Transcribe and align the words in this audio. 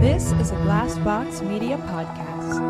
This 0.00 0.32
is 0.32 0.50
a 0.50 0.56
Glassbox 0.56 1.40
Media 1.40 1.78
podcast. 1.78 2.60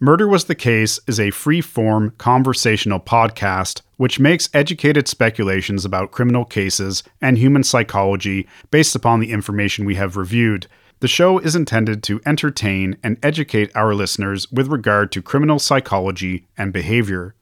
Murder 0.00 0.26
Was 0.26 0.46
the 0.46 0.54
Case 0.54 0.98
is 1.06 1.20
a 1.20 1.30
free 1.30 1.60
form 1.60 2.14
conversational 2.16 3.00
podcast 3.00 3.82
which 3.98 4.18
makes 4.18 4.48
educated 4.54 5.08
speculations 5.08 5.84
about 5.84 6.10
criminal 6.10 6.46
cases 6.46 7.02
and 7.20 7.36
human 7.36 7.62
psychology 7.62 8.48
based 8.70 8.96
upon 8.96 9.20
the 9.20 9.30
information 9.30 9.84
we 9.84 9.96
have 9.96 10.16
reviewed. 10.16 10.68
The 11.00 11.08
show 11.08 11.38
is 11.38 11.54
intended 11.54 12.02
to 12.04 12.22
entertain 12.24 12.96
and 13.02 13.18
educate 13.22 13.70
our 13.76 13.94
listeners 13.94 14.50
with 14.50 14.68
regard 14.68 15.12
to 15.12 15.20
criminal 15.20 15.58
psychology 15.58 16.46
and 16.56 16.72
behavior. 16.72 17.34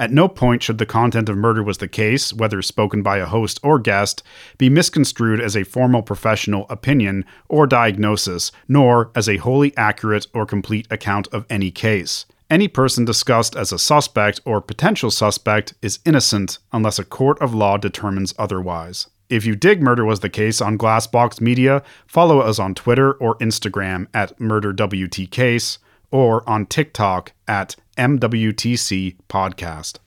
At 0.00 0.10
no 0.10 0.28
point 0.28 0.62
should 0.62 0.78
the 0.78 0.86
content 0.86 1.28
of 1.28 1.36
Murder 1.36 1.62
Was 1.62 1.76
the 1.76 1.86
Case, 1.86 2.32
whether 2.32 2.62
spoken 2.62 3.02
by 3.02 3.18
a 3.18 3.26
host 3.26 3.60
or 3.62 3.78
guest, 3.78 4.22
be 4.56 4.70
misconstrued 4.70 5.42
as 5.42 5.54
a 5.54 5.62
formal 5.62 6.00
professional 6.00 6.64
opinion 6.70 7.26
or 7.50 7.66
diagnosis, 7.66 8.50
nor 8.66 9.10
as 9.14 9.28
a 9.28 9.36
wholly 9.36 9.76
accurate 9.76 10.26
or 10.32 10.46
complete 10.46 10.86
account 10.90 11.28
of 11.32 11.44
any 11.50 11.70
case. 11.70 12.24
Any 12.48 12.66
person 12.66 13.04
discussed 13.04 13.54
as 13.54 13.72
a 13.72 13.78
suspect 13.78 14.40
or 14.46 14.62
potential 14.62 15.10
suspect 15.10 15.74
is 15.82 15.98
innocent 16.06 16.56
unless 16.72 16.98
a 16.98 17.04
court 17.04 17.38
of 17.42 17.52
law 17.52 17.76
determines 17.76 18.32
otherwise. 18.38 19.06
If 19.28 19.44
you 19.44 19.54
dig 19.54 19.82
Murder 19.82 20.06
Was 20.06 20.20
the 20.20 20.30
Case 20.30 20.62
on 20.62 20.78
Glassbox 20.78 21.42
Media, 21.42 21.82
follow 22.06 22.40
us 22.40 22.58
on 22.58 22.74
Twitter 22.74 23.12
or 23.12 23.36
Instagram 23.36 24.06
at 24.14 24.36
MurderWTCase 24.38 25.76
or 26.10 26.48
on 26.48 26.64
TikTok 26.64 27.32
at 27.46 27.76
MWTC 28.00 29.16
Podcast. 29.28 29.98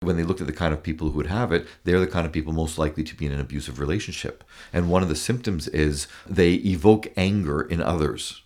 When 0.00 0.16
they 0.16 0.22
looked 0.22 0.40
at 0.40 0.46
the 0.46 0.54
kind 0.54 0.72
of 0.72 0.82
people 0.82 1.10
who 1.10 1.18
would 1.18 1.26
have 1.26 1.52
it, 1.52 1.66
they're 1.84 2.00
the 2.00 2.06
kind 2.06 2.24
of 2.24 2.32
people 2.32 2.54
most 2.54 2.78
likely 2.78 3.04
to 3.04 3.14
be 3.14 3.26
in 3.26 3.32
an 3.32 3.40
abusive 3.40 3.78
relationship. 3.78 4.42
And 4.72 4.88
one 4.88 5.02
of 5.02 5.10
the 5.10 5.14
symptoms 5.14 5.68
is 5.68 6.08
they 6.26 6.54
evoke 6.54 7.12
anger 7.14 7.60
in 7.60 7.82
others. 7.82 8.40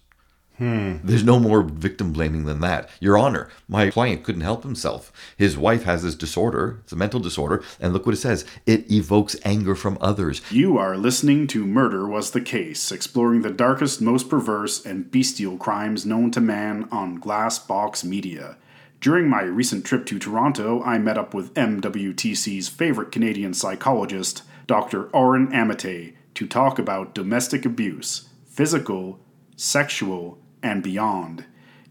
Hmm. 0.59 0.97
There's 1.05 1.23
no 1.23 1.39
more 1.39 1.63
victim 1.63 2.13
blaming 2.13 2.47
than 2.47 2.59
that. 2.63 2.91
Your 2.99 3.17
Honor, 3.17 3.49
my 3.69 3.91
client 3.91 4.25
couldn't 4.25 4.41
help 4.41 4.65
himself. 4.65 5.13
His 5.37 5.57
wife 5.57 5.85
has 5.85 6.03
this 6.03 6.17
disorder, 6.17 6.81
it's 6.83 6.93
a 6.93 6.97
mental 6.97 7.21
disorder, 7.21 7.63
and 7.79 7.93
look 7.93 8.07
what 8.07 8.15
it 8.15 8.19
says 8.19 8.45
it 8.67 8.91
evokes 8.91 9.37
anger 9.45 9.77
from 9.77 9.99
others. 10.01 10.43
You 10.51 10.79
are 10.79 10.97
listening 10.97 11.47
to 11.49 11.65
Murder 11.65 12.09
Was 12.09 12.33
the 12.33 12.41
Case, 12.41 12.91
exploring 12.91 13.43
the 13.43 13.51
darkest, 13.51 14.01
most 14.01 14.29
perverse, 14.29 14.85
and 14.85 15.13
bestial 15.13 15.59
crimes 15.59 16.05
known 16.05 16.33
to 16.33 16.41
man 16.41 16.89
on 16.91 17.21
Glassbox 17.21 18.03
Media. 18.03 18.57
During 19.01 19.29
my 19.29 19.43
recent 19.43 19.85
trip 19.85 20.07
to 20.07 20.19
Toronto, 20.19 20.83
I 20.83 20.99
met 20.99 21.19
up 21.19 21.35
with 21.35 21.55
MWTC's 21.55 22.69
favorite 22.69 23.13
Canadian 23.13 23.55
psychologist, 23.55 24.43
Dr. 24.67 25.09
Oren 25.11 25.49
Amitay, 25.49 26.15
to 26.35 26.47
talk 26.47 26.79
about 26.79 27.15
domestic 27.15 27.65
abuse, 27.65 28.29
physical, 28.47 29.21
sexual, 29.57 30.39
and 30.63 30.83
beyond. 30.83 31.45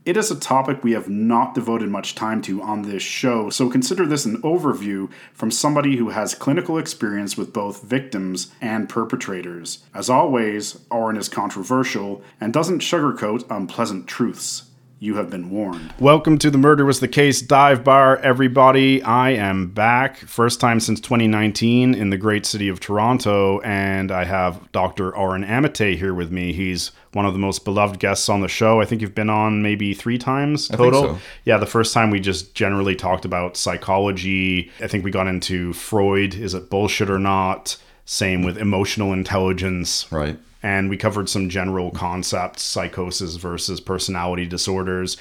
It 0.06 0.18
is 0.18 0.30
a 0.30 0.40
topic 0.40 0.84
we 0.84 0.92
have 0.92 1.10
not 1.10 1.56
devoted 1.56 1.90
much 1.90 2.14
time 2.14 2.42
to 2.44 2.62
on 2.62 2.84
this 2.84 3.02
show, 3.02 3.50
so 3.50 3.70
consider 3.70 4.06
this 4.06 4.26
an 4.26 4.40
overview 4.44 5.10
from 5.34 5.50
somebody 5.50 5.96
who 5.98 6.10
has 6.10 6.36
clinical 6.36 6.78
experience 6.78 7.36
with 7.38 7.54
both 7.54 7.82
victims 7.82 8.52
and 8.62 8.88
perpetrators. 8.88 9.80
As 9.96 10.08
always, 10.08 10.80
Oren 10.92 11.18
is 11.18 11.28
controversial 11.28 12.22
and 12.40 12.54
doesn't 12.54 12.82
sugarcoat 12.82 13.50
unpleasant 13.50 14.06
truths. 14.06 14.70
You 15.06 15.18
have 15.18 15.30
been 15.30 15.52
warned. 15.52 15.94
Welcome 16.00 16.40
to 16.40 16.50
the 16.50 16.58
Murder 16.58 16.84
Was 16.84 17.00
the 17.00 17.08
Case 17.08 17.40
dive 17.40 17.84
bar, 17.84 18.18
everybody. 18.18 19.04
I 19.04 19.34
am 19.34 19.68
back, 19.68 20.18
first 20.18 20.60
time 20.60 20.80
since 20.80 21.00
2019 21.00 21.94
in 21.94 22.10
the 22.10 22.18
great 22.18 22.44
city 22.44 22.70
of 22.70 22.80
Toronto, 22.80 23.60
and 23.60 24.12
I 24.12 24.24
have 24.24 24.72
Dr. 24.72 25.16
Oren 25.16 25.44
Amitay 25.44 25.96
here 25.96 26.16
with 26.16 26.32
me. 26.32 26.54
He's 26.54 26.92
one 27.14 27.28
of 27.28 27.34
the 27.34 27.40
most 27.40 27.66
beloved 27.66 28.00
guests 28.00 28.30
on 28.30 28.42
the 28.42 28.48
show. 28.48 28.82
I 28.82 28.86
think 28.86 29.04
you've 29.04 29.14
been 29.14 29.30
on 29.30 29.62
maybe 29.62 29.94
three 29.94 30.18
times 30.18 30.72
I 30.72 30.78
think 30.78 30.92
total. 30.92 31.16
so. 31.18 31.22
Yeah, 31.44 31.60
the 31.60 31.68
first 31.68 31.94
time 31.94 32.10
we 32.10 32.20
just 32.20 32.56
generally 32.56 32.96
talked 32.96 33.26
about 33.26 33.58
psychology. 33.58 34.72
I 34.82 34.88
think 34.88 35.04
we 35.06 35.12
got 35.12 35.28
into 35.28 35.74
Freud. 35.74 36.34
Is 36.34 36.56
it 36.56 36.72
bullshit 36.72 37.12
or 37.12 37.20
not? 37.20 37.78
Same 38.06 38.42
with 38.42 38.58
emotional 38.58 39.14
intelligence 39.14 40.12
Right. 40.12 40.40
And 40.66 40.90
we 40.90 40.98
covered 40.98 41.30
some 41.30 41.48
general 41.48 41.92
concepts 41.92 42.64
psychosis 42.64 43.36
versus 43.36 43.80
personality 43.80 44.48
disorders. 44.48 45.16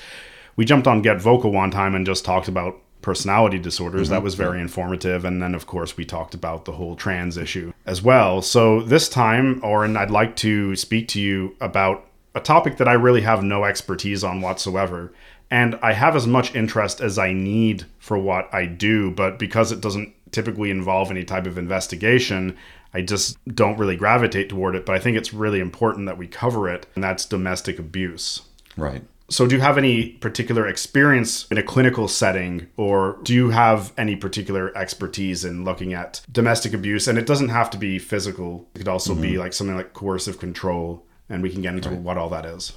We 0.56 0.64
jumped 0.64 0.86
on 0.86 1.02
get 1.02 1.20
vocal 1.20 1.52
one 1.52 1.70
time 1.70 1.94
and 1.94 2.06
just 2.06 2.24
talked 2.24 2.48
about 2.48 2.80
personality 3.02 3.58
disorders. 3.58 4.08
That 4.08 4.16
mm-hmm. 4.16 4.24
was 4.24 4.36
very 4.36 4.58
informative. 4.58 5.26
And 5.26 5.42
then 5.42 5.54
of 5.54 5.66
course 5.66 5.98
we 5.98 6.06
talked 6.06 6.32
about 6.32 6.64
the 6.64 6.72
whole 6.72 6.96
trans 6.96 7.36
issue 7.36 7.74
as 7.84 8.00
well. 8.00 8.40
So 8.40 8.80
this 8.80 9.06
time 9.06 9.60
oren 9.62 9.98
i'd 9.98 10.10
like 10.10 10.34
to 10.36 10.74
speak 10.76 11.08
to 11.08 11.20
you 11.20 11.54
about 11.60 12.06
a 12.34 12.40
topic 12.40 12.78
that 12.78 12.88
i 12.88 12.94
really 12.94 13.20
have 13.20 13.44
no 13.44 13.64
expertise 13.64 14.24
on 14.24 14.40
whatsoever. 14.40 15.12
And 15.50 15.78
i 15.82 15.92
have 15.92 16.16
as 16.16 16.26
much 16.26 16.54
interest 16.54 17.02
as 17.02 17.18
i 17.18 17.34
need 17.34 17.84
for 17.98 18.16
what 18.16 18.48
i 18.54 18.64
do. 18.64 19.10
But 19.10 19.38
because 19.38 19.72
it 19.72 19.82
doesn't 19.82 20.14
typically 20.32 20.70
involve 20.70 21.10
any 21.10 21.22
type 21.22 21.46
of 21.46 21.58
investigation 21.58 22.56
I 22.94 23.02
just 23.02 23.36
don't 23.52 23.76
really 23.76 23.96
gravitate 23.96 24.48
toward 24.48 24.76
it, 24.76 24.86
but 24.86 24.94
I 24.94 25.00
think 25.00 25.16
it's 25.16 25.34
really 25.34 25.60
important 25.60 26.06
that 26.06 26.16
we 26.16 26.28
cover 26.28 26.68
it, 26.68 26.86
and 26.94 27.02
that's 27.02 27.26
domestic 27.26 27.78
abuse. 27.78 28.42
Right. 28.76 29.02
So, 29.30 29.46
do 29.46 29.56
you 29.56 29.62
have 29.62 29.78
any 29.78 30.10
particular 30.10 30.68
experience 30.68 31.46
in 31.50 31.58
a 31.58 31.62
clinical 31.62 32.08
setting, 32.08 32.68
or 32.76 33.18
do 33.22 33.34
you 33.34 33.50
have 33.50 33.92
any 33.96 34.16
particular 34.16 34.76
expertise 34.76 35.44
in 35.44 35.64
looking 35.64 35.94
at 35.94 36.20
domestic 36.30 36.74
abuse? 36.74 37.08
And 37.08 37.18
it 37.18 37.26
doesn't 37.26 37.48
have 37.48 37.70
to 37.70 37.78
be 37.78 37.98
physical, 37.98 38.68
it 38.74 38.78
could 38.78 38.88
also 38.88 39.14
be 39.14 39.30
mm-hmm. 39.30 39.40
like 39.40 39.52
something 39.54 39.76
like 39.76 39.94
coercive 39.94 40.38
control, 40.38 41.04
and 41.28 41.42
we 41.42 41.50
can 41.50 41.62
get 41.62 41.74
into 41.74 41.90
what 41.90 42.18
all 42.18 42.28
that 42.30 42.44
is. 42.44 42.74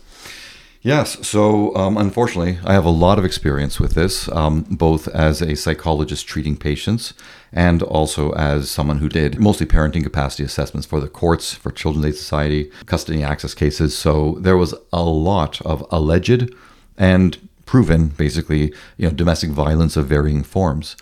Yes. 0.81 1.27
So, 1.27 1.75
um, 1.75 1.97
unfortunately, 1.97 2.59
I 2.63 2.73
have 2.73 2.85
a 2.85 2.89
lot 2.89 3.17
of 3.17 3.25
experience 3.25 3.79
with 3.79 3.93
this, 3.93 4.29
um, 4.29 4.65
both 4.69 5.07
as 5.09 5.41
a 5.41 5.55
psychologist 5.55 6.27
treating 6.27 6.55
patients 6.55 7.13
and 7.51 7.81
also 7.81 8.31
as 8.33 8.69
someone 8.69 8.99
who 8.99 9.09
did 9.09 9.39
mostly 9.39 9.65
parenting 9.65 10.03
capacity 10.03 10.43
assessments 10.43 10.85
for 10.87 10.99
the 10.99 11.07
courts, 11.07 11.53
for 11.53 11.71
Children's 11.71 12.05
Aid 12.05 12.15
Society, 12.15 12.71
custody 12.85 13.23
access 13.23 13.53
cases. 13.53 13.97
So, 13.97 14.37
there 14.39 14.57
was 14.57 14.75
a 14.93 15.03
lot 15.03 15.59
of 15.61 15.85
alleged 15.91 16.53
and 16.97 17.37
proven, 17.65 18.09
basically, 18.09 18.73
you 18.97 19.07
know, 19.07 19.11
domestic 19.11 19.49
violence 19.49 19.97
of 19.97 20.07
varying 20.07 20.43
forms. 20.43 20.95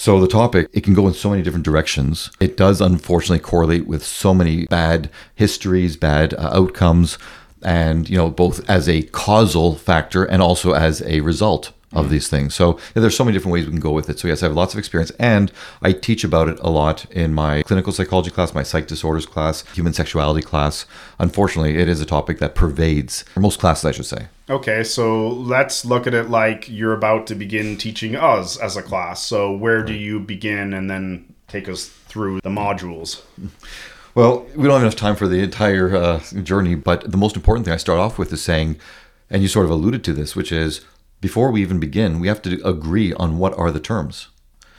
So 0.00 0.18
the 0.18 0.28
topic, 0.28 0.66
it 0.72 0.82
can 0.82 0.94
go 0.94 1.06
in 1.06 1.12
so 1.12 1.28
many 1.28 1.42
different 1.42 1.66
directions. 1.66 2.30
It 2.40 2.56
does 2.56 2.80
unfortunately 2.80 3.40
correlate 3.40 3.86
with 3.86 4.02
so 4.02 4.32
many 4.32 4.64
bad 4.64 5.10
histories, 5.34 5.98
bad 5.98 6.32
uh, 6.32 6.48
outcomes, 6.54 7.18
and 7.62 8.08
you 8.08 8.16
know 8.16 8.30
both 8.30 8.68
as 8.68 8.88
a 8.88 9.02
causal 9.02 9.74
factor 9.74 10.24
and 10.24 10.42
also 10.42 10.72
as 10.72 11.02
a 11.02 11.20
result 11.20 11.72
of 11.92 12.06
mm. 12.06 12.10
these 12.10 12.28
things. 12.28 12.54
So 12.54 12.78
yeah, 12.94 13.02
there's 13.02 13.16
so 13.16 13.24
many 13.24 13.36
different 13.36 13.52
ways 13.52 13.66
we 13.66 13.72
can 13.72 13.80
go 13.80 13.90
with 13.90 14.08
it. 14.08 14.18
So 14.18 14.28
yes, 14.28 14.42
I 14.42 14.46
have 14.46 14.54
lots 14.54 14.74
of 14.74 14.78
experience, 14.78 15.10
and 15.18 15.50
I 15.82 15.92
teach 15.92 16.24
about 16.24 16.48
it 16.48 16.58
a 16.60 16.70
lot 16.70 17.04
in 17.10 17.34
my 17.34 17.62
clinical 17.64 17.92
psychology 17.92 18.30
class, 18.30 18.54
my 18.54 18.62
psych 18.62 18.86
disorders 18.86 19.26
class, 19.26 19.64
human 19.74 19.92
sexuality 19.92 20.42
class. 20.42 20.86
Unfortunately, 21.18 21.78
it 21.78 21.88
is 21.88 22.00
a 22.00 22.06
topic 22.06 22.38
that 22.38 22.54
pervades 22.54 23.24
most 23.36 23.58
classes, 23.58 23.84
I 23.84 23.92
should 23.92 24.06
say. 24.06 24.28
Okay, 24.48 24.82
so 24.82 25.28
let's 25.28 25.84
look 25.84 26.06
at 26.06 26.14
it 26.14 26.28
like 26.28 26.68
you're 26.68 26.94
about 26.94 27.26
to 27.28 27.34
begin 27.34 27.76
teaching 27.76 28.16
us 28.16 28.56
as 28.56 28.76
a 28.76 28.82
class. 28.82 29.22
So, 29.24 29.52
where 29.52 29.82
do 29.82 29.94
you 29.94 30.18
begin 30.20 30.74
and 30.74 30.90
then 30.90 31.34
take 31.46 31.68
us 31.68 31.86
through 31.86 32.40
the 32.40 32.50
modules? 32.50 33.22
Mm. 33.40 33.50
Well, 34.14 34.46
we 34.56 34.64
don't 34.64 34.72
have 34.72 34.82
enough 34.82 34.96
time 34.96 35.14
for 35.14 35.28
the 35.28 35.40
entire 35.40 35.94
uh, 35.94 36.20
journey, 36.42 36.74
but 36.74 37.10
the 37.10 37.16
most 37.16 37.36
important 37.36 37.64
thing 37.64 37.74
I 37.74 37.78
start 37.78 38.00
off 38.00 38.18
with 38.18 38.32
is 38.32 38.42
saying, 38.42 38.76
and 39.28 39.42
you 39.42 39.48
sort 39.48 39.66
of 39.66 39.70
alluded 39.70 40.02
to 40.04 40.12
this, 40.12 40.34
which 40.34 40.50
is 40.50 40.80
before 41.20 41.50
we 41.50 41.62
even 41.62 41.78
begin, 41.78 42.18
we 42.18 42.26
have 42.28 42.42
to 42.42 42.60
agree 42.66 43.12
on 43.12 43.38
what 43.38 43.56
are 43.56 43.70
the 43.70 43.78
terms. 43.78 44.28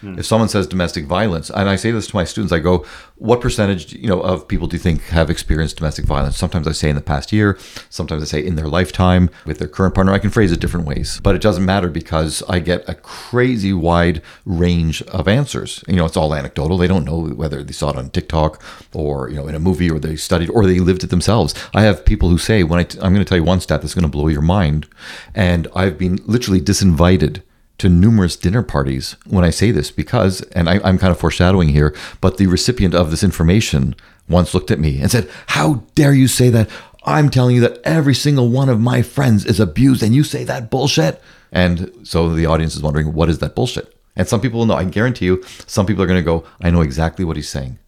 Hmm. 0.01 0.17
If 0.17 0.25
someone 0.25 0.49
says 0.49 0.67
domestic 0.67 1.05
violence, 1.05 1.49
and 1.49 1.69
I 1.69 1.75
say 1.75 1.91
this 1.91 2.07
to 2.07 2.15
my 2.15 2.23
students, 2.23 2.51
I 2.51 2.59
go, 2.59 2.85
"What 3.15 3.39
percentage, 3.39 3.93
you 3.93 4.07
know, 4.07 4.21
of 4.21 4.47
people 4.47 4.67
do 4.67 4.75
you 4.75 4.79
think 4.79 5.03
have 5.05 5.29
experienced 5.29 5.77
domestic 5.77 6.05
violence?" 6.05 6.37
Sometimes 6.37 6.67
I 6.67 6.71
say 6.71 6.89
in 6.89 6.95
the 6.95 7.01
past 7.01 7.31
year, 7.31 7.57
sometimes 7.89 8.21
I 8.23 8.25
say 8.25 8.45
in 8.45 8.55
their 8.55 8.67
lifetime 8.67 9.29
with 9.45 9.59
their 9.59 9.67
current 9.67 9.93
partner. 9.93 10.13
I 10.13 10.19
can 10.19 10.31
phrase 10.31 10.51
it 10.51 10.59
different 10.59 10.87
ways, 10.87 11.19
but 11.23 11.35
it 11.35 11.41
doesn't 11.41 11.65
matter 11.65 11.87
because 11.87 12.43
I 12.49 12.59
get 12.59 12.83
a 12.87 12.95
crazy 12.95 13.73
wide 13.73 14.21
range 14.45 15.01
of 15.03 15.27
answers. 15.27 15.83
You 15.87 15.95
know, 15.97 16.05
it's 16.05 16.17
all 16.17 16.33
anecdotal. 16.33 16.77
They 16.77 16.87
don't 16.87 17.05
know 17.05 17.27
whether 17.27 17.63
they 17.63 17.73
saw 17.73 17.91
it 17.91 17.97
on 17.97 18.09
TikTok 18.09 18.61
or 18.93 19.29
you 19.29 19.35
know 19.35 19.47
in 19.47 19.55
a 19.55 19.59
movie 19.59 19.89
or 19.89 19.99
they 19.99 20.15
studied 20.15 20.49
or 20.49 20.65
they 20.65 20.79
lived 20.79 21.03
it 21.03 21.11
themselves. 21.11 21.53
I 21.73 21.83
have 21.83 22.05
people 22.05 22.29
who 22.29 22.37
say, 22.37 22.63
"When 22.63 22.79
I 22.79 22.83
t- 22.83 22.99
I'm 23.01 23.13
going 23.13 23.25
to 23.25 23.29
tell 23.29 23.37
you 23.37 23.43
one 23.43 23.61
stat 23.61 23.81
that's 23.81 23.93
going 23.93 24.03
to 24.03 24.09
blow 24.09 24.27
your 24.27 24.41
mind," 24.41 24.87
and 25.35 25.67
I've 25.75 25.97
been 25.97 26.19
literally 26.25 26.61
disinvited 26.61 27.41
to 27.81 27.89
numerous 27.89 28.35
dinner 28.35 28.61
parties 28.61 29.15
when 29.25 29.43
I 29.43 29.49
say 29.49 29.71
this 29.71 29.89
because, 29.89 30.41
and 30.53 30.69
I, 30.69 30.79
I'm 30.83 30.99
kind 30.99 31.11
of 31.11 31.19
foreshadowing 31.19 31.69
here, 31.69 31.95
but 32.21 32.37
the 32.37 32.45
recipient 32.45 32.93
of 32.93 33.09
this 33.09 33.23
information 33.23 33.95
once 34.29 34.53
looked 34.53 34.69
at 34.69 34.79
me 34.79 34.99
and 35.01 35.09
said, 35.09 35.27
How 35.47 35.83
dare 35.95 36.13
you 36.13 36.27
say 36.27 36.49
that? 36.49 36.69
I'm 37.03 37.31
telling 37.31 37.55
you 37.55 37.61
that 37.61 37.79
every 37.83 38.13
single 38.13 38.49
one 38.49 38.69
of 38.69 38.79
my 38.79 39.01
friends 39.01 39.45
is 39.45 39.59
abused 39.59 40.03
and 40.03 40.13
you 40.13 40.23
say 40.23 40.43
that 40.43 40.69
bullshit. 40.69 41.19
And 41.51 41.91
so 42.03 42.29
the 42.33 42.45
audience 42.45 42.75
is 42.75 42.83
wondering, 42.83 43.13
What 43.13 43.29
is 43.29 43.39
that 43.39 43.55
bullshit? 43.55 43.97
And 44.15 44.27
some 44.27 44.41
people 44.41 44.59
will 44.59 44.67
know, 44.67 44.75
I 44.75 44.83
guarantee 44.83 45.25
you, 45.25 45.43
some 45.65 45.87
people 45.87 46.03
are 46.03 46.07
going 46.07 46.19
to 46.19 46.23
go, 46.23 46.45
I 46.61 46.69
know 46.69 46.81
exactly 46.81 47.25
what 47.25 47.35
he's 47.35 47.49
saying. 47.49 47.79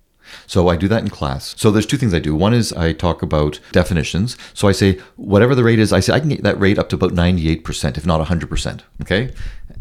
So 0.48 0.68
I 0.68 0.76
do 0.76 0.88
that 0.88 1.04
in 1.04 1.10
class. 1.10 1.54
So 1.58 1.72
there's 1.72 1.86
two 1.86 1.98
things 1.98 2.14
I 2.14 2.20
do. 2.20 2.36
One 2.36 2.54
is 2.54 2.74
I 2.74 2.94
talk 2.94 3.22
about 3.22 3.60
definitions. 3.72 4.38
So 4.54 4.68
I 4.68 4.72
say 4.72 5.00
whatever 5.16 5.56
the 5.56 5.64
rate 5.64 5.80
is, 5.80 5.94
I 5.94 6.00
say 6.00 6.14
I 6.14 6.20
can 6.20 6.30
get 6.30 6.44
that 6.44 6.60
rate 6.60 6.80
up 6.80 6.90
to 6.90 6.96
about 6.96 7.12
98%, 7.12 7.98
if 7.98 8.06
not 8.06 8.26
100%. 8.26 8.82
Okay. 9.02 9.32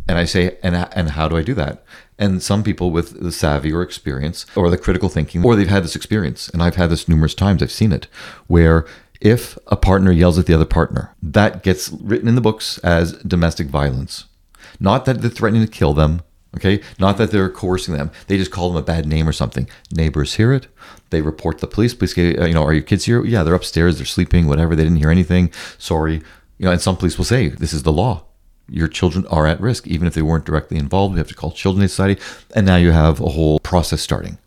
And 0.09 0.19
I 0.19 0.25
say, 0.25 0.59
and, 0.63 0.75
and 0.77 1.11
how 1.11 1.29
do 1.29 1.37
I 1.37 1.43
do 1.43 1.55
that? 1.55 1.85
And 2.19 2.43
some 2.43 2.63
people 2.63 2.91
with 2.91 3.21
the 3.21 3.33
savvy 3.33 3.73
or 3.73 3.83
experience 3.83 4.47
or 4.55 4.71
the 4.71 4.79
critical 4.79 5.09
thinking, 5.09 5.45
or 5.45 5.57
they've 5.57 5.69
had 5.69 5.85
this 5.85 5.97
experience, 5.97 6.49
and 6.49 6.63
I've 6.63 6.77
had 6.77 6.91
this 6.91 7.09
numerous 7.09 7.35
times, 7.35 7.63
I've 7.63 7.73
seen 7.73 7.93
it, 7.93 8.07
where 8.47 8.87
if 9.21 9.57
a 9.69 9.77
partner 9.77 10.13
yells 10.13 10.39
at 10.39 10.47
the 10.47 10.55
other 10.55 10.65
partner, 10.65 11.15
that 11.23 11.63
gets 11.63 11.91
written 11.91 12.29
in 12.29 12.35
the 12.35 12.41
books 12.41 12.79
as 12.79 13.13
domestic 13.23 13.69
violence. 13.69 14.27
Not 14.81 15.05
that 15.05 15.21
they're 15.21 15.31
threatening 15.31 15.65
to 15.65 15.71
kill 15.71 15.95
them, 15.95 16.23
okay? 16.57 16.83
Not 16.99 17.19
that 17.19 17.31
they're 17.31 17.49
coercing 17.49 17.95
them. 17.95 18.11
They 18.27 18.37
just 18.37 18.51
call 18.51 18.69
them 18.69 18.83
a 18.83 18.85
bad 18.85 19.07
name 19.07 19.29
or 19.29 19.33
something. 19.33 19.69
Neighbors 19.93 20.35
hear 20.35 20.53
it. 20.53 20.67
They 21.11 21.23
report 21.23 21.59
the 21.59 21.67
police. 21.67 21.95
Police, 21.95 22.15
get, 22.15 22.39
uh, 22.39 22.47
you 22.47 22.55
know, 22.55 22.65
are 22.65 22.73
your 22.73 22.83
kids 22.83 23.05
here? 23.05 23.25
Yeah, 23.25 23.43
they're 23.43 23.55
upstairs. 23.55 23.99
They're 23.99 24.07
sleeping. 24.07 24.47
Whatever. 24.47 24.75
They 24.75 24.83
didn't 24.83 24.99
hear 24.99 25.11
anything. 25.11 25.53
Sorry. 25.79 26.15
You 26.59 26.67
know, 26.67 26.73
and 26.73 26.81
some 26.81 26.97
police 26.97 27.17
will 27.17 27.25
say 27.25 27.49
this 27.49 27.73
is 27.73 27.83
the 27.85 27.93
law. 27.93 28.25
Your 28.69 28.89
children 28.89 29.27
are 29.27 29.47
at 29.47 29.61
risk, 29.61 29.87
even 29.87 30.07
if 30.07 30.15
they 30.15 30.23
weren't 30.23 30.47
directly 30.47 30.79
involved. 30.79 31.15
We 31.15 31.19
have 31.19 31.29
to 31.29 31.35
call 31.35 31.53
Children's 31.53 31.93
Society, 31.93 32.21
and 32.55 32.67
now 32.67 32.77
you 32.77 32.93
have 32.93 33.21
a 33.21 33.31
whole 33.31 33.59
process 33.61 34.01
starting. 34.01 34.39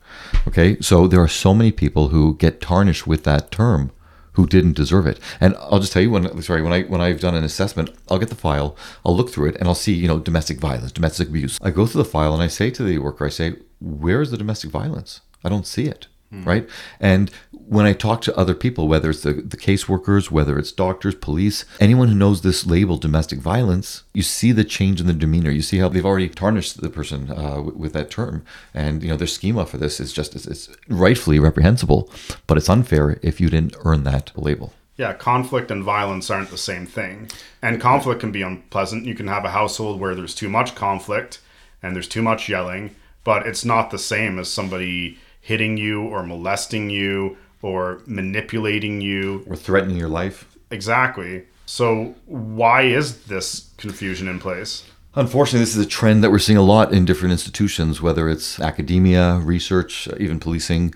Okay, 0.48 0.78
so 0.80 1.08
there 1.08 1.22
are 1.22 1.28
so 1.28 1.54
many 1.54 1.72
people 1.72 2.10
who 2.10 2.36
get 2.36 2.62
tarnished 2.62 3.06
with 3.06 3.24
that 3.24 3.52
term 3.52 3.92
who 4.36 4.46
didn't 4.46 4.76
deserve 4.76 5.08
it. 5.08 5.20
And 5.40 5.56
I'll 5.58 5.80
just 5.80 5.92
tell 5.94 6.02
you 6.02 6.12
when 6.12 6.42
sorry, 6.42 6.62
when 6.62 6.74
I 6.74 6.84
when 6.84 7.02
I've 7.02 7.20
done 7.20 7.36
an 7.36 7.44
assessment, 7.44 7.90
I'll 8.10 8.20
get 8.20 8.30
the 8.30 8.36
file, 8.36 8.76
I'll 9.06 9.16
look 9.16 9.30
through 9.30 9.50
it 9.50 9.56
and 9.58 9.68
I'll 9.68 9.76
see, 9.76 9.94
you 9.94 10.08
know, 10.08 10.20
domestic 10.20 10.60
violence, 10.60 10.92
domestic 10.92 11.30
abuse. 11.30 11.58
I 11.62 11.72
go 11.72 11.86
through 11.86 12.04
the 12.04 12.10
file 12.10 12.34
and 12.34 12.44
I 12.44 12.48
say 12.48 12.70
to 12.72 12.84
the 12.84 13.00
worker, 13.00 13.26
I 13.26 13.30
say, 13.30 13.56
"Where 13.80 14.22
is 14.22 14.32
the 14.32 14.38
domestic 14.38 14.72
violence? 14.72 15.22
I 15.44 15.50
don't 15.50 15.68
see 15.68 15.86
it." 15.86 16.08
Hmm. 16.32 16.44
Right? 16.44 16.70
And 17.00 17.32
when 17.68 17.86
I 17.86 17.94
talk 17.94 18.22
to 18.22 18.38
other 18.38 18.54
people, 18.54 18.88
whether 18.88 19.10
it's 19.10 19.24
the, 19.24 19.34
the 19.34 19.58
caseworkers, 19.58 20.30
whether 20.30 20.58
it's 20.60 20.72
doctors, 20.72 21.16
police, 21.16 21.66
anyone 21.80 22.10
who 22.10 22.16
knows 22.16 22.42
this 22.42 22.66
label, 22.66 22.98
domestic 22.98 23.40
violence, 23.40 24.04
you 24.14 24.22
see 24.22 24.52
the 24.52 24.64
change 24.64 25.02
in 25.02 25.08
the 25.08 25.14
demeanor. 25.14 25.50
You 25.50 25.62
see 25.62 25.80
how 25.80 25.90
they've 25.90 26.06
already 26.06 26.30
tarnished 26.30 26.80
the 26.80 26.90
person 26.90 27.32
uh, 27.32 27.62
with, 27.62 27.94
that 27.94 28.12
term. 28.12 28.46
And, 28.74 29.02
you 29.02 29.10
know, 29.10 29.18
their 29.18 29.28
schema 29.28 29.66
for 29.66 29.78
this 29.78 30.00
is 30.00 30.14
just, 30.14 30.36
it's, 30.36 30.46
it's 30.46 30.70
rightfully 30.90 31.40
reprehensible, 31.40 32.10
but 32.46 32.58
it's 32.58 32.70
unfair 32.70 33.20
if 33.22 33.42
you 33.42 33.50
didn't 33.50 33.76
earn 33.84 34.04
that 34.04 34.32
label. 34.36 34.74
Yeah, 34.98 35.14
conflict 35.14 35.72
and 35.72 35.84
violence 35.84 36.30
aren't 36.30 36.52
the 36.52 36.58
same 36.58 36.86
thing. 36.86 37.30
And 37.62 37.82
conflict 37.82 38.22
can 38.22 38.32
be 38.32 38.44
unpleasant. 38.44 39.06
You 39.06 39.16
can 39.16 39.28
have 39.28 39.44
a 39.44 39.52
household 39.52 40.00
where 40.00 40.16
there's 40.16 40.36
too 40.36 40.50
much 40.50 40.76
conflict 40.76 41.42
and 41.82 41.96
there's 41.96 42.08
too 42.08 42.22
much 42.22 42.48
yelling, 42.48 42.96
but 43.24 43.46
it's 43.46 43.66
not 43.66 43.92
the 43.92 44.00
same 44.00 44.40
as 44.40 44.50
somebody 44.50 45.20
hitting 45.42 45.78
you 45.78 46.02
or 46.02 46.24
molesting 46.24 46.90
you 46.90 47.38
or 47.66 48.00
manipulating 48.06 49.02
you 49.02 49.44
or 49.50 49.56
threatening 49.56 49.98
your 49.98 50.08
life. 50.08 50.56
Exactly. 50.70 51.46
So, 51.66 52.14
why 52.28 52.84
is 52.84 53.26
this 53.26 53.72
confusion 53.78 54.28
in 54.28 54.40
place? 54.40 54.84
Unfortunately, 55.16 55.62
this 55.62 55.76
is 55.76 55.84
a 55.84 55.90
trend 55.90 56.24
that 56.24 56.30
we're 56.30 56.38
seeing 56.38 56.58
a 56.58 56.62
lot 56.62 56.94
in 56.94 57.06
different 57.06 57.32
institutions, 57.32 58.02
whether 58.02 58.30
it's 58.30 58.60
academia, 58.60 59.38
research, 59.38 60.08
even 60.20 60.40
policing, 60.40 60.94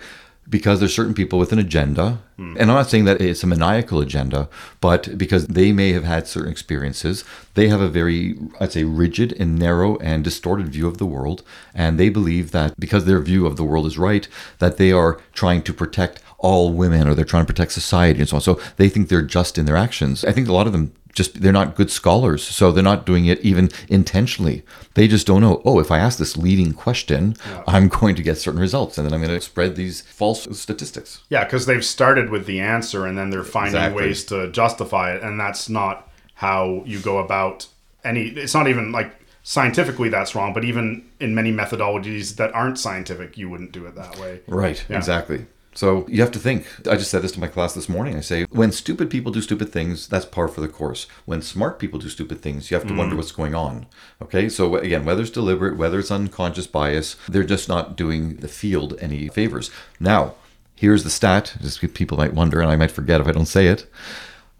because 0.47 0.79
there's 0.79 0.93
certain 0.93 1.13
people 1.13 1.39
with 1.39 1.51
an 1.51 1.59
agenda. 1.59 2.19
Hmm. 2.37 2.55
And 2.59 2.69
I'm 2.69 2.77
not 2.77 2.89
saying 2.89 3.05
that 3.05 3.21
it's 3.21 3.43
a 3.43 3.47
maniacal 3.47 4.01
agenda, 4.01 4.49
but 4.81 5.17
because 5.17 5.47
they 5.47 5.71
may 5.71 5.93
have 5.93 6.03
had 6.03 6.27
certain 6.27 6.51
experiences, 6.51 7.23
they 7.53 7.67
have 7.67 7.81
a 7.81 7.87
very, 7.87 8.37
I'd 8.59 8.73
say, 8.73 8.83
rigid 8.83 9.33
and 9.39 9.57
narrow 9.57 9.97
and 9.97 10.23
distorted 10.23 10.69
view 10.69 10.87
of 10.87 10.97
the 10.97 11.05
world. 11.05 11.43
And 11.73 11.99
they 11.99 12.09
believe 12.09 12.51
that 12.51 12.79
because 12.79 13.05
their 13.05 13.19
view 13.19 13.45
of 13.45 13.57
the 13.57 13.63
world 13.63 13.85
is 13.85 13.97
right, 13.97 14.27
that 14.59 14.77
they 14.77 14.91
are 14.91 15.19
trying 15.33 15.61
to 15.63 15.73
protect 15.73 16.21
all 16.39 16.71
women 16.71 17.07
or 17.07 17.13
they're 17.13 17.25
trying 17.25 17.43
to 17.43 17.51
protect 17.53 17.71
society 17.71 18.19
and 18.19 18.29
so 18.29 18.37
on. 18.37 18.41
So 18.41 18.59
they 18.77 18.89
think 18.89 19.09
they're 19.09 19.21
just 19.21 19.57
in 19.57 19.65
their 19.65 19.77
actions. 19.77 20.23
I 20.25 20.31
think 20.31 20.47
a 20.47 20.53
lot 20.53 20.67
of 20.67 20.73
them 20.73 20.93
just 21.13 21.41
they're 21.41 21.51
not 21.51 21.75
good 21.75 21.89
scholars 21.89 22.43
so 22.43 22.71
they're 22.71 22.83
not 22.83 23.05
doing 23.05 23.25
it 23.25 23.39
even 23.41 23.69
intentionally 23.87 24.63
they 24.93 25.07
just 25.07 25.25
don't 25.25 25.41
know 25.41 25.61
oh 25.65 25.79
if 25.79 25.91
i 25.91 25.97
ask 25.97 26.17
this 26.17 26.37
leading 26.37 26.71
question 26.71 27.35
yeah. 27.45 27.63
i'm 27.67 27.87
going 27.87 28.15
to 28.15 28.21
get 28.21 28.37
certain 28.37 28.59
results 28.59 28.97
and 28.97 29.05
then 29.05 29.13
i'm 29.13 29.21
going 29.21 29.33
to 29.33 29.41
spread 29.41 29.75
these 29.75 30.01
false 30.01 30.47
statistics 30.57 31.21
yeah 31.29 31.43
because 31.43 31.65
they've 31.65 31.83
started 31.83 32.29
with 32.29 32.45
the 32.45 32.59
answer 32.59 33.05
and 33.05 33.17
then 33.17 33.29
they're 33.29 33.43
finding 33.43 33.75
exactly. 33.75 34.03
ways 34.03 34.23
to 34.23 34.51
justify 34.51 35.13
it 35.13 35.23
and 35.23 35.39
that's 35.39 35.67
not 35.67 36.09
how 36.35 36.81
you 36.85 36.99
go 36.99 37.17
about 37.17 37.67
any 38.03 38.27
it's 38.27 38.53
not 38.53 38.67
even 38.67 38.91
like 38.91 39.11
scientifically 39.43 40.09
that's 40.09 40.35
wrong 40.35 40.53
but 40.53 40.63
even 40.63 41.03
in 41.19 41.33
many 41.33 41.51
methodologies 41.51 42.35
that 42.35 42.53
aren't 42.53 42.77
scientific 42.77 43.37
you 43.37 43.49
wouldn't 43.49 43.71
do 43.71 43.85
it 43.85 43.95
that 43.95 44.17
way 44.19 44.39
right 44.47 44.85
yeah. 44.87 44.97
exactly 44.97 45.45
so 45.79 46.05
you 46.09 46.19
have 46.19 46.31
to 46.31 46.39
think. 46.39 46.67
I 46.89 46.97
just 46.97 47.09
said 47.09 47.21
this 47.21 47.31
to 47.31 47.39
my 47.39 47.47
class 47.47 47.73
this 47.73 47.87
morning. 47.87 48.17
I 48.17 48.19
say, 48.19 48.43
when 48.49 48.73
stupid 48.73 49.09
people 49.09 49.31
do 49.31 49.41
stupid 49.41 49.71
things, 49.71 50.09
that's 50.09 50.25
par 50.25 50.49
for 50.49 50.59
the 50.59 50.67
course. 50.67 51.07
When 51.23 51.41
smart 51.41 51.79
people 51.79 51.99
do 51.99 52.09
stupid 52.09 52.41
things, 52.41 52.69
you 52.69 52.75
have 52.75 52.85
to 52.87 52.93
mm. 52.93 52.97
wonder 52.97 53.15
what's 53.15 53.31
going 53.31 53.55
on. 53.55 53.85
Okay, 54.21 54.49
so 54.49 54.75
again, 54.75 55.05
whether 55.05 55.21
it's 55.21 55.31
deliberate, 55.31 55.77
whether 55.77 55.97
it's 55.97 56.11
unconscious 56.11 56.67
bias, 56.67 57.15
they're 57.29 57.45
just 57.45 57.69
not 57.69 57.95
doing 57.95 58.35
the 58.41 58.49
field 58.49 58.97
any 58.99 59.29
favors. 59.29 59.71
Now, 60.01 60.33
here's 60.75 61.05
the 61.05 61.09
stat. 61.09 61.55
Just 61.61 61.79
people 61.93 62.17
might 62.17 62.33
wonder, 62.33 62.59
and 62.59 62.69
I 62.69 62.75
might 62.75 62.91
forget 62.91 63.21
if 63.21 63.27
I 63.27 63.31
don't 63.31 63.45
say 63.45 63.67
it. 63.67 63.89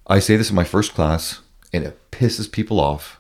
I 0.08 0.20
say 0.20 0.38
this 0.38 0.52
in 0.52 0.56
my 0.56 0.64
first 0.64 0.94
class, 0.94 1.42
and 1.74 1.84
it 1.84 2.00
pisses 2.12 2.50
people 2.50 2.80
off 2.80 3.20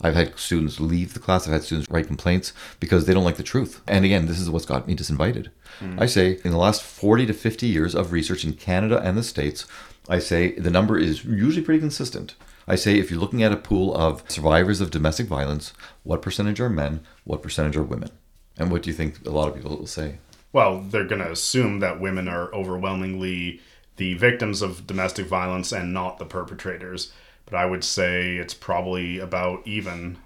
I've 0.00 0.14
had 0.14 0.38
students 0.38 0.78
leave 0.78 1.14
the 1.14 1.20
class. 1.20 1.46
I've 1.46 1.52
had 1.52 1.64
students 1.64 1.90
write 1.90 2.06
complaints 2.06 2.52
because 2.78 3.06
they 3.06 3.14
don't 3.14 3.24
like 3.24 3.36
the 3.36 3.42
truth. 3.42 3.80
And 3.88 4.04
again, 4.04 4.26
this 4.26 4.38
is 4.38 4.48
what's 4.48 4.64
got 4.64 4.86
me 4.86 4.94
disinvited. 4.94 5.48
Mm. 5.80 6.00
I 6.00 6.06
say 6.06 6.38
in 6.44 6.50
the 6.50 6.58
last 6.58 6.82
40 6.82 7.26
to 7.26 7.32
50 7.32 7.66
years 7.66 7.94
of 7.94 8.12
research 8.12 8.44
in 8.44 8.54
Canada 8.54 9.00
and 9.02 9.16
the 9.16 9.22
States, 9.22 9.66
I 10.08 10.18
say 10.18 10.52
the 10.52 10.70
number 10.70 10.98
is 10.98 11.24
usually 11.24 11.64
pretty 11.64 11.80
consistent. 11.80 12.34
I 12.66 12.76
say 12.76 12.98
if 12.98 13.10
you're 13.10 13.20
looking 13.20 13.42
at 13.42 13.52
a 13.52 13.56
pool 13.56 13.94
of 13.96 14.22
survivors 14.28 14.80
of 14.80 14.90
domestic 14.90 15.26
violence, 15.26 15.72
what 16.04 16.22
percentage 16.22 16.60
are 16.60 16.68
men, 16.68 17.00
what 17.24 17.42
percentage 17.42 17.76
are 17.76 17.82
women? 17.82 18.10
And 18.56 18.70
what 18.70 18.82
do 18.82 18.90
you 18.90 18.94
think 18.94 19.24
a 19.26 19.30
lot 19.30 19.48
of 19.48 19.54
people 19.54 19.76
will 19.76 19.86
say? 19.86 20.18
Well, 20.52 20.80
they're 20.80 21.04
going 21.04 21.22
to 21.22 21.30
assume 21.30 21.80
that 21.80 22.00
women 22.00 22.28
are 22.28 22.52
overwhelmingly 22.54 23.60
the 23.96 24.14
victims 24.14 24.62
of 24.62 24.86
domestic 24.86 25.26
violence 25.26 25.72
and 25.72 25.92
not 25.92 26.18
the 26.18 26.24
perpetrators 26.24 27.12
but 27.50 27.58
I 27.58 27.64
would 27.64 27.82
say 27.82 28.36
it's 28.36 28.54
probably 28.54 29.18
about 29.18 29.66
even. 29.66 30.18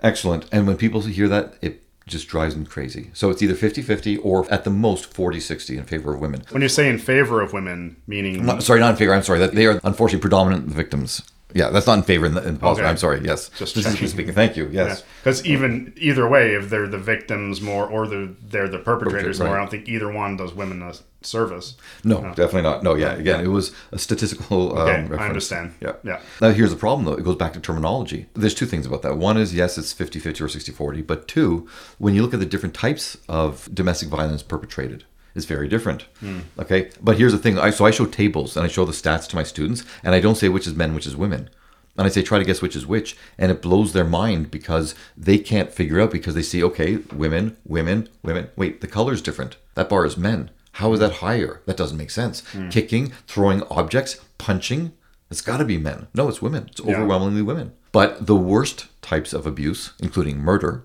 Excellent. 0.00 0.46
And 0.52 0.66
when 0.66 0.76
people 0.76 1.00
hear 1.00 1.28
that, 1.28 1.54
it 1.60 1.82
just 2.08 2.28
drives 2.28 2.54
them 2.54 2.66
crazy. 2.66 3.10
So 3.12 3.30
it's 3.30 3.42
either 3.42 3.54
50 3.54 3.82
50 3.82 4.16
or 4.18 4.50
at 4.52 4.64
the 4.64 4.70
most 4.70 5.12
40 5.12 5.40
60 5.40 5.78
in 5.78 5.84
favor 5.84 6.14
of 6.14 6.20
women. 6.20 6.42
When 6.50 6.62
you 6.62 6.68
say 6.68 6.88
in 6.88 6.98
favor 6.98 7.40
of 7.40 7.52
women, 7.52 7.96
meaning. 8.06 8.44
Not, 8.44 8.62
sorry, 8.62 8.80
not 8.80 8.90
in 8.90 8.96
favor. 8.96 9.14
I'm 9.14 9.22
sorry. 9.22 9.38
That 9.38 9.54
they 9.54 9.66
are 9.66 9.80
unfortunately 9.84 10.20
predominant 10.20 10.64
victims. 10.66 11.22
Yeah, 11.54 11.70
that's 11.70 11.86
not 11.86 11.98
in 11.98 12.04
favor 12.04 12.26
in 12.26 12.34
the, 12.34 12.46
in 12.46 12.54
the 12.54 12.60
positive. 12.60 12.84
Okay. 12.84 12.90
I'm 12.90 12.98
sorry. 12.98 13.20
Yes, 13.24 13.48
just 13.56 13.72
speaking. 13.72 14.34
Thank 14.34 14.56
you. 14.56 14.68
Yes, 14.70 15.02
because 15.22 15.46
yeah. 15.46 15.54
even 15.54 15.94
either 15.96 16.28
way, 16.28 16.54
if 16.54 16.68
they're 16.68 16.86
the 16.86 16.98
victims 16.98 17.62
more 17.62 17.86
or 17.86 18.06
they're 18.06 18.26
they're 18.26 18.68
the 18.68 18.78
perpetrators 18.78 19.40
right. 19.40 19.46
more, 19.46 19.56
I 19.56 19.60
don't 19.60 19.70
think 19.70 19.88
either 19.88 20.12
one 20.12 20.36
does 20.36 20.52
women 20.52 20.82
a 20.82 20.92
service. 21.22 21.76
No, 22.04 22.20
no. 22.20 22.28
definitely 22.28 22.62
not. 22.62 22.82
No, 22.82 22.94
yeah. 22.94 23.12
Again, 23.12 23.44
it 23.44 23.48
was 23.48 23.72
a 23.92 23.98
statistical. 23.98 24.78
Um, 24.78 24.88
okay, 24.88 25.22
I 25.22 25.26
understand. 25.26 25.74
Yeah, 25.80 25.94
yeah. 26.04 26.20
Now 26.40 26.50
here's 26.50 26.70
the 26.70 26.76
problem 26.76 27.04
though. 27.04 27.14
It 27.14 27.24
goes 27.24 27.36
back 27.36 27.52
to 27.54 27.60
terminology. 27.60 28.26
There's 28.34 28.54
two 28.54 28.66
things 28.66 28.86
about 28.86 29.02
that. 29.02 29.16
One 29.16 29.36
is 29.36 29.54
yes, 29.54 29.78
it's 29.78 29.92
50-50 29.92 30.40
or 30.40 30.46
60-40, 30.46 31.06
but 31.06 31.28
two, 31.28 31.68
when 31.98 32.14
you 32.14 32.22
look 32.22 32.34
at 32.34 32.40
the 32.40 32.46
different 32.46 32.74
types 32.74 33.16
of 33.28 33.68
domestic 33.74 34.08
violence 34.08 34.42
perpetrated 34.42 35.04
is 35.34 35.44
very 35.44 35.68
different. 35.68 36.06
Mm. 36.22 36.42
Okay, 36.58 36.90
but 37.00 37.16
here's 37.18 37.32
the 37.32 37.38
thing. 37.38 37.58
I, 37.58 37.70
so 37.70 37.84
I 37.84 37.90
show 37.90 38.06
tables 38.06 38.56
and 38.56 38.64
I 38.64 38.68
show 38.68 38.84
the 38.84 38.92
stats 38.92 39.26
to 39.28 39.36
my 39.36 39.42
students, 39.42 39.84
and 40.02 40.14
I 40.14 40.20
don't 40.20 40.36
say 40.36 40.48
which 40.48 40.66
is 40.66 40.74
men, 40.74 40.94
which 40.94 41.06
is 41.06 41.16
women. 41.16 41.50
And 41.96 42.06
I 42.06 42.10
say 42.10 42.22
try 42.22 42.38
to 42.38 42.44
guess 42.44 42.62
which 42.62 42.76
is 42.76 42.86
which, 42.86 43.16
and 43.36 43.50
it 43.50 43.60
blows 43.60 43.92
their 43.92 44.04
mind 44.04 44.52
because 44.52 44.94
they 45.16 45.36
can't 45.36 45.72
figure 45.72 46.00
out 46.00 46.12
because 46.12 46.36
they 46.36 46.42
see 46.42 46.62
okay, 46.62 46.96
women, 47.12 47.56
women, 47.64 48.08
women. 48.22 48.50
Wait, 48.54 48.80
the 48.80 48.86
color's 48.86 49.20
different. 49.20 49.56
That 49.74 49.88
bar 49.88 50.04
is 50.04 50.16
men. 50.16 50.50
How 50.72 50.92
is 50.92 51.00
that 51.00 51.14
higher? 51.14 51.62
That 51.66 51.76
doesn't 51.76 51.96
make 51.96 52.10
sense. 52.10 52.42
Mm. 52.52 52.70
Kicking, 52.70 53.12
throwing 53.26 53.62
objects, 53.64 54.20
punching. 54.38 54.92
It's 55.30 55.40
got 55.40 55.58
to 55.58 55.64
be 55.64 55.78
men. 55.78 56.08
No, 56.14 56.28
it's 56.28 56.40
women. 56.40 56.68
It's 56.70 56.80
overwhelmingly 56.80 57.40
yeah. 57.40 57.46
women. 57.46 57.72
But 57.92 58.26
the 58.26 58.36
worst 58.36 58.86
types 59.02 59.32
of 59.32 59.46
abuse, 59.46 59.92
including 59.98 60.38
murder, 60.38 60.84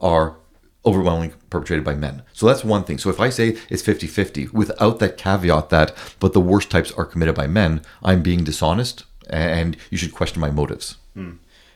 are 0.00 0.36
overwhelmingly 0.86 1.34
perpetrated 1.50 1.84
by 1.84 1.94
men. 1.94 2.22
So 2.32 2.46
that's 2.46 2.64
one 2.64 2.84
thing. 2.84 2.98
So 2.98 3.10
if 3.10 3.20
I 3.20 3.30
say 3.30 3.56
it's 3.70 3.82
50 3.82 4.06
50 4.06 4.48
without 4.48 4.98
that 4.98 5.16
caveat 5.16 5.70
that, 5.70 5.94
but 6.20 6.32
the 6.32 6.40
worst 6.40 6.70
types 6.70 6.92
are 6.92 7.04
committed 7.04 7.34
by 7.34 7.46
men, 7.46 7.82
I'm 8.02 8.22
being 8.22 8.44
dishonest 8.44 9.04
and 9.30 9.76
you 9.90 9.96
should 9.96 10.12
question 10.12 10.40
my 10.40 10.50
motives. 10.50 10.98
Hmm. 11.14 11.32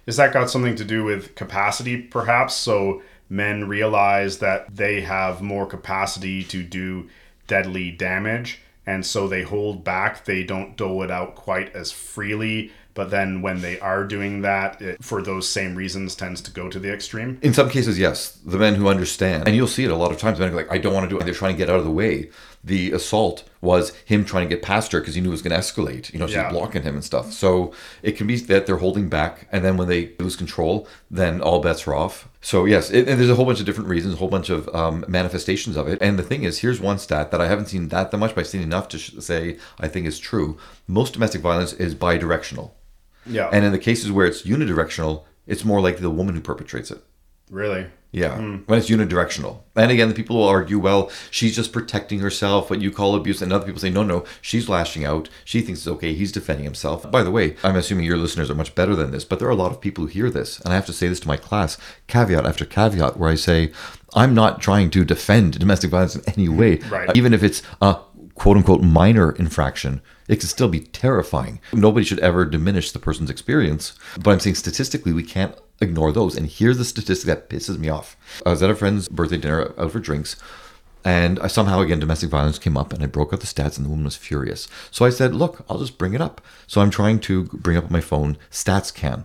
Is 0.07 0.17
that 0.17 0.33
got 0.33 0.51
something 0.51 0.77
to 0.77 0.85
do 0.85 1.05
with 1.05 1.35
capacity, 1.35 2.01
perhaps? 2.03 2.55
So 2.55 3.03
men 3.29 3.69
realize 3.69 4.39
that 4.39 4.75
they 4.75 5.03
have 5.03 5.43
more 5.43 5.67
capacity 5.67 6.43
to 6.45 6.63
do 6.63 7.09
deadly 7.49 7.91
damage, 7.91 8.61
and 8.87 9.05
so 9.05 9.27
they 9.27 9.43
hold 9.43 9.83
back. 9.83 10.25
They 10.25 10.45
don't 10.45 10.77
dole 10.77 11.03
it 11.03 11.11
out 11.11 11.35
quite 11.35 11.75
as 11.75 11.91
freely 11.91 12.71
but 12.99 13.11
then 13.11 13.43
when 13.43 13.61
they 13.61 13.79
are 13.79 14.03
doing 14.03 14.43
that, 14.43 14.83
it, 14.83 15.05
for 15.05 15.23
those 15.23 15.49
same 15.49 15.77
reasons, 15.77 16.17
tends 16.17 16.41
to 16.41 16.51
go 16.51 16.69
to 16.69 16.81
the 16.81 16.93
extreme. 16.93 17.39
In 17.43 17.55
some 17.55 17.71
cases, 17.71 17.97
yes, 17.97 18.33
the 18.45 18.59
men 18.59 18.75
who 18.75 18.89
understand, 18.89 19.47
and 19.47 19.55
you'll 19.55 19.69
see 19.69 19.85
it 19.85 19.93
a 19.93 19.95
lot 19.95 20.11
of 20.11 20.19
times. 20.19 20.41
Men 20.41 20.51
are 20.51 20.57
like, 20.57 20.73
I 20.73 20.79
don't 20.79 20.93
want 20.93 21.05
to 21.05 21.09
do 21.09 21.17
it. 21.17 21.25
They're 21.25 21.33
trying 21.33 21.55
to 21.55 21.57
get 21.57 21.71
out 21.71 21.79
of 21.79 21.85
the 21.85 21.93
way. 21.93 22.31
The 22.65 22.93
assault 22.93 23.45
was 23.61 23.93
him 24.05 24.25
trying 24.25 24.49
to 24.49 24.55
get 24.55 24.63
past 24.63 24.93
her 24.93 25.01
because 25.01 25.15
he 25.15 25.21
knew 25.21 25.29
it 25.29 25.31
was 25.33 25.43
going 25.43 25.53
to 25.53 25.59
escalate. 25.59 26.13
You 26.13 26.19
know, 26.19 26.27
she's 26.27 26.37
Yeah. 26.37 26.51
blocking 26.51 26.83
him 26.83 26.95
and 26.95 27.05
stuff. 27.05 27.33
So 27.33 27.73
it 28.03 28.13
can 28.17 28.27
be 28.27 28.37
that 28.37 28.67
they're 28.67 28.77
holding 28.77 29.09
back, 29.09 29.49
and 29.53 29.65
then 29.65 29.77
when 29.77 29.89
they 29.89 30.13
lose 30.19 30.37
control, 30.37 30.87
then 31.11 31.41
all 31.41 31.61
bets 31.61 31.87
are 31.87 31.95
off. 31.95 32.29
So 32.41 32.65
yes, 32.67 32.91
it, 32.91 33.09
and 33.09 33.19
there's 33.19 33.31
a 33.31 33.35
whole 33.37 33.45
bunch 33.47 33.61
of 33.61 33.67
different 33.67 33.89
reasons, 33.89 34.15
a 34.15 34.17
whole 34.19 34.29
bunch 34.29 34.49
of 34.51 34.69
um, 34.75 35.05
manifestations 35.09 35.77
of 35.77 35.89
it. 35.89 35.99
And 36.01 36.19
the 36.19 36.23
thing 36.23 36.43
is, 36.45 36.59
here's 36.59 36.81
one 36.81 36.99
stat 36.99 37.31
that 37.31 37.41
I 37.41 37.49
haven't 37.49 37.67
seen 37.67 37.89
that 37.89 38.11
that 38.11 38.17
much, 38.19 38.35
but 38.35 38.43
I've 38.43 38.47
seen 38.49 38.63
enough 38.63 38.89
to 38.89 38.99
sh- 38.99 39.15
say 39.21 39.57
I 39.81 39.89
think 39.89 40.07
is 40.07 40.19
true. 40.19 40.57
Most 40.87 41.15
domestic 41.15 41.41
violence 41.41 41.73
is 41.73 41.95
bidirectional, 41.95 42.73
Yeah. 43.27 43.49
and 43.53 43.65
in 43.65 43.73
the 43.73 43.79
cases 43.79 44.13
where 44.13 44.27
it's 44.27 44.43
unidirectional, 44.43 45.23
it's 45.47 45.65
more 45.65 45.81
likely 45.81 46.03
the 46.03 46.11
woman 46.11 46.35
who 46.35 46.41
perpetrates 46.41 46.91
it. 46.91 47.03
really? 47.51 47.87
Yeah, 48.11 48.37
hmm. 48.37 48.57
when 48.67 48.79
it's 48.79 48.89
unidirectional. 48.89 49.61
And 49.77 49.91
again, 49.91 50.09
the 50.09 50.15
people 50.15 50.37
will 50.37 50.49
argue, 50.49 50.79
well, 50.79 51.11
she's 51.31 51.55
just 51.55 51.75
protecting 51.75 52.21
herself, 52.21 52.71
what 52.71 52.81
you 52.81 52.91
call 52.91 53.15
abuse. 53.15 53.43
And 53.43 53.53
other 53.53 53.67
people 53.67 53.81
say, 53.81 53.91
no, 53.91 54.03
no, 54.03 54.25
she's 54.41 54.69
lashing 54.69 55.05
out. 55.05 55.29
She 55.45 55.61
thinks 55.61 55.81
it's 55.81 55.89
okay. 55.89 56.15
He's 56.15 56.33
defending 56.33 56.65
himself. 56.65 57.11
By 57.11 57.23
the 57.23 57.31
way, 57.31 57.57
I'm 57.63 57.77
assuming 57.77 58.07
your 58.07 58.17
listeners 58.17 58.51
are 58.51 58.55
much 58.55 58.75
better 58.75 58.97
than 58.97 59.11
this, 59.11 59.27
but 59.27 59.39
there 59.39 59.49
are 59.49 59.53
a 59.53 59.57
lot 59.57 59.73
of 59.73 59.81
people 59.81 60.05
who 60.05 60.11
hear 60.11 60.31
this. 60.31 60.59
And 60.61 60.73
I 60.73 60.77
have 60.77 60.87
to 60.87 60.93
say 60.95 61.09
this 61.09 61.21
to 61.21 61.29
my 61.29 61.37
class, 61.37 61.77
caveat 62.07 62.47
after 62.47 62.65
caveat, 62.65 63.19
where 63.19 63.31
I 63.31 63.35
say, 63.35 63.73
I'm 64.15 64.35
not 64.35 64.63
trying 64.63 64.89
to 64.91 65.05
defend 65.05 65.59
domestic 65.59 65.91
violence 65.91 66.17
in 66.17 66.23
any 66.33 66.49
way. 66.49 66.77
Right. 66.77 67.15
Even 67.15 67.35
if 67.35 67.43
it's 67.43 67.63
a 67.83 67.99
quote 68.35 68.57
unquote 68.57 68.83
minor 68.83 69.33
infraction, 69.33 70.01
it 70.29 70.37
can 70.37 70.49
still 70.49 70.69
be 70.69 70.81
terrifying. 70.81 71.61
Nobody 71.73 72.07
should 72.07 72.21
ever 72.21 72.45
diminish 72.47 72.93
the 72.93 72.99
person's 72.99 73.31
experience. 73.31 73.99
But 74.19 74.31
I'm 74.31 74.41
saying 74.41 74.57
statistically, 74.57 75.13
we 75.13 75.23
can't 75.23 75.55
ignore 75.81 76.13
those. 76.13 76.37
And 76.37 76.47
here's 76.47 76.79
the 76.79 76.85
statistic 76.85 77.27
that 77.27 77.49
pisses 77.49 77.79
me 77.79 77.89
off. 77.89 78.17
I 78.45 78.51
was 78.51 78.63
at 78.63 78.71
a 78.71 78.75
friend's 78.75 79.09
birthday 79.09 79.37
dinner 79.37 79.73
out 79.79 79.93
for 79.93 80.01
drinks. 80.01 80.37
And 81.05 81.39
I 81.41 81.47
somehow 81.47 81.81
again 81.81 82.01
domestic 82.01 82.29
violence 82.29 82.59
came 82.59 82.77
up 82.77 82.93
and 82.93 83.03
I 83.03 83.07
broke 83.07 83.33
out 83.33 83.41
the 83.41 83.47
stats 83.47 83.77
and 83.77 83.87
the 83.87 83.91
woman 83.91 84.05
was 84.05 84.17
furious. 84.17 84.69
So 84.91 85.05
I 85.05 85.11
said, 85.11 85.35
"Look, 85.35 85.65
I'll 85.69 85.79
just 85.79 85.97
bring 85.97 86.13
it 86.13 86.21
up." 86.21 86.41
So 86.67 86.81
I'm 86.81 86.91
trying 86.91 87.21
to 87.21 87.45
bring 87.45 87.77
up 87.77 87.85
on 87.85 87.93
my 87.93 88.01
phone 88.01 88.37
StatsCan. 88.51 89.25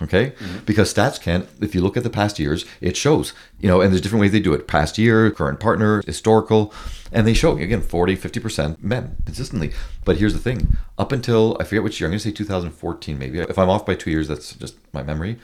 Okay? 0.00 0.30
Mm-hmm. 0.30 0.64
Because 0.64 0.92
StatsCan, 0.92 1.46
if 1.62 1.74
you 1.74 1.80
look 1.80 1.96
at 1.96 2.02
the 2.02 2.10
past 2.10 2.38
years, 2.38 2.64
it 2.80 2.96
shows, 2.96 3.34
you 3.60 3.68
know, 3.68 3.80
and 3.80 3.92
there's 3.92 4.00
different 4.00 4.22
ways 4.22 4.32
they 4.32 4.40
do 4.40 4.54
it. 4.54 4.66
Past 4.66 4.98
year, 4.98 5.30
current 5.30 5.60
partner, 5.60 6.02
historical, 6.06 6.72
and 7.12 7.26
they 7.26 7.34
show 7.34 7.56
again 7.56 7.82
40, 7.82 8.16
50% 8.16 8.82
men 8.82 9.16
consistently. 9.24 9.72
But 10.04 10.16
here's 10.16 10.32
the 10.32 10.40
thing. 10.40 10.76
Up 10.98 11.12
until 11.12 11.56
I 11.60 11.64
forget 11.64 11.84
which 11.84 12.00
year, 12.00 12.08
I'm 12.08 12.12
gonna 12.12 12.20
say 12.20 12.32
2014 12.32 13.18
maybe. 13.18 13.38
If 13.38 13.58
I'm 13.58 13.70
off 13.70 13.86
by 13.86 13.94
two 13.94 14.10
years, 14.10 14.28
that's 14.28 14.54
just 14.54 14.76
my 14.92 15.02
memory. 15.02 15.38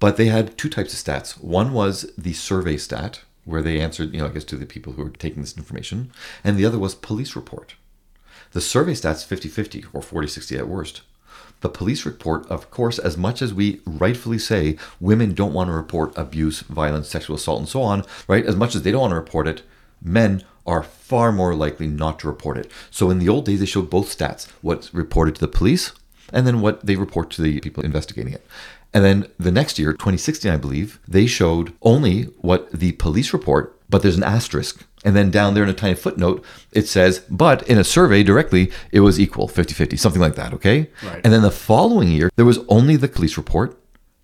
But 0.00 0.16
they 0.16 0.26
had 0.26 0.58
two 0.58 0.68
types 0.68 0.92
of 0.92 0.98
stats. 0.98 1.40
One 1.40 1.72
was 1.72 2.10
the 2.18 2.32
survey 2.32 2.76
stat, 2.78 3.20
where 3.44 3.62
they 3.62 3.80
answered, 3.80 4.12
you 4.12 4.20
know, 4.20 4.26
I 4.26 4.30
guess 4.30 4.44
to 4.44 4.56
the 4.56 4.66
people 4.66 4.94
who 4.94 5.04
were 5.04 5.10
taking 5.10 5.42
this 5.42 5.56
information, 5.56 6.10
and 6.42 6.56
the 6.56 6.64
other 6.64 6.78
was 6.78 6.94
police 6.94 7.36
report. 7.36 7.74
The 8.52 8.60
survey 8.60 8.92
stats 8.92 9.24
50 9.24 9.48
50 9.48 9.84
or 9.92 10.02
40 10.02 10.26
60 10.26 10.56
at 10.56 10.68
worst. 10.68 11.02
The 11.60 11.68
police 11.68 12.06
report, 12.06 12.46
of 12.50 12.70
course, 12.70 12.98
as 12.98 13.18
much 13.18 13.42
as 13.42 13.52
we 13.52 13.80
rightfully 13.84 14.38
say 14.38 14.78
women 14.98 15.34
don't 15.34 15.52
want 15.52 15.68
to 15.68 15.74
report 15.74 16.16
abuse, 16.16 16.60
violence, 16.60 17.08
sexual 17.08 17.36
assault, 17.36 17.60
and 17.60 17.68
so 17.68 17.82
on, 17.82 18.04
right? 18.26 18.46
As 18.46 18.56
much 18.56 18.74
as 18.74 18.82
they 18.82 18.90
don't 18.90 19.02
want 19.02 19.10
to 19.12 19.16
report 19.16 19.46
it, 19.46 19.62
men 20.02 20.42
are 20.66 20.82
far 20.82 21.32
more 21.32 21.54
likely 21.54 21.86
not 21.86 22.18
to 22.20 22.28
report 22.28 22.56
it. 22.56 22.70
So 22.90 23.10
in 23.10 23.18
the 23.18 23.28
old 23.28 23.44
days, 23.44 23.60
they 23.60 23.66
showed 23.66 23.90
both 23.90 24.16
stats 24.16 24.48
what's 24.62 24.94
reported 24.94 25.34
to 25.34 25.40
the 25.40 25.48
police 25.48 25.92
and 26.32 26.46
then 26.46 26.60
what 26.60 26.84
they 26.86 26.96
report 26.96 27.30
to 27.32 27.42
the 27.42 27.60
people 27.60 27.84
investigating 27.84 28.32
it. 28.32 28.46
And 28.92 29.04
then 29.04 29.28
the 29.38 29.52
next 29.52 29.78
year, 29.78 29.92
2016, 29.92 30.50
I 30.50 30.56
believe, 30.56 30.98
they 31.06 31.26
showed 31.26 31.72
only 31.82 32.24
what 32.40 32.70
the 32.72 32.92
police 32.92 33.32
report, 33.32 33.80
but 33.88 34.02
there's 34.02 34.16
an 34.16 34.24
asterisk. 34.24 34.84
And 35.04 35.16
then 35.16 35.30
down 35.30 35.54
there 35.54 35.62
in 35.62 35.70
a 35.70 35.74
tiny 35.74 35.94
footnote, 35.94 36.44
it 36.72 36.86
says, 36.86 37.20
but 37.30 37.66
in 37.68 37.78
a 37.78 37.84
survey 37.84 38.22
directly, 38.22 38.70
it 38.92 39.00
was 39.00 39.18
equal 39.18 39.48
50 39.48 39.74
50, 39.74 39.96
something 39.96 40.20
like 40.20 40.34
that, 40.34 40.52
okay? 40.54 40.90
Right. 41.02 41.20
And 41.24 41.32
then 41.32 41.42
the 41.42 41.50
following 41.50 42.08
year, 42.08 42.30
there 42.36 42.44
was 42.44 42.58
only 42.68 42.96
the 42.96 43.08
police 43.08 43.36
report 43.36 43.78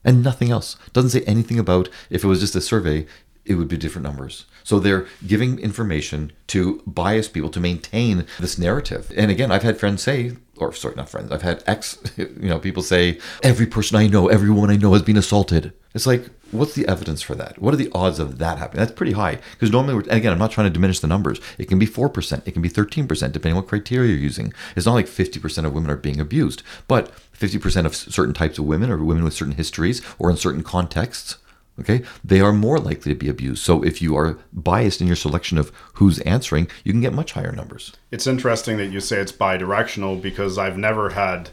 and 0.05 0.23
nothing 0.23 0.51
else. 0.51 0.77
Doesn't 0.93 1.11
say 1.11 1.23
anything 1.23 1.59
about 1.59 1.89
if 2.11 2.25
it 2.25 2.29
was 2.29 2.41
just 2.41 2.57
a 2.57 2.61
survey, 2.61 3.07
it 3.45 3.55
would 3.55 3.69
be 3.69 3.77
different 3.77 4.05
numbers. 4.05 4.45
So 4.65 4.79
they're 4.79 5.07
giving 5.27 5.59
information 5.61 6.33
to 6.49 6.83
bias 6.87 7.29
people 7.29 7.51
to 7.51 7.61
maintain 7.61 8.27
this 8.41 8.59
narrative. 8.59 9.13
And 9.17 9.31
again, 9.31 9.53
I've 9.53 9.63
had 9.63 9.79
friends 9.79 10.03
say, 10.03 10.33
or 10.59 10.73
sorry, 10.73 10.95
not 10.95 11.09
friends, 11.09 11.31
I've 11.31 11.43
had 11.43 11.63
ex, 11.67 11.99
you 12.17 12.29
know, 12.41 12.59
people 12.59 12.83
say, 12.83 13.19
every 13.43 13.67
person 13.67 13.97
I 13.97 14.07
know, 14.07 14.29
every 14.29 14.51
woman 14.51 14.71
I 14.71 14.77
know 14.77 14.93
has 14.93 15.03
been 15.03 15.17
assaulted. 15.17 15.73
It's 15.95 16.07
like, 16.07 16.27
what's 16.51 16.75
the 16.75 16.87
evidence 16.87 17.23
for 17.23 17.35
that? 17.35 17.59
What 17.59 17.73
are 17.73 17.79
the 17.79 17.91
odds 17.95 18.19
of 18.19 18.39
that 18.39 18.59
happening? 18.59 18.81
That's 18.81 18.93
pretty 18.93 19.13
high. 19.13 19.39
Because 19.53 19.71
normally, 19.71 20.07
again, 20.11 20.33
I'm 20.33 20.39
not 20.39 20.51
trying 20.51 20.67
to 20.67 20.73
diminish 20.73 21.01
the 21.01 21.07
numbers. 21.07 21.41
It 21.59 21.69
can 21.69 21.79
be 21.79 21.87
4%, 21.87 22.47
it 22.47 22.53
can 22.53 22.63
be 22.63 22.69
13%, 22.69 23.07
depending 23.09 23.53
on 23.53 23.57
what 23.57 23.69
criteria 23.69 24.11
you're 24.11 24.19
using. 24.19 24.53
It's 24.77 24.87
not 24.87 24.95
like 24.95 25.07
50% 25.07 25.65
of 25.65 25.73
women 25.73 25.91
are 25.91 25.97
being 25.97 26.21
abused, 26.21 26.63
but 26.87 27.11
50% 27.39 27.87
of 27.87 27.95
certain 27.95 28.35
types 28.35 28.59
of 28.59 28.65
women 28.65 28.91
or 28.91 29.03
women 29.03 29.25
with 29.25 29.35
certain 29.35 29.55
histories 29.55 30.03
or 30.19 30.31
in 30.31 30.37
certain 30.37 30.63
contexts 30.63 31.39
okay? 31.81 32.03
They 32.25 32.41
are 32.41 32.53
more 32.53 32.79
likely 32.79 33.13
to 33.13 33.19
be 33.19 33.29
abused. 33.29 33.63
So 33.63 33.83
if 33.83 34.01
you 34.01 34.17
are 34.17 34.39
biased 34.53 35.01
in 35.01 35.07
your 35.07 35.17
selection 35.17 35.59
of 35.59 35.73
who's 35.95 36.19
answering 36.21 36.69
you 36.85 36.93
can 36.93 37.01
get 37.01 37.13
much 37.13 37.33
higher 37.33 37.53
numbers. 37.53 37.93
It's 38.11 38.27
interesting 38.27 38.77
that 38.79 38.87
you 38.87 39.01
say 39.01 39.19
it's 39.19 39.33
bi-directional 39.33 40.17
because 40.17 40.59
I've 40.59 40.79
never 40.79 41.11
had 41.11 41.51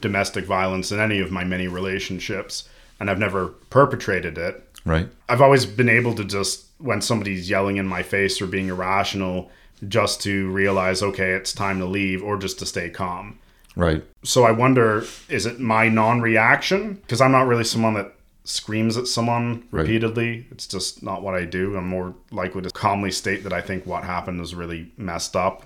domestic 0.00 0.44
violence 0.44 0.92
in 0.92 1.00
any 1.00 1.20
of 1.20 1.30
my 1.30 1.44
many 1.44 1.66
relationships 1.68 2.68
and 3.00 3.10
I've 3.10 3.18
never 3.18 3.48
perpetrated 3.70 4.38
it. 4.38 4.62
right. 4.84 5.08
I've 5.28 5.40
always 5.40 5.66
been 5.66 5.88
able 5.88 6.14
to 6.14 6.24
just 6.24 6.66
when 6.78 7.00
somebody's 7.00 7.48
yelling 7.48 7.76
in 7.78 7.86
my 7.86 8.02
face 8.02 8.40
or 8.42 8.46
being 8.46 8.68
irrational 8.68 9.50
just 9.88 10.20
to 10.22 10.50
realize 10.50 11.02
okay, 11.02 11.30
it's 11.30 11.52
time 11.52 11.78
to 11.78 11.86
leave 11.86 12.22
or 12.22 12.36
just 12.36 12.58
to 12.58 12.66
stay 12.66 12.90
calm. 12.90 13.38
right. 13.76 14.04
So 14.24 14.44
I 14.44 14.50
wonder 14.52 15.04
is 15.28 15.46
it 15.46 15.58
my 15.60 15.88
non-reaction? 15.88 16.94
Because 16.94 17.20
I'm 17.20 17.32
not 17.32 17.46
really 17.46 17.64
someone 17.64 17.94
that 17.94 18.13
screams 18.44 18.96
at 18.96 19.06
someone 19.06 19.64
Right. 19.70 19.80
repeatedly. 19.82 20.46
It's 20.50 20.66
just 20.66 21.02
not 21.02 21.22
what 21.22 21.34
I 21.34 21.44
do. 21.44 21.76
I'm 21.76 21.88
more 21.88 22.14
likely 22.30 22.62
to 22.62 22.70
calmly 22.70 23.10
state 23.10 23.42
that 23.44 23.52
I 23.52 23.60
think 23.60 23.86
what 23.86 24.04
happened 24.04 24.40
is 24.40 24.54
really 24.54 24.92
messed 24.96 25.34
up 25.36 25.64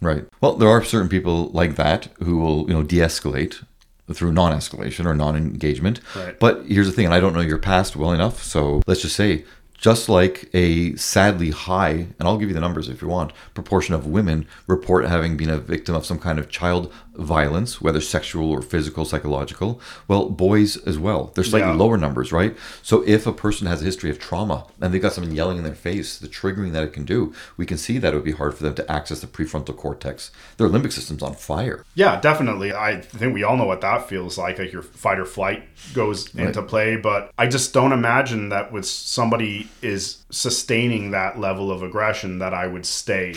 right 0.00 0.24
well 0.40 0.54
there 0.56 0.68
are 0.68 0.82
certain 0.84 1.08
people 1.08 1.46
like 1.52 1.76
that 1.76 2.08
who 2.24 2.36
will 2.36 2.62
you 2.68 2.74
know 2.74 2.82
de-escalate 2.82 3.64
through 4.12 4.32
non-escalation 4.32 5.06
or 5.06 5.14
non-engagement 5.14 6.00
Right. 6.16 6.38
but 6.38 6.66
here's 6.66 6.86
the 6.88 6.92
thing 6.92 7.04
and 7.06 7.14
i 7.14 7.20
don't 7.20 7.32
know 7.32 7.40
your 7.40 7.58
past 7.58 7.94
well 7.96 8.12
enough 8.12 8.42
so 8.42 8.82
let's 8.88 9.00
just 9.02 9.14
say 9.16 9.44
just 9.78 10.08
like 10.08 10.50
a 10.52 10.94
sadly 10.96 11.50
high 11.50 11.90
and 11.90 12.22
i'll 12.22 12.36
give 12.36 12.48
you 12.48 12.54
the 12.54 12.60
numbers 12.60 12.88
if 12.88 13.00
you 13.02 13.08
want 13.08 13.32
proportion 13.54 13.94
of 13.94 14.04
women 14.06 14.46
report 14.66 15.06
having 15.06 15.36
been 15.36 15.48
a 15.48 15.58
victim 15.58 15.94
of 15.94 16.04
some 16.04 16.18
kind 16.18 16.38
of 16.40 16.50
child 16.50 16.92
violence 17.16 17.80
whether 17.80 18.00
sexual 18.00 18.50
or 18.50 18.60
physical 18.60 19.04
psychological 19.04 19.80
well 20.08 20.28
boys 20.28 20.76
as 20.78 20.98
well 20.98 21.30
they're 21.34 21.44
slightly 21.44 21.68
Yeah. 21.70 21.74
lower 21.76 21.96
numbers 21.96 22.32
right 22.32 22.56
so 22.82 23.02
if 23.06 23.26
a 23.26 23.32
person 23.32 23.66
has 23.66 23.80
a 23.82 23.84
history 23.84 24.10
of 24.10 24.18
trauma 24.18 24.66
and 24.80 24.92
they've 24.92 25.00
got 25.02 25.12
someone 25.12 25.34
yelling 25.34 25.58
in 25.58 25.64
their 25.64 25.74
face 25.74 26.18
the 26.18 26.28
triggering 26.28 26.72
that 26.72 26.82
it 26.82 26.92
can 26.92 27.04
do 27.04 27.32
we 27.56 27.66
can 27.66 27.78
see 27.78 27.98
that 27.98 28.12
it 28.12 28.16
would 28.16 28.24
be 28.24 28.32
hard 28.32 28.54
for 28.54 28.64
them 28.64 28.74
to 28.74 28.90
access 28.90 29.20
the 29.20 29.26
prefrontal 29.26 29.76
cortex 29.76 30.30
their 30.56 30.68
limbic 30.68 30.92
system's 30.92 31.22
on 31.22 31.34
fire 31.34 31.84
Yeah, 31.94 32.20
definitely. 32.20 32.72
I 32.72 33.00
think 33.00 33.32
we 33.34 33.44
all 33.44 33.56
know 33.56 33.66
what 33.66 33.80
that 33.82 34.08
feels 34.08 34.36
like. 34.36 34.58
Like 34.58 34.72
your 34.72 34.82
fight 34.82 35.18
or 35.18 35.24
flight 35.24 35.62
goes 35.94 36.34
into 36.34 36.62
play, 36.62 36.96
but 36.96 37.30
I 37.38 37.46
just 37.46 37.72
don't 37.72 37.92
imagine 37.92 38.48
that 38.48 38.72
with 38.72 38.84
somebody 38.86 39.68
is 39.82 40.24
sustaining 40.30 41.12
that 41.12 41.38
level 41.38 41.70
of 41.70 41.82
aggression 41.82 42.38
that 42.40 42.52
I 42.54 42.66
would 42.66 42.86
stay 42.86 43.34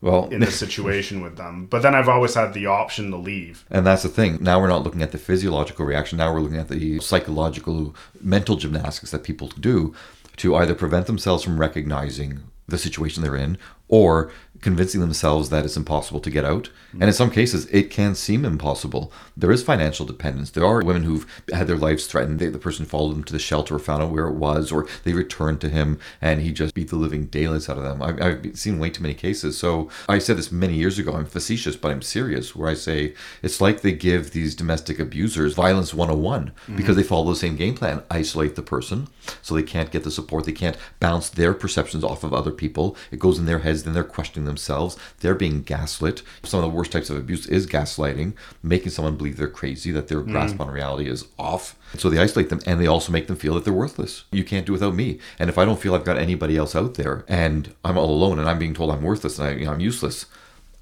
well 0.00 0.28
in 0.28 0.42
a 0.42 0.50
situation 0.50 1.22
with 1.22 1.36
them. 1.36 1.66
But 1.66 1.82
then 1.82 1.94
I've 1.94 2.08
always 2.08 2.34
had 2.34 2.54
the 2.54 2.66
option 2.66 3.10
to 3.10 3.16
leave. 3.16 3.64
And 3.70 3.86
that's 3.86 4.02
the 4.02 4.08
thing. 4.08 4.38
Now 4.40 4.60
we're 4.60 4.68
not 4.68 4.82
looking 4.82 5.02
at 5.02 5.12
the 5.12 5.18
physiological 5.18 5.84
reaction. 5.84 6.18
Now 6.18 6.32
we're 6.32 6.40
looking 6.40 6.58
at 6.58 6.68
the 6.68 7.00
psychological, 7.00 7.94
mental 8.20 8.56
gymnastics 8.56 9.10
that 9.10 9.24
people 9.24 9.48
do 9.48 9.94
to 10.36 10.56
either 10.56 10.74
prevent 10.74 11.06
themselves 11.06 11.42
from 11.42 11.58
recognizing 11.58 12.42
the 12.68 12.78
situation 12.78 13.22
they're 13.22 13.34
in 13.34 13.58
or 13.88 14.30
convincing 14.60 15.00
themselves 15.00 15.50
that 15.50 15.64
it's 15.64 15.76
impossible 15.76 16.20
to 16.20 16.30
get 16.30 16.44
out. 16.44 16.70
And 16.92 17.04
in 17.04 17.12
some 17.12 17.30
cases, 17.30 17.66
it 17.66 17.90
can 17.90 18.14
seem 18.14 18.44
impossible. 18.44 19.12
There 19.36 19.52
is 19.52 19.62
financial 19.62 20.06
dependence. 20.06 20.50
There 20.50 20.64
are 20.64 20.82
women 20.82 21.02
who've 21.02 21.26
had 21.52 21.66
their 21.66 21.76
lives 21.76 22.06
threatened. 22.06 22.38
They, 22.38 22.48
the 22.48 22.58
person 22.58 22.86
followed 22.86 23.12
them 23.12 23.24
to 23.24 23.32
the 23.32 23.38
shelter 23.38 23.76
or 23.76 23.78
found 23.78 24.02
out 24.02 24.10
where 24.10 24.26
it 24.26 24.34
was, 24.34 24.72
or 24.72 24.88
they 25.04 25.12
returned 25.12 25.60
to 25.60 25.68
him 25.68 26.00
and 26.20 26.40
he 26.40 26.50
just 26.50 26.74
beat 26.74 26.88
the 26.88 26.96
living 26.96 27.26
daylights 27.26 27.68
out 27.68 27.76
of 27.76 27.84
them. 27.84 28.02
I've, 28.02 28.20
I've 28.20 28.58
seen 28.58 28.78
way 28.78 28.90
too 28.90 29.02
many 29.02 29.14
cases. 29.14 29.58
So 29.58 29.90
I 30.08 30.18
said 30.18 30.38
this 30.38 30.50
many 30.50 30.74
years 30.74 30.98
ago. 30.98 31.12
I'm 31.12 31.26
facetious, 31.26 31.76
but 31.76 31.92
I'm 31.92 32.02
serious, 32.02 32.56
where 32.56 32.70
I 32.70 32.74
say 32.74 33.14
it's 33.42 33.60
like 33.60 33.82
they 33.82 33.92
give 33.92 34.30
these 34.30 34.54
domestic 34.54 34.98
abusers 34.98 35.54
violence 35.54 35.92
101 35.92 36.52
because 36.74 36.96
they 36.96 37.02
follow 37.02 37.30
the 37.30 37.36
same 37.36 37.56
game 37.56 37.74
plan 37.74 38.02
isolate 38.10 38.56
the 38.56 38.62
person 38.62 39.08
so 39.42 39.54
they 39.54 39.62
can't 39.62 39.90
get 39.90 40.04
the 40.04 40.10
support. 40.10 40.44
They 40.44 40.52
can't 40.52 40.76
bounce 41.00 41.28
their 41.28 41.54
perceptions 41.54 42.02
off 42.02 42.24
of 42.24 42.32
other 42.32 42.50
people. 42.50 42.96
It 43.10 43.18
goes 43.18 43.38
in 43.38 43.44
their 43.44 43.60
heads, 43.60 43.84
then 43.84 43.94
they're 43.94 44.04
questioning 44.04 44.47
themselves. 44.48 44.96
They're 45.20 45.34
being 45.34 45.62
gaslit. 45.62 46.22
Some 46.42 46.62
of 46.62 46.70
the 46.70 46.76
worst 46.76 46.90
types 46.90 47.10
of 47.10 47.16
abuse 47.16 47.46
is 47.46 47.66
gaslighting, 47.66 48.32
making 48.62 48.90
someone 48.90 49.16
believe 49.16 49.36
they're 49.36 49.48
crazy, 49.48 49.90
that 49.92 50.08
their 50.08 50.22
grasp 50.22 50.60
on 50.60 50.68
reality 50.68 51.08
is 51.08 51.26
off. 51.38 51.76
So 51.96 52.10
they 52.10 52.18
isolate 52.18 52.48
them 52.48 52.60
and 52.66 52.80
they 52.80 52.86
also 52.86 53.12
make 53.12 53.28
them 53.28 53.36
feel 53.36 53.54
that 53.54 53.64
they're 53.64 53.72
worthless. 53.72 54.24
You 54.32 54.44
can't 54.44 54.66
do 54.66 54.72
without 54.72 54.94
me. 54.94 55.18
And 55.38 55.48
if 55.48 55.58
I 55.58 55.64
don't 55.64 55.80
feel 55.80 55.94
I've 55.94 56.04
got 56.04 56.18
anybody 56.18 56.56
else 56.56 56.74
out 56.74 56.94
there 56.94 57.24
and 57.28 57.74
I'm 57.84 57.96
all 57.96 58.10
alone 58.10 58.38
and 58.38 58.48
I'm 58.48 58.58
being 58.58 58.74
told 58.74 58.90
I'm 58.90 59.02
worthless 59.02 59.38
and 59.38 59.48
I, 59.48 59.52
you 59.52 59.64
know, 59.66 59.72
I'm 59.72 59.80
useless, 59.80 60.26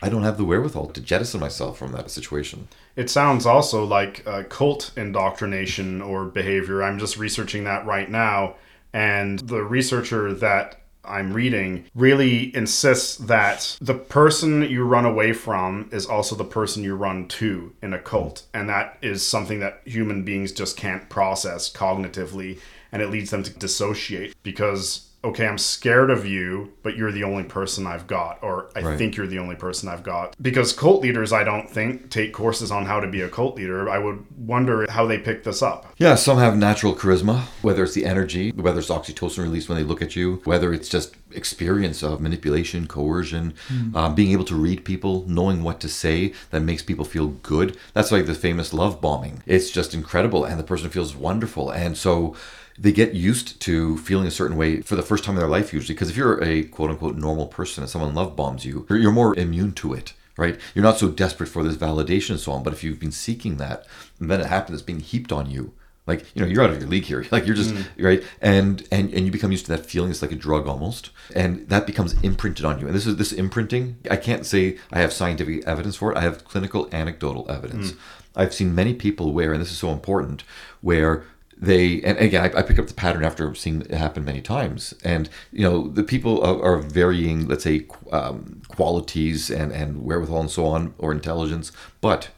I 0.02 0.08
don't 0.08 0.24
have 0.24 0.36
the 0.36 0.44
wherewithal 0.44 0.88
to 0.88 1.00
jettison 1.00 1.40
myself 1.40 1.78
from 1.78 1.92
that 1.92 2.10
situation. 2.10 2.68
It 2.96 3.08
sounds 3.08 3.46
also 3.46 3.84
like 3.84 4.26
uh, 4.26 4.42
cult 4.44 4.92
indoctrination 4.96 6.02
or 6.02 6.24
behavior. 6.24 6.82
I'm 6.82 6.98
just 6.98 7.16
researching 7.16 7.64
that 7.64 7.86
right 7.86 8.10
now. 8.10 8.56
And 8.92 9.38
the 9.40 9.62
researcher 9.62 10.32
that 10.34 10.80
I'm 11.06 11.32
reading 11.32 11.84
really 11.94 12.54
insists 12.54 13.16
that 13.16 13.76
the 13.80 13.94
person 13.94 14.62
you 14.62 14.84
run 14.84 15.04
away 15.04 15.32
from 15.32 15.88
is 15.92 16.06
also 16.06 16.34
the 16.36 16.44
person 16.44 16.82
you 16.82 16.94
run 16.94 17.28
to 17.28 17.72
in 17.82 17.92
a 17.92 17.98
cult. 17.98 18.42
And 18.52 18.68
that 18.68 18.98
is 19.02 19.26
something 19.26 19.60
that 19.60 19.80
human 19.84 20.24
beings 20.24 20.52
just 20.52 20.76
can't 20.76 21.08
process 21.08 21.72
cognitively. 21.72 22.58
And 22.92 23.02
it 23.02 23.10
leads 23.10 23.30
them 23.30 23.42
to 23.42 23.50
dissociate 23.50 24.34
because 24.42 25.05
okay, 25.24 25.46
I'm 25.46 25.58
scared 25.58 26.10
of 26.10 26.24
you, 26.24 26.72
but 26.84 26.96
you're 26.96 27.10
the 27.10 27.24
only 27.24 27.42
person 27.42 27.86
I've 27.86 28.06
got, 28.06 28.38
or 28.42 28.68
I 28.76 28.80
Right. 28.80 28.98
think 28.98 29.16
you're 29.16 29.26
the 29.26 29.40
only 29.40 29.56
person 29.56 29.88
I've 29.88 30.04
got. 30.04 30.36
Because 30.40 30.72
cult 30.72 31.02
leaders, 31.02 31.32
I 31.32 31.42
don't 31.42 31.68
think, 31.68 32.10
take 32.10 32.32
courses 32.32 32.70
on 32.70 32.86
how 32.86 33.00
to 33.00 33.08
be 33.08 33.22
a 33.22 33.28
cult 33.28 33.56
leader. 33.56 33.88
I 33.90 33.98
would 33.98 34.20
wonder 34.38 34.86
how 34.88 35.04
they 35.06 35.18
pick 35.18 35.42
this 35.42 35.62
up. 35.62 35.92
Yeah, 35.96 36.14
some 36.14 36.38
have 36.38 36.56
natural 36.56 36.94
charisma, 36.94 37.40
whether 37.62 37.82
it's 37.82 37.94
the 37.94 38.06
energy, 38.06 38.52
whether 38.52 38.78
it's 38.78 38.88
oxytocin 38.88 39.42
release 39.42 39.68
when 39.68 39.76
they 39.78 39.84
look 39.84 40.00
at 40.00 40.14
you, 40.14 40.40
whether 40.44 40.72
it's 40.72 40.88
just 40.88 41.16
experience 41.32 42.02
of 42.04 42.20
manipulation, 42.20 42.86
coercion, 42.86 43.52
um, 43.94 44.14
being 44.14 44.30
able 44.30 44.44
to 44.44 44.54
read 44.54 44.84
people, 44.84 45.24
knowing 45.26 45.62
what 45.62 45.80
to 45.80 45.88
say 45.88 46.32
that 46.50 46.60
makes 46.60 46.82
people 46.82 47.04
feel 47.04 47.28
good. 47.28 47.76
That's 47.94 48.12
like 48.12 48.26
the 48.26 48.34
famous 48.34 48.72
love 48.72 49.00
bombing. 49.00 49.42
It's 49.44 49.70
just 49.70 49.92
incredible, 49.92 50.44
and 50.44 50.58
the 50.58 50.64
person 50.64 50.88
feels 50.88 51.16
wonderful. 51.16 51.70
And 51.70 51.96
so 51.96 52.36
they 52.78 52.92
get 52.92 53.14
used 53.14 53.60
to 53.62 53.96
feeling 53.98 54.26
a 54.26 54.30
certain 54.30 54.56
way 54.56 54.82
for 54.82 54.96
the 54.96 55.02
first 55.02 55.24
time 55.24 55.34
in 55.34 55.40
their 55.40 55.48
life, 55.48 55.72
usually. 55.72 55.94
Because 55.94 56.10
if 56.10 56.16
you're 56.16 56.42
a 56.42 56.64
quote 56.64 56.90
unquote 56.90 57.16
normal 57.16 57.46
person 57.46 57.82
and 57.82 57.90
someone 57.90 58.14
love 58.14 58.36
bombs 58.36 58.64
you, 58.64 58.86
you're- 58.88 59.00
you're 59.00 59.12
more 59.12 59.38
immune 59.38 59.72
to 59.74 59.94
it 59.94 60.12
right? 60.36 60.58
You're 60.74 60.84
not 60.84 60.98
so 60.98 61.08
desperate 61.08 61.48
for 61.48 61.64
this 61.64 61.76
validation 61.76 62.30
and 62.30 62.40
so 62.40 62.52
on. 62.52 62.62
But 62.62 62.72
if 62.72 62.84
you've 62.84 63.00
been 63.00 63.12
seeking 63.12 63.56
that, 63.56 63.86
and 64.20 64.30
then 64.30 64.40
it 64.40 64.46
happens, 64.46 64.74
it's 64.78 64.86
being 64.86 65.00
heaped 65.00 65.32
on 65.32 65.50
you. 65.50 65.72
Like 66.06 66.24
you 66.34 66.40
know, 66.40 66.46
you're 66.46 66.62
out 66.62 66.70
of 66.70 66.78
your 66.78 66.88
league 66.88 67.04
here. 67.04 67.26
Like 67.32 67.46
you're 67.46 67.56
just 67.56 67.74
mm. 67.74 67.84
right, 67.98 68.22
and 68.40 68.86
and 68.92 69.12
and 69.12 69.26
you 69.26 69.32
become 69.32 69.50
used 69.50 69.66
to 69.66 69.72
that 69.76 69.86
feeling. 69.86 70.10
It's 70.10 70.22
like 70.22 70.30
a 70.30 70.36
drug 70.36 70.68
almost, 70.68 71.10
and 71.34 71.68
that 71.68 71.86
becomes 71.86 72.14
imprinted 72.22 72.64
on 72.64 72.78
you. 72.78 72.86
And 72.86 72.94
this 72.94 73.06
is 73.06 73.16
this 73.16 73.32
imprinting. 73.32 73.96
I 74.08 74.16
can't 74.16 74.46
say 74.46 74.78
I 74.92 75.00
have 75.00 75.12
scientific 75.12 75.66
evidence 75.66 75.96
for 75.96 76.12
it. 76.12 76.18
I 76.18 76.20
have 76.20 76.44
clinical 76.44 76.88
anecdotal 76.92 77.50
evidence. 77.50 77.92
Mm. 77.92 77.98
I've 78.36 78.54
seen 78.54 78.74
many 78.74 78.94
people 78.94 79.32
where, 79.32 79.52
and 79.52 79.60
this 79.60 79.72
is 79.72 79.78
so 79.78 79.90
important, 79.90 80.44
where 80.80 81.24
they 81.56 82.02
and 82.02 82.18
again 82.18 82.50
I, 82.54 82.58
I 82.58 82.62
pick 82.62 82.78
up 82.78 82.86
the 82.86 82.94
pattern 82.94 83.24
after 83.24 83.54
seeing 83.54 83.82
it 83.82 83.90
happen 83.90 84.24
many 84.24 84.40
times. 84.40 84.94
And 85.04 85.28
you 85.52 85.62
know 85.62 85.88
the 85.88 86.02
people 86.02 86.42
are, 86.42 86.62
are 86.62 86.78
varying 86.78 87.48
let's 87.48 87.64
say 87.64 87.86
um, 88.12 88.62
qualities 88.68 89.50
and 89.50 89.72
and 89.72 90.02
wherewithal 90.02 90.40
and 90.40 90.50
so 90.50 90.66
on 90.66 90.94
or 90.98 91.12
intelligence. 91.12 91.72
But 92.00 92.30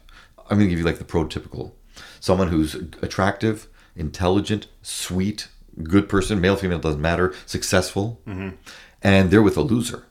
i'm 0.49 0.57
going 0.57 0.67
to 0.67 0.69
give 0.69 0.79
you 0.79 0.85
like 0.85 0.99
the 0.99 1.03
prototypical. 1.03 1.73
Someone 2.19 2.47
who's 2.49 2.75
attractive 3.01 3.67
intelligent 3.95 4.67
sweet 4.81 5.47
good 5.83 6.07
person 6.09 6.39
male 6.41 6.55
female 6.55 6.79
doesn't 6.79 7.01
matter 7.01 7.33
successful 7.45 8.21
and 9.01 9.31
they're 9.31 9.41
with 9.41 9.57
a 9.57 9.61
loser. 9.61 10.05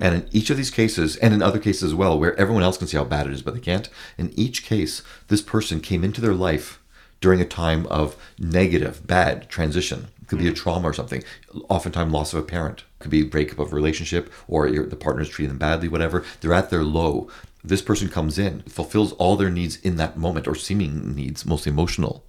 And 0.00 0.14
in 0.16 0.28
each 0.32 0.50
of 0.50 0.56
these 0.56 0.70
cases, 0.70 1.14
and 1.16 1.32
in 1.32 1.42
other 1.42 1.60
cases 1.60 1.84
as 1.84 1.94
well, 1.94 2.18
where 2.18 2.34
everyone 2.40 2.64
else 2.64 2.76
can 2.76 2.88
see 2.88 2.96
how 2.96 3.04
bad 3.04 3.28
it 3.28 3.32
is, 3.32 3.42
but 3.42 3.54
they 3.54 3.60
can't, 3.60 3.88
in 4.18 4.32
each 4.36 4.64
case, 4.64 5.02
this 5.28 5.40
person 5.42 5.80
came 5.80 6.02
into 6.02 6.20
their 6.20 6.34
life 6.34 6.80
during 7.20 7.40
a 7.40 7.46
time 7.46 7.86
of 7.86 8.16
negative, 8.38 9.06
bad 9.06 9.48
transition. 9.48 10.08
It 10.20 10.28
could 10.28 10.38
be 10.38 10.48
a 10.48 10.52
mm. 10.52 10.56
trauma 10.56 10.88
or 10.88 10.92
something. 10.92 11.22
Oftentimes, 11.68 12.12
loss 12.12 12.32
of 12.32 12.40
a 12.40 12.46
parent. 12.46 12.80
It 12.80 13.02
could 13.02 13.10
be 13.10 13.22
breakup 13.22 13.58
of 13.58 13.72
a 13.72 13.76
relationship, 13.76 14.32
or 14.48 14.70
the 14.70 14.96
partner's 14.96 15.28
treating 15.28 15.50
them 15.50 15.58
badly, 15.58 15.88
whatever. 15.88 16.24
They're 16.40 16.52
at 16.52 16.70
their 16.70 16.84
low. 16.84 17.28
This 17.62 17.82
person 17.82 18.08
comes 18.08 18.38
in, 18.38 18.62
fulfills 18.62 19.12
all 19.12 19.36
their 19.36 19.50
needs 19.50 19.76
in 19.76 19.96
that 19.96 20.16
moment, 20.16 20.46
or 20.46 20.54
seeming 20.54 21.14
needs, 21.14 21.46
mostly 21.46 21.70
emotional. 21.70 22.24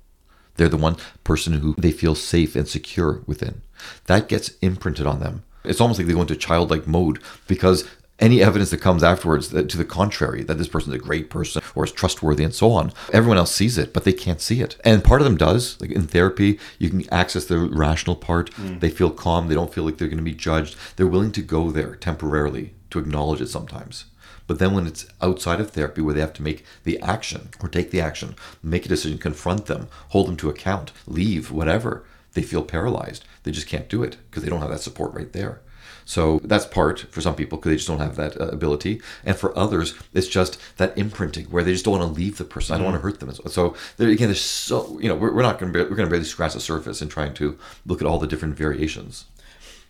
They're 0.56 0.70
the 0.70 0.78
one 0.78 0.98
person 1.24 1.54
who 1.54 1.76
they 1.78 1.92
feel 1.92 2.16
safe 2.16 2.56
and 2.56 2.68
secure 2.68 3.22
within. 3.28 3.62
That 4.06 4.28
gets 4.28 4.50
imprinted 4.62 5.06
on 5.06 5.20
them. 5.20 5.44
It's 5.64 5.82
almost 5.82 6.00
like 6.00 6.08
they 6.08 6.14
go 6.14 6.22
into 6.22 6.36
childlike 6.36 6.88
mode 6.88 7.22
because 7.48 7.88
any 8.20 8.42
evidence 8.42 8.72
that 8.72 8.82
comes 8.82 9.04
afterwards 9.04 9.50
that, 9.50 9.70
to 9.70 9.78
the 9.78 9.86
contrary, 9.86 10.44
that 10.44 10.58
this 10.58 10.68
person's 10.68 10.96
a 10.96 11.00
great 11.00 11.30
person 11.30 11.62
or 11.76 11.86
is 11.86 11.92
trustworthy 11.92 12.44
and 12.44 12.54
so 12.54 12.72
on, 12.72 12.92
everyone 13.14 13.38
else 13.38 13.54
sees 13.54 13.78
it, 13.78 13.94
but 13.94 14.04
they 14.04 14.14
can't 14.14 14.42
see 14.42 14.62
it. 14.62 14.76
And 14.84 15.04
part 15.04 15.22
of 15.22 15.26
them 15.26 15.38
does. 15.38 15.80
Like 15.80 15.92
in 15.92 16.08
therapy, 16.08 16.60
you 16.80 16.90
can 16.90 17.12
access 17.14 17.46
the 17.46 17.60
rational 17.60 18.16
part. 18.16 18.52
Mm. 18.52 18.80
They 18.80 18.90
feel 18.90 19.12
calm. 19.12 19.48
They 19.48 19.56
don't 19.56 19.74
feel 19.74 19.84
like 19.84 19.98
they're 19.98 20.08
going 20.08 20.18
to 20.18 20.24
be 20.24 20.34
judged. 20.34 20.76
They're 20.96 21.08
willing 21.08 21.32
to 21.34 21.42
go 21.42 21.72
there 21.72 21.96
temporarily 21.96 22.74
to 22.90 23.00
acknowledge 23.00 23.42
it 23.42 23.50
sometimes. 23.50 24.06
But 24.48 24.60
then 24.60 24.74
when 24.74 24.88
it's 24.88 25.06
outside 25.22 25.60
of 25.60 25.72
therapy 25.72 26.02
where 26.02 26.14
they 26.14 26.22
have 26.22 26.34
to 26.34 26.44
make 26.44 26.66
the 26.86 27.00
action 27.02 27.50
or 27.60 27.68
take 27.68 27.92
the 27.92 28.02
action, 28.02 28.36
make 28.64 28.86
a 28.86 28.90
decision, 28.90 29.18
confront 29.18 29.66
them, 29.66 29.90
hold 30.10 30.28
them 30.28 30.38
to 30.38 30.50
account, 30.50 30.94
leave, 31.06 31.52
whatever, 31.52 32.06
they 32.34 32.42
feel 32.42 32.64
paralyzed. 32.64 33.26
They 33.44 33.52
just 33.52 33.68
can't 33.68 33.90
do 33.90 34.04
it 34.04 34.18
because 34.30 34.44
they 34.44 34.50
don't 34.50 34.62
have 34.62 34.70
that 34.70 34.80
support 34.80 35.14
right 35.14 35.32
there. 35.34 35.60
So 36.08 36.40
that's 36.46 36.66
part 36.66 37.02
for 37.12 37.20
some 37.20 37.36
people 37.36 37.58
because 37.58 37.70
they 37.70 37.76
just 37.76 37.88
don't 37.90 38.00
have 38.00 38.16
that 38.16 38.40
uh, 38.40 38.46
ability. 38.48 39.02
And 39.26 39.36
for 39.36 39.56
others, 39.58 39.94
it's 40.14 40.30
just 40.30 40.58
that 40.78 40.98
imprinting 40.98 41.48
where 41.48 41.66
they 41.66 41.74
just 41.74 41.84
don't 41.84 42.00
want 42.00 42.16
to 42.16 42.18
leave 42.18 42.38
the 42.38 42.46
person. 42.46 42.74
I 42.74 42.78
don't 42.78 42.86
want 42.86 42.96
to 42.96 43.02
hurt 43.02 43.20
them. 43.20 43.30
So 43.48 43.76
there, 43.98 44.08
again, 44.08 44.30
there's 44.30 44.40
so, 44.40 44.98
you 45.02 45.10
know, 45.10 45.16
we're, 45.16 45.34
we're 45.34 45.42
not 45.42 45.60
going 45.60 45.74
to, 45.74 45.80
we're 45.80 45.98
going 45.98 46.08
to 46.08 46.10
barely 46.10 46.24
scratch 46.24 46.54
the 46.54 46.62
surface 46.62 47.02
in 47.02 47.10
trying 47.10 47.34
to 47.34 47.60
look 47.86 48.00
at 48.02 48.08
all 48.08 48.20
the 48.20 48.26
different 48.26 48.56
variations. 48.56 49.26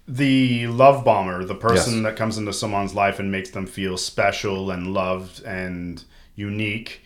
The 0.08 0.66
love 0.66 1.06
bomber, 1.06 1.46
the 1.46 1.54
person 1.54 1.98
Yes. 1.98 2.04
that 2.04 2.16
comes 2.16 2.40
into 2.40 2.52
someone's 2.52 2.96
life 2.96 3.20
and 3.20 3.32
makes 3.32 3.52
them 3.52 3.68
feel 3.68 3.96
special 3.96 4.72
and 4.72 4.96
loved 4.96 5.44
and 5.44 6.04
unique, 6.36 7.04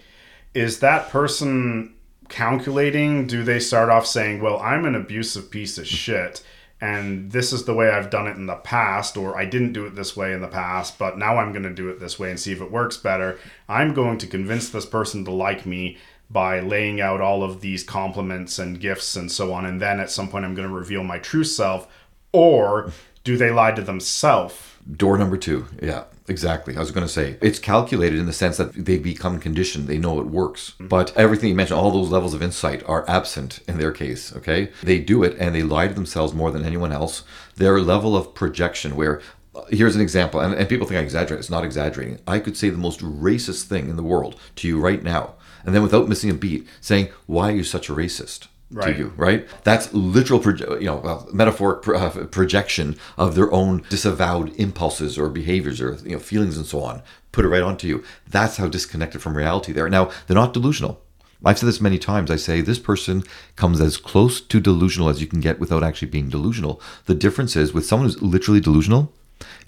is 0.53 0.79
that 0.79 1.09
person 1.09 1.95
calculating? 2.29 3.27
Do 3.27 3.43
they 3.43 3.59
start 3.59 3.89
off 3.89 4.05
saying, 4.05 4.41
Well, 4.41 4.57
I'm 4.59 4.85
an 4.85 4.95
abusive 4.95 5.51
piece 5.51 5.77
of 5.77 5.85
shit, 5.85 6.41
and 6.81 7.31
this 7.31 7.53
is 7.53 7.65
the 7.65 7.75
way 7.75 7.91
I've 7.91 8.09
done 8.09 8.27
it 8.27 8.35
in 8.35 8.47
the 8.47 8.55
past, 8.55 9.15
or 9.15 9.37
I 9.37 9.45
didn't 9.45 9.73
do 9.73 9.85
it 9.85 9.95
this 9.95 10.17
way 10.17 10.33
in 10.33 10.41
the 10.41 10.47
past, 10.47 10.97
but 10.97 11.17
now 11.17 11.37
I'm 11.37 11.53
going 11.53 11.63
to 11.63 11.69
do 11.69 11.89
it 11.89 11.99
this 11.99 12.17
way 12.17 12.31
and 12.31 12.39
see 12.39 12.51
if 12.51 12.59
it 12.59 12.71
works 12.71 12.97
better. 12.97 13.37
I'm 13.69 13.93
going 13.93 14.17
to 14.17 14.27
convince 14.27 14.69
this 14.69 14.87
person 14.87 15.23
to 15.25 15.31
like 15.31 15.65
me 15.65 15.97
by 16.29 16.59
laying 16.59 16.99
out 16.99 17.21
all 17.21 17.43
of 17.43 17.61
these 17.61 17.83
compliments 17.83 18.57
and 18.57 18.79
gifts 18.79 19.15
and 19.15 19.31
so 19.31 19.53
on, 19.53 19.65
and 19.65 19.79
then 19.79 19.99
at 19.99 20.09
some 20.09 20.27
point 20.27 20.43
I'm 20.43 20.55
going 20.55 20.67
to 20.67 20.73
reveal 20.73 21.03
my 21.03 21.19
true 21.19 21.43
self, 21.43 21.87
or 22.31 22.91
do 23.23 23.37
they 23.37 23.51
lie 23.51 23.73
to 23.73 23.81
themselves? 23.81 24.55
Door 24.91 25.19
number 25.19 25.37
two. 25.37 25.67
Yeah, 25.81 26.05
exactly. 26.27 26.75
I 26.75 26.79
was 26.79 26.91
going 26.91 27.05
to 27.05 27.11
say 27.11 27.37
it's 27.41 27.59
calculated 27.59 28.19
in 28.19 28.25
the 28.25 28.33
sense 28.33 28.57
that 28.57 28.73
they 28.73 28.97
become 28.97 29.39
conditioned. 29.39 29.87
They 29.87 29.97
know 29.97 30.19
it 30.19 30.27
works. 30.27 30.73
But 30.79 31.15
everything 31.17 31.49
you 31.49 31.55
mentioned, 31.55 31.79
all 31.79 31.91
those 31.91 32.09
levels 32.09 32.33
of 32.33 32.41
insight 32.41 32.83
are 32.87 33.09
absent 33.09 33.59
in 33.67 33.77
their 33.77 33.91
case. 33.91 34.35
Okay. 34.35 34.71
They 34.83 34.99
do 34.99 35.23
it 35.23 35.37
and 35.39 35.53
they 35.53 35.63
lie 35.63 35.87
to 35.87 35.93
themselves 35.93 36.33
more 36.33 36.51
than 36.51 36.65
anyone 36.65 36.91
else. 36.91 37.23
Their 37.55 37.79
level 37.81 38.15
of 38.15 38.33
projection, 38.33 38.95
where 38.95 39.21
uh, 39.53 39.63
here's 39.69 39.95
an 39.95 40.01
example, 40.01 40.39
and, 40.39 40.53
and 40.53 40.69
people 40.69 40.87
think 40.87 40.99
I 40.99 41.03
exaggerate. 41.03 41.39
It's 41.39 41.49
not 41.49 41.65
exaggerating. 41.65 42.19
I 42.27 42.39
could 42.39 42.55
say 42.55 42.69
the 42.69 42.77
most 42.77 43.01
racist 43.01 43.63
thing 43.63 43.89
in 43.89 43.97
the 43.97 44.03
world 44.03 44.39
to 44.57 44.67
you 44.67 44.79
right 44.79 45.03
now. 45.03 45.35
And 45.65 45.75
then 45.75 45.83
without 45.83 46.07
missing 46.07 46.29
a 46.29 46.33
beat, 46.33 46.67
saying, 46.79 47.09
Why 47.25 47.49
are 47.49 47.55
you 47.55 47.63
such 47.63 47.89
a 47.89 47.93
racist? 47.93 48.47
Right. 48.71 48.93
to 48.93 48.97
you, 48.97 49.13
right? 49.17 49.47
That's 49.63 49.93
literal, 49.93 50.39
proje- 50.39 50.79
you 50.79 50.87
know, 50.87 50.97
well, 50.97 51.27
metaphoric 51.33 51.81
pro- 51.81 51.99
uh, 51.99 52.25
projection 52.27 52.97
of 53.17 53.35
their 53.35 53.51
own 53.51 53.83
disavowed 53.89 54.55
impulses 54.57 55.17
or 55.17 55.29
behaviors 55.29 55.81
or 55.81 55.97
you 56.05 56.11
know 56.13 56.19
feelings 56.19 56.55
and 56.57 56.65
so 56.65 56.81
on. 56.81 57.01
Put 57.33 57.45
it 57.45 57.49
right 57.49 57.61
onto 57.61 57.87
you. 57.87 58.03
That's 58.27 58.57
how 58.57 58.67
disconnected 58.67 59.21
from 59.21 59.35
reality 59.35 59.73
they 59.73 59.81
are. 59.81 59.89
Now 59.89 60.09
they're 60.27 60.35
not 60.35 60.53
delusional. 60.53 61.01
I've 61.43 61.57
said 61.57 61.67
this 61.67 61.81
many 61.81 61.97
times. 61.97 62.29
I 62.29 62.35
say 62.35 62.61
this 62.61 62.79
person 62.79 63.23
comes 63.55 63.81
as 63.81 63.97
close 63.97 64.39
to 64.41 64.59
delusional 64.59 65.09
as 65.09 65.21
you 65.21 65.27
can 65.27 65.39
get 65.39 65.59
without 65.59 65.83
actually 65.83 66.09
being 66.09 66.29
delusional. 66.29 66.79
The 67.05 67.15
difference 67.15 67.55
is 67.55 67.73
with 67.73 67.85
someone 67.85 68.07
who's 68.07 68.21
literally 68.21 68.59
delusional, 68.59 69.11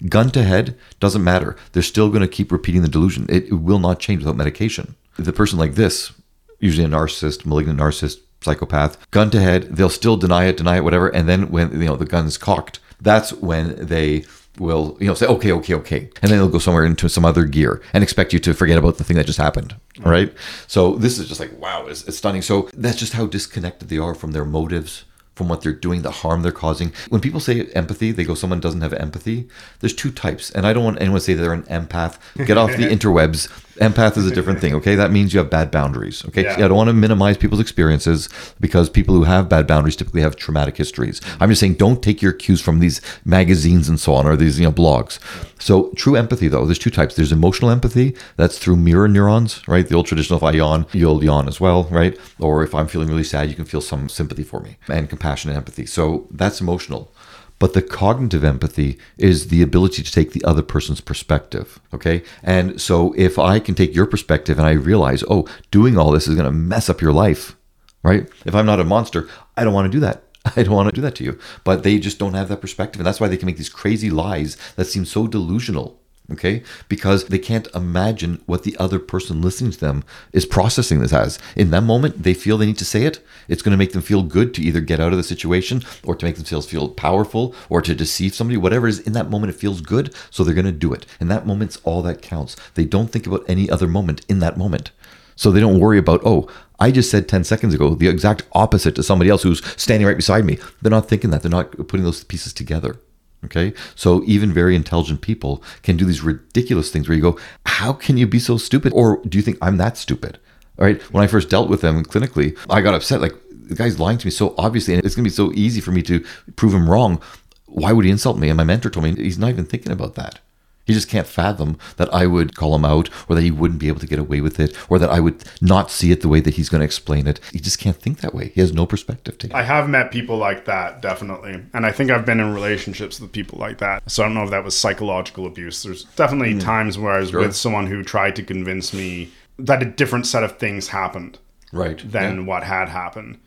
gun 0.08 0.30
to 0.30 0.44
head 0.44 0.78
doesn't 1.00 1.24
matter. 1.24 1.56
They're 1.72 1.82
still 1.82 2.10
going 2.10 2.20
to 2.22 2.28
keep 2.28 2.52
repeating 2.52 2.82
the 2.82 2.88
delusion. 2.88 3.26
It, 3.28 3.46
it 3.48 3.54
will 3.54 3.80
not 3.80 3.98
change 3.98 4.20
without 4.20 4.36
medication. 4.36 4.94
The 5.18 5.32
person 5.32 5.58
like 5.58 5.74
this, 5.74 6.12
usually 6.60 6.84
a 6.84 6.88
narcissist, 6.88 7.44
malignant 7.44 7.80
narcissist, 7.80 8.18
psychopath, 8.44 9.10
gun 9.10 9.30
to 9.30 9.40
head, 9.40 9.64
they'll 9.64 9.88
still 9.88 10.16
deny 10.16 10.44
it, 10.44 10.56
deny 10.56 10.76
it, 10.76 10.84
whatever. 10.84 11.08
And 11.08 11.28
then 11.28 11.50
when 11.50 11.72
you 11.72 11.86
know 11.86 11.96
the 11.96 12.04
gun's 12.04 12.38
cocked, 12.38 12.80
that's 13.00 13.32
when 13.32 13.86
they 13.86 14.24
will 14.58 14.96
you 15.00 15.06
know 15.06 15.14
say 15.14 15.26
okay, 15.26 15.52
okay, 15.52 15.74
okay, 15.74 16.10
and 16.22 16.30
then 16.30 16.38
they'll 16.38 16.48
go 16.48 16.58
somewhere 16.58 16.84
into 16.84 17.08
some 17.08 17.24
other 17.24 17.44
gear 17.44 17.82
and 17.92 18.04
expect 18.04 18.32
you 18.32 18.38
to 18.38 18.54
forget 18.54 18.78
about 18.78 18.98
the 18.98 19.04
thing 19.04 19.16
that 19.16 19.26
just 19.26 19.38
happened. 19.38 19.74
All 20.04 20.12
right. 20.12 20.32
So 20.66 20.94
this 20.96 21.18
is 21.18 21.28
just 21.28 21.40
like 21.40 21.58
wow, 21.58 21.86
it's, 21.86 22.04
it's 22.04 22.18
stunning. 22.18 22.42
So 22.42 22.68
that's 22.74 22.98
just 22.98 23.14
how 23.14 23.26
disconnected 23.26 23.88
they 23.88 23.98
are 23.98 24.14
from 24.14 24.32
their 24.32 24.44
motives, 24.44 25.04
from 25.34 25.48
what 25.48 25.62
they're 25.62 25.72
doing, 25.72 26.02
the 26.02 26.10
harm 26.10 26.42
they're 26.42 26.52
causing. 26.52 26.92
When 27.08 27.20
people 27.20 27.40
say 27.40 27.66
empathy, 27.74 28.12
they 28.12 28.24
go, 28.24 28.34
someone 28.34 28.60
doesn't 28.60 28.80
have 28.82 28.92
empathy. 28.92 29.48
There's 29.80 29.94
two 29.94 30.10
types. 30.10 30.50
And 30.50 30.66
I 30.66 30.72
don't 30.72 30.84
want 30.84 31.00
anyone 31.00 31.18
to 31.18 31.24
say 31.24 31.34
they're 31.34 31.52
an 31.52 31.64
empath. 31.64 32.18
Get 32.46 32.56
off 32.56 32.70
the 32.70 32.84
interwebs. 32.96 33.48
Empath 33.76 34.16
is 34.16 34.26
a 34.26 34.34
different 34.34 34.60
thing, 34.60 34.74
okay? 34.74 34.94
That 34.94 35.10
means 35.10 35.32
you 35.32 35.38
have 35.38 35.50
bad 35.50 35.70
boundaries, 35.70 36.24
okay? 36.26 36.44
Yeah. 36.44 36.54
I 36.54 36.68
don't 36.68 36.76
want 36.76 36.88
to 36.88 36.94
minimize 36.94 37.36
people's 37.36 37.60
experiences 37.60 38.28
because 38.60 38.88
people 38.88 39.14
who 39.14 39.24
have 39.24 39.48
bad 39.48 39.66
boundaries 39.66 39.96
typically 39.96 40.22
have 40.22 40.36
traumatic 40.36 40.76
histories. 40.76 41.20
I'm 41.40 41.48
just 41.48 41.60
saying 41.60 41.74
don't 41.74 42.02
take 42.02 42.22
your 42.22 42.32
cues 42.32 42.60
from 42.60 42.78
these 42.78 43.00
magazines 43.24 43.88
and 43.88 43.98
so 43.98 44.14
on 44.14 44.26
or 44.26 44.36
these, 44.36 44.58
you 44.58 44.66
know, 44.66 44.72
blogs. 44.72 45.18
So 45.60 45.90
true 45.96 46.16
empathy 46.16 46.48
though, 46.48 46.66
there's 46.66 46.78
two 46.78 46.90
types. 46.90 47.16
There's 47.16 47.32
emotional 47.32 47.70
empathy, 47.70 48.16
that's 48.36 48.58
through 48.58 48.76
mirror 48.76 49.08
neurons, 49.08 49.66
right? 49.66 49.86
The 49.86 49.94
old 49.94 50.06
traditional 50.06 50.36
if 50.38 50.42
I 50.42 50.52
yawn, 50.52 50.86
you'll 50.92 51.22
yawn 51.24 51.48
as 51.48 51.60
well, 51.60 51.84
right? 51.84 52.18
Or 52.38 52.62
if 52.62 52.74
I'm 52.74 52.86
feeling 52.86 53.08
really 53.08 53.24
sad, 53.24 53.48
you 53.48 53.54
can 53.54 53.64
feel 53.64 53.80
some 53.80 54.08
sympathy 54.08 54.42
for 54.42 54.60
me 54.60 54.76
and 54.88 55.08
compassion 55.08 55.50
and 55.50 55.56
empathy. 55.56 55.86
So 55.86 56.26
that's 56.30 56.60
emotional. 56.60 57.12
But 57.58 57.72
the 57.72 57.82
cognitive 57.82 58.44
empathy 58.44 58.98
is 59.16 59.48
the 59.48 59.62
ability 59.62 60.02
to 60.02 60.12
take 60.12 60.32
the 60.32 60.44
other 60.44 60.62
person's 60.62 61.00
perspective. 61.00 61.80
Okay. 61.92 62.22
And 62.42 62.80
so 62.80 63.14
if 63.16 63.38
I 63.38 63.58
can 63.58 63.74
take 63.74 63.94
your 63.94 64.06
perspective 64.06 64.58
and 64.58 64.66
I 64.66 64.72
realize, 64.72 65.22
oh, 65.30 65.46
doing 65.70 65.96
all 65.96 66.10
this 66.10 66.26
is 66.28 66.34
going 66.34 66.46
to 66.46 66.52
mess 66.52 66.90
up 66.90 67.00
your 67.00 67.12
life, 67.12 67.56
right? 68.02 68.28
If 68.44 68.54
I'm 68.54 68.66
not 68.66 68.80
a 68.80 68.84
monster, 68.84 69.28
I 69.56 69.64
don't 69.64 69.74
want 69.74 69.90
to 69.90 69.96
do 69.96 70.00
that. 70.00 70.24
I 70.56 70.62
don't 70.62 70.74
want 70.74 70.88
to 70.88 70.94
do 70.94 71.02
that 71.02 71.14
to 71.16 71.24
you. 71.24 71.38
But 71.62 71.82
they 71.82 71.98
just 71.98 72.18
don't 72.18 72.34
have 72.34 72.48
that 72.48 72.60
perspective. 72.60 73.00
And 73.00 73.06
that's 73.06 73.20
why 73.20 73.28
they 73.28 73.36
can 73.36 73.46
make 73.46 73.56
these 73.56 73.68
crazy 73.68 74.10
lies 74.10 74.56
that 74.76 74.86
seem 74.86 75.04
so 75.04 75.26
delusional. 75.26 76.00
Okay. 76.32 76.62
Because 76.88 77.26
they 77.26 77.38
can't 77.38 77.68
imagine 77.74 78.42
what 78.46 78.62
the 78.62 78.76
other 78.78 78.98
person 78.98 79.42
listening 79.42 79.72
to 79.72 79.80
them 79.80 80.04
is 80.32 80.46
processing 80.46 81.00
this 81.00 81.12
as. 81.12 81.38
In 81.54 81.70
that 81.70 81.82
moment, 81.82 82.22
they 82.22 82.32
feel 82.32 82.56
they 82.56 82.64
need 82.64 82.78
to 82.78 82.84
say 82.84 83.04
it. 83.04 83.22
It's 83.46 83.60
going 83.60 83.72
to 83.72 83.78
make 83.78 83.92
them 83.92 84.00
feel 84.00 84.22
good 84.22 84.54
to 84.54 84.62
either 84.62 84.80
get 84.80 85.00
out 85.00 85.12
of 85.12 85.18
the 85.18 85.22
situation 85.22 85.82
or 86.02 86.14
to 86.14 86.24
make 86.24 86.36
themselves 86.36 86.66
feel 86.66 86.88
powerful 86.88 87.54
or 87.68 87.82
to 87.82 87.94
deceive 87.94 88.34
somebody. 88.34 88.56
Whatever 88.56 88.88
is, 88.88 89.00
in 89.00 89.12
that 89.12 89.28
moment, 89.28 89.52
it 89.52 89.58
feels 89.58 89.82
good. 89.82 90.14
So 90.30 90.42
they're 90.42 90.54
going 90.54 90.64
to 90.64 90.72
do 90.72 90.94
it. 90.94 91.04
And 91.20 91.30
that 91.30 91.46
moment's 91.46 91.76
all 91.84 92.00
that 92.02 92.22
counts. 92.22 92.56
They 92.74 92.86
don't 92.86 93.08
think 93.08 93.26
about 93.26 93.44
any 93.46 93.68
other 93.68 93.86
moment 93.86 94.24
in 94.26 94.38
that 94.38 94.56
moment. 94.56 94.92
So 95.36 95.50
they 95.50 95.60
don't 95.60 95.80
worry 95.80 95.98
about, 95.98 96.22
oh, 96.24 96.48
I 96.80 96.90
just 96.90 97.10
said 97.10 97.28
10 97.28 97.44
seconds 97.44 97.74
ago 97.74 97.94
the 97.94 98.08
exact 98.08 98.44
opposite 98.52 98.94
to 98.96 99.02
somebody 99.02 99.30
else 99.30 99.42
who's 99.42 99.64
standing 99.80 100.06
right 100.06 100.16
beside 100.16 100.44
me. 100.44 100.58
They're 100.80 100.90
not 100.90 101.08
thinking 101.08 101.30
that. 101.30 101.42
They're 101.42 101.50
not 101.50 101.72
putting 101.88 102.04
those 102.04 102.24
pieces 102.24 102.52
together. 102.52 102.96
Okay. 103.44 103.72
So 103.94 104.22
even 104.24 104.52
very 104.52 104.74
intelligent 104.74 105.20
people 105.20 105.62
can 105.82 105.96
do 105.96 106.04
these 106.04 106.22
ridiculous 106.22 106.90
things 106.90 107.08
where 107.08 107.16
you 107.16 107.22
go, 107.22 107.38
how 107.66 107.92
can 107.92 108.16
you 108.16 108.26
be 108.26 108.38
so 108.38 108.56
stupid? 108.56 108.92
Or 108.94 109.20
do 109.26 109.38
you 109.38 109.42
think 109.42 109.58
I'm 109.60 109.76
that 109.78 109.96
stupid? 109.96 110.38
All 110.78 110.84
right. 110.84 111.00
When 111.12 111.22
I 111.22 111.26
first 111.26 111.50
dealt 111.50 111.68
with 111.68 111.80
them 111.80 112.04
clinically, 112.04 112.58
I 112.70 112.80
got 112.80 112.94
upset. 112.94 113.20
Like, 113.20 113.34
the 113.50 113.74
guy's 113.74 113.98
lying 113.98 114.18
to 114.18 114.26
me 114.26 114.30
so 114.30 114.54
obviously, 114.58 114.94
and 114.94 115.04
it's 115.04 115.14
going 115.14 115.24
to 115.24 115.30
be 115.30 115.34
so 115.34 115.52
easy 115.54 115.80
for 115.80 115.90
me 115.90 116.02
to 116.02 116.24
prove 116.56 116.74
him 116.74 116.88
wrong. 116.88 117.20
Why 117.66 117.92
would 117.92 118.04
he 118.04 118.10
insult 118.10 118.38
me? 118.38 118.48
And 118.48 118.56
my 118.56 118.64
mentor 118.64 118.90
told 118.90 119.04
me 119.04 119.14
he's 119.14 119.38
not 119.38 119.50
even 119.50 119.64
thinking 119.64 119.92
about 119.92 120.14
that. 120.14 120.38
He 120.84 120.92
just 120.92 121.08
can't 121.08 121.26
fathom 121.26 121.78
that 121.96 122.12
I 122.12 122.26
would 122.26 122.54
call 122.54 122.74
him 122.74 122.84
out 122.84 123.08
or 123.28 123.34
that 123.36 123.42
he 123.42 123.50
wouldn't 123.50 123.80
be 123.80 123.88
able 123.88 124.00
to 124.00 124.06
get 124.06 124.18
away 124.18 124.40
with 124.40 124.60
it 124.60 124.76
or 124.88 124.98
that 124.98 125.10
I 125.10 125.20
would 125.20 125.42
not 125.60 125.90
see 125.90 126.12
it 126.12 126.20
the 126.20 126.28
way 126.28 126.40
that 126.40 126.54
he's 126.54 126.68
going 126.68 126.80
to 126.80 126.84
explain 126.84 127.26
it. 127.26 127.40
He 127.52 127.58
just 127.58 127.78
can't 127.78 127.96
think 127.96 128.20
that 128.20 128.34
way. 128.34 128.50
He 128.54 128.60
has 128.60 128.72
no 128.72 128.84
perspective 128.84 129.38
to 129.38 129.46
it. 129.46 129.54
I 129.54 129.62
have 129.62 129.88
met 129.88 130.10
people 130.10 130.36
like 130.36 130.66
that, 130.66 131.00
definitely. 131.00 131.62
And 131.72 131.86
I 131.86 131.92
think 131.92 132.10
I've 132.10 132.26
been 132.26 132.40
in 132.40 132.52
relationships 132.52 133.18
with 133.20 133.32
people 133.32 133.58
like 133.58 133.78
that. 133.78 134.02
So 134.10 134.22
I 134.22 134.26
don't 134.26 134.34
know 134.34 134.44
if 134.44 134.50
that 134.50 134.64
was 134.64 134.78
psychological 134.78 135.46
abuse. 135.46 135.82
There's 135.82 136.04
definitely 136.04 136.54
mm. 136.54 136.60
times 136.60 136.98
where 136.98 137.14
I 137.14 137.20
was 137.20 137.32
with 137.32 137.56
someone 137.56 137.86
who 137.86 138.02
tried 138.02 138.36
to 138.36 138.42
convince 138.42 138.92
me 138.92 139.30
that 139.58 139.82
a 139.82 139.86
different 139.86 140.26
set 140.26 140.42
of 140.42 140.58
things 140.58 140.88
happened 140.88 141.38
Right. 141.72 141.98
than 142.10 142.38
Yeah. 142.38 142.44
what 142.44 142.64
had 142.64 142.88
happened. 142.88 143.38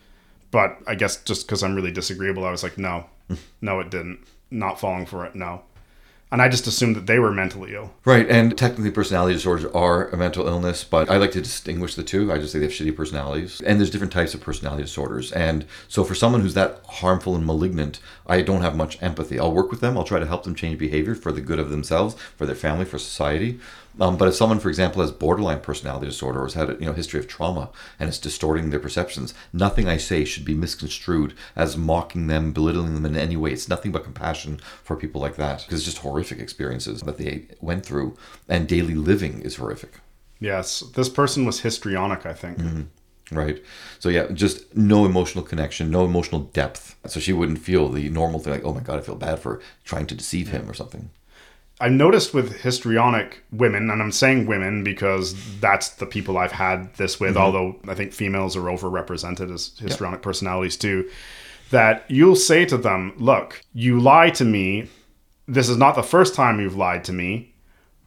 But 0.52 0.78
I 0.88 0.96
guess 0.96 1.18
just 1.18 1.46
because 1.46 1.64
I'm 1.64 1.76
really 1.76 1.92
disagreeable, 1.92 2.46
I 2.46 2.52
was 2.52 2.64
like, 2.64 2.78
no, 2.78 3.06
mm. 3.30 3.38
no, 3.62 3.80
it 3.80 3.92
didn't. 3.92 4.20
Not 4.50 4.80
falling 4.80 5.06
for 5.06 5.26
it, 5.26 5.36
no. 5.36 5.64
And 6.30 6.42
I 6.42 6.50
just 6.50 6.68
assumed 6.68 6.98
that 6.98 7.06
they 7.06 7.20
were 7.20 7.32
mentally 7.32 7.74
ill. 7.74 7.94
Right, 8.04 8.30
and 8.30 8.58
technically, 8.58 8.92
personality 8.92 9.36
disorders 9.36 9.66
are 9.72 10.10
a 10.10 10.18
mental 10.18 10.46
illness, 10.46 10.84
but 10.84 11.10
I 11.10 11.16
like 11.16 11.32
to 11.32 11.42
distinguish 11.42 11.96
the 11.96 12.04
two. 12.04 12.34
I 12.34 12.38
just 12.38 12.52
say 12.52 12.60
they 12.60 12.66
have 12.66 12.74
shitty 12.74 12.98
personalities, 12.98 13.62
and 13.62 13.80
there's 13.80 13.90
different 13.90 14.12
types 14.12 14.34
of 14.34 14.42
personality 14.42 14.84
disorders. 14.84 15.32
And 15.32 15.66
so, 15.88 16.04
for 16.04 16.16
someone 16.16 16.42
who's 16.42 16.54
that 16.56 16.82
harmful 16.86 17.34
and 17.34 17.46
malignant, 17.46 18.02
I 18.26 18.42
don't 18.42 18.62
have 18.62 18.76
much 18.76 19.02
empathy. 19.02 19.40
I'll 19.40 19.54
work 19.54 19.72
with 19.72 19.80
them. 19.80 19.98
I'll 19.98 20.04
try 20.04 20.20
to 20.20 20.28
help 20.28 20.44
them 20.44 20.54
change 20.54 20.78
behavior 20.78 21.16
for 21.16 21.32
the 21.32 21.40
good 21.40 21.60
of 21.60 21.70
themselves, 21.70 22.16
for 22.36 22.46
their 22.46 22.56
family, 22.56 22.84
for 22.84 23.00
society. 23.00 23.60
Um, 24.00 24.18
but 24.18 24.28
if 24.28 24.36
someone, 24.36 24.60
for 24.60 24.70
example, 24.70 25.02
has 25.02 25.12
borderline 25.12 25.62
personality 25.62 26.06
disorder 26.06 26.42
or 26.42 26.46
has 26.46 26.54
had 26.54 26.70
a 26.70 26.74
you 26.74 26.86
know 26.86 26.94
history 26.94 27.20
of 27.20 27.28
trauma 27.28 27.70
and 28.00 28.08
it's 28.08 28.20
distorting 28.20 28.70
their 28.70 28.80
perceptions, 28.80 29.34
nothing 29.52 29.88
I 29.88 29.98
say 29.98 30.26
should 30.26 30.46
be 30.46 30.54
misconstrued 30.54 31.34
as 31.56 31.78
mocking 31.78 32.28
them, 32.28 32.52
belittling 32.52 32.94
them 32.94 33.06
in 33.06 33.16
any 33.16 33.36
way. 33.36 33.52
It's 33.52 33.70
nothing 33.70 33.92
but 33.92 34.04
compassion 34.04 34.60
for 34.84 34.96
people 34.96 35.22
like 35.22 35.36
that 35.38 35.64
because 35.64 35.80
it's 35.80 35.86
just 35.86 36.04
horrific 36.04 36.40
experiences 36.40 37.02
that 37.02 37.18
they 37.18 37.46
went 37.62 37.86
through, 37.86 38.18
and 38.48 38.68
daily 38.68 38.96
living 38.96 39.42
is 39.42 39.56
horrific. 39.56 40.00
Yes, 40.40 40.82
this 40.96 41.10
person 41.10 41.46
was 41.46 41.62
histrionic, 41.62 42.26
I 42.26 42.34
think. 42.34 42.60
Right. 43.32 43.62
So 44.00 44.10
yeah, 44.10 44.28
just 44.32 44.76
no 44.76 45.06
emotional 45.06 45.44
connection, 45.44 45.92
no 45.92 46.06
emotional 46.06 46.42
depth. 46.42 46.96
So 47.08 47.20
she 47.20 47.34
wouldn't 47.34 47.60
feel 47.60 47.90
the 47.90 48.10
normal 48.10 48.40
thing 48.40 48.54
like, 48.54 48.64
oh 48.64 48.74
my 48.74 48.80
god, 48.80 49.00
I 49.00 49.02
feel 49.02 49.16
bad 49.16 49.40
for 49.40 49.62
trying 49.84 50.08
to 50.08 50.16
deceive 50.16 50.50
him 50.50 50.70
or 50.70 50.74
something. 50.74 51.10
I 51.80 51.90
noticed 51.90 52.34
with 52.34 52.62
histrionic 52.62 53.44
women, 53.52 53.92
and 53.92 54.02
I'm 54.02 54.12
saying 54.12 54.48
women 54.48 54.84
because 54.84 55.36
that's 55.60 55.90
the 55.90 56.08
people 56.08 56.38
I've 56.38 56.52
had 56.52 56.94
this 56.96 57.20
with, 57.20 57.36
mm-hmm. 57.36 57.44
although 57.44 57.76
I 57.88 57.94
think 57.94 58.14
females 58.14 58.56
are 58.56 58.62
overrepresented 58.62 59.54
as 59.54 59.78
histrionic 59.78 60.22
personalities 60.22 60.76
too, 60.76 61.10
that 61.70 62.06
you'll 62.08 62.36
say 62.36 62.66
to 62.66 62.78
them, 62.78 63.14
Look, 63.18 63.62
you 63.74 64.00
lie 64.00 64.32
to 64.32 64.46
me. 64.46 64.88
This 65.48 65.70
is 65.70 65.78
not 65.78 65.96
the 65.96 66.04
first 66.04 66.34
time 66.34 66.60
you've 66.60 66.76
lied 66.76 67.04
to 67.06 67.14
me, 67.14 67.54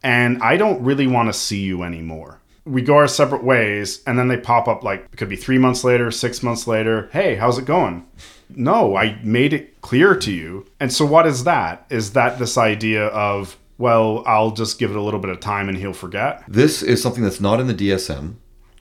and 0.03 0.43
I 0.43 0.57
don't 0.57 0.83
really 0.83 1.07
want 1.07 1.29
to 1.29 1.33
see 1.33 1.61
you 1.61 1.85
anymore. 1.85 2.41
We 2.67 2.83
go 2.83 2.97
our 2.97 3.09
separate 3.09 3.45
ways, 3.45 4.03
and 4.07 4.19
then 4.19 4.29
they 4.29 4.37
pop 4.37 4.69
up 4.69 4.83
like 4.83 5.07
it 5.13 5.17
could 5.17 5.29
be 5.29 5.37
three 5.37 5.59
months 5.59 5.85
later, 5.85 6.11
six 6.11 6.43
months 6.43 6.67
later. 6.67 7.09
Hey, 7.13 7.37
how's 7.37 7.57
it 7.57 7.65
going? 7.65 8.07
No, 8.55 8.97
I 8.97 9.19
made 9.23 9.53
it 9.53 9.81
clear 9.81 10.15
to 10.17 10.33
you. 10.33 10.67
And 10.81 10.93
so, 10.93 11.05
what 11.05 11.27
is 11.27 11.45
that? 11.45 11.87
Is 11.89 12.13
that 12.13 12.39
this 12.39 12.59
idea 12.59 13.07
of, 13.07 13.57
well, 13.81 14.23
I'll 14.27 14.51
just 14.51 14.79
give 14.79 14.91
it 14.91 14.97
a 14.97 15.01
little 15.01 15.21
bit 15.21 15.31
of 15.31 15.41
time 15.41 15.69
and 15.69 15.79
he'll 15.79 15.95
forget? 15.95 16.45
This 16.47 16.83
is 16.83 17.03
something 17.03 17.25
that's 17.25 17.41
not 17.41 17.61
in 17.61 17.67
the 17.67 17.75
DSM, 17.75 18.35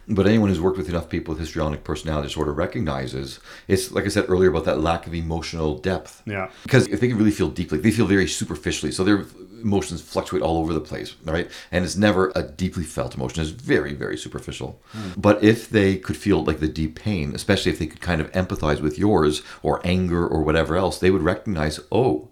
but 0.10 0.28
anyone 0.28 0.50
who's 0.50 0.60
worked 0.60 0.78
with 0.78 0.90
enough 0.90 1.08
people 1.08 1.34
with 1.34 1.40
histrionic 1.40 1.86
personality 1.86 2.28
disorder 2.28 2.52
recognizes 2.52 3.40
it's 3.70 3.92
like 3.92 4.04
I 4.04 4.10
said 4.10 4.26
earlier 4.28 4.50
about 4.50 4.66
that 4.66 4.82
lack 4.82 5.08
of 5.08 5.14
emotional 5.14 5.78
depth. 5.78 6.22
Yeah. 6.26 6.52
Because 6.64 6.88
if 6.88 7.00
they 7.00 7.08
can 7.08 7.18
really 7.18 7.32
feel 7.32 7.50
deeply, 7.50 7.78
they 7.78 7.92
feel 7.92 8.08
very 8.08 8.28
superficially. 8.28 8.92
So 8.92 9.06
their 9.06 9.26
emotions 9.62 10.02
fluctuate 10.02 10.44
all 10.44 10.58
over 10.58 10.74
the 10.74 10.82
place, 10.82 11.16
right? 11.24 11.50
And 11.72 11.86
it's 11.86 11.96
never 11.96 12.34
a 12.36 12.44
deeply 12.44 12.84
felt 12.84 13.16
emotion. 13.16 13.42
It's 13.42 13.52
very, 13.52 13.94
very 13.94 14.18
superficial. 14.18 14.82
Hmm. 14.92 15.12
But 15.16 15.42
if 15.42 15.70
they 15.70 15.96
could 15.96 16.18
feel 16.18 16.44
like 16.44 16.60
the 16.60 16.68
deep 16.68 17.00
pain, 17.00 17.34
especially 17.34 17.72
if 17.72 17.80
they 17.80 17.88
could 17.88 18.02
kind 18.02 18.20
of 18.20 18.30
empathize 18.34 18.82
with 18.82 19.00
yours 19.00 19.44
or 19.64 19.80
anger 19.86 20.28
or 20.28 20.44
whatever 20.44 20.76
else, 20.76 21.00
they 21.00 21.12
would 21.12 21.24
recognize, 21.24 21.80
oh, 21.90 22.30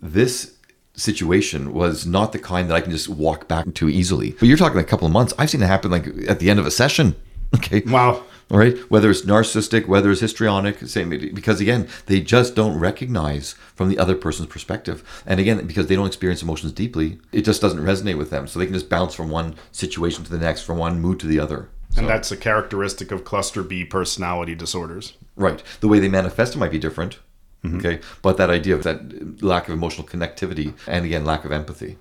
this 0.00 0.53
situation 0.94 1.72
was 1.72 2.06
not 2.06 2.32
the 2.32 2.38
kind 2.38 2.68
that 2.70 2.74
I 2.74 2.80
can 2.80 2.90
just 2.90 3.08
walk 3.08 3.48
back 3.48 3.72
to 3.74 3.88
easily. 3.88 4.32
But 4.32 4.48
you're 4.48 4.56
talking 4.56 4.80
a 4.80 4.84
couple 4.84 5.06
of 5.06 5.12
months. 5.12 5.34
I've 5.38 5.50
seen 5.50 5.62
it 5.62 5.66
happen 5.66 5.90
like 5.90 6.06
at 6.28 6.38
the 6.38 6.50
end 6.50 6.60
of 6.60 6.66
a 6.66 6.70
session. 6.70 7.16
Okay. 7.54 7.82
Wow. 7.86 8.24
All 8.50 8.58
right. 8.58 8.76
Whether 8.90 9.10
it's 9.10 9.22
narcissistic, 9.22 9.86
whether 9.86 10.10
it's 10.10 10.20
histrionic, 10.20 10.80
same 10.80 11.08
because 11.10 11.60
again, 11.60 11.88
they 12.06 12.20
just 12.20 12.56
don't 12.56 12.78
recognize 12.78 13.52
from 13.76 13.88
the 13.88 13.98
other 13.98 14.16
person's 14.16 14.48
perspective. 14.48 15.22
And 15.24 15.38
again, 15.38 15.64
because 15.64 15.86
they 15.86 15.94
don't 15.94 16.08
experience 16.08 16.42
emotions 16.42 16.72
deeply, 16.72 17.18
it 17.30 17.42
just 17.42 17.60
doesn't 17.60 17.78
resonate 17.78 18.18
with 18.18 18.30
them. 18.30 18.48
So 18.48 18.58
they 18.58 18.66
can 18.66 18.74
just 18.74 18.88
bounce 18.88 19.14
from 19.14 19.30
one 19.30 19.54
situation 19.70 20.24
to 20.24 20.30
the 20.30 20.38
next, 20.38 20.62
from 20.62 20.78
one 20.78 21.00
mood 21.00 21.20
to 21.20 21.28
the 21.28 21.38
other. 21.38 21.68
And 21.96 22.08
that's 22.08 22.32
a 22.32 22.36
characteristic 22.36 23.12
of 23.12 23.24
cluster 23.24 23.62
B 23.62 23.84
personality 23.84 24.54
disorders. 24.54 25.14
Right. 25.36 25.62
The 25.80 25.88
way 25.88 26.00
they 26.00 26.08
manifest 26.08 26.56
it 26.56 26.58
might 26.58 26.72
be 26.72 26.78
different. 26.78 27.20
Mm-hmm. 27.64 27.78
Okay. 27.78 28.00
But 28.22 28.36
that 28.36 28.50
idea 28.50 28.74
of 28.74 28.82
that 28.84 29.42
lack 29.42 29.68
of 29.68 29.74
emotional 29.74 30.06
connectivity 30.06 30.74
and 30.86 31.04
again, 31.04 31.24
lack 31.24 31.44
of 31.44 31.52
empathy, 31.52 31.96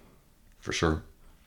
for 0.60 0.72
sure. 0.74 1.04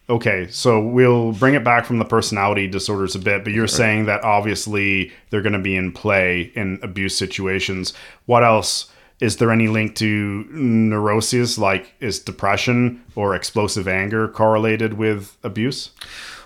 Okay, 0.08 0.46
so 0.50 0.80
we'll 0.80 1.32
bring 1.32 1.54
it 1.54 1.64
back 1.64 1.84
from 1.84 1.98
the 1.98 2.04
personality 2.04 2.68
disorders 2.68 3.16
a 3.16 3.18
bit, 3.18 3.42
but 3.42 3.52
you're 3.52 3.66
saying 3.66 4.06
that 4.06 4.22
obviously 4.22 5.12
they're 5.30 5.42
going 5.42 5.52
to 5.52 5.58
be 5.58 5.74
in 5.74 5.90
play 5.90 6.52
in 6.54 6.78
abuse 6.82 7.16
situations. 7.16 7.92
What 8.26 8.44
else? 8.44 8.88
Is 9.18 9.38
there 9.38 9.50
any 9.50 9.66
link 9.66 9.96
to 9.96 10.46
neuroses, 10.50 11.58
like 11.58 11.94
is 11.98 12.20
depression 12.20 13.02
or 13.16 13.34
explosive 13.34 13.88
anger 13.88 14.28
correlated 14.28 14.94
with 14.94 15.36
abuse? 15.42 15.90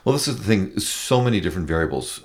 Well, 0.05 0.15
this 0.15 0.27
is 0.27 0.39
the 0.39 0.45
thing. 0.45 0.79
So 0.79 1.21
many 1.21 1.41
different 1.41 1.69
variables 1.69 2.21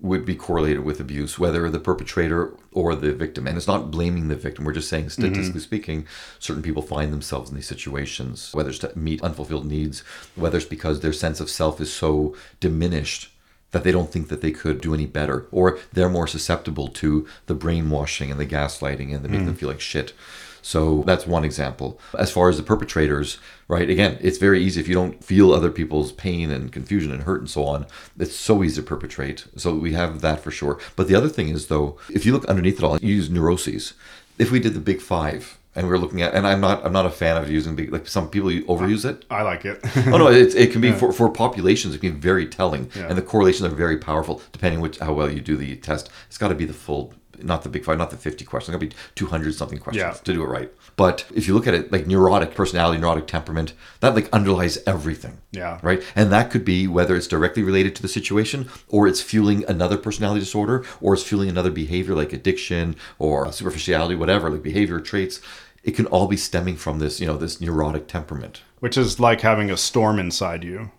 would 0.00 0.24
be 0.24 0.34
correlated 0.34 0.84
with 0.84 1.00
abuse, 1.00 1.38
whether 1.38 1.68
the 1.70 1.78
perpetrator 1.78 2.56
or 2.72 2.94
the 2.94 3.12
victim. 3.12 3.46
And 3.46 3.56
it's 3.56 3.66
not 3.66 3.90
blaming 3.90 4.28
the 4.28 4.36
victim. 4.36 4.64
We're 4.64 4.72
just 4.72 4.88
saying, 4.88 5.06
mm-hmm. 5.06 5.22
statistically 5.22 5.60
speaking, 5.60 6.06
certain 6.38 6.62
people 6.62 6.82
find 6.82 7.12
themselves 7.12 7.50
in 7.50 7.56
these 7.56 7.66
situations, 7.66 8.50
whether 8.52 8.70
it's 8.70 8.78
to 8.80 8.96
meet 8.96 9.22
unfulfilled 9.22 9.66
needs, 9.66 10.00
whether 10.34 10.58
it's 10.58 10.66
because 10.66 11.00
their 11.00 11.12
sense 11.12 11.40
of 11.40 11.50
self 11.50 11.80
is 11.80 11.92
so 11.92 12.34
diminished 12.60 13.30
that 13.72 13.84
they 13.84 13.92
don't 13.92 14.10
think 14.10 14.28
that 14.28 14.40
they 14.40 14.50
could 14.50 14.80
do 14.80 14.94
any 14.94 15.06
better, 15.06 15.46
or 15.52 15.78
they're 15.92 16.08
more 16.08 16.26
susceptible 16.26 16.88
to 16.88 17.26
the 17.46 17.54
brainwashing 17.54 18.30
and 18.30 18.40
the 18.40 18.46
gaslighting 18.46 19.14
and 19.14 19.24
they 19.24 19.28
make 19.28 19.44
them 19.44 19.54
mm. 19.54 19.58
feel 19.58 19.68
like 19.68 19.80
shit. 19.80 20.12
So 20.62 21.02
that's 21.06 21.26
one 21.26 21.44
example. 21.44 21.98
As 22.18 22.30
far 22.30 22.48
as 22.48 22.56
the 22.56 22.62
perpetrators, 22.62 23.38
right? 23.68 23.88
Again, 23.88 24.18
it's 24.20 24.38
very 24.38 24.62
easy 24.62 24.80
if 24.80 24.88
you 24.88 24.94
don't 24.94 25.22
feel 25.24 25.52
other 25.52 25.70
people's 25.70 26.12
pain 26.12 26.50
and 26.50 26.72
confusion 26.72 27.12
and 27.12 27.22
hurt 27.22 27.40
and 27.40 27.50
so 27.50 27.64
on. 27.64 27.86
It's 28.18 28.36
so 28.36 28.62
easy 28.62 28.80
to 28.80 28.86
perpetrate. 28.86 29.44
So 29.56 29.74
we 29.74 29.92
have 29.92 30.20
that 30.20 30.40
for 30.40 30.50
sure. 30.50 30.78
But 30.96 31.08
the 31.08 31.14
other 31.14 31.28
thing 31.28 31.48
is, 31.48 31.66
though, 31.68 31.98
if 32.10 32.26
you 32.26 32.32
look 32.32 32.44
underneath 32.46 32.78
it 32.78 32.84
all, 32.84 32.98
you 32.98 33.14
use 33.14 33.30
neuroses. 33.30 33.94
If 34.38 34.50
we 34.50 34.60
did 34.60 34.74
the 34.74 34.80
big 34.80 35.00
five, 35.00 35.56
and 35.76 35.86
we're 35.86 35.98
looking 35.98 36.20
at, 36.20 36.34
and 36.34 36.48
I'm 36.48 36.60
not, 36.60 36.84
I'm 36.84 36.92
not 36.92 37.06
a 37.06 37.10
fan 37.10 37.36
of 37.36 37.48
using 37.48 37.76
big, 37.76 37.92
like 37.92 38.08
some 38.08 38.28
people 38.28 38.50
overuse 38.50 39.04
it. 39.08 39.24
I 39.30 39.42
like 39.42 39.64
it. 39.64 39.78
oh 40.08 40.18
no, 40.18 40.28
it, 40.28 40.52
it 40.56 40.72
can 40.72 40.80
be 40.80 40.90
for, 41.00 41.12
for 41.12 41.28
populations. 41.30 41.94
It 41.94 42.00
can 42.00 42.14
be 42.14 42.18
very 42.20 42.46
telling, 42.46 42.90
Yeah. 42.96 43.06
and 43.08 43.16
the 43.16 43.22
correlations 43.22 43.72
are 43.72 43.74
very 43.76 43.96
powerful 43.96 44.42
depending 44.50 44.80
which 44.80 44.98
how 44.98 45.12
well 45.12 45.30
you 45.30 45.40
do 45.40 45.56
the 45.56 45.76
test. 45.76 46.10
It's 46.26 46.38
got 46.38 46.48
to 46.48 46.56
be 46.56 46.64
the 46.64 46.72
full, 46.72 47.14
not 47.42 47.62
the 47.62 47.68
big 47.68 47.84
five, 47.84 47.98
not 47.98 48.10
the 48.10 48.16
fifty 48.16 48.44
questions. 48.44 48.74
It's 48.74 48.80
got 48.82 48.90
to 48.90 48.94
be 48.96 49.02
two 49.14 49.26
hundred 49.26 49.54
something 49.54 49.78
questions 49.78 50.02
Yeah. 50.02 50.12
to 50.12 50.32
do 50.32 50.42
it 50.42 50.46
right. 50.46 50.72
But 50.96 51.24
if 51.34 51.46
you 51.48 51.54
look 51.54 51.66
at 51.66 51.74
it 51.74 51.90
like 51.92 52.06
neurotic 52.06 52.54
personality, 52.54 53.00
neurotic 53.00 53.26
temperament, 53.26 53.72
that 54.00 54.14
like 54.14 54.28
underlies 54.32 54.78
everything. 54.86 55.38
Yeah. 55.52 55.78
Right. 55.82 56.02
And 56.14 56.30
that 56.32 56.50
could 56.50 56.64
be 56.64 56.86
whether 56.86 57.16
it's 57.16 57.26
directly 57.26 57.62
related 57.62 57.94
to 57.96 58.02
the 58.02 58.08
situation, 58.08 58.68
or 58.88 59.06
it's 59.06 59.20
fueling 59.22 59.64
another 59.68 59.96
personality 59.96 60.40
disorder, 60.40 60.84
or 61.00 61.14
it's 61.14 61.22
fueling 61.22 61.48
another 61.48 61.70
behavior 61.70 62.14
like 62.14 62.32
addiction 62.32 62.96
or 63.18 63.50
superficiality, 63.52 64.14
whatever, 64.14 64.50
like 64.50 64.62
behavior 64.62 65.00
traits. 65.00 65.40
It 65.82 65.92
can 65.92 66.06
all 66.06 66.26
be 66.28 66.36
stemming 66.36 66.76
from 66.76 66.98
this, 66.98 67.20
you 67.20 67.26
know, 67.26 67.38
this 67.38 67.60
neurotic 67.60 68.06
temperament. 68.06 68.62
Which 68.80 68.98
is 68.98 69.18
like 69.18 69.40
having 69.40 69.70
a 69.70 69.76
storm 69.78 70.18
inside 70.18 70.62
you. 70.64 70.90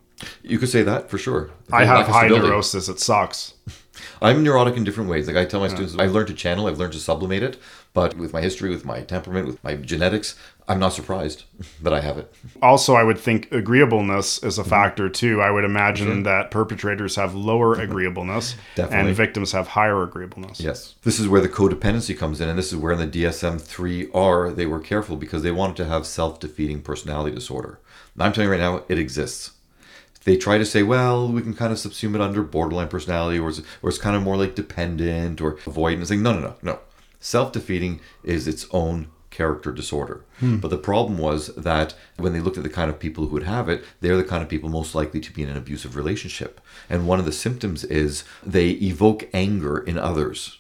You 0.44 0.58
could 0.60 0.70
say 0.70 0.84
that 0.84 1.10
for 1.10 1.18
sure. 1.18 1.52
I 1.72 1.86
have 1.86 2.08
high 2.08 2.28
neurosis. 2.28 2.90
It 2.90 3.00
sucks. 3.00 3.54
I'm 4.22 4.44
neurotic 4.44 4.78
in 4.78 4.84
different 4.84 5.10
ways. 5.10 5.28
Like 5.28 5.38
I 5.38 5.46
tell 5.46 5.60
my 5.60 5.68
students, 5.68 5.96
I've 5.98 6.12
learned 6.12 6.28
to 6.28 6.34
channel, 6.34 6.68
I've 6.68 6.78
learned 6.80 6.94
to 6.94 7.00
sublimate 7.00 7.44
it, 7.44 7.58
but 7.94 8.16
with 8.18 8.34
my 8.34 8.42
history, 8.42 8.70
with 8.70 8.86
my 8.86 9.02
temperament, 9.02 9.48
with 9.48 9.64
my 9.64 9.76
genetics, 9.76 10.36
I'm 10.68 10.80
not 10.80 10.94
surprised 10.94 11.44
that 11.82 11.94
I 11.94 12.02
have 12.02 12.18
it. 12.18 12.34
Also, 12.62 12.96
I 12.96 13.04
would 13.04 13.18
think 13.20 13.52
agreeableness 13.52 14.42
is 14.44 14.58
Mm-hmm. 14.58 14.62
a 14.62 14.70
factor 14.70 15.10
too. 15.10 15.42
I 15.42 15.50
would 15.52 15.64
imagine 15.66 16.24
that 16.24 16.52
perpetrators 16.52 17.16
have 17.16 17.34
lower 17.36 17.74
agreeableness 17.76 18.56
Definitely. 18.76 19.08
and 19.08 19.16
victims 19.18 19.52
have 19.54 19.68
higher 19.70 20.04
agreeableness. 20.04 20.60
Yes. 20.60 20.96
This 21.04 21.20
is 21.20 21.28
where 21.28 21.42
the 21.42 21.50
codependency 21.50 22.18
comes 22.18 22.40
in, 22.42 22.48
and 22.50 22.58
this 22.60 22.72
is 22.72 22.78
where 22.78 22.94
in 22.94 23.00
the 23.00 23.08
DSM 23.08 23.60
3R 23.62 24.56
they 24.56 24.66
were 24.66 24.80
careful 24.80 25.16
because 25.16 25.44
they 25.44 25.52
wanted 25.52 25.76
to 25.78 25.86
have 25.86 26.06
self 26.06 26.40
defeating 26.40 26.82
personality 26.82 27.34
disorder. 27.36 27.80
And 28.14 28.24
I'm 28.24 28.34
telling 28.34 28.48
you 28.48 28.52
right 28.52 28.60
now, 28.60 28.84
it 28.88 29.00
exists. 29.00 29.52
They 30.24 30.38
try 30.38 30.58
to 30.58 30.66
say, 30.66 30.84
well, 30.84 31.28
we 31.28 31.42
can 31.42 31.56
kind 31.56 31.72
of 31.72 31.80
subsume 31.80 32.16
it 32.16 32.22
under 32.22 32.44
borderline 32.44 32.90
personality, 32.90 33.40
or 33.40 33.50
it's, 33.50 33.62
or 33.82 33.90
it's 33.90 33.98
kind 33.98 34.16
of 34.16 34.22
more 34.22 34.38
like 34.38 34.56
dependent 34.56 35.42
or 35.42 35.56
avoidant. 35.58 36.02
It's 36.02 36.12
like, 36.12 36.20
no, 36.20 36.34
no, 36.34 36.40
no, 36.40 36.56
no. 36.62 36.80
Self 37.20 37.52
defeating 37.52 38.02
is 38.24 38.48
its 38.48 38.68
own 38.72 39.08
character 39.32 39.72
disorder. 39.72 40.24
Hmm. 40.40 40.58
But 40.58 40.70
the 40.70 40.78
problem 40.78 41.18
was 41.18 41.48
that 41.56 41.96
when 42.18 42.34
they 42.34 42.40
looked 42.40 42.58
at 42.58 42.64
the 42.64 42.70
kind 42.70 42.90
of 42.90 43.00
people 43.00 43.26
who 43.26 43.34
would 43.34 43.44
have 43.44 43.70
it, 43.70 43.84
they're 44.02 44.18
the 44.18 44.24
kind 44.24 44.44
of 44.44 44.50
people 44.50 44.70
most 44.70 44.94
likely 44.94 45.20
to 45.22 45.34
be 45.34 45.42
in 45.42 45.50
an 45.50 45.58
abusive 45.58 45.96
relationship. 45.96 46.62
And 46.90 47.08
one 47.08 47.20
of 47.20 47.26
the 47.26 47.32
symptoms 47.32 47.84
is 47.84 48.24
they 48.44 48.72
evoke 48.72 49.28
anger 49.34 49.80
in 49.80 49.98
others. 49.98 50.60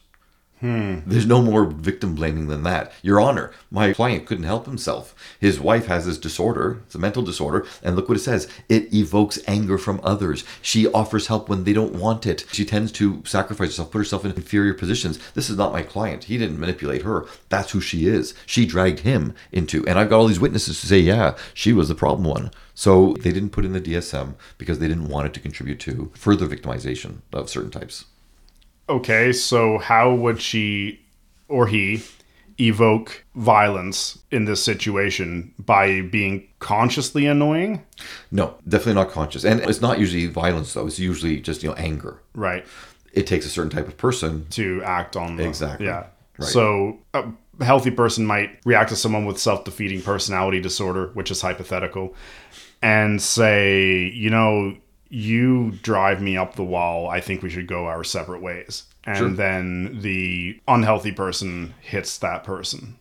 There's 0.61 1.25
no 1.25 1.41
more 1.41 1.65
victim 1.65 2.15
blaming 2.15 2.47
than 2.47 2.63
that. 2.63 2.91
Your 3.01 3.19
Honor, 3.19 3.51
my 3.71 3.93
client 3.93 4.25
couldn't 4.25 4.43
help 4.43 4.65
himself. 4.65 5.15
His 5.39 5.59
wife 5.59 5.87
has 5.87 6.05
this 6.05 6.17
disorder, 6.17 6.81
it's 6.85 6.95
a 6.95 6.99
mental 6.99 7.23
disorder, 7.23 7.65
and 7.81 7.95
look 7.95 8.07
what 8.07 8.17
it 8.17 8.21
says 8.21 8.47
it 8.69 8.93
evokes 8.93 9.39
anger 9.47 9.77
from 9.77 9.99
others. 10.03 10.43
She 10.61 10.87
offers 10.87 11.27
help 11.27 11.49
when 11.49 11.63
they 11.63 11.73
don't 11.73 11.95
want 11.95 12.25
it. 12.25 12.45
She 12.51 12.65
tends 12.65 12.91
to 12.93 13.23
sacrifice 13.25 13.69
herself, 13.69 13.91
put 13.91 13.99
herself 13.99 14.25
in 14.25 14.31
inferior 14.31 14.73
positions. 14.73 15.19
This 15.33 15.49
is 15.49 15.57
not 15.57 15.73
my 15.73 15.81
client. 15.81 16.25
He 16.25 16.37
didn't 16.37 16.59
manipulate 16.59 17.01
her. 17.01 17.25
That's 17.49 17.71
who 17.71 17.81
she 17.81 18.07
is. 18.07 18.33
She 18.45 18.65
dragged 18.65 18.99
him 18.99 19.33
into, 19.51 19.85
and 19.87 19.97
I've 19.97 20.09
got 20.09 20.19
all 20.19 20.27
these 20.27 20.39
witnesses 20.39 20.79
to 20.81 20.87
say, 20.87 20.99
yeah, 20.99 21.35
she 21.53 21.73
was 21.73 21.87
the 21.87 21.95
problem 21.95 22.27
one. 22.27 22.51
So 22.73 23.13
they 23.19 23.31
didn't 23.31 23.51
put 23.51 23.65
in 23.65 23.73
the 23.73 23.81
DSM 23.81 24.35
because 24.57 24.79
they 24.79 24.87
didn't 24.87 25.09
want 25.09 25.27
it 25.27 25.33
to 25.33 25.39
contribute 25.39 25.79
to 25.81 26.11
further 26.15 26.47
victimization 26.47 27.17
of 27.33 27.49
certain 27.49 27.71
types. 27.71 28.05
Okay, 28.89 29.31
so 29.31 29.77
how 29.77 30.13
would 30.13 30.41
she 30.41 30.99
or 31.47 31.67
he 31.67 32.03
evoke 32.59 33.23
violence 33.35 34.19
in 34.29 34.45
this 34.45 34.63
situation 34.63 35.53
by 35.57 36.01
being 36.01 36.47
consciously 36.59 37.25
annoying? 37.25 37.83
No, 38.31 38.55
definitely 38.67 39.01
not 39.01 39.09
conscious. 39.09 39.43
And 39.43 39.61
it's 39.61 39.81
not 39.81 39.99
usually 39.99 40.27
violence 40.27 40.73
though. 40.73 40.85
It's 40.85 40.99
usually 40.99 41.39
just, 41.39 41.63
you 41.63 41.69
know, 41.69 41.75
anger. 41.75 42.21
Right. 42.35 42.65
It 43.13 43.27
takes 43.27 43.45
a 43.45 43.49
certain 43.49 43.71
type 43.71 43.87
of 43.87 43.97
person. 43.97 44.45
To 44.51 44.81
act 44.83 45.15
on 45.15 45.37
the, 45.37 45.47
Exactly. 45.47 45.87
Yeah. 45.87 46.07
Right. 46.37 46.49
So 46.49 46.99
a 47.13 47.25
healthy 47.61 47.91
person 47.91 48.25
might 48.25 48.59
react 48.65 48.89
to 48.89 48.95
someone 48.95 49.25
with 49.25 49.39
self-defeating 49.39 50.01
personality 50.03 50.61
disorder, 50.61 51.07
which 51.13 51.31
is 51.31 51.41
hypothetical, 51.41 52.15
and 52.81 53.21
say, 53.21 54.09
you 54.13 54.29
know, 54.29 54.77
you 55.11 55.71
drive 55.83 56.21
me 56.21 56.37
up 56.37 56.55
the 56.55 56.63
wall. 56.63 57.09
I 57.09 57.19
think 57.19 57.43
we 57.43 57.49
should 57.49 57.67
go 57.67 57.85
our 57.85 58.03
separate 58.03 58.41
ways. 58.41 58.83
And 59.03 59.17
Sure. 59.17 59.29
then 59.29 59.99
the 60.01 60.59
unhealthy 60.67 61.11
person 61.11 61.73
hits 61.81 62.17
that 62.19 62.43
person. 62.43 62.95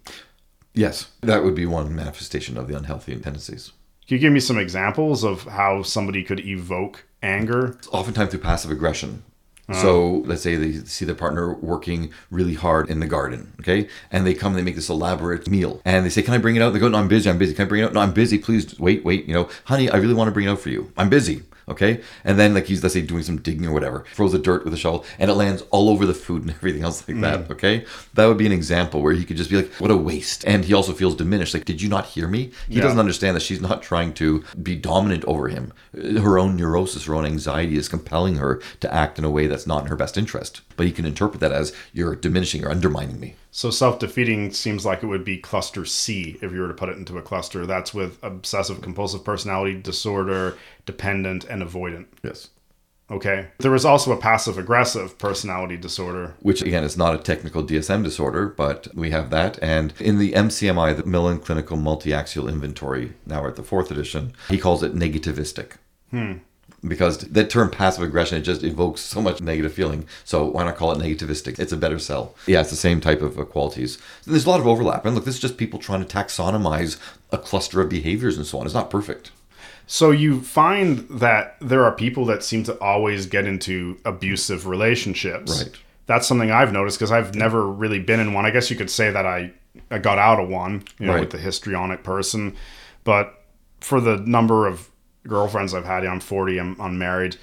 Yes, 0.74 1.08
that 1.20 1.44
would 1.44 1.54
be 1.54 1.66
one 1.66 1.94
manifestation 1.94 2.56
of 2.56 2.66
the 2.68 2.76
unhealthy 2.76 3.14
tendencies. 3.16 3.72
Can 4.08 4.16
you 4.16 4.20
give 4.20 4.32
me 4.32 4.40
some 4.40 4.58
examples 4.58 5.22
of 5.24 5.44
how 5.44 5.82
somebody 5.82 6.24
could 6.24 6.40
evoke 6.40 7.04
anger? 7.22 7.78
Oftentimes 7.92 8.30
through 8.30 8.40
passive 8.40 8.70
aggression. 8.72 9.22
Uh-huh. 9.68 9.80
So 9.82 10.10
let's 10.26 10.42
say 10.42 10.56
they 10.56 10.72
see 10.84 11.04
their 11.04 11.14
partner 11.14 11.54
working 11.54 12.10
really 12.28 12.54
hard 12.54 12.90
in 12.90 12.98
the 12.98 13.06
garden, 13.06 13.52
okay? 13.60 13.88
And 14.10 14.26
they 14.26 14.34
come 14.34 14.52
and 14.52 14.58
they 14.58 14.64
make 14.64 14.74
this 14.74 14.88
elaborate 14.88 15.48
meal. 15.48 15.80
And 15.84 16.04
they 16.04 16.10
say, 16.10 16.22
Can 16.22 16.34
I 16.34 16.38
bring 16.38 16.56
it 16.56 16.62
out? 16.62 16.72
They 16.72 16.80
go, 16.80 16.88
No, 16.88 16.98
I'm 16.98 17.06
busy, 17.06 17.30
I'm 17.30 17.38
busy. 17.38 17.54
Can 17.54 17.66
I 17.66 17.68
bring 17.68 17.82
it 17.82 17.86
out? 17.86 17.92
No, 17.92 18.00
I'm 18.00 18.12
busy. 18.12 18.36
Please 18.38 18.76
wait, 18.80 19.04
wait. 19.04 19.26
You 19.26 19.34
know, 19.34 19.48
honey, 19.64 19.88
I 19.88 19.98
really 19.98 20.14
want 20.14 20.26
to 20.26 20.32
bring 20.32 20.46
it 20.46 20.50
out 20.50 20.58
for 20.60 20.70
you. 20.70 20.90
I'm 20.96 21.08
busy. 21.08 21.42
Okay. 21.70 22.00
And 22.24 22.38
then 22.38 22.52
like 22.54 22.66
he's 22.66 22.82
let's 22.82 22.94
say 22.94 23.02
doing 23.02 23.22
some 23.22 23.38
digging 23.40 23.66
or 23.66 23.72
whatever, 23.72 24.04
throws 24.14 24.32
the 24.32 24.38
dirt 24.38 24.64
with 24.64 24.74
a 24.74 24.76
shovel 24.76 25.04
and 25.18 25.30
it 25.30 25.34
lands 25.34 25.62
all 25.70 25.88
over 25.88 26.04
the 26.04 26.14
food 26.14 26.42
and 26.42 26.50
everything 26.58 26.82
else 26.82 27.06
like 27.08 27.20
that. 27.20 27.48
Mm. 27.48 27.50
Okay. 27.52 27.84
That 28.14 28.26
would 28.26 28.38
be 28.38 28.46
an 28.46 28.52
example 28.52 29.02
where 29.02 29.12
he 29.12 29.24
could 29.24 29.36
just 29.36 29.50
be 29.50 29.56
like, 29.56 29.70
What 29.74 29.90
a 29.90 29.96
waste. 29.96 30.44
And 30.46 30.64
he 30.64 30.74
also 30.74 30.92
feels 30.92 31.14
diminished. 31.14 31.54
Like, 31.54 31.64
did 31.64 31.80
you 31.80 31.88
not 31.88 32.06
hear 32.06 32.26
me? 32.28 32.50
He 32.68 32.76
Yeah. 32.76 32.82
doesn't 32.82 32.98
understand 32.98 33.36
that 33.36 33.42
she's 33.42 33.60
not 33.60 33.82
trying 33.82 34.12
to 34.14 34.42
be 34.62 34.76
dominant 34.76 35.24
over 35.24 35.48
him. 35.48 35.72
Her 35.94 36.38
own 36.38 36.56
neurosis, 36.56 37.04
her 37.04 37.14
own 37.14 37.24
anxiety 37.24 37.76
is 37.76 37.88
compelling 37.88 38.36
her 38.36 38.60
to 38.80 38.92
act 38.92 39.18
in 39.18 39.24
a 39.24 39.30
way 39.30 39.46
that's 39.46 39.66
not 39.66 39.82
in 39.82 39.88
her 39.88 39.96
best 39.96 40.16
interest. 40.18 40.60
But 40.80 40.86
he 40.86 40.94
can 40.94 41.04
interpret 41.04 41.40
that 41.40 41.52
as 41.52 41.74
you're 41.92 42.16
diminishing 42.16 42.64
or 42.64 42.70
undermining 42.70 43.20
me. 43.20 43.34
So 43.50 43.70
self-defeating 43.70 44.52
seems 44.52 44.86
like 44.86 45.02
it 45.02 45.08
would 45.08 45.26
be 45.26 45.36
cluster 45.36 45.84
C 45.84 46.38
if 46.40 46.52
you 46.52 46.60
were 46.62 46.68
to 46.68 46.72
put 46.72 46.88
it 46.88 46.96
into 46.96 47.18
a 47.18 47.22
cluster. 47.22 47.66
That's 47.66 47.92
with 47.92 48.18
obsessive 48.22 48.80
compulsive 48.80 49.22
personality 49.22 49.78
disorder, 49.78 50.56
dependent, 50.86 51.44
and 51.44 51.62
avoidant. 51.62 52.06
Yes. 52.22 52.48
Okay. 53.10 53.48
There 53.58 53.70
was 53.70 53.84
also 53.84 54.12
a 54.12 54.16
passive 54.16 54.56
aggressive 54.56 55.18
personality 55.18 55.76
disorder. 55.76 56.32
Which 56.40 56.62
again 56.62 56.82
is 56.82 56.96
not 56.96 57.14
a 57.14 57.18
technical 57.18 57.62
DSM 57.62 58.02
disorder, 58.02 58.46
but 58.46 58.88
we 58.94 59.10
have 59.10 59.28
that. 59.28 59.58
And 59.60 59.92
in 60.00 60.16
the 60.16 60.32
MCMI, 60.32 60.96
the 60.96 61.04
Millon 61.04 61.40
Clinical 61.40 61.76
Multi-Axial 61.76 62.48
Inventory, 62.48 63.12
now 63.26 63.42
we're 63.42 63.48
at 63.48 63.56
the 63.56 63.62
fourth 63.62 63.90
edition, 63.90 64.32
he 64.48 64.56
calls 64.56 64.82
it 64.82 64.94
negativistic. 64.94 65.72
Hmm. 66.10 66.38
Because 66.86 67.18
that 67.18 67.50
term 67.50 67.70
passive 67.70 68.02
aggression, 68.02 68.38
it 68.38 68.42
just 68.42 68.62
evokes 68.62 69.02
so 69.02 69.20
much 69.20 69.42
negative 69.42 69.74
feeling. 69.74 70.06
So 70.24 70.46
why 70.46 70.64
not 70.64 70.76
call 70.76 70.92
it 70.92 70.98
negativistic? 70.98 71.58
It's 71.58 71.72
a 71.72 71.76
better 71.76 71.98
sell. 71.98 72.34
Yeah, 72.46 72.60
it's 72.62 72.70
the 72.70 72.76
same 72.76 73.00
type 73.02 73.20
of 73.20 73.38
uh, 73.38 73.44
qualities. 73.44 73.98
There's 74.26 74.46
a 74.46 74.50
lot 74.50 74.60
of 74.60 74.66
overlap. 74.66 75.04
And 75.04 75.14
look, 75.14 75.26
this 75.26 75.34
is 75.34 75.40
just 75.42 75.58
people 75.58 75.78
trying 75.78 76.02
to 76.04 76.16
taxonomize 76.16 76.98
a 77.32 77.38
cluster 77.38 77.82
of 77.82 77.90
behaviors 77.90 78.36
and 78.38 78.46
so 78.46 78.58
on. 78.58 78.64
It's 78.66 78.74
not 78.74 78.88
perfect. 78.90 79.30
So 79.86 80.10
you 80.10 80.40
find 80.40 81.00
that 81.10 81.56
there 81.60 81.84
are 81.84 81.92
people 81.92 82.24
that 82.26 82.42
seem 82.42 82.62
to 82.64 82.78
always 82.80 83.26
get 83.26 83.46
into 83.46 83.98
abusive 84.04 84.66
relationships. 84.66 85.62
Right. 85.64 85.76
That's 86.06 86.26
something 86.26 86.50
I've 86.50 86.72
noticed 86.72 86.98
because 86.98 87.12
I've 87.12 87.34
never 87.34 87.66
really 87.66 87.98
been 87.98 88.20
in 88.20 88.32
one. 88.32 88.46
I 88.46 88.50
guess 88.50 88.70
you 88.70 88.76
could 88.76 88.90
say 88.90 89.10
that 89.10 89.26
I, 89.26 89.52
I 89.90 89.98
got 89.98 90.18
out 90.18 90.40
of 90.40 90.48
one, 90.48 90.84
you 90.98 91.06
know, 91.06 91.12
Right. 91.14 91.20
with 91.20 91.30
the 91.30 91.38
histrionic 91.38 92.02
person. 92.04 92.56
But 93.04 93.34
for 93.80 94.00
the 94.00 94.16
number 94.18 94.66
of 94.66 94.89
girlfriends 95.26 95.74
I've 95.74 95.84
had, 95.84 96.04
I'm 96.04 96.20
40, 96.20 96.58
I'm 96.58 96.80
unmarried. 96.80 97.36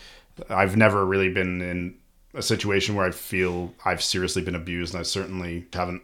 I've 0.50 0.78
never 0.78 1.06
really 1.06 1.30
been 1.30 1.62
in 1.62 1.96
a 2.34 2.42
situation 2.42 2.96
where 2.96 3.06
I 3.06 3.12
feel 3.12 3.74
I've 3.86 4.04
seriously 4.04 4.42
been 4.42 4.56
abused, 4.56 4.94
and 4.94 5.00
I 5.00 5.04
certainly 5.04 5.66
haven't 5.74 6.02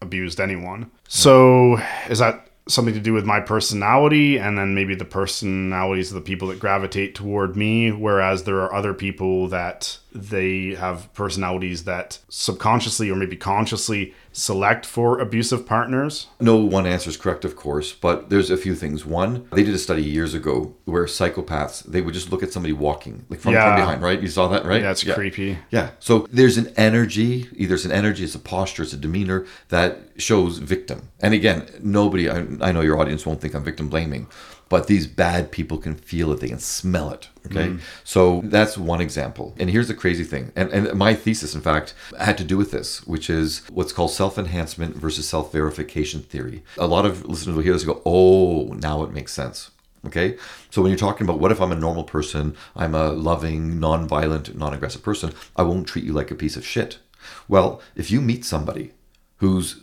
abused 0.00 0.40
anyone. 0.40 0.90
So 1.08 1.78
is 2.08 2.18
that 2.18 2.46
something 2.68 2.94
to 2.94 3.00
do 3.00 3.12
with 3.12 3.24
my 3.24 3.40
personality 3.40 4.38
and 4.38 4.56
then 4.56 4.74
maybe 4.74 4.94
the 4.94 5.04
personalities 5.04 6.10
of 6.10 6.14
the 6.14 6.20
people 6.20 6.48
that 6.48 6.60
gravitate 6.60 7.14
toward 7.14 7.56
me 7.56 7.90
whereas 7.90 8.44
there 8.44 8.60
are 8.60 8.72
other 8.72 8.94
people 8.94 9.48
that 9.48 9.98
they 10.12 10.74
have 10.74 11.12
personalities 11.14 11.84
that 11.84 12.18
subconsciously 12.28 13.10
or 13.10 13.16
maybe 13.16 13.36
consciously 13.36 14.14
select 14.32 14.86
for 14.86 15.18
abusive 15.18 15.66
partners? 15.66 16.28
No 16.40 16.56
one 16.56 16.86
answer 16.86 17.10
is 17.10 17.16
correct, 17.16 17.44
of 17.44 17.56
course, 17.56 17.92
but 17.92 18.30
there's 18.30 18.50
a 18.50 18.56
few 18.56 18.74
things. 18.74 19.04
One, 19.04 19.46
they 19.52 19.62
did 19.62 19.74
a 19.74 19.78
study 19.78 20.02
years 20.02 20.34
ago 20.34 20.74
where 20.84 21.04
psychopaths 21.04 21.82
they 21.84 22.00
would 22.00 22.14
just 22.14 22.30
look 22.30 22.42
at 22.42 22.52
somebody 22.52 22.72
walking 22.72 23.24
like 23.28 23.40
from, 23.40 23.52
Yeah. 23.52 23.74
from 23.74 23.82
behind, 23.82 24.02
right? 24.02 24.20
You 24.20 24.28
saw 24.28 24.48
that, 24.48 24.64
right? 24.64 24.82
Yeah, 24.82 24.90
it's 24.92 25.04
creepy. 25.04 25.58
Yeah. 25.70 25.90
So 25.98 26.26
there's 26.30 26.58
an 26.58 26.72
energy, 26.76 27.48
either 27.56 27.74
it's 27.74 27.84
an 27.84 27.92
energy, 27.92 28.24
it's 28.24 28.34
a 28.34 28.38
posture, 28.38 28.82
it's 28.82 28.92
a 28.92 28.96
demeanor 28.96 29.46
that 29.68 29.98
shows 30.16 30.58
victim. 30.58 31.08
And 31.20 31.34
again, 31.34 31.66
nobody, 31.82 32.30
I, 32.30 32.46
I 32.60 32.72
know 32.72 32.80
your 32.82 32.98
audience 33.00 33.26
won't 33.26 33.40
think 33.40 33.54
I'm 33.54 33.64
victim 33.64 33.88
blaming, 33.88 34.26
but 34.70 34.86
these 34.86 35.06
bad 35.06 35.50
people 35.50 35.76
can 35.76 35.96
feel 35.96 36.32
it, 36.32 36.40
they 36.40 36.48
can 36.48 36.60
smell 36.60 37.10
it. 37.10 37.28
Okay. 37.46 37.70
Mm. 37.70 37.80
So 38.04 38.40
that's 38.44 38.78
one 38.78 39.00
example. 39.00 39.54
And 39.58 39.68
here's 39.68 39.88
the 39.88 39.94
crazy 39.94 40.24
thing. 40.24 40.52
And, 40.54 40.70
and 40.70 40.94
my 40.94 41.12
thesis, 41.12 41.54
in 41.54 41.60
fact, 41.60 41.92
had 42.18 42.38
to 42.38 42.44
do 42.44 42.56
with 42.56 42.70
this, 42.70 43.04
which 43.06 43.28
is 43.28 43.62
what's 43.68 43.92
called 43.92 44.12
self 44.12 44.38
enhancement 44.38 44.96
versus 44.96 45.28
self 45.28 45.52
verification 45.52 46.22
theory. 46.22 46.62
A 46.78 46.86
lot 46.86 47.04
of 47.04 47.26
listeners 47.26 47.56
will 47.56 47.64
hear 47.64 47.72
this 47.72 47.82
and 47.82 47.94
go, 47.94 48.02
oh, 48.06 48.72
now 48.74 49.02
it 49.02 49.12
makes 49.12 49.32
sense. 49.32 49.72
Okay. 50.06 50.38
So 50.70 50.80
when 50.80 50.90
you're 50.90 50.98
talking 50.98 51.26
about 51.26 51.40
what 51.40 51.50
if 51.50 51.60
I'm 51.60 51.72
a 51.72 51.76
normal 51.76 52.04
person, 52.04 52.56
I'm 52.76 52.94
a 52.94 53.10
loving, 53.10 53.80
non-violent, 53.80 54.56
non-aggressive 54.56 55.02
person, 55.02 55.32
I 55.56 55.62
won't 55.62 55.88
treat 55.88 56.04
you 56.04 56.12
like 56.12 56.30
a 56.30 56.36
piece 56.36 56.56
of 56.56 56.64
shit. 56.64 57.00
Well, 57.48 57.82
if 57.96 58.10
you 58.10 58.20
meet 58.20 58.44
somebody 58.44 58.92
whose 59.38 59.80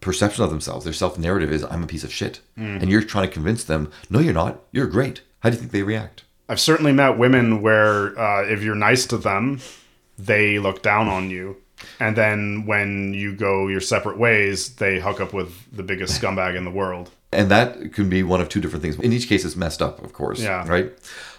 perception 0.00 0.44
of 0.44 0.50
themselves, 0.50 0.84
their 0.84 0.92
self-narrative 0.92 1.52
is 1.52 1.64
I'm 1.64 1.82
a 1.82 1.86
piece 1.86 2.04
of 2.04 2.12
shit, 2.12 2.40
and 2.56 2.88
you're 2.90 3.02
trying 3.02 3.28
to 3.28 3.32
convince 3.32 3.64
them, 3.64 3.90
no, 4.08 4.18
you're 4.18 4.34
not. 4.34 4.60
You're 4.72 4.86
great. 4.86 5.22
How 5.40 5.50
do 5.50 5.56
you 5.56 5.60
think 5.60 5.72
they 5.72 5.82
react? 5.82 6.24
I've 6.48 6.60
certainly 6.60 6.92
met 6.92 7.16
women 7.16 7.62
where 7.62 8.18
uh, 8.18 8.42
if 8.44 8.62
you're 8.62 8.74
nice 8.74 9.06
to 9.06 9.16
them, 9.18 9.60
they 10.18 10.58
look 10.58 10.82
down 10.82 11.08
on 11.08 11.30
you. 11.30 11.56
And 11.98 12.16
then 12.16 12.66
when 12.66 13.14
you 13.14 13.34
go 13.34 13.68
your 13.68 13.80
separate 13.80 14.18
ways, 14.18 14.74
they 14.76 15.00
hook 15.00 15.20
up 15.20 15.32
with 15.32 15.54
the 15.74 15.82
biggest 15.82 16.20
scumbag 16.20 16.56
in 16.56 16.64
the 16.64 16.70
world. 16.70 17.10
And 17.32 17.50
that 17.50 17.92
can 17.92 18.10
be 18.10 18.22
one 18.22 18.40
of 18.40 18.48
two 18.48 18.60
different 18.60 18.82
things. 18.82 18.96
In 18.96 19.12
each 19.12 19.28
case, 19.28 19.44
it's 19.44 19.56
messed 19.56 19.80
up, 19.80 20.02
of 20.02 20.12
course. 20.12 20.40
Yeah. 20.40 20.66
Right. 20.68 20.92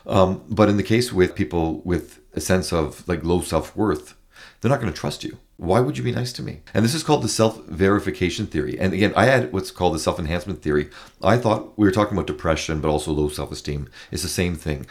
Um, 0.08 0.44
but 0.50 0.70
in 0.70 0.78
the 0.78 0.84
case 0.84 1.12
with 1.12 1.36
people 1.36 1.82
with 1.82 2.20
a 2.34 2.40
sense 2.40 2.72
of 2.72 3.08
like 3.08 3.24
low 3.24 3.42
self 3.42 3.76
worth, 3.76 4.16
they're 4.62 4.72
not 4.72 4.80
going 4.80 4.92
to 4.92 4.98
trust 4.98 5.24
you. 5.24 5.38
Why 5.62 5.80
would 5.80 5.96
you 5.96 6.04
be 6.04 6.12
nice 6.12 6.34
to 6.34 6.42
me? 6.42 6.62
And 6.74 6.84
this 6.84 6.96
is 6.96 7.04
called 7.04 7.22
the 7.22 7.30
self 7.30 7.64
verification 7.68 8.48
theory. 8.48 8.80
And 8.80 8.94
again, 8.94 9.14
I 9.16 9.26
had 9.26 9.54
what's 9.54 9.70
called 9.70 9.94
the 9.94 10.00
self 10.00 10.18
enhancement 10.18 10.64
theory. 10.64 10.90
I 11.22 11.38
thought 11.38 11.78
we 11.78 11.86
were 11.86 11.92
talking 11.92 12.18
about 12.18 12.26
depression, 12.26 12.82
but 12.82 12.90
also 12.90 13.12
low 13.12 13.30
self 13.30 13.52
esteem. 13.52 13.88
It's 14.10 14.24
the 14.24 14.28
same 14.28 14.56
thing. 14.56 14.88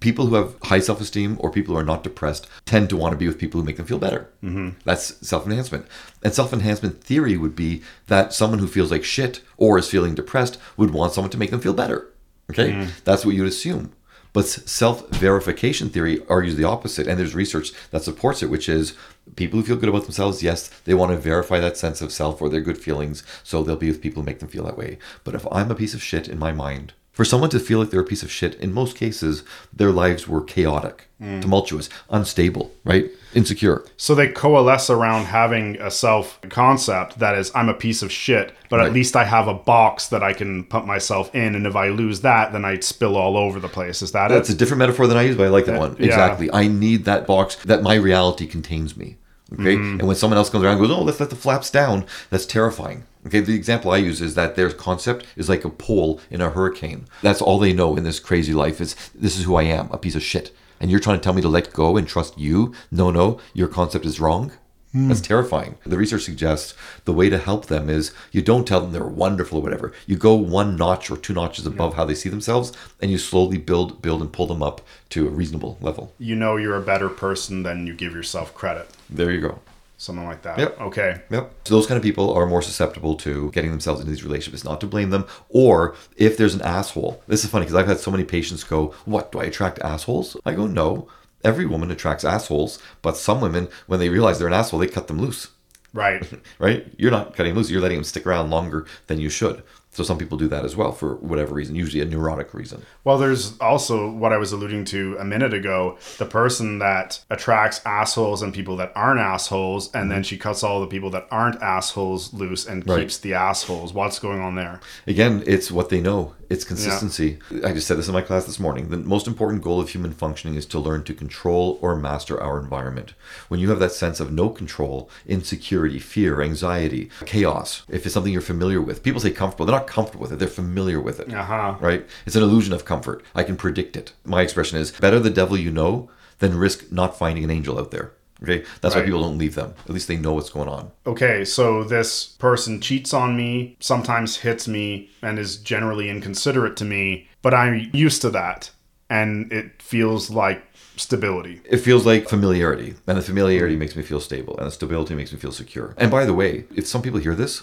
People 0.00 0.26
who 0.26 0.34
have 0.34 0.56
high 0.64 0.80
self 0.80 1.00
esteem 1.00 1.36
or 1.38 1.48
people 1.48 1.74
who 1.74 1.80
are 1.80 1.84
not 1.84 2.02
depressed 2.02 2.48
tend 2.64 2.90
to 2.90 2.96
want 2.96 3.12
to 3.12 3.16
be 3.16 3.28
with 3.28 3.38
people 3.38 3.60
who 3.60 3.64
make 3.64 3.76
them 3.76 3.86
feel 3.86 4.00
better. 4.00 4.28
Mm-hmm. 4.42 4.70
That's 4.84 5.24
self 5.24 5.46
enhancement. 5.46 5.86
And 6.24 6.34
self 6.34 6.52
enhancement 6.52 7.04
theory 7.04 7.36
would 7.36 7.54
be 7.54 7.84
that 8.08 8.32
someone 8.32 8.58
who 8.58 8.66
feels 8.66 8.90
like 8.90 9.04
shit 9.04 9.42
or 9.58 9.78
is 9.78 9.88
feeling 9.88 10.16
depressed 10.16 10.58
would 10.76 10.90
want 10.90 11.12
someone 11.12 11.30
to 11.30 11.38
make 11.38 11.52
them 11.52 11.60
feel 11.60 11.72
better. 11.72 12.10
Okay? 12.50 12.88
That's 13.04 13.24
what 13.24 13.36
you 13.36 13.42
would 13.42 13.52
assume. 13.52 13.92
But 14.34 14.46
self 14.46 15.08
verification 15.10 15.88
theory 15.88 16.20
argues 16.28 16.56
the 16.56 16.64
opposite. 16.64 17.06
And 17.06 17.18
there's 17.18 17.36
research 17.36 17.72
that 17.90 18.02
supports 18.02 18.42
it, 18.42 18.50
which 18.50 18.68
is 18.68 18.94
people 19.36 19.58
who 19.58 19.66
feel 19.66 19.76
good 19.76 19.88
about 19.88 20.04
themselves, 20.04 20.42
yes, 20.42 20.68
they 20.84 20.94
want 20.94 21.12
to 21.12 21.18
verify 21.18 21.58
that 21.60 21.76
sense 21.76 22.00
of 22.02 22.12
self 22.12 22.40
or 22.40 22.48
their 22.48 22.60
good 22.60 22.78
feelings. 22.78 23.22
So 23.42 23.62
they'll 23.62 23.76
be 23.76 23.88
with 23.88 24.02
people 24.02 24.22
who 24.22 24.26
make 24.26 24.38
them 24.40 24.48
feel 24.48 24.64
that 24.64 24.78
way. 24.78 24.98
But 25.24 25.34
if 25.34 25.46
I'm 25.50 25.70
a 25.70 25.74
piece 25.74 25.94
of 25.94 26.02
shit 26.02 26.28
in 26.28 26.38
my 26.38 26.52
mind, 26.52 26.92
for 27.12 27.24
someone 27.24 27.50
to 27.50 27.60
feel 27.60 27.78
like 27.78 27.90
they're 27.90 28.00
a 28.00 28.04
piece 28.04 28.24
of 28.24 28.30
shit, 28.30 28.56
in 28.56 28.72
most 28.72 28.96
cases, 28.96 29.44
their 29.72 29.92
lives 29.92 30.26
were 30.26 30.42
chaotic, 30.42 31.08
mm. 31.22 31.40
tumultuous, 31.40 31.88
unstable, 32.10 32.72
right? 32.84 33.08
Insecure. 33.34 33.84
So 33.96 34.14
they 34.14 34.28
coalesce 34.28 34.90
around 34.90 35.24
having 35.26 35.80
a 35.80 35.90
self 35.90 36.38
concept 36.50 37.18
that 37.18 37.36
is, 37.36 37.50
I'm 37.54 37.68
a 37.68 37.74
piece 37.74 38.02
of 38.02 38.10
shit, 38.12 38.52
but 38.70 38.78
Right. 38.78 38.86
at 38.86 38.92
least 38.92 39.16
I 39.16 39.24
have 39.24 39.48
a 39.48 39.54
box 39.54 40.08
that 40.08 40.22
I 40.22 40.32
can 40.32 40.64
put 40.64 40.86
myself 40.86 41.34
in. 41.34 41.54
And 41.54 41.66
if 41.66 41.76
I 41.76 41.88
lose 41.88 42.20
that, 42.22 42.52
then 42.52 42.64
I 42.64 42.78
spill 42.80 43.16
all 43.16 43.36
over 43.36 43.60
the 43.60 43.68
place. 43.68 44.02
Is 44.02 44.12
that 44.12 44.28
That's 44.28 44.50
it? 44.50 44.54
a 44.54 44.56
different 44.56 44.78
metaphor 44.78 45.06
than 45.06 45.16
I 45.16 45.22
use, 45.22 45.36
but 45.36 45.44
I 45.46 45.48
like 45.48 45.66
that 45.66 45.78
one. 45.78 45.96
yeah. 45.98 46.06
Exactly. 46.06 46.50
I 46.52 46.68
need 46.68 47.04
that 47.04 47.26
box 47.26 47.56
that 47.64 47.82
my 47.82 47.94
reality 47.94 48.46
contains 48.46 48.96
me. 48.96 49.16
Okay. 49.52 49.76
Mm. 49.76 49.98
And 50.00 50.02
when 50.08 50.16
someone 50.16 50.38
else 50.38 50.50
comes 50.50 50.64
around 50.64 50.78
and 50.78 50.86
goes, 50.86 50.90
oh, 50.96 51.02
let's 51.02 51.20
let 51.20 51.30
the 51.30 51.36
flaps 51.36 51.70
down, 51.70 52.06
that's 52.30 52.46
terrifying. 52.46 53.04
Okay. 53.26 53.40
The 53.40 53.54
example 53.54 53.90
I 53.92 53.98
use 53.98 54.20
is 54.20 54.34
that 54.34 54.56
their 54.56 54.70
concept 54.70 55.26
is 55.36 55.48
like 55.48 55.64
a 55.64 55.70
pole 55.70 56.20
in 56.30 56.40
a 56.40 56.50
hurricane. 56.50 57.06
That's 57.22 57.40
all 57.42 57.58
they 57.58 57.72
know 57.72 57.96
in 57.96 58.04
this 58.04 58.18
crazy 58.18 58.54
life 58.54 58.80
is 58.80 58.96
this 59.14 59.38
is 59.38 59.44
who 59.44 59.54
I 59.54 59.62
am, 59.64 59.88
a 59.92 59.98
piece 59.98 60.14
of 60.16 60.22
shit. 60.22 60.50
And 60.84 60.90
you're 60.90 61.00
trying 61.00 61.16
to 61.18 61.24
tell 61.24 61.32
me 61.32 61.40
to 61.40 61.48
let 61.48 61.72
go 61.72 61.96
and 61.96 62.06
trust 62.06 62.36
you? 62.36 62.74
No, 62.90 63.10
no, 63.10 63.40
your 63.54 63.68
concept 63.68 64.04
is 64.04 64.20
wrong. 64.20 64.52
Hmm. 64.92 65.08
That's 65.08 65.22
terrifying. 65.22 65.76
The 65.86 65.96
research 65.96 66.24
suggests 66.24 66.74
the 67.06 67.12
way 67.14 67.30
to 67.30 67.38
help 67.38 67.68
them 67.68 67.88
is 67.88 68.12
you 68.32 68.42
don't 68.42 68.68
tell 68.68 68.82
them 68.82 68.92
they're 68.92 69.06
wonderful 69.06 69.60
or 69.60 69.62
whatever. 69.62 69.94
You 70.06 70.16
go 70.16 70.34
one 70.34 70.76
notch 70.76 71.10
or 71.10 71.16
two 71.16 71.32
notches 71.32 71.66
above 71.66 71.94
how 71.94 72.04
they 72.04 72.14
see 72.14 72.28
themselves, 72.28 72.74
and 73.00 73.10
you 73.10 73.16
slowly 73.16 73.56
build, 73.56 74.02
build, 74.02 74.20
and 74.20 74.30
pull 74.30 74.46
them 74.46 74.62
up 74.62 74.82
to 75.08 75.26
a 75.26 75.30
reasonable 75.30 75.78
level. 75.80 76.12
you 76.18 76.36
know 76.36 76.56
you're 76.56 76.76
a 76.76 76.82
better 76.82 77.08
person 77.08 77.62
than 77.62 77.86
you 77.86 77.94
give 77.94 78.12
yourself 78.12 78.54
credit. 78.54 78.90
There 79.08 79.30
you 79.30 79.40
go. 79.40 79.60
Something 80.04 80.26
like 80.26 80.42
that. 80.42 80.58
Yep. 80.58 80.80
Okay. 80.82 81.22
Yep. 81.30 81.54
So 81.64 81.74
those 81.74 81.86
kind 81.86 81.96
of 81.96 82.02
people 82.02 82.30
are 82.34 82.44
more 82.44 82.60
susceptible 82.60 83.14
to 83.16 83.50
getting 83.52 83.70
themselves 83.70 84.00
into 84.00 84.10
these 84.10 84.22
relationships. 84.22 84.62
Not 84.62 84.78
to 84.82 84.86
blame 84.86 85.08
them, 85.08 85.26
or 85.48 85.94
if 86.16 86.36
there's 86.36 86.54
an 86.54 86.60
asshole. 86.60 87.22
This 87.26 87.42
is 87.42 87.48
funny 87.48 87.64
because 87.64 87.74
I've 87.74 87.86
had 87.86 88.00
so 88.00 88.10
many 88.10 88.22
patients 88.22 88.64
go, 88.64 88.94
"What 89.06 89.32
do 89.32 89.40
I 89.40 89.44
attract 89.44 89.78
assholes?" 89.78 90.36
I 90.44 90.52
go, 90.52 90.66
"No." 90.66 91.08
Every 91.42 91.64
woman 91.64 91.90
attracts 91.90 92.24
assholes, 92.24 92.78
but 93.00 93.16
some 93.16 93.40
women, 93.40 93.68
when 93.86 93.98
they 93.98 94.10
realize 94.10 94.38
they're 94.38 94.48
an 94.48 94.54
asshole, 94.54 94.80
they 94.80 94.86
cut 94.88 95.08
them 95.08 95.20
loose. 95.20 95.48
Right. 95.94 96.22
right? 96.58 96.86
You're 96.98 97.10
not 97.10 97.34
cutting 97.34 97.52
them 97.52 97.58
loose. 97.58 97.70
You're 97.70 97.80
letting 97.80 97.98
them 97.98 98.04
stick 98.04 98.26
around 98.26 98.50
longer 98.50 98.86
than 99.06 99.20
you 99.20 99.30
should. 99.30 99.62
So 99.94 100.02
some 100.02 100.18
people 100.18 100.36
do 100.36 100.48
that 100.48 100.64
as 100.64 100.74
well 100.74 100.92
for 100.92 101.14
whatever 101.16 101.54
reason, 101.54 101.76
usually 101.76 102.02
a 102.02 102.04
neurotic 102.04 102.52
reason. 102.52 102.84
Well, 103.04 103.16
there's 103.16 103.58
also 103.60 104.10
what 104.10 104.32
I 104.32 104.38
was 104.38 104.50
alluding 104.52 104.84
to 104.86 105.16
a 105.20 105.24
minute 105.24 105.54
ago 105.54 105.98
the 106.18 106.26
person 106.26 106.80
that 106.80 107.20
attracts 107.30 107.80
assholes 107.86 108.42
and 108.42 108.52
people 108.52 108.76
that 108.78 108.92
aren't 108.96 109.20
assholes, 109.20 109.94
and 109.94 110.10
then 110.10 110.18
mm-hmm. 110.18 110.22
she 110.24 110.36
cuts 110.36 110.64
all 110.64 110.80
the 110.80 110.88
people 110.88 111.10
that 111.10 111.28
aren't 111.30 111.62
assholes 111.62 112.34
loose 112.34 112.66
and 112.66 112.86
Right. 112.88 113.00
keeps 113.00 113.18
the 113.18 113.34
assholes. 113.34 113.94
What's 113.94 114.18
going 114.18 114.40
on 114.40 114.56
there? 114.56 114.80
Again, 115.06 115.42
it's 115.46 115.70
what 115.70 115.88
they 115.88 116.00
know. 116.00 116.34
It's 116.50 116.64
consistency. 116.64 117.38
I 117.64 117.72
just 117.72 117.86
said 117.86 117.98
this 117.98 118.08
in 118.08 118.14
my 118.14 118.22
class 118.22 118.44
this 118.44 118.60
morning. 118.60 118.88
The 118.88 118.96
most 118.96 119.26
important 119.26 119.62
goal 119.62 119.80
of 119.80 119.88
human 119.88 120.12
functioning 120.12 120.56
is 120.56 120.66
to 120.66 120.78
learn 120.78 121.04
to 121.04 121.14
control 121.14 121.78
or 121.80 121.96
master 121.96 122.40
our 122.40 122.58
environment. 122.58 123.14
When 123.48 123.60
you 123.60 123.70
have 123.70 123.78
that 123.80 123.92
sense 123.92 124.20
of 124.20 124.32
no 124.32 124.48
control, 124.50 125.10
insecurity, 125.26 125.98
fear, 125.98 126.42
anxiety, 126.42 127.10
chaos, 127.26 127.82
if 127.88 128.04
it's 128.04 128.14
something 128.14 128.32
you're 128.32 128.42
familiar 128.42 128.80
with, 128.80 129.02
people 129.02 129.20
say 129.20 129.30
comfortable. 129.30 129.66
They're 129.66 129.78
not 129.78 129.86
comfortable 129.86 130.22
with 130.22 130.32
it, 130.32 130.38
they're 130.38 130.48
familiar 130.48 131.00
with 131.00 131.20
it. 131.20 131.32
Uh 131.32 131.44
huh. 131.44 131.76
Right? 131.80 132.06
It's 132.26 132.36
an 132.36 132.42
illusion 132.42 132.72
of 132.72 132.84
comfort. 132.84 133.22
I 133.34 133.42
can 133.42 133.56
predict 133.56 133.96
it. 133.96 134.12
My 134.24 134.42
expression 134.42 134.78
is 134.78 134.92
better 134.92 135.18
the 135.18 135.30
devil 135.30 135.56
you 135.56 135.70
know 135.70 136.10
than 136.38 136.58
risk 136.58 136.90
not 136.90 137.18
finding 137.18 137.44
an 137.44 137.50
angel 137.50 137.78
out 137.78 137.90
there. 137.90 138.12
Okay? 138.44 138.64
That's 138.80 138.94
why 138.94 139.02
people 139.02 139.22
don't 139.22 139.38
leave 139.38 139.54
them. 139.54 139.74
At 139.84 139.90
least 139.90 140.08
they 140.08 140.16
know 140.16 140.34
what's 140.34 140.50
going 140.50 140.68
on. 140.68 140.90
Okay, 141.06 141.44
so 141.44 141.84
this 141.84 142.24
person 142.24 142.80
cheats 142.80 143.12
on 143.12 143.36
me, 143.36 143.76
sometimes 143.80 144.36
hits 144.38 144.68
me, 144.68 145.10
and 145.22 145.38
is 145.38 145.56
generally 145.56 146.08
inconsiderate 146.08 146.76
to 146.76 146.84
me, 146.84 147.28
but 147.42 147.54
I'm 147.54 147.90
used 147.92 148.22
to 148.22 148.30
that, 148.30 148.70
and 149.10 149.52
it 149.52 149.82
feels 149.82 150.30
like 150.30 150.62
stability. 150.96 151.60
It 151.64 151.78
feels 151.78 152.06
like 152.06 152.28
familiarity, 152.28 152.94
and 153.06 153.18
the 153.18 153.22
familiarity 153.22 153.76
makes 153.76 153.96
me 153.96 154.02
feel 154.02 154.20
stable, 154.20 154.56
and 154.58 154.66
the 154.66 154.70
stability 154.70 155.14
makes 155.14 155.32
me 155.32 155.38
feel 155.38 155.52
secure. 155.52 155.94
And 155.96 156.10
by 156.10 156.24
the 156.24 156.34
way, 156.34 156.64
if 156.74 156.86
some 156.86 157.02
people 157.02 157.20
hear 157.20 157.34
this 157.34 157.62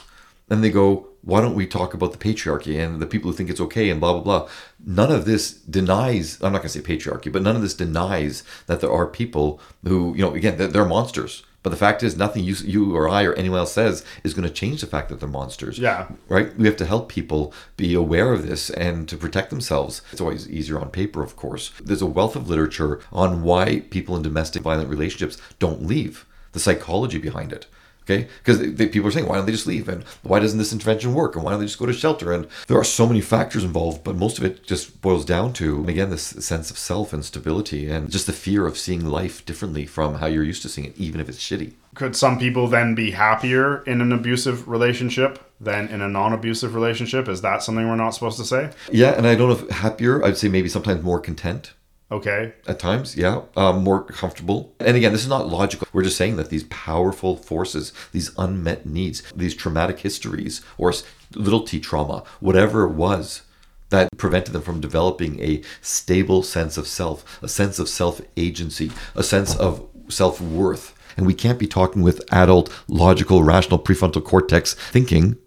and 0.51 0.63
they 0.63 0.69
go, 0.69 1.07
"Why 1.23 1.41
don't 1.41 1.55
we 1.55 1.65
talk 1.65 1.95
about 1.95 2.11
the 2.11 2.17
patriarchy 2.19 2.77
and 2.83 3.01
the 3.01 3.07
people 3.07 3.31
who 3.31 3.37
think 3.37 3.49
it's 3.49 3.61
okay 3.61 3.89
and 3.89 3.99
blah 3.99 4.13
blah 4.13 4.21
blah?" 4.21 4.49
None 4.85 5.11
of 5.11 5.25
this 5.25 5.53
denies. 5.53 6.37
I'm 6.41 6.51
not 6.51 6.59
going 6.59 6.71
to 6.71 6.79
say 6.79 6.81
patriarchy, 6.81 7.31
but 7.31 7.41
none 7.41 7.55
of 7.55 7.63
this 7.63 7.73
denies 7.73 8.43
that 8.67 8.81
there 8.81 8.91
are 8.91 9.07
people 9.07 9.59
who, 9.83 10.13
you 10.15 10.21
know, 10.21 10.35
again, 10.35 10.57
they're, 10.57 10.67
they're 10.67 10.85
monsters. 10.85 11.43
But 11.63 11.69
the 11.69 11.77
fact 11.77 12.01
is, 12.01 12.17
nothing 12.17 12.43
you, 12.43 12.55
you 12.55 12.95
or 12.95 13.07
I 13.07 13.23
or 13.23 13.33
anyone 13.33 13.59
else 13.59 13.73
says 13.73 14.03
is 14.23 14.33
going 14.33 14.47
to 14.47 14.53
change 14.53 14.81
the 14.81 14.87
fact 14.87 15.09
that 15.09 15.19
they're 15.19 15.29
monsters. 15.29 15.77
Yeah. 15.77 16.07
Right? 16.27 16.55
We 16.57 16.65
have 16.65 16.77
to 16.77 16.87
help 16.87 17.07
people 17.07 17.53
be 17.77 17.93
aware 17.93 18.33
of 18.33 18.47
this 18.47 18.71
and 18.71 19.07
to 19.09 19.15
protect 19.15 19.51
themselves. 19.51 20.01
It's 20.11 20.21
always 20.21 20.49
easier 20.49 20.79
on 20.79 20.89
paper, 20.89 21.21
of 21.21 21.35
course. 21.35 21.71
There's 21.79 22.01
a 22.01 22.07
wealth 22.07 22.35
of 22.35 22.49
literature 22.49 22.99
on 23.11 23.43
why 23.43 23.81
people 23.91 24.15
in 24.15 24.23
domestic 24.23 24.63
violent 24.63 24.89
relationships 24.89 25.37
don't 25.59 25.85
leave, 25.85 26.25
the 26.53 26.59
psychology 26.59 27.19
behind 27.19 27.53
it. 27.53 27.67
Okay, 28.11 28.27
because 28.43 28.59
people 28.89 29.07
are 29.07 29.11
saying, 29.11 29.27
why 29.27 29.35
don't 29.35 29.45
they 29.45 29.51
just 29.51 29.67
leave? 29.67 29.87
And 29.87 30.03
why 30.23 30.39
doesn't 30.39 30.57
this 30.57 30.73
intervention 30.73 31.13
work? 31.13 31.35
And 31.35 31.43
why 31.43 31.51
don't 31.51 31.61
they 31.61 31.65
just 31.65 31.79
go 31.79 31.85
to 31.85 31.93
shelter? 31.93 32.33
And 32.33 32.47
there 32.67 32.77
are 32.77 32.83
so 32.83 33.07
many 33.07 33.21
factors 33.21 33.63
involved, 33.63 34.03
but 34.03 34.15
most 34.15 34.37
of 34.37 34.43
it 34.43 34.63
just 34.63 35.01
boils 35.01 35.23
down 35.23 35.53
to, 35.53 35.85
again, 35.87 36.09
this 36.09 36.23
sense 36.23 36.69
of 36.69 36.77
self 36.77 37.13
and 37.13 37.23
stability 37.23 37.89
and 37.89 38.11
just 38.11 38.27
the 38.27 38.33
fear 38.33 38.67
of 38.67 38.77
seeing 38.77 39.05
life 39.05 39.45
differently 39.45 39.85
from 39.85 40.15
how 40.15 40.27
you're 40.27 40.43
used 40.43 40.61
to 40.63 40.69
seeing 40.69 40.87
it, 40.87 40.97
even 40.97 41.21
if 41.21 41.29
it's 41.29 41.39
shitty. 41.39 41.73
Could 41.95 42.15
some 42.15 42.39
people 42.39 42.67
then 42.67 42.95
be 42.95 43.11
happier 43.11 43.83
in 43.83 44.01
an 44.01 44.11
abusive 44.11 44.67
relationship 44.67 45.39
than 45.59 45.87
in 45.89 46.01
a 46.01 46.07
non 46.07 46.33
abusive 46.33 46.73
relationship? 46.75 47.27
Is 47.27 47.41
that 47.41 47.63
something 47.63 47.87
we're 47.87 47.95
not 47.95 48.11
supposed 48.11 48.37
to 48.37 48.45
say? 48.45 48.71
Yeah, 48.91 49.11
and 49.11 49.27
I 49.27 49.35
don't 49.35 49.49
know 49.49 49.65
if 49.65 49.69
happier, 49.69 50.23
I'd 50.23 50.37
say 50.37 50.47
maybe 50.47 50.69
sometimes 50.69 51.03
more 51.03 51.19
content. 51.19 51.73
Okay. 52.11 52.53
At 52.67 52.77
times, 52.77 53.15
yeah, 53.15 53.43
um, 53.55 53.83
more 53.83 54.03
comfortable. 54.03 54.73
And 54.79 54.97
again, 54.97 55.13
this 55.13 55.21
is 55.21 55.29
not 55.29 55.47
logical. 55.47 55.87
We're 55.93 56.03
just 56.03 56.17
saying 56.17 56.35
that 56.35 56.49
these 56.49 56.65
powerful 56.65 57.37
forces, 57.37 57.93
these 58.11 58.31
unmet 58.37 58.85
needs, 58.85 59.23
these 59.33 59.55
traumatic 59.55 59.99
histories, 59.99 60.61
or 60.77 60.93
little 61.33 61.63
t 61.63 61.79
trauma, 61.79 62.23
whatever 62.41 62.83
it 62.83 62.91
was 62.91 63.43
that 63.91 64.09
prevented 64.17 64.53
them 64.53 64.61
from 64.61 64.81
developing 64.81 65.39
a 65.39 65.61
stable 65.81 66.43
sense 66.43 66.77
of 66.77 66.87
self, 66.87 67.39
a 67.41 67.47
sense 67.47 67.79
of 67.79 67.87
self 67.87 68.19
agency, 68.35 68.91
a 69.15 69.23
sense 69.23 69.55
of 69.55 69.87
self 70.09 70.41
worth. 70.41 70.97
And 71.17 71.25
we 71.25 71.33
can't 71.33 71.59
be 71.59 71.67
talking 71.67 72.01
with 72.01 72.21
adult, 72.31 72.71
logical, 72.87 73.43
rational 73.43 73.79
prefrontal 73.79 74.23
cortex 74.23 74.73
thinking 74.73 75.37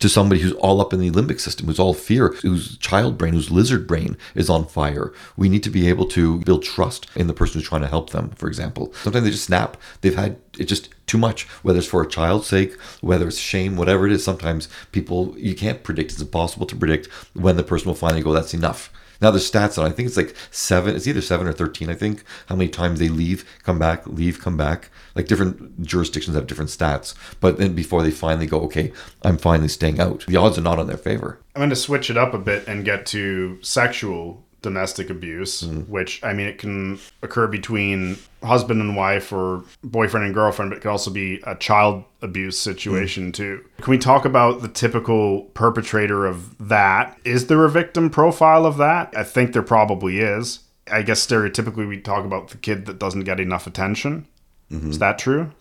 to 0.00 0.08
somebody 0.08 0.40
who's 0.40 0.52
all 0.54 0.80
up 0.80 0.92
in 0.92 0.98
the 0.98 1.12
limbic 1.12 1.38
system, 1.38 1.66
who's 1.66 1.78
all 1.78 1.94
fear, 1.94 2.30
whose 2.42 2.76
child 2.78 3.16
brain, 3.16 3.34
whose 3.34 3.52
lizard 3.52 3.86
brain 3.86 4.16
is 4.34 4.50
on 4.50 4.66
fire. 4.66 5.12
We 5.36 5.48
need 5.48 5.62
to 5.62 5.70
be 5.70 5.88
able 5.88 6.06
to 6.06 6.40
build 6.40 6.64
trust 6.64 7.06
in 7.14 7.28
the 7.28 7.34
person 7.34 7.60
who's 7.60 7.68
trying 7.68 7.82
to 7.82 7.86
help 7.86 8.10
them, 8.10 8.30
for 8.30 8.48
example. 8.48 8.92
Sometimes 9.02 9.24
they 9.24 9.30
just 9.30 9.44
snap. 9.44 9.76
They've 10.00 10.14
had 10.16 10.38
it 10.58 10.64
just 10.64 10.88
too 11.06 11.18
much, 11.18 11.44
whether 11.62 11.78
it's 11.78 11.86
for 11.86 12.02
a 12.02 12.08
child's 12.08 12.48
sake, 12.48 12.78
whether 13.00 13.28
it's 13.28 13.38
shame, 13.38 13.76
whatever 13.76 14.06
it 14.06 14.12
is. 14.12 14.24
Sometimes 14.24 14.68
people, 14.90 15.34
you 15.38 15.54
can't 15.54 15.84
predict. 15.84 16.12
It's 16.12 16.20
impossible 16.20 16.66
to 16.66 16.76
predict 16.76 17.06
when 17.34 17.56
the 17.56 17.62
person 17.62 17.86
will 17.86 17.94
finally 17.94 18.22
go, 18.22 18.32
that's 18.32 18.54
enough. 18.54 18.90
Now 19.24 19.30
there's 19.30 19.50
stats 19.50 19.78
on. 19.78 19.86
I 19.86 19.90
think 19.90 20.06
it's 20.06 20.18
like 20.18 20.36
seven. 20.50 20.94
It's 20.94 21.06
either 21.06 21.22
seven 21.22 21.46
or 21.46 21.54
thirteen. 21.54 21.88
I 21.88 21.94
think 21.94 22.24
how 22.44 22.56
many 22.56 22.68
times 22.68 22.98
they 22.98 23.08
leave, 23.08 23.48
come 23.62 23.78
back, 23.78 24.06
leave, 24.06 24.38
come 24.38 24.58
back. 24.58 24.90
Like 25.14 25.28
different 25.28 25.80
jurisdictions 25.80 26.36
have 26.36 26.46
different 26.46 26.68
stats. 26.68 27.14
But 27.40 27.56
then 27.56 27.72
before 27.74 28.02
they 28.02 28.10
finally 28.10 28.46
go, 28.46 28.60
okay, 28.60 28.92
I'm 29.22 29.38
finally 29.38 29.68
staying 29.68 29.98
out. 29.98 30.26
The 30.26 30.36
odds 30.36 30.58
are 30.58 30.60
not 30.60 30.78
on 30.78 30.88
their 30.88 30.98
favor. 30.98 31.40
I'm 31.54 31.60
going 31.60 31.70
to 31.70 31.76
switch 31.76 32.10
it 32.10 32.18
up 32.18 32.34
a 32.34 32.38
bit 32.38 32.68
and 32.68 32.84
get 32.84 33.06
to 33.06 33.58
sexual 33.62 34.44
domestic 34.64 35.10
abuse, 35.10 35.62
which 35.62 36.24
I 36.24 36.32
mean, 36.32 36.48
it 36.48 36.58
can 36.58 36.98
occur 37.22 37.46
between 37.46 38.16
husband 38.42 38.80
and 38.80 38.96
wife 38.96 39.30
or 39.30 39.62
boyfriend 39.84 40.24
and 40.24 40.34
girlfriend, 40.34 40.70
but 40.70 40.78
it 40.78 40.80
could 40.80 40.90
also 40.90 41.10
be 41.10 41.40
a 41.44 41.54
child 41.54 42.02
abuse 42.22 42.58
situation 42.58 43.28
mm. 43.28 43.34
too. 43.34 43.64
Can 43.82 43.90
we 43.90 43.98
talk 43.98 44.24
about 44.24 44.62
the 44.62 44.68
typical 44.68 45.42
perpetrator 45.52 46.26
of 46.26 46.56
that? 46.68 47.16
Is 47.24 47.46
there 47.46 47.62
a 47.64 47.70
victim 47.70 48.08
profile 48.08 48.64
of 48.64 48.78
that? 48.78 49.14
I 49.16 49.22
think 49.22 49.52
there 49.52 49.62
probably 49.62 50.20
is. 50.20 50.60
I 50.90 51.02
guess 51.02 51.24
stereotypically 51.24 51.86
we 51.86 52.00
talk 52.00 52.24
about 52.24 52.48
the 52.48 52.56
kid 52.56 52.86
that 52.86 52.98
doesn't 52.98 53.24
get 53.24 53.40
enough 53.40 53.66
attention. 53.66 54.26
Is 54.70 54.78
mm-hmm. 54.78 54.90
that 54.92 55.18
true? 55.18 55.52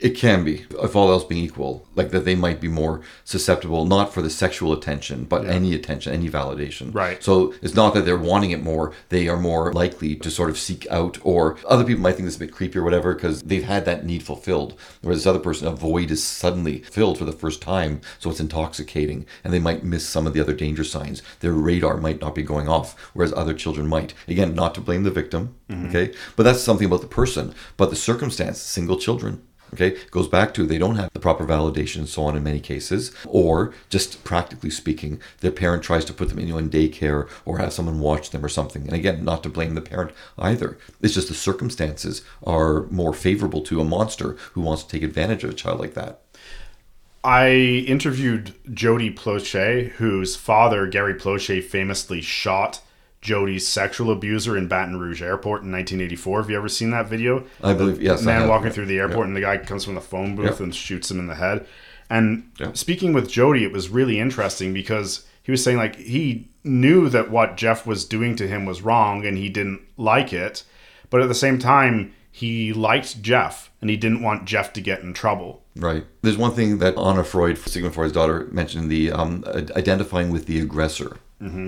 It 0.00 0.16
can 0.16 0.44
be, 0.44 0.64
if 0.82 0.96
all 0.96 1.10
else 1.10 1.24
being 1.24 1.44
equal, 1.44 1.86
like 1.94 2.10
that 2.10 2.24
they 2.24 2.34
might 2.34 2.58
be 2.58 2.68
more 2.68 3.02
susceptible, 3.24 3.84
not 3.84 4.14
for 4.14 4.22
the 4.22 4.30
sexual 4.30 4.72
attention, 4.72 5.24
but 5.24 5.44
any 5.44 5.74
attention, 5.74 6.14
any 6.14 6.30
validation. 6.30 6.94
Right. 6.94 7.22
So 7.22 7.52
it's 7.60 7.74
not 7.74 7.92
that 7.92 8.06
they're 8.06 8.16
wanting 8.16 8.50
it 8.50 8.62
more, 8.62 8.94
they 9.10 9.28
are 9.28 9.36
more 9.36 9.72
likely 9.74 10.16
to 10.16 10.30
sort 10.30 10.48
of 10.48 10.58
seek 10.58 10.86
out, 10.90 11.18
or 11.22 11.58
other 11.68 11.84
people 11.84 12.02
might 12.02 12.12
think 12.12 12.24
this 12.24 12.34
is 12.34 12.40
a 12.40 12.46
bit 12.46 12.52
creepy 12.52 12.78
or 12.78 12.82
whatever, 12.82 13.14
because 13.14 13.42
they've 13.42 13.62
had 13.62 13.84
that 13.84 14.06
need 14.06 14.22
fulfilled. 14.22 14.74
Whereas 15.02 15.18
this 15.18 15.26
other 15.26 15.38
person, 15.38 15.66
a 15.68 15.72
void 15.72 16.10
is 16.10 16.24
suddenly 16.24 16.78
filled 16.78 17.18
for 17.18 17.26
the 17.26 17.32
first 17.32 17.60
time, 17.60 18.00
so 18.18 18.30
it's 18.30 18.40
intoxicating, 18.40 19.26
and 19.44 19.52
they 19.52 19.58
might 19.58 19.84
miss 19.84 20.08
some 20.08 20.26
of 20.26 20.32
the 20.32 20.40
other 20.40 20.54
danger 20.54 20.84
signs. 20.84 21.22
Their 21.40 21.52
radar 21.52 21.98
might 21.98 22.22
not 22.22 22.34
be 22.34 22.42
going 22.42 22.68
off, 22.68 22.98
whereas 23.12 23.34
other 23.34 23.52
children 23.52 23.86
might. 23.86 24.14
Again, 24.26 24.54
not 24.54 24.74
to 24.76 24.80
blame 24.80 25.02
the 25.02 25.10
victim, 25.10 25.56
mm-hmm. 25.68 25.88
okay? 25.88 26.14
But 26.36 26.44
that's 26.44 26.62
something 26.62 26.86
about 26.86 27.02
the 27.02 27.06
person. 27.06 27.54
But 27.76 27.90
the 27.90 27.96
circumstance, 27.96 28.60
single 28.60 28.96
children, 28.96 29.42
Okay, 29.72 29.96
goes 30.10 30.26
back 30.26 30.52
to 30.54 30.66
they 30.66 30.78
don't 30.78 30.96
have 30.96 31.12
the 31.12 31.20
proper 31.20 31.46
validation 31.46 31.98
and 31.98 32.08
so 32.08 32.22
on 32.22 32.36
in 32.36 32.42
many 32.42 32.60
cases, 32.60 33.12
or 33.26 33.72
just 33.88 34.24
practically 34.24 34.70
speaking, 34.70 35.20
their 35.40 35.52
parent 35.52 35.82
tries 35.82 36.04
to 36.06 36.12
put 36.12 36.28
them 36.28 36.44
know, 36.48 36.58
in 36.58 36.70
daycare 36.70 37.28
or 37.44 37.58
have 37.58 37.72
someone 37.72 38.00
watch 38.00 38.30
them 38.30 38.44
or 38.44 38.48
something. 38.48 38.82
And 38.82 38.92
again, 38.92 39.24
not 39.24 39.42
to 39.44 39.48
blame 39.48 39.74
the 39.74 39.80
parent 39.80 40.12
either. 40.38 40.78
It's 41.00 41.14
just 41.14 41.28
the 41.28 41.34
circumstances 41.34 42.22
are 42.42 42.86
more 42.86 43.12
favorable 43.12 43.60
to 43.62 43.80
a 43.80 43.84
monster 43.84 44.36
who 44.52 44.60
wants 44.60 44.82
to 44.84 44.88
take 44.88 45.02
advantage 45.02 45.44
of 45.44 45.50
a 45.50 45.54
child 45.54 45.80
like 45.80 45.94
that. 45.94 46.20
I 47.22 47.50
interviewed 47.86 48.54
Jody 48.72 49.12
Plauché, 49.12 49.90
whose 49.90 50.36
father, 50.36 50.86
Gary 50.86 51.14
Plauché, 51.14 51.62
famously 51.62 52.22
shot 52.22 52.80
Jody's 53.24 53.68
sexual 53.68 54.10
abuser 54.10 54.56
in 54.56 54.66
Baton 54.66 54.98
Rouge 54.98 55.20
Airport 55.22 55.62
in 55.62 55.70
1984. 55.70 56.40
Have 56.40 56.50
you 56.50 56.56
ever 56.56 56.68
seen 56.68 56.90
that 56.90 57.08
video? 57.08 57.44
I 57.62 57.74
believe- 57.74 58.00
yes, 58.00 58.22
Man 58.22 58.48
walking 58.48 58.70
through 58.70 58.86
the 58.86 58.98
airport 58.98 59.26
and 59.26 59.36
the 59.36 59.42
guy 59.42 59.58
comes 59.58 59.84
from 59.84 59.94
the 59.94 60.00
phone 60.00 60.36
booth 60.36 60.58
Yeah. 60.58 60.64
and 60.64 60.74
shoots 60.74 61.10
him 61.10 61.18
in 61.18 61.26
the 61.26 61.34
head. 61.34 61.66
And 62.08 62.44
Yeah. 62.58 62.72
speaking 62.72 63.12
with 63.12 63.30
Jody, 63.30 63.62
it 63.62 63.72
was 63.72 63.90
really 63.90 64.18
interesting 64.18 64.72
because 64.72 65.24
he 65.42 65.50
was 65.52 65.62
saying 65.62 65.76
like 65.76 65.96
he 65.96 66.48
knew 66.64 67.08
that 67.10 67.30
what 67.30 67.56
Jeff 67.58 67.86
was 67.86 68.04
doing 68.06 68.36
to 68.36 68.48
him 68.48 68.64
was 68.64 68.82
wrong 68.82 69.24
and 69.26 69.36
he 69.36 69.48
didn't 69.50 69.80
like 69.98 70.32
it, 70.32 70.62
but 71.10 71.20
at 71.20 71.28
the 71.28 71.34
same 71.34 71.58
time 71.58 72.12
he 72.32 72.72
liked 72.72 73.20
Jeff 73.22 73.70
and 73.82 73.90
he 73.90 73.96
didn't 73.96 74.22
want 74.22 74.46
Jeff 74.46 74.72
to 74.72 74.80
get 74.80 75.02
in 75.02 75.12
trouble. 75.12 75.62
Right. 75.76 76.04
There's 76.22 76.38
one 76.38 76.52
thing 76.52 76.78
that 76.78 76.96
Anna 76.96 77.24
Freud, 77.24 77.58
Sigmund 77.58 77.94
Freud's 77.94 78.12
daughter, 78.14 78.48
mentioned 78.50 78.90
the 78.90 79.12
um, 79.12 79.44
identifying 79.76 80.30
with 80.30 80.46
the 80.46 80.58
aggressor. 80.60 81.18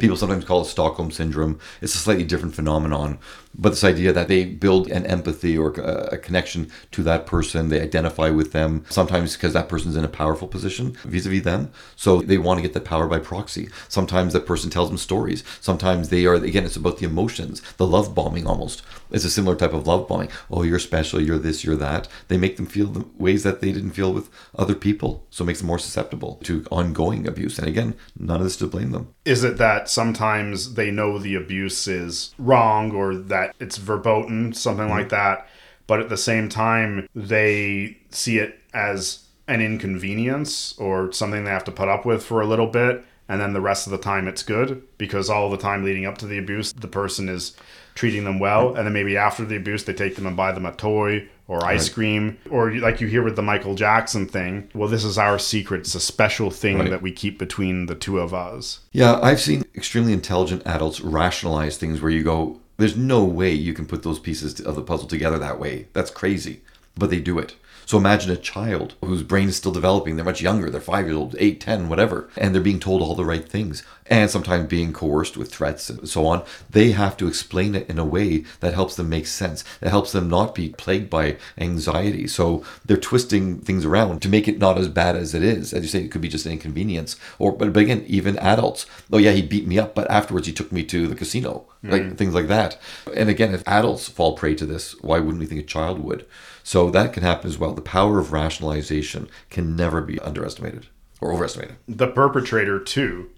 People 0.01 0.17
sometimes 0.19 0.45
call 0.45 0.61
it 0.63 0.67
Stockholm 0.67 1.11
syndrome. 1.11 1.59
It's 1.81 1.95
a 1.95 1.99
slightly 1.99 2.25
different 2.25 2.55
phenomenon, 2.55 3.19
but 3.55 3.71
this 3.71 3.85
idea 3.85 4.13
that 4.13 4.29
they 4.29 4.45
build 4.45 4.91
an 4.91 5.07
empathy 5.07 5.57
or 5.57 5.71
a 5.71 6.19
connection 6.19 6.71
to 6.93 7.03
that 7.03 7.27
person, 7.27 7.69
they 7.69 7.81
identify 7.81 8.31
with 8.31 8.53
them. 8.53 8.85
Sometimes 8.89 9.37
because 9.37 9.53
that 9.53 9.69
person's 9.69 9.97
in 9.97 10.05
a 10.05 10.09
powerful 10.09 10.49
position 10.49 10.97
vis-a-vis 11.05 11.43
them, 11.43 11.71
so 11.97 12.23
they 12.23 12.39
want 12.39 12.59
to 12.59 12.63
get 12.63 12.73
the 12.73 12.81
power 12.81 13.07
by 13.07 13.19
proxy. 13.19 13.69
Sometimes 13.89 14.33
that 14.33 14.47
person 14.47 14.71
tells 14.71 14.89
them 14.89 14.99
stories. 14.99 15.45
Sometimes 15.61 16.09
they 16.09 16.27
are 16.27 16.35
again, 16.35 16.65
it's 16.65 16.77
about 16.77 16.99
the 16.99 17.07
emotions, 17.07 17.61
the 17.77 17.87
love 17.87 18.15
bombing 18.15 18.47
almost. 18.47 18.83
It's 19.11 19.25
a 19.25 19.31
similar 19.31 19.57
type 19.57 19.75
of 19.75 19.87
love 19.87 20.09
bombing. 20.09 20.31
Oh, 20.51 20.63
you're 20.63 20.79
special. 20.79 21.21
You're 21.21 21.39
this. 21.39 21.65
You're 21.65 21.77
that. 21.77 22.09
They 22.29 22.39
make 22.39 22.57
them 22.57 22.67
feel 22.67 22.87
the 22.87 23.05
ways 23.19 23.43
that 23.43 23.61
they 23.61 23.71
didn't 23.71 23.91
feel 23.91 24.13
with 24.13 24.31
other 24.57 24.75
people, 24.75 25.27
so 25.29 25.45
it 25.45 25.49
makes 25.49 25.59
them 25.59 25.69
more 25.69 25.79
susceptible 25.79 26.41
to 26.45 26.65
ongoing 26.71 27.27
abuse. 27.29 27.59
And 27.59 27.69
again, 27.69 27.95
none 28.19 28.39
of 28.39 28.45
this 28.45 28.57
to 28.57 28.67
blame 28.67 28.93
them. 28.93 29.15
is 29.25 29.45
it 29.45 29.57
that 29.59 29.89
sometimes 29.89 30.75
they 30.75 30.91
know 30.91 31.19
the 31.19 31.35
abuse 31.35 31.87
is 31.87 32.35
wrong 32.39 32.93
or 32.93 33.15
that 33.15 33.42
it's 33.61 33.77
verboten, 33.77 34.53
something 34.53 34.87
mm-hmm. 34.87 34.95
like 34.95 35.09
that, 35.11 35.49
but 35.87 36.01
at 36.01 36.09
the 36.09 36.17
same 36.17 36.49
time 36.49 37.09
they 37.15 37.99
see 38.11 38.39
it 38.39 38.59
as 38.73 39.27
an 39.49 39.61
inconvenience 39.61 40.77
or 40.79 41.13
something 41.13 41.45
they 41.45 41.51
have 41.51 41.65
to 41.65 41.73
put 41.73 41.89
up 41.89 42.07
with 42.07 42.25
for 42.25 42.41
a 42.41 42.47
little 42.47 42.69
bit 42.69 43.05
and 43.29 43.41
then 43.41 43.53
the 43.53 43.61
rest 43.61 43.87
of 43.87 43.91
the 43.91 43.99
time 43.99 44.29
it's 44.29 44.43
good 44.43 44.83
because 44.99 45.29
all 45.29 45.51
the 45.51 45.57
time 45.57 45.85
leading 45.85 46.07
up 46.07 46.19
to 46.19 46.27
the 46.27 46.39
abuse 46.39 46.73
the 46.73 46.89
person 46.89 47.29
is 47.29 47.57
treating 47.95 48.25
them 48.25 48.39
well 48.39 48.75
and 48.75 48.87
then 48.87 48.93
maybe 48.93 49.17
after 49.17 49.45
the 49.45 49.57
abuse 49.57 49.85
they 49.85 49.93
take 49.93 50.17
them 50.17 50.27
and 50.27 50.37
buy 50.37 50.53
them 50.53 50.65
a 50.65 50.73
toy 50.73 51.29
or 51.49 51.63
ice 51.67 51.89
cream. 51.89 52.39
Or 52.49 52.73
like 52.73 53.03
you 53.03 53.09
hear 53.09 53.23
with 53.23 53.37
the 53.37 53.43
Michael 53.43 53.75
Jackson 53.75 54.27
thing 54.27 54.71
well 54.75 54.89
this 54.89 55.05
is 55.05 55.19
our 55.19 55.39
secret 55.39 55.81
it's 55.81 55.95
a 55.95 56.01
special 56.01 56.51
thing 56.51 56.79
Right. 56.79 56.91
that 56.91 57.03
we 57.03 57.13
keep 57.13 57.39
between 57.39 57.87
the 57.87 57.95
two 57.95 58.19
of 58.19 58.33
us. 58.33 58.81
Yeah, 58.93 59.19
I've 59.21 59.41
seen 59.41 59.65
extremely 59.75 60.13
intelligent 60.13 60.63
adults 60.65 61.01
rationalize 61.01 61.77
things 61.77 62.01
where 62.01 62.11
you 62.11 62.23
go, 62.23 62.61
there's 62.77 62.97
no 62.97 63.25
way 63.25 63.53
you 63.53 63.75
can 63.75 63.87
put 63.87 64.03
those 64.03 64.19
pieces 64.19 64.61
of 64.61 64.75
the 64.75 64.83
puzzle 64.83 65.09
together 65.09 65.39
that 65.39 65.61
way. 65.61 65.89
That's 65.93 66.11
crazy. 66.11 66.63
But 66.95 67.11
they 67.11 67.21
do 67.21 67.39
it. 67.39 67.55
So 67.93 67.99
imagine 67.99 68.31
a 68.31 68.39
child 68.39 68.95
whose 69.05 69.23
brain 69.23 69.51
is 69.51 69.57
still 69.57 69.71
developing. 69.71 70.17
They're 70.17 70.25
much 70.25 70.41
younger. 70.41 70.71
They're 70.71 70.81
five 70.81 71.05
years 71.05 71.19
old, 71.19 71.37
eight, 71.39 71.61
ten, 71.61 71.91
whatever. 71.91 72.31
And 72.39 72.55
they're 72.55 72.63
being 72.63 72.81
told 72.81 73.03
all 73.03 73.15
the 73.15 73.27
right 73.27 73.47
things 73.47 73.83
and 74.07 74.31
sometimes 74.31 74.71
being 74.71 74.95
coerced 74.95 75.37
with 75.37 75.53
threats 75.53 75.91
and 75.91 76.09
so 76.09 76.27
on. 76.27 76.43
They 76.71 76.93
have 76.93 77.19
to 77.19 77.29
explain 77.29 77.75
it 77.75 77.91
in 77.91 77.99
a 77.99 78.05
way 78.07 78.45
that 78.61 78.73
helps 78.73 78.97
them 78.97 79.11
make 79.11 79.27
sense, 79.27 79.63
that 79.81 79.91
helps 79.91 80.13
them 80.13 80.31
not 80.31 80.55
be 80.55 80.71
plagued 80.71 81.11
by 81.11 81.37
anxiety. 81.59 82.27
So 82.27 82.65
they're 82.83 82.97
twisting 82.97 83.59
things 83.59 83.85
around 83.85 84.23
to 84.23 84.29
make 84.31 84.49
it 84.49 84.59
not 84.59 84.79
as 84.79 84.89
bad 84.89 85.15
as 85.15 85.35
it 85.35 85.43
is. 85.43 85.75
As 85.75 85.83
you 85.83 85.89
say, 85.89 86.03
it 86.03 86.11
could 86.11 86.23
be 86.23 86.29
just 86.29 86.47
an 86.47 86.53
inconvenience. 86.53 87.17
Or, 87.39 87.53
but, 87.53 87.75
but 87.75 87.83
again, 87.83 88.05
even 88.07 88.39
adults. 88.39 88.87
Oh, 89.13 89.19
yeah, 89.19 89.33
he 89.33 89.43
beat 89.43 89.67
me 89.67 89.79
up, 89.79 89.95
but 89.95 90.11
afterwards 90.11 90.47
he 90.47 90.55
took 90.55 90.73
me 90.73 90.83
to 90.85 91.07
the 91.07 91.15
casino. 91.15 91.67
Like 91.83 92.03
mm. 92.03 92.17
things 92.17 92.33
like 92.33 92.47
that. 92.47 92.81
And 93.15 93.29
again, 93.29 93.53
if 93.53 93.67
adults 93.67 94.09
fall 94.09 94.37
prey 94.37 94.55
to 94.55 94.65
this, 94.65 94.99
why 95.03 95.19
wouldn't 95.19 95.41
we 95.41 95.47
think 95.47 95.61
a 95.61 95.65
child 95.65 95.99
would? 95.99 96.25
So 96.63 96.91
that 96.91 97.13
can 97.13 97.23
happen 97.23 97.49
as 97.49 97.59
well. 97.59 97.75
The 97.75 97.83
power 97.83 98.19
of 98.19 98.33
rationalization 98.33 99.29
can 99.51 99.77
never 99.77 100.01
be 100.01 100.19
underestimated 100.21 100.87
or 101.21 101.33
overestimated. 101.33 101.77
the 101.87 102.09
perpetrator 102.09 102.79
too. 102.81 103.31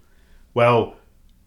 Well, 0.53 0.95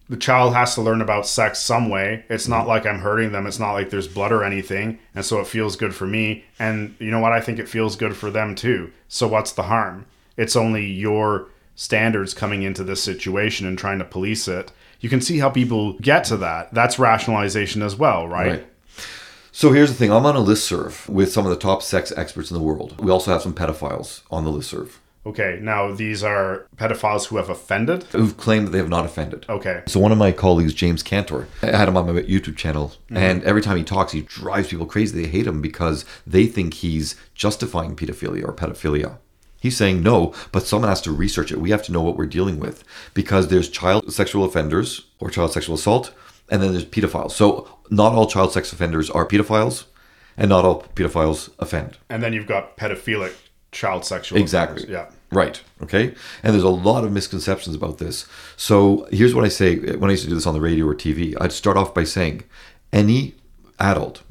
the 0.09 0.17
child 0.17 0.55
has 0.55 0.75
to 0.75 0.83
learn 0.83 1.03
about 1.03 1.27
sex 1.27 1.59
some 1.59 1.91
way. 1.91 2.25
It's 2.31 2.49
not 2.49 2.61
mm-hmm. 2.61 2.69
like 2.69 2.87
I'm 2.87 3.01
hurting 3.01 3.33
them. 3.33 3.47
It's 3.47 3.59
not 3.59 3.73
like 3.73 3.91
there's 3.91 4.09
blood 4.09 4.33
or 4.33 4.43
anything. 4.43 4.99
And 5.15 5.25
so 5.25 5.41
it 5.41 5.47
feels 5.47 5.77
good 5.77 5.95
for 5.95 6.07
me. 6.07 6.45
And 6.59 6.95
you 6.99 7.11
know 7.11 7.21
what? 7.21 7.33
I 7.33 7.41
think 7.41 7.59
it 7.59 7.69
feels 7.69 7.97
good 7.97 8.17
for 8.17 8.31
them 8.31 8.55
too. 8.55 8.91
So 9.09 9.29
what's 9.29 9.53
the 9.53 9.65
harm? 9.65 10.07
It's 10.37 10.57
only 10.57 10.87
your 10.87 11.49
standards 11.75 12.33
coming 12.33 12.63
into 12.63 12.85
this 12.85 13.03
situation 13.03 13.67
and 13.67 13.79
trying 13.79 13.99
to 13.99 14.05
police 14.05 14.49
it. 14.49 14.73
You 15.01 15.09
can 15.09 15.21
see 15.21 15.39
how 15.39 15.51
people 15.51 15.95
get 15.99 16.25
to 16.25 16.37
that. 16.39 16.73
That's 16.73 16.99
rationalization 16.99 17.83
as 17.83 17.95
well, 17.95 18.27
right? 18.27 18.51
Right. 18.51 18.67
So 19.59 19.73
here's 19.73 19.91
the 19.91 19.97
thing. 19.97 20.13
I'm 20.13 20.25
on 20.25 20.37
a 20.37 20.41
listserv 20.41 21.09
with 21.09 21.33
some 21.33 21.45
of 21.45 21.51
the 21.51 21.59
top 21.59 21.83
sex 21.83 22.13
experts 22.17 22.49
in 22.49 22.57
the 22.57 22.63
world. 22.63 22.95
We 23.05 23.11
also 23.11 23.33
have 23.33 23.43
some 23.43 23.55
pedophiles 23.55 24.23
on 24.31 24.45
the 24.45 24.53
listserv. 24.53 24.99
Okay, 25.27 25.59
now 25.61 25.91
these 25.91 26.23
are 26.23 26.69
pedophiles 26.77 27.27
who 27.27 27.39
have 27.39 27.51
offended. 27.51 28.05
Who've 28.13 28.37
claimed 28.37 28.69
that 28.69 28.71
they 28.71 28.79
have 28.79 28.89
not 28.89 29.05
offended. 29.05 29.47
Okay. 29.49 29.83
So 29.89 29.99
one 29.99 30.13
of 30.13 30.19
my 30.19 30.31
colleagues, 30.31 30.75
James 30.75 31.03
Cantor, 31.03 31.49
I 31.61 31.77
had 31.77 31.89
him 31.89 31.97
on 31.97 32.07
my 32.07 32.23
YouTube 32.23 32.57
channel, 32.57 32.93
mm-hmm. 33.07 33.17
and 33.17 33.43
every 33.43 33.61
time 33.61 33.77
he 33.77 33.83
talks, 33.83 34.13
he 34.13 34.21
drives 34.21 34.69
people 34.69 34.87
crazy. 34.87 35.21
They 35.21 35.29
hate 35.29 35.49
him 35.49 35.61
because 35.61 36.05
they 36.25 36.47
think 36.47 36.75
he's 36.75 37.17
justifying 37.35 37.97
pedophilia 37.97 38.45
or 38.45 38.53
pedophilia. 38.53 39.19
He's 39.59 39.77
saying 39.77 40.05
no, 40.05 40.35
but 40.53 40.69
someone 40.69 40.89
has 40.89 41.01
to 41.01 41.11
research 41.11 41.51
it. 41.51 41.61
We 41.61 41.71
have 41.71 41.83
to 41.83 41.93
know 41.93 42.03
what 42.03 42.17
we're 42.17 42.27
dealing 42.27 42.61
with 42.61 42.85
because 43.13 43.49
there's 43.49 43.69
child 43.69 44.13
sexual 44.13 44.45
offenders 44.45 45.07
or 45.19 45.31
child 45.31 45.53
sexual 45.53 45.75
assault, 45.75 46.15
and 46.51 46.63
then 46.63 46.73
there's 46.73 46.85
pedophiles. 46.85 47.33
So 47.33 47.69
not 47.91 48.13
all 48.13 48.27
child 48.27 48.53
sex 48.53 48.73
offenders 48.73 49.11
are 49.11 49.27
pedophiles, 49.27 49.85
and 50.37 50.49
not 50.49 50.65
all 50.65 50.83
pedophiles 50.95 51.51
offend. 51.59 51.99
And 52.09 52.23
then 52.23 52.33
you've 52.33 52.47
got 52.47 52.77
pedophilic 52.77 53.35
child 53.73 54.05
sexual. 54.05 54.39
Exactly. 54.39 54.85
offenders. 54.85 55.11
Yeah. 55.11 55.15
Right. 55.31 55.63
Okay. 55.83 56.15
And 56.43 56.55
there's 56.55 56.63
a 56.63 56.71
lot 56.71 57.05
of 57.05 57.13
misconceptions 57.13 57.77
about 57.77 57.99
this. 57.99 58.27
So 58.57 59.07
here's 59.11 59.35
what 59.35 59.45
I 59.45 59.49
say 59.49 59.77
when 59.77 60.09
I 60.09 60.13
used 60.13 60.25
to 60.25 60.29
do 60.29 60.35
this 60.35 60.47
on 60.47 60.55
the 60.55 60.61
radio 60.61 60.87
or 60.87 60.95
TV. 60.95 61.37
I'd 61.41 61.53
start 61.53 61.77
off 61.77 61.93
by 61.95 62.05
saying 62.05 62.45
any 62.93 63.35
adult 63.79 64.23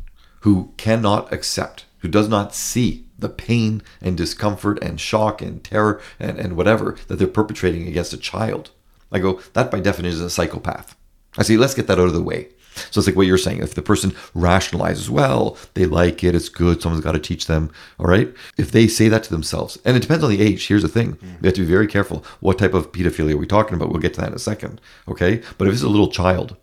who 0.41 0.73
cannot 0.77 1.31
accept, 1.31 1.85
who 1.99 2.07
does 2.07 2.27
not 2.27 2.55
see 2.55 3.05
the 3.19 3.29
pain 3.29 3.81
and 4.01 4.17
discomfort 4.17 4.79
and 4.81 4.99
shock 4.99 5.41
and 5.41 5.63
terror 5.63 6.01
and, 6.19 6.37
and 6.39 6.55
whatever 6.55 6.97
that 7.07 7.17
they're 7.17 7.27
perpetrating 7.27 7.87
against 7.87 8.13
a 8.13 8.17
child, 8.17 8.71
I 9.11 9.19
go, 9.19 9.41
that 9.53 9.71
by 9.71 9.79
definition 9.79 10.17
is 10.17 10.21
a 10.21 10.29
psychopath. 10.29 10.95
I 11.37 11.43
say, 11.43 11.57
let's 11.57 11.73
get 11.73 11.87
that 11.87 11.99
out 11.99 12.07
of 12.07 12.13
the 12.13 12.21
way. 12.21 12.49
So 12.91 12.99
it's 12.99 13.07
like 13.07 13.15
what 13.15 13.27
you're 13.27 13.37
saying. 13.37 13.61
If 13.61 13.75
the 13.75 13.81
person 13.81 14.11
rationalizes, 14.35 15.09
well, 15.09 15.57
they 15.73 15.85
like 15.85 16.23
it, 16.23 16.35
it's 16.35 16.49
good, 16.49 16.81
someone's 16.81 17.03
got 17.03 17.13
to 17.13 17.19
teach 17.19 17.47
them. 17.47 17.71
All 17.99 18.05
right. 18.05 18.33
If 18.57 18.71
they 18.71 18.87
say 18.87 19.09
that 19.09 19.23
to 19.23 19.31
themselves, 19.31 19.79
and 19.83 19.97
it 19.97 20.01
depends 20.01 20.23
on 20.23 20.29
the 20.29 20.41
age. 20.41 20.67
Here's 20.67 20.83
the 20.83 20.87
thing: 20.87 21.13
mm. 21.13 21.41
we 21.41 21.47
have 21.47 21.55
to 21.55 21.61
be 21.61 21.67
very 21.67 21.87
careful. 21.87 22.23
What 22.39 22.59
type 22.59 22.73
of 22.73 22.91
pedophilia 22.91 23.33
are 23.33 23.37
we 23.37 23.47
talking 23.47 23.75
about? 23.75 23.89
We'll 23.89 24.01
get 24.01 24.13
to 24.15 24.21
that 24.21 24.29
in 24.29 24.35
a 24.35 24.39
second. 24.39 24.79
Okay. 25.07 25.41
But 25.57 25.67
if 25.67 25.73
it's 25.73 25.83
a 25.83 25.89
little 25.89 26.09
child, 26.09 26.55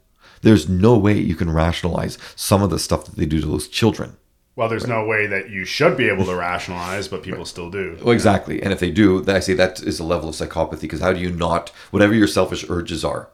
there's 0.43 0.69
no 0.69 0.97
way 0.97 1.19
you 1.19 1.35
can 1.35 1.51
rationalize 1.51 2.19
some 2.37 2.63
of 2.63 2.71
the 2.71 2.79
stuff 2.79 3.07
that 3.07 3.17
they 3.17 3.27
do 3.27 3.41
to 3.41 3.47
those 3.47 3.69
children. 3.69 4.17
Well, 4.57 4.69
there's 4.69 4.87
no 4.87 5.05
way 5.05 5.27
that 5.27 5.51
you 5.51 5.65
should 5.65 5.97
be 5.97 6.09
able 6.09 6.27
to 6.27 6.37
rationalize, 6.37 7.09
but 7.09 7.25
people 7.25 7.45
still 7.45 7.71
do. 7.71 7.99
Well, 8.01 8.15
exactly. 8.15 8.63
And 8.63 8.73
if 8.73 8.79
they 8.79 8.93
do, 8.93 9.21
then 9.21 9.35
I 9.35 9.41
say 9.41 9.55
that 9.55 9.83
is 9.83 9.99
a 9.99 10.05
level 10.05 10.29
of 10.29 10.37
psychopathy 10.37 10.83
because 10.83 11.01
how 11.01 11.13
do 11.13 11.19
you 11.19 11.33
not, 11.33 11.71
whatever 11.91 12.15
your 12.15 12.29
selfish 12.29 12.65
urges 12.69 13.05
are, 13.05 13.29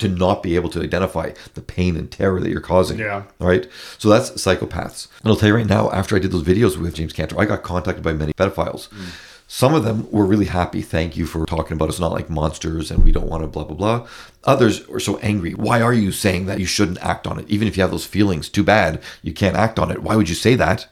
to 0.00 0.08
not 0.08 0.42
be 0.42 0.54
able 0.56 0.70
to 0.70 0.82
identify 0.82 1.32
the 1.54 1.62
pain 1.62 1.96
and 1.96 2.10
terror 2.10 2.40
that 2.40 2.50
you're 2.50 2.60
causing. 2.60 2.98
Yeah. 2.98 3.24
All 3.40 3.48
right. 3.48 3.68
So 3.98 4.08
that's 4.08 4.30
psychopaths. 4.30 5.08
And 5.22 5.30
I'll 5.30 5.36
tell 5.36 5.48
you 5.48 5.54
right 5.54 5.66
now, 5.66 5.90
after 5.90 6.16
I 6.16 6.18
did 6.18 6.32
those 6.32 6.42
videos 6.42 6.76
with 6.76 6.94
James 6.94 7.12
Cantor, 7.12 7.40
I 7.40 7.44
got 7.44 7.62
contacted 7.62 8.02
by 8.02 8.12
many 8.12 8.32
pedophiles. 8.32 8.88
Mm. 8.88 9.26
Some 9.52 9.74
of 9.74 9.82
them 9.82 10.08
were 10.12 10.26
really 10.26 10.44
happy. 10.44 10.80
Thank 10.80 11.16
you 11.16 11.26
for 11.26 11.44
talking 11.44 11.74
about 11.74 11.88
us 11.88 11.98
not 11.98 12.12
like 12.12 12.30
monsters 12.30 12.90
and 12.92 13.02
we 13.02 13.10
don't 13.10 13.26
want 13.26 13.42
to 13.42 13.48
blah, 13.48 13.64
blah, 13.64 13.76
blah. 13.76 14.08
Others 14.44 14.86
were 14.86 15.00
so 15.00 15.18
angry. 15.18 15.54
Why 15.54 15.82
are 15.82 15.92
you 15.92 16.12
saying 16.12 16.46
that 16.46 16.60
you 16.60 16.66
shouldn't 16.66 17.02
act 17.04 17.26
on 17.26 17.40
it? 17.40 17.48
Even 17.48 17.66
if 17.66 17.76
you 17.76 17.82
have 17.82 17.90
those 17.90 18.06
feelings, 18.06 18.48
too 18.48 18.62
bad 18.62 19.02
you 19.22 19.32
can't 19.32 19.56
act 19.56 19.80
on 19.80 19.90
it. 19.90 20.04
Why 20.04 20.14
would 20.14 20.28
you 20.28 20.36
say 20.36 20.54
that? 20.54 20.86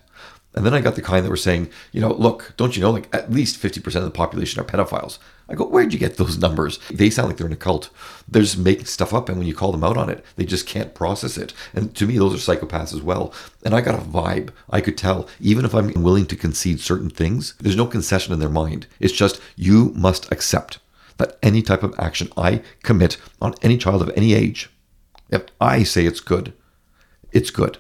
And 0.55 0.65
then 0.65 0.75
I 0.75 0.81
got 0.81 0.97
the 0.97 1.03
kind 1.03 1.25
that 1.25 1.31
were 1.31 1.37
saying, 1.37 1.71
you 1.93 2.01
know, 2.01 2.13
look, 2.13 2.55
don't 2.57 2.75
you 2.75 2.83
know, 2.83 2.91
like 2.91 3.15
at 3.15 3.31
least 3.31 3.61
50% 3.63 3.85
of 3.97 4.05
the 4.05 4.11
population 4.11 4.61
are 4.61 4.65
pedophiles. 4.65 5.19
I 5.49 5.55
go, 5.55 5.67
where'd 5.67 5.93
you 5.93 5.99
get 5.99 6.17
those 6.17 6.39
numbers? 6.47 6.79
They 6.91 7.11
sound 7.11 7.29
like 7.29 7.37
they're 7.37 7.47
in 7.47 7.53
a 7.53 7.57
cult. 7.57 7.91
They're 8.27 8.43
just 8.43 8.59
making 8.59 8.87
stuff 8.87 9.13
up. 9.13 9.29
And 9.29 9.39
when 9.39 9.47
you 9.47 9.55
call 9.55 9.73
them 9.73 9.85
out 9.85 9.97
on 9.97 10.09
it, 10.09 10.25
they 10.37 10.45
just 10.45 10.67
can't 10.67 10.95
process 10.95 11.37
it. 11.37 11.53
And 11.75 11.95
to 11.97 12.07
me, 12.07 12.19
those 12.19 12.35
are 12.35 12.57
psychopaths 12.57 12.95
as 12.95 13.03
well. 13.03 13.33
And 13.65 13.75
I 13.75 13.83
got 13.83 13.95
a 13.95 14.03
vibe. 14.03 14.51
I 14.71 14.81
could 14.81 14.97
tell, 14.97 15.29
even 15.39 15.65
if 15.65 15.75
I'm 15.75 15.93
willing 16.03 16.27
to 16.27 16.37
concede 16.37 16.81
certain 16.81 17.11
things, 17.11 17.55
there's 17.61 17.77
no 17.77 17.87
concession 17.87 18.33
in 18.33 18.41
their 18.41 18.49
mind. 18.49 18.87
It's 19.01 19.13
just, 19.13 19.41
you 19.55 19.93
must 19.95 20.31
accept 20.33 20.79
that 21.19 21.37
any 21.43 21.63
type 21.63 21.83
of 21.83 21.95
action 21.99 22.31
I 22.37 22.63
commit 22.83 23.19
on 23.41 23.55
any 23.63 23.77
child 23.77 24.03
of 24.03 24.11
any 24.17 24.35
age, 24.35 24.71
if 25.31 25.43
I 25.61 25.83
say 25.83 26.07
it's 26.07 26.21
good, 26.21 26.55
it's 27.33 27.51
good. 27.51 27.79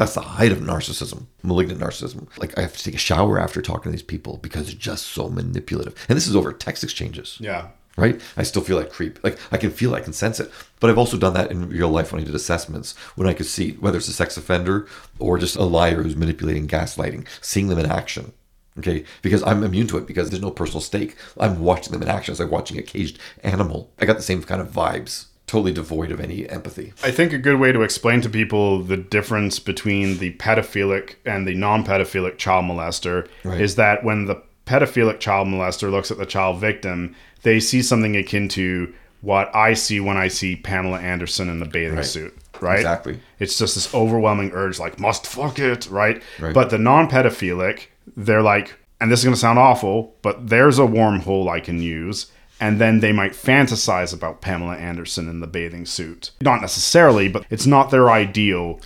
That's 0.00 0.14
the 0.14 0.22
height 0.22 0.50
of 0.50 0.60
narcissism, 0.60 1.26
malignant 1.42 1.78
narcissism. 1.78 2.26
Like 2.38 2.56
I 2.56 2.62
have 2.62 2.74
to 2.74 2.82
take 2.82 2.94
a 2.94 2.98
shower 2.98 3.38
after 3.38 3.60
talking 3.60 3.82
to 3.82 3.90
these 3.90 4.02
people 4.02 4.38
because 4.38 4.66
they're 4.66 4.74
just 4.74 5.08
so 5.08 5.28
manipulative. 5.28 5.94
And 6.08 6.16
this 6.16 6.26
is 6.26 6.34
over 6.34 6.54
text 6.54 6.82
exchanges. 6.82 7.36
Yeah. 7.38 7.68
Right? 7.98 8.18
I 8.34 8.44
still 8.44 8.62
feel 8.62 8.78
like 8.78 8.90
creep. 8.90 9.22
Like 9.22 9.38
I 9.52 9.58
can 9.58 9.70
feel, 9.70 9.94
I 9.94 10.00
can 10.00 10.14
sense 10.14 10.40
it. 10.40 10.50
But 10.80 10.88
I've 10.88 10.96
also 10.96 11.18
done 11.18 11.34
that 11.34 11.50
in 11.50 11.68
real 11.68 11.90
life 11.90 12.12
when 12.12 12.22
I 12.22 12.24
did 12.24 12.34
assessments, 12.34 12.96
when 13.14 13.28
I 13.28 13.34
could 13.34 13.44
see 13.44 13.72
whether 13.72 13.98
it's 13.98 14.08
a 14.08 14.14
sex 14.14 14.38
offender 14.38 14.88
or 15.18 15.36
just 15.36 15.56
a 15.56 15.64
liar 15.64 16.02
who's 16.02 16.16
manipulating, 16.16 16.66
gaslighting, 16.66 17.26
seeing 17.42 17.68
them 17.68 17.78
in 17.78 17.84
action. 17.84 18.32
Okay, 18.78 19.04
because 19.20 19.42
I'm 19.42 19.62
immune 19.62 19.88
to 19.88 19.98
it 19.98 20.06
because 20.06 20.30
there's 20.30 20.40
no 20.40 20.50
personal 20.50 20.80
stake. 20.80 21.14
I'm 21.38 21.60
watching 21.60 21.92
them 21.92 22.00
in 22.00 22.08
action. 22.08 22.32
It's 22.32 22.40
like 22.40 22.50
watching 22.50 22.78
a 22.78 22.82
caged 22.82 23.18
animal. 23.42 23.92
I 23.98 24.06
got 24.06 24.16
the 24.16 24.22
same 24.22 24.42
kind 24.44 24.62
of 24.62 24.70
vibes 24.70 25.26
totally 25.50 25.72
devoid 25.72 26.12
of 26.12 26.20
any 26.20 26.48
empathy. 26.48 26.92
I 27.02 27.10
think 27.10 27.32
a 27.32 27.38
good 27.38 27.58
way 27.58 27.72
to 27.72 27.82
explain 27.82 28.20
to 28.20 28.28
people 28.28 28.82
the 28.84 28.96
difference 28.96 29.58
between 29.58 30.18
the 30.18 30.32
pedophilic 30.34 31.16
and 31.26 31.44
the 31.46 31.54
non 31.54 31.84
pedophilic 31.84 32.38
child 32.38 32.66
molester 32.66 33.26
Right. 33.42 33.60
is 33.60 33.74
that 33.74 34.04
when 34.04 34.26
the 34.26 34.36
pedophilic 34.66 35.18
child 35.18 35.48
molester 35.48 35.90
looks 35.90 36.12
at 36.12 36.18
the 36.18 36.26
child 36.26 36.60
victim, 36.60 37.16
they 37.42 37.58
see 37.58 37.82
something 37.82 38.16
akin 38.16 38.48
to 38.50 38.92
what 39.22 39.50
I 39.54 39.74
see 39.74 39.98
when 39.98 40.16
I 40.16 40.28
see 40.28 40.54
Pamela 40.54 41.00
Anderson 41.00 41.48
in 41.50 41.58
the 41.58 41.66
bathing 41.66 41.96
Right. 41.96 42.04
suit, 42.06 42.32
right? 42.60 42.76
Exactly. 42.78 43.18
It's 43.40 43.58
just 43.58 43.74
this 43.74 43.92
overwhelming 43.92 44.52
urge, 44.54 44.78
like, 44.78 45.00
must 45.00 45.26
fuck 45.26 45.58
it, 45.58 45.88
right? 45.90 46.22
Right. 46.38 46.54
But 46.54 46.70
the 46.70 46.78
non 46.78 47.08
pedophilic, 47.08 47.86
they're 48.16 48.40
like, 48.42 48.76
and 49.00 49.10
this 49.10 49.18
is 49.20 49.24
going 49.24 49.34
to 49.34 49.40
sound 49.40 49.58
awful, 49.58 50.14
but 50.22 50.48
there's 50.48 50.78
a 50.78 50.82
wormhole 50.82 51.50
I 51.50 51.58
can 51.58 51.82
use. 51.82 52.26
And 52.60 52.78
then 52.78 53.00
they 53.00 53.12
might 53.12 53.32
fantasize 53.32 54.12
about 54.12 54.42
Pamela 54.42 54.76
Anderson 54.76 55.28
in 55.28 55.40
the 55.40 55.46
bathing 55.46 55.86
suit. 55.86 56.30
Not 56.42 56.60
necessarily, 56.60 57.28
but 57.28 57.46
it's 57.48 57.66
not 57.66 57.90
their 57.90 58.10
ideal. 58.10 58.80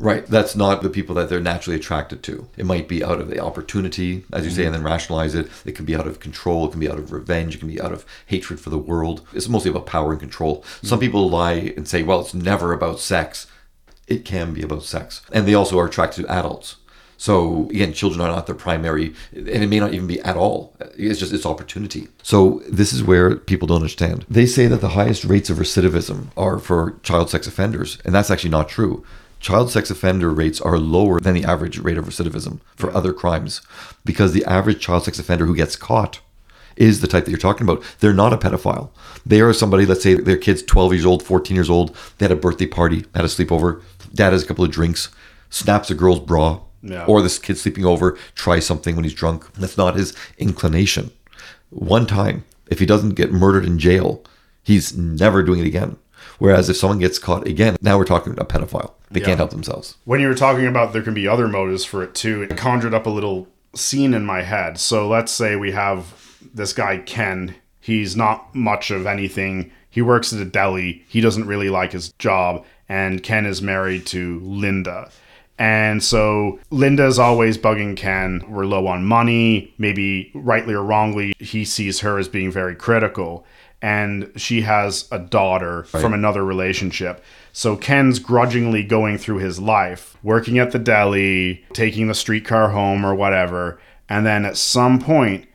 Right. 0.00 0.26
That's 0.26 0.56
not 0.56 0.82
the 0.82 0.88
people 0.88 1.14
that 1.16 1.28
they're 1.28 1.40
naturally 1.40 1.76
attracted 1.76 2.22
to. 2.22 2.48
It 2.56 2.64
might 2.64 2.88
be 2.88 3.04
out 3.04 3.20
of 3.20 3.28
the 3.28 3.38
opportunity, 3.38 4.24
as 4.32 4.46
you 4.46 4.50
say, 4.50 4.64
and 4.64 4.74
then 4.74 4.82
rationalize 4.82 5.34
it. 5.34 5.48
It 5.66 5.76
can 5.76 5.84
be 5.84 5.94
out 5.94 6.06
of 6.06 6.20
control. 6.20 6.66
It 6.66 6.70
can 6.70 6.80
be 6.80 6.88
out 6.88 6.98
of 6.98 7.12
revenge. 7.12 7.54
It 7.54 7.58
can 7.58 7.68
be 7.68 7.80
out 7.80 7.92
of 7.92 8.06
hatred 8.26 8.60
for 8.60 8.70
the 8.70 8.78
world. 8.78 9.20
It's 9.34 9.48
mostly 9.48 9.70
about 9.70 9.84
power 9.84 10.12
and 10.12 10.20
control. 10.20 10.64
Some 10.82 10.98
mm. 10.98 11.02
people 11.02 11.28
lie 11.28 11.74
and 11.76 11.86
say, 11.86 12.02
well, 12.02 12.22
it's 12.22 12.32
never 12.32 12.72
about 12.72 12.98
sex. 12.98 13.46
It 14.08 14.24
can 14.24 14.54
be 14.54 14.62
about 14.62 14.84
sex. 14.84 15.20
And 15.32 15.46
they 15.46 15.54
also 15.54 15.78
are 15.78 15.86
attracted 15.86 16.22
to 16.24 16.32
adults. 16.32 16.76
So 17.20 17.68
again, 17.68 17.92
children 17.92 18.22
are 18.22 18.34
not 18.34 18.46
their 18.46 18.54
primary, 18.54 19.14
and 19.36 19.46
it 19.46 19.68
may 19.68 19.78
not 19.78 19.92
even 19.92 20.06
be 20.06 20.22
at 20.22 20.38
all. 20.38 20.74
It's 20.96 21.20
just 21.20 21.34
it's 21.34 21.44
opportunity. 21.44 22.08
So 22.22 22.62
this 22.66 22.94
is 22.94 23.04
where 23.04 23.36
people 23.36 23.68
don't 23.68 23.82
understand. 23.82 24.24
They 24.30 24.46
say 24.46 24.66
that 24.68 24.80
the 24.80 24.96
highest 25.00 25.26
rates 25.26 25.50
of 25.50 25.58
recidivism 25.58 26.28
are 26.34 26.58
for 26.58 26.98
child 27.02 27.28
sex 27.28 27.46
offenders, 27.46 27.98
and 28.06 28.14
that's 28.14 28.30
actually 28.30 28.48
not 28.48 28.70
true. 28.70 29.04
Child 29.38 29.70
sex 29.70 29.90
offender 29.90 30.30
rates 30.30 30.62
are 30.62 30.78
lower 30.78 31.20
than 31.20 31.34
the 31.34 31.44
average 31.44 31.78
rate 31.78 31.98
of 31.98 32.06
recidivism 32.06 32.60
for 32.74 32.90
other 32.90 33.12
crimes, 33.12 33.60
because 34.02 34.32
the 34.32 34.46
average 34.46 34.80
child 34.80 35.04
sex 35.04 35.18
offender 35.18 35.44
who 35.44 35.54
gets 35.54 35.76
caught 35.76 36.20
is 36.76 37.02
the 37.02 37.06
type 37.06 37.26
that 37.26 37.30
you're 37.30 37.38
talking 37.38 37.68
about. 37.68 37.84
They're 37.98 38.14
not 38.14 38.32
a 38.32 38.38
pedophile. 38.38 38.88
They 39.26 39.42
are 39.42 39.52
somebody, 39.52 39.84
let's 39.84 40.02
say 40.02 40.14
their 40.14 40.38
kid's 40.38 40.62
12 40.62 40.94
years 40.94 41.04
old, 41.04 41.22
14 41.22 41.54
years 41.54 41.68
old, 41.68 41.94
they 42.16 42.24
had 42.24 42.32
a 42.32 42.36
birthday 42.36 42.66
party, 42.66 43.04
had 43.14 43.26
a 43.26 43.28
sleepover, 43.28 43.82
dad 44.14 44.32
has 44.32 44.42
a 44.42 44.46
couple 44.46 44.64
of 44.64 44.70
drinks, 44.70 45.10
snaps 45.50 45.90
a 45.90 45.94
girl's 45.94 46.20
bra, 46.20 46.60
Yeah. 46.82 47.04
or 47.04 47.20
this 47.22 47.38
kid 47.38 47.58
sleeping 47.58 47.84
over 47.84 48.16
tries 48.34 48.64
something 48.66 48.94
when 48.96 49.04
he's 49.04 49.14
drunk. 49.14 49.52
That's 49.54 49.76
not 49.76 49.96
his 49.96 50.14
inclination. 50.38 51.10
One 51.70 52.06
time, 52.06 52.44
if 52.70 52.78
he 52.78 52.86
doesn't 52.86 53.14
get 53.16 53.32
murdered 53.32 53.64
in 53.64 53.78
jail, 53.78 54.22
he's 54.62 54.96
never 54.96 55.42
doing 55.42 55.60
it 55.60 55.66
again. 55.66 55.96
Whereas 56.38 56.68
if 56.70 56.76
someone 56.76 56.98
gets 56.98 57.18
caught 57.18 57.46
again, 57.46 57.76
now 57.82 57.98
we're 57.98 58.04
talking 58.04 58.32
a 58.38 58.44
pedophile. 58.44 58.92
They 59.10 59.20
Yeah. 59.20 59.26
can't 59.26 59.38
help 59.38 59.50
themselves. 59.50 59.96
When 60.04 60.20
you 60.20 60.28
were 60.28 60.34
talking 60.34 60.66
about 60.66 60.92
there 60.92 61.02
can 61.02 61.14
be 61.14 61.28
other 61.28 61.48
motives 61.48 61.84
for 61.84 62.02
it 62.02 62.14
too, 62.14 62.42
it 62.42 62.56
conjured 62.56 62.94
up 62.94 63.06
a 63.06 63.10
little 63.10 63.48
scene 63.74 64.14
in 64.14 64.24
my 64.24 64.42
head. 64.42 64.78
So 64.78 65.06
let's 65.08 65.32
say 65.32 65.56
we 65.56 65.72
have 65.72 66.14
this 66.54 66.72
guy, 66.72 66.98
Ken. 66.98 67.54
He's 67.80 68.16
not 68.16 68.54
much 68.54 68.90
of 68.90 69.06
anything. 69.06 69.70
He 69.90 70.00
works 70.02 70.32
at 70.32 70.40
a 70.40 70.44
deli. 70.44 71.04
He 71.08 71.20
doesn't 71.20 71.46
really 71.46 71.68
like 71.70 71.92
his 71.92 72.12
job. 72.18 72.64
And 72.88 73.22
Ken 73.22 73.46
is 73.46 73.60
married 73.62 74.06
to 74.06 74.40
Linda. 74.44 75.10
And 75.60 76.02
so 76.02 76.58
Linda's 76.70 77.18
always 77.18 77.58
bugging 77.58 77.94
Ken. 77.94 78.42
We're 78.48 78.64
low 78.64 78.86
on 78.86 79.04
money. 79.04 79.74
Maybe 79.76 80.32
rightly 80.34 80.72
or 80.72 80.82
wrongly, 80.82 81.34
he 81.38 81.66
sees 81.66 82.00
her 82.00 82.18
as 82.18 82.28
being 82.28 82.50
very 82.50 82.74
critical. 82.74 83.44
And 83.82 84.32
she 84.36 84.62
has 84.62 85.06
a 85.12 85.18
daughter 85.18 85.84
from 85.84 86.14
another 86.14 86.44
relationship. 86.46 87.22
So 87.52 87.76
Ken's 87.76 88.18
grudgingly 88.18 88.82
going 88.82 89.18
through 89.18 89.38
his 89.38 89.58
life, 89.58 90.16
working 90.22 90.58
at 90.58 90.72
the 90.72 90.78
deli, 90.78 91.62
taking 91.74 92.08
the 92.08 92.14
streetcar 92.14 92.70
home 92.70 93.04
or 93.04 93.14
whatever. 93.14 93.78
And 94.08 94.24
then 94.24 94.46
at 94.46 94.56
some 94.56 94.98
point, 94.98 95.46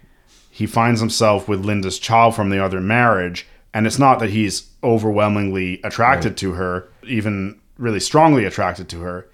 he 0.51 0.67
finds 0.67 0.99
himself 0.99 1.47
with 1.47 1.65
Linda's 1.65 1.97
child 1.97 2.35
from 2.35 2.51
the 2.51 2.63
other 2.63 2.79
marriage. 2.79 3.47
And 3.73 3.87
it's 3.87 3.99
not 3.99 4.19
that 4.19 4.29
he's 4.29 4.69
overwhelmingly 4.83 5.81
attracted 5.83 6.37
to 6.37 6.53
her, 6.53 6.89
even 7.03 7.59
really 7.79 7.99
strongly 7.99 8.45
attracted 8.45 8.87
to 8.89 9.01
her 9.01 9.27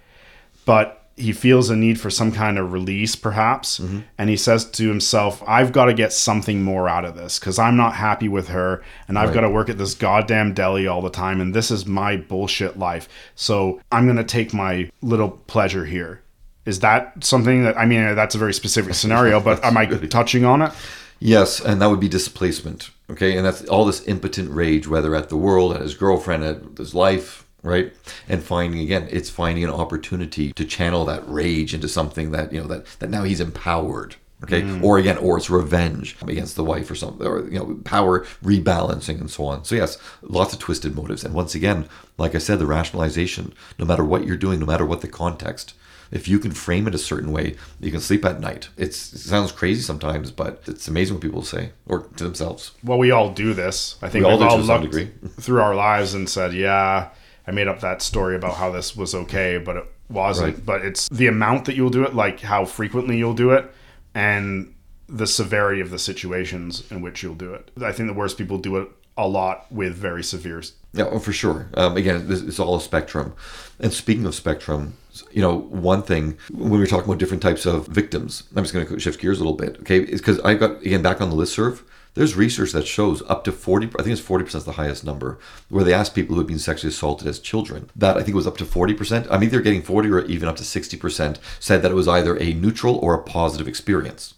but 0.64 0.98
he 1.14 1.32
feels 1.32 1.68
a 1.68 1.76
need 1.76 2.00
for 2.00 2.08
some 2.08 2.32
kind 2.32 2.58
of 2.58 2.72
release, 2.72 3.14
perhaps. 3.16 3.78
Mm-hmm. 3.78 4.00
And 4.16 4.30
he 4.30 4.36
says 4.36 4.64
to 4.72 4.88
himself, 4.88 5.42
I've 5.46 5.70
got 5.70 5.84
to 5.86 5.94
get 5.94 6.12
something 6.12 6.62
more 6.62 6.88
out 6.88 7.04
of 7.04 7.14
this 7.14 7.38
because 7.38 7.58
I'm 7.58 7.76
not 7.76 7.94
happy 7.94 8.28
with 8.28 8.48
her 8.48 8.82
and 9.06 9.18
I've 9.18 9.28
Right. 9.28 9.34
got 9.34 9.40
to 9.42 9.50
work 9.50 9.68
at 9.68 9.76
this 9.76 9.94
goddamn 9.94 10.54
deli 10.54 10.86
all 10.86 11.02
the 11.02 11.10
time. 11.10 11.40
And 11.42 11.54
this 11.54 11.70
is 11.70 11.84
my 11.86 12.16
bullshit 12.16 12.78
life. 12.78 13.08
So 13.34 13.80
I'm 13.92 14.06
going 14.06 14.16
to 14.16 14.24
take 14.24 14.54
my 14.54 14.90
little 15.02 15.28
pleasure 15.30 15.84
here. 15.84 16.22
Is 16.64 16.80
that 16.80 17.22
something 17.22 17.64
that, 17.64 17.76
I 17.76 17.84
mean, 17.84 18.02
uh, 18.02 18.14
that's 18.14 18.34
a 18.34 18.38
very 18.38 18.54
specific 18.54 18.94
scenario, 18.94 19.38
but 19.38 19.62
am 19.62 19.76
I 19.76 19.84
touching 20.10 20.44
on 20.46 20.62
it? 20.62 20.72
Yes, 21.18 21.60
and 21.60 21.80
that 21.82 21.86
would 21.88 22.00
be 22.00 22.08
displacement. 22.08 22.90
Okay, 23.10 23.36
and 23.36 23.44
that's 23.44 23.64
all 23.66 23.84
this 23.84 24.06
impotent 24.08 24.50
rage, 24.50 24.88
whether 24.88 25.14
at 25.14 25.28
the 25.28 25.36
world, 25.36 25.74
at 25.74 25.82
his 25.82 25.94
girlfriend, 25.94 26.42
at 26.42 26.78
his 26.78 26.94
life, 26.94 27.41
right? 27.62 27.92
And 28.28 28.42
finding 28.42 28.80
again, 28.80 29.08
it's 29.10 29.30
finding 29.30 29.64
an 29.64 29.70
opportunity 29.70 30.52
to 30.52 30.64
channel 30.64 31.04
that 31.06 31.28
rage 31.28 31.74
into 31.74 31.88
something 31.88 32.30
that 32.32 32.52
you 32.52 32.60
know 32.60 32.66
that 32.68 32.86
that 32.98 33.10
now 33.10 33.22
he's 33.24 33.40
empowered. 33.40 34.16
Okay, 34.44 34.62
mm. 34.62 34.82
or 34.82 34.98
again, 34.98 35.18
or 35.18 35.36
it's 35.36 35.48
revenge 35.48 36.16
against 36.26 36.56
the 36.56 36.64
wife 36.64 36.90
or 36.90 36.96
something, 36.96 37.24
or 37.24 37.44
you 37.48 37.60
know, 37.60 37.78
power 37.84 38.26
rebalancing 38.42 39.20
and 39.20 39.30
so 39.30 39.44
on. 39.44 39.64
So 39.64 39.76
yes, 39.76 39.98
lots 40.20 40.52
of 40.52 40.58
twisted 40.58 40.96
motives. 40.96 41.22
And 41.22 41.32
once 41.32 41.54
again, 41.54 41.88
like 42.18 42.34
I 42.34 42.38
said, 42.38 42.58
the 42.58 42.66
rationalization. 42.66 43.54
No 43.78 43.84
matter 43.84 44.04
what 44.04 44.26
you're 44.26 44.36
doing, 44.36 44.58
no 44.58 44.66
matter 44.66 44.84
what 44.84 45.00
the 45.00 45.06
context, 45.06 45.74
if 46.10 46.26
you 46.28 46.38
can 46.38 46.50
frame 46.50 46.86
it 46.86 46.94
a 46.94 46.98
certain 46.98 47.32
way, 47.32 47.56
you 47.80 47.90
can 47.90 48.00
sleep 48.00 48.24
at 48.24 48.40
night. 48.40 48.68
It's, 48.76 49.12
it 49.12 49.18
sounds 49.18 49.50
crazy 49.50 49.80
sometimes, 49.80 50.30
but 50.30 50.62
it's 50.66 50.86
amazing 50.86 51.14
what 51.14 51.22
people 51.22 51.42
say 51.42 51.70
or 51.86 52.00
to 52.16 52.24
themselves. 52.24 52.72
Well, 52.84 52.98
we 52.98 53.10
all 53.10 53.32
do 53.32 53.54
this. 53.54 53.96
I 54.02 54.08
think 54.08 54.26
We 54.26 54.30
all 54.30 54.42
all 54.42 54.58
looked 54.58 54.82
degree. 54.82 55.10
through 55.40 55.62
our 55.62 55.74
lives 55.74 56.14
and 56.14 56.28
said, 56.28 56.52
"Yeah, 56.52 57.08
I 57.46 57.50
made 57.50 57.68
up 57.68 57.80
that 57.80 58.02
story 58.02 58.36
about 58.36 58.54
how 58.56 58.70
this 58.70 58.96
was 58.96 59.14
okay, 59.14 59.58
but 59.58 59.76
it 59.76 59.84
wasn't." 60.08 60.54
Right. 60.54 60.66
But 60.66 60.84
it's 60.84 61.08
the 61.08 61.26
amount 61.26 61.64
that 61.66 61.76
you'll 61.76 61.90
do 61.90 62.04
it, 62.04 62.14
like 62.14 62.40
how 62.40 62.64
frequently 62.64 63.16
you'll 63.16 63.34
do 63.34 63.50
it, 63.50 63.72
and 64.14 64.74
the 65.08 65.26
severity 65.26 65.80
of 65.80 65.90
the 65.90 65.98
situations 65.98 66.90
in 66.90 67.02
which 67.02 67.22
you'll 67.22 67.34
do 67.34 67.52
it. 67.52 67.70
I 67.82 67.92
think 67.92 68.08
the 68.08 68.14
worst 68.14 68.38
people 68.38 68.58
do 68.58 68.76
it 68.78 68.88
a 69.16 69.28
lot 69.28 69.70
with 69.70 69.94
very 69.94 70.22
severe. 70.22 70.62
Yeah, 70.94 71.04
oh, 71.04 71.18
for 71.18 71.32
sure. 71.32 71.68
Um, 71.74 71.96
again, 71.96 72.28
this, 72.28 72.40
it's 72.42 72.58
all 72.58 72.76
a 72.76 72.80
spectrum. 72.80 73.34
And 73.78 73.92
speaking 73.92 74.24
of 74.26 74.34
spectrum, 74.34 74.96
you 75.30 75.42
know, 75.42 75.58
one 75.58 76.02
thing 76.02 76.38
when 76.50 76.70
we 76.70 76.78
were 76.78 76.86
talking 76.86 77.04
about 77.04 77.18
different 77.18 77.42
types 77.42 77.66
of 77.66 77.86
victims, 77.86 78.44
I'm 78.56 78.64
just 78.64 78.72
going 78.72 78.86
to 78.86 78.98
shift 78.98 79.20
gears 79.20 79.38
a 79.38 79.44
little 79.44 79.56
bit, 79.56 79.78
okay? 79.80 80.00
Because 80.00 80.40
I 80.40 80.54
got 80.54 80.80
again 80.80 81.02
back 81.02 81.20
on 81.20 81.30
the 81.30 81.36
list 81.36 81.56
listserv. 81.56 81.82
There's 82.14 82.36
research 82.36 82.72
that 82.72 82.86
shows 82.86 83.22
up 83.28 83.42
to 83.44 83.52
40, 83.52 83.86
I 83.98 84.02
think 84.02 84.18
it's 84.18 84.20
40% 84.20 84.54
is 84.54 84.64
the 84.64 84.72
highest 84.72 85.02
number, 85.02 85.38
where 85.70 85.82
they 85.82 85.94
asked 85.94 86.14
people 86.14 86.34
who 86.34 86.40
had 86.40 86.46
been 86.46 86.58
sexually 86.58 86.90
assaulted 86.90 87.26
as 87.26 87.38
children. 87.38 87.88
That 87.96 88.18
I 88.18 88.22
think 88.22 88.34
was 88.34 88.46
up 88.46 88.58
to 88.58 88.64
40%. 88.64 89.26
I'm 89.30 89.42
either 89.42 89.62
getting 89.62 89.82
40 89.82 90.10
or 90.10 90.24
even 90.26 90.48
up 90.48 90.56
to 90.56 90.62
60% 90.62 91.38
said 91.58 91.80
that 91.82 91.90
it 91.90 91.94
was 91.94 92.08
either 92.08 92.36
a 92.36 92.52
neutral 92.52 92.96
or 92.96 93.14
a 93.14 93.22
positive 93.22 93.66
experience. 93.66 94.34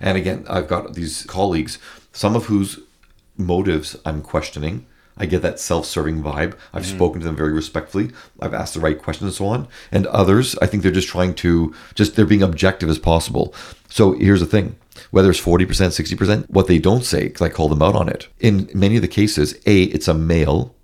And 0.00 0.18
again, 0.18 0.44
I've 0.50 0.68
got 0.68 0.94
these 0.94 1.22
colleagues, 1.24 1.78
some 2.12 2.36
of 2.36 2.46
whose 2.46 2.80
motives 3.38 3.96
I'm 4.04 4.20
questioning. 4.20 4.86
I 5.16 5.26
get 5.26 5.42
that 5.42 5.60
self-serving 5.60 6.22
vibe. 6.22 6.56
I've 6.72 6.82
mm-hmm. 6.82 6.96
spoken 6.96 7.20
to 7.20 7.26
them 7.26 7.36
very 7.36 7.52
respectfully. 7.52 8.10
I've 8.40 8.52
asked 8.52 8.74
the 8.74 8.80
right 8.80 9.00
questions 9.00 9.28
and 9.28 9.34
so 9.34 9.46
on. 9.46 9.68
And 9.92 10.06
others, 10.08 10.56
I 10.60 10.66
think 10.66 10.82
they're 10.82 10.92
just 10.92 11.08
trying 11.08 11.34
to 11.36 11.72
just 11.94 12.16
they're 12.16 12.26
being 12.26 12.42
objective 12.42 12.88
as 12.88 12.98
possible. 12.98 13.54
So 13.88 14.12
here's 14.12 14.40
the 14.40 14.46
thing: 14.46 14.76
whether 15.10 15.30
it's 15.30 15.38
forty 15.38 15.64
percent, 15.64 15.92
sixty 15.92 16.16
percent, 16.16 16.50
what 16.50 16.66
they 16.66 16.78
don't 16.78 17.04
say, 17.04 17.24
because 17.24 17.42
I 17.42 17.48
call 17.48 17.68
them 17.68 17.82
out 17.82 17.96
on 17.96 18.08
it. 18.08 18.28
In 18.40 18.70
many 18.74 18.96
of 18.96 19.02
the 19.02 19.08
cases, 19.08 19.54
a 19.66 19.84
it's 19.84 20.08
a 20.08 20.14
male 20.14 20.74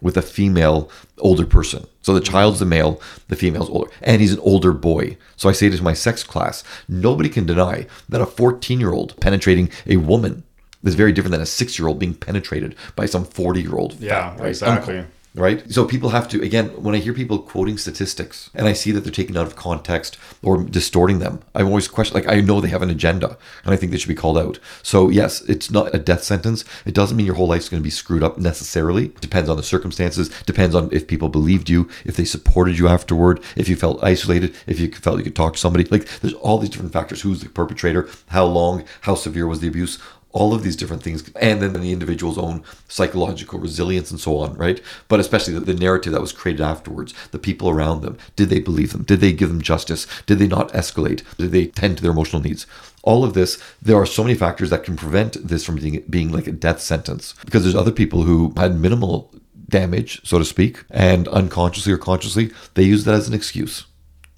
with 0.00 0.16
a 0.16 0.22
female 0.22 0.90
older 1.18 1.46
person. 1.46 1.86
So 2.02 2.12
the 2.12 2.20
child's 2.20 2.58
the 2.58 2.66
male, 2.66 3.00
the 3.28 3.36
female's 3.36 3.70
older, 3.70 3.90
and 4.02 4.20
he's 4.20 4.34
an 4.34 4.40
older 4.40 4.72
boy. 4.72 5.16
So 5.36 5.48
I 5.48 5.52
say 5.52 5.70
to 5.70 5.82
my 5.82 5.94
sex 5.94 6.22
class, 6.22 6.62
nobody 6.88 7.28
can 7.28 7.46
deny 7.46 7.86
that 8.08 8.20
a 8.20 8.26
14 8.26 8.80
year 8.80 8.92
old 8.92 9.18
penetrating 9.20 9.70
a 9.86 9.96
woman 9.96 10.44
is 10.84 10.94
very 10.94 11.12
different 11.12 11.32
than 11.32 11.40
a 11.40 11.46
six 11.46 11.78
year 11.78 11.88
old 11.88 11.98
being 11.98 12.14
penetrated 12.14 12.76
by 12.94 13.06
some 13.06 13.24
40 13.24 13.62
year 13.62 13.76
old. 13.76 13.94
Yeah, 14.00 14.36
exactly. 14.42 15.04
Right? 15.36 15.68
So 15.68 15.84
people 15.84 16.10
have 16.10 16.28
to, 16.28 16.40
again, 16.42 16.68
when 16.80 16.94
I 16.94 16.98
hear 16.98 17.12
people 17.12 17.40
quoting 17.40 17.76
statistics 17.76 18.50
and 18.54 18.68
I 18.68 18.72
see 18.72 18.92
that 18.92 19.00
they're 19.00 19.12
taken 19.12 19.36
out 19.36 19.48
of 19.48 19.56
context 19.56 20.16
or 20.44 20.62
distorting 20.62 21.18
them, 21.18 21.40
I'm 21.56 21.66
always 21.66 21.88
question, 21.88 22.14
like, 22.14 22.28
I 22.28 22.40
know 22.40 22.60
they 22.60 22.68
have 22.68 22.82
an 22.82 22.90
agenda 22.90 23.36
and 23.64 23.74
I 23.74 23.76
think 23.76 23.90
they 23.90 23.98
should 23.98 24.08
be 24.08 24.14
called 24.14 24.38
out. 24.38 24.60
So, 24.84 25.08
yes, 25.08 25.40
it's 25.42 25.72
not 25.72 25.92
a 25.92 25.98
death 25.98 26.22
sentence. 26.22 26.64
It 26.86 26.94
doesn't 26.94 27.16
mean 27.16 27.26
your 27.26 27.34
whole 27.34 27.48
life's 27.48 27.68
going 27.68 27.82
to 27.82 27.84
be 27.84 27.90
screwed 27.90 28.22
up 28.22 28.38
necessarily. 28.38 29.08
Depends 29.20 29.50
on 29.50 29.56
the 29.56 29.64
circumstances, 29.64 30.28
depends 30.42 30.72
on 30.72 30.88
if 30.92 31.08
people 31.08 31.28
believed 31.28 31.68
you, 31.68 31.88
if 32.04 32.16
they 32.16 32.24
supported 32.24 32.78
you 32.78 32.86
afterward, 32.86 33.42
if 33.56 33.68
you 33.68 33.74
felt 33.74 34.04
isolated, 34.04 34.54
if 34.68 34.78
you 34.78 34.88
felt 34.92 35.18
you 35.18 35.24
could 35.24 35.34
talk 35.34 35.54
to 35.54 35.58
somebody. 35.58 35.82
Like, 35.86 36.06
there's 36.20 36.34
all 36.34 36.58
these 36.58 36.70
different 36.70 36.92
factors. 36.92 37.22
Who's 37.22 37.40
the 37.40 37.48
perpetrator? 37.48 38.08
How 38.28 38.44
long? 38.44 38.84
How 39.00 39.16
severe 39.16 39.48
was 39.48 39.58
the 39.58 39.66
abuse? 39.66 39.98
All 40.34 40.52
of 40.52 40.62
these 40.62 40.76
different 40.76 41.02
things 41.02 41.30
and 41.36 41.62
then 41.62 41.72
the 41.72 41.92
individual's 41.92 42.36
own 42.36 42.62
psychological 42.88 43.58
resilience 43.58 44.10
and 44.10 44.20
so 44.20 44.36
on 44.38 44.52
right? 44.54 44.82
But 45.08 45.20
especially 45.20 45.54
the, 45.54 45.60
the 45.60 45.74
narrative 45.74 46.12
that 46.12 46.20
was 46.20 46.32
created 46.32 46.60
afterwards 46.60 47.14
the 47.30 47.38
people 47.38 47.70
around 47.70 48.02
them 48.02 48.18
did 48.36 48.50
they 48.50 48.60
believe 48.60 48.92
them? 48.92 49.04
Did 49.04 49.20
they 49.20 49.32
give 49.32 49.48
them 49.48 49.62
justice? 49.62 50.06
Did 50.26 50.38
they 50.38 50.48
not 50.48 50.72
escalate? 50.72 51.22
Did 51.38 51.52
they 51.52 51.66
tend 51.66 51.96
to 51.96 52.02
their 52.02 52.12
emotional 52.12 52.42
needs? 52.42 52.66
All 53.02 53.24
of 53.24 53.34
this 53.34 53.62
there 53.80 53.96
are 53.96 54.06
so 54.06 54.24
many 54.24 54.34
factors 54.34 54.70
that 54.70 54.84
can 54.84 54.96
prevent 54.96 55.46
this 55.46 55.64
from 55.64 55.76
being, 55.76 56.04
being 56.10 56.32
like 56.32 56.48
a 56.48 56.52
death 56.52 56.80
sentence 56.80 57.34
because 57.44 57.62
there's 57.62 57.74
other 57.74 57.92
people 57.92 58.22
who 58.22 58.52
had 58.56 58.78
minimal 58.78 59.32
damage 59.68 60.20
so 60.24 60.38
to 60.38 60.44
speak 60.44 60.84
and 60.90 61.26
unconsciously 61.28 61.92
or 61.92 61.98
consciously 61.98 62.50
they 62.74 62.82
use 62.82 63.04
that 63.04 63.14
as 63.14 63.28
an 63.28 63.34
excuse 63.34 63.86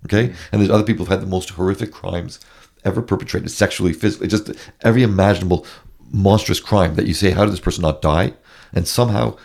okay? 0.05 0.35
And 0.53 0.61
there's 0.61 0.71
other 0.71 0.85
people 0.85 1.05
who've 1.05 1.13
had 1.13 1.23
the 1.23 1.27
most 1.27 1.51
horrific 1.51 1.91
crimes 1.91 2.39
ever 2.85 3.03
perpetrated 3.03 3.51
sexually 3.51 3.93
physically 3.93 4.29
just 4.29 4.51
every 4.83 5.03
imaginable 5.03 5.67
monstrous 6.11 6.61
crime 6.61 6.95
that 6.95 7.07
you 7.07 7.15
say 7.15 7.31
how 7.31 7.45
did 7.45 7.53
this 7.53 7.61
person 7.61 7.83
not 7.83 8.03
die 8.03 8.33
and 8.73 8.87
somehow 8.87 9.37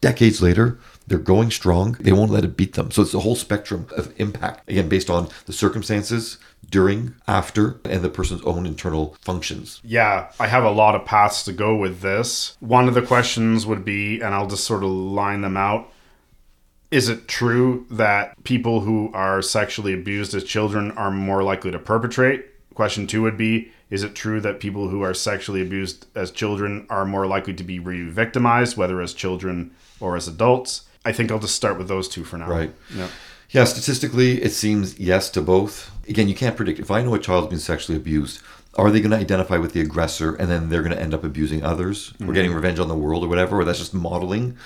decades 0.00 0.40
later 0.42 0.78
they're 1.06 1.18
going 1.18 1.50
strong 1.50 1.92
they 2.00 2.12
won't 2.12 2.30
let 2.30 2.44
it 2.44 2.56
beat 2.56 2.74
them 2.74 2.90
so 2.90 3.02
it's 3.02 3.14
a 3.14 3.20
whole 3.20 3.36
spectrum 3.36 3.86
of 3.96 4.12
impact 4.20 4.68
again 4.68 4.88
based 4.88 5.10
on 5.10 5.28
the 5.46 5.52
circumstances 5.52 6.38
during 6.70 7.14
after 7.26 7.80
and 7.84 8.02
the 8.02 8.10
person's 8.10 8.42
own 8.42 8.66
internal 8.66 9.16
functions 9.20 9.80
Yeah, 9.82 10.30
I 10.38 10.46
have 10.46 10.64
a 10.64 10.70
lot 10.70 10.94
of 10.94 11.04
paths 11.04 11.44
to 11.44 11.52
go 11.52 11.76
with 11.76 12.00
this. 12.00 12.56
One 12.60 12.88
of 12.88 12.94
the 12.94 13.02
questions 13.02 13.66
would 13.66 13.84
be, 13.84 14.20
and 14.20 14.34
I'll 14.34 14.46
just 14.46 14.64
sort 14.64 14.82
of 14.82 14.90
line 14.90 15.40
them 15.40 15.56
out. 15.56 15.90
Is 16.90 17.08
it 17.08 17.28
true 17.28 17.86
that 17.90 18.42
people 18.44 18.80
who 18.80 19.10
are 19.12 19.42
sexually 19.42 19.92
abused 19.92 20.34
as 20.34 20.44
children 20.44 20.90
are 20.92 21.10
more 21.10 21.42
likely 21.42 21.70
to 21.70 21.78
perpetrate? 21.78 22.46
Question 22.74 23.06
two 23.06 23.22
would 23.22 23.36
be 23.36 23.72
Is 23.90 24.02
it 24.02 24.14
true 24.14 24.40
that 24.40 24.60
people 24.60 24.88
who 24.88 25.02
are 25.02 25.14
sexually 25.14 25.62
abused 25.62 26.06
as 26.14 26.30
children 26.30 26.86
are 26.90 27.04
more 27.04 27.26
likely 27.26 27.54
to 27.54 27.64
be 27.64 27.78
re 27.78 28.08
victimized, 28.08 28.76
whether 28.76 29.00
as 29.00 29.14
children 29.14 29.70
or 30.00 30.16
as 30.16 30.28
adults? 30.28 30.82
I 31.04 31.12
think 31.12 31.30
I'll 31.30 31.38
just 31.38 31.56
start 31.56 31.78
with 31.78 31.88
those 31.88 32.08
two 32.08 32.24
for 32.24 32.36
now. 32.36 32.48
Right. 32.48 32.74
Yeah. 32.94 33.08
Yeah, 33.50 33.64
statistically, 33.64 34.42
it 34.42 34.50
seems 34.50 34.98
yes 34.98 35.30
to 35.30 35.40
both. 35.40 35.90
Again, 36.06 36.28
you 36.28 36.34
can't 36.34 36.54
predict. 36.56 36.80
If 36.80 36.90
I 36.90 37.02
know 37.02 37.14
a 37.14 37.18
child's 37.18 37.48
been 37.48 37.58
sexually 37.58 37.96
abused, 37.96 38.42
are 38.74 38.90
they 38.90 39.00
going 39.00 39.10
to 39.10 39.16
identify 39.16 39.56
with 39.56 39.72
the 39.72 39.80
aggressor 39.80 40.34
and 40.34 40.50
then 40.50 40.68
they're 40.68 40.82
going 40.82 40.94
to 40.94 41.00
end 41.00 41.14
up 41.14 41.24
abusing 41.24 41.64
others 41.64 42.10
or 42.10 42.12
mm-hmm. 42.12 42.32
getting 42.34 42.52
revenge 42.52 42.78
on 42.78 42.88
the 42.88 42.94
world 42.94 43.24
or 43.24 43.28
whatever, 43.28 43.58
or 43.58 43.64
that's 43.64 43.78
just 43.78 43.94
modeling? 43.94 44.58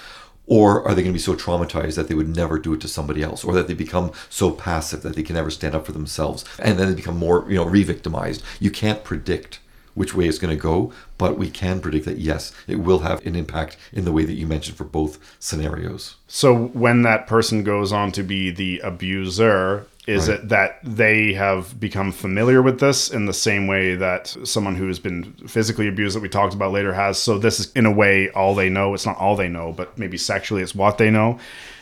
Or 0.46 0.86
are 0.86 0.94
they 0.94 1.02
going 1.02 1.12
to 1.14 1.18
be 1.18 1.18
so 1.18 1.34
traumatized 1.34 1.94
that 1.94 2.08
they 2.08 2.14
would 2.14 2.28
never 2.28 2.58
do 2.58 2.74
it 2.74 2.80
to 2.80 2.88
somebody 2.88 3.22
else, 3.22 3.44
or 3.44 3.54
that 3.54 3.68
they 3.68 3.74
become 3.74 4.12
so 4.28 4.50
passive 4.50 5.02
that 5.02 5.14
they 5.14 5.22
can 5.22 5.36
never 5.36 5.50
stand 5.50 5.74
up 5.74 5.86
for 5.86 5.92
themselves, 5.92 6.44
and 6.58 6.78
then 6.78 6.88
they 6.88 6.94
become 6.94 7.16
more, 7.16 7.46
you 7.48 7.56
know, 7.56 7.64
re-victimized? 7.64 8.42
You 8.58 8.70
can't 8.70 9.04
predict 9.04 9.60
which 9.94 10.14
way 10.14 10.26
it's 10.26 10.38
going 10.38 10.56
to 10.56 10.60
go, 10.60 10.92
but 11.18 11.38
we 11.38 11.50
can 11.50 11.80
predict 11.80 12.06
that 12.06 12.18
yes, 12.18 12.52
it 12.66 12.76
will 12.76 13.00
have 13.00 13.24
an 13.26 13.36
impact 13.36 13.76
in 13.92 14.04
the 14.04 14.12
way 14.12 14.24
that 14.24 14.32
you 14.32 14.46
mentioned 14.46 14.76
for 14.76 14.84
both 14.84 15.18
scenarios. 15.38 16.16
So 16.26 16.54
when 16.54 17.02
that 17.02 17.26
person 17.26 17.62
goes 17.62 17.92
on 17.92 18.10
to 18.12 18.22
be 18.22 18.50
the 18.50 18.80
abuser, 18.80 19.86
is 20.06 20.28
Right. 20.28 20.40
it 20.40 20.48
that 20.48 20.78
they 20.82 21.32
have 21.34 21.78
become 21.78 22.10
familiar 22.10 22.60
with 22.60 22.80
this 22.80 23.08
in 23.10 23.26
the 23.26 23.32
same 23.32 23.66
way 23.66 23.94
that 23.94 24.36
someone 24.44 24.74
who 24.74 24.88
has 24.88 24.98
been 24.98 25.32
physically 25.46 25.86
abused 25.88 26.16
that 26.16 26.20
we 26.22 26.28
talked 26.28 26.54
about 26.54 26.72
later 26.72 26.92
has? 26.92 27.18
So 27.18 27.38
this 27.38 27.60
is 27.60 27.70
in 27.72 27.86
a 27.86 27.92
way 27.92 28.28
all 28.30 28.54
they 28.54 28.68
know. 28.68 28.94
It's 28.94 29.06
not 29.06 29.18
all 29.18 29.36
they 29.36 29.48
know, 29.48 29.72
but 29.72 29.96
maybe 29.96 30.18
sexually 30.18 30.62
it's 30.62 30.74
what 30.74 30.98
they 30.98 31.10
know. 31.10 31.38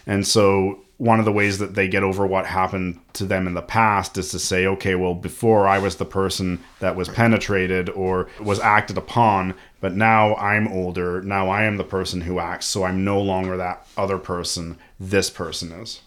And 0.07 0.27
so 0.27 0.81
one 0.99 1.19
of 1.19 1.25
the 1.25 1.33
ways 1.33 1.57
that 1.59 1.75
they 1.75 1.89
get 1.89 2.03
over 2.03 2.27
what 2.27 2.45
happened 2.45 2.99
to 3.15 3.25
them 3.25 3.47
in 3.47 3.55
the 3.55 3.63
past 3.63 4.19
is 4.19 4.31
to 4.33 4.39
say, 4.39 4.67
okay, 4.67 4.95
well, 4.95 5.15
before 5.15 5.67
I 5.67 5.79
was 5.79 5.97
the 5.97 6.05
person 6.05 6.61
that 6.81 6.95
was 6.95 7.09
penetrated 7.09 7.89
or 7.89 8.29
was 8.39 8.61
acted 8.61 8.99
upon, 8.99 9.55
but 9.81 9.95
now 9.95 10.35
I'm 10.35 10.69
older. 10.69 11.23
Now 11.23 11.49
I 11.49 11.63
am 11.65 11.79
the 11.79 11.85
person 11.85 12.21
who 12.21 12.39
acts. 12.39 12.67
So 12.67 12.85
I'm 12.85 13.03
no 13.03 13.19
longer 13.19 13.57
that 13.57 13.87
other 13.97 14.19
person. 14.19 14.77
This 14.99 15.31
person 15.31 15.73
is. 15.73 16.03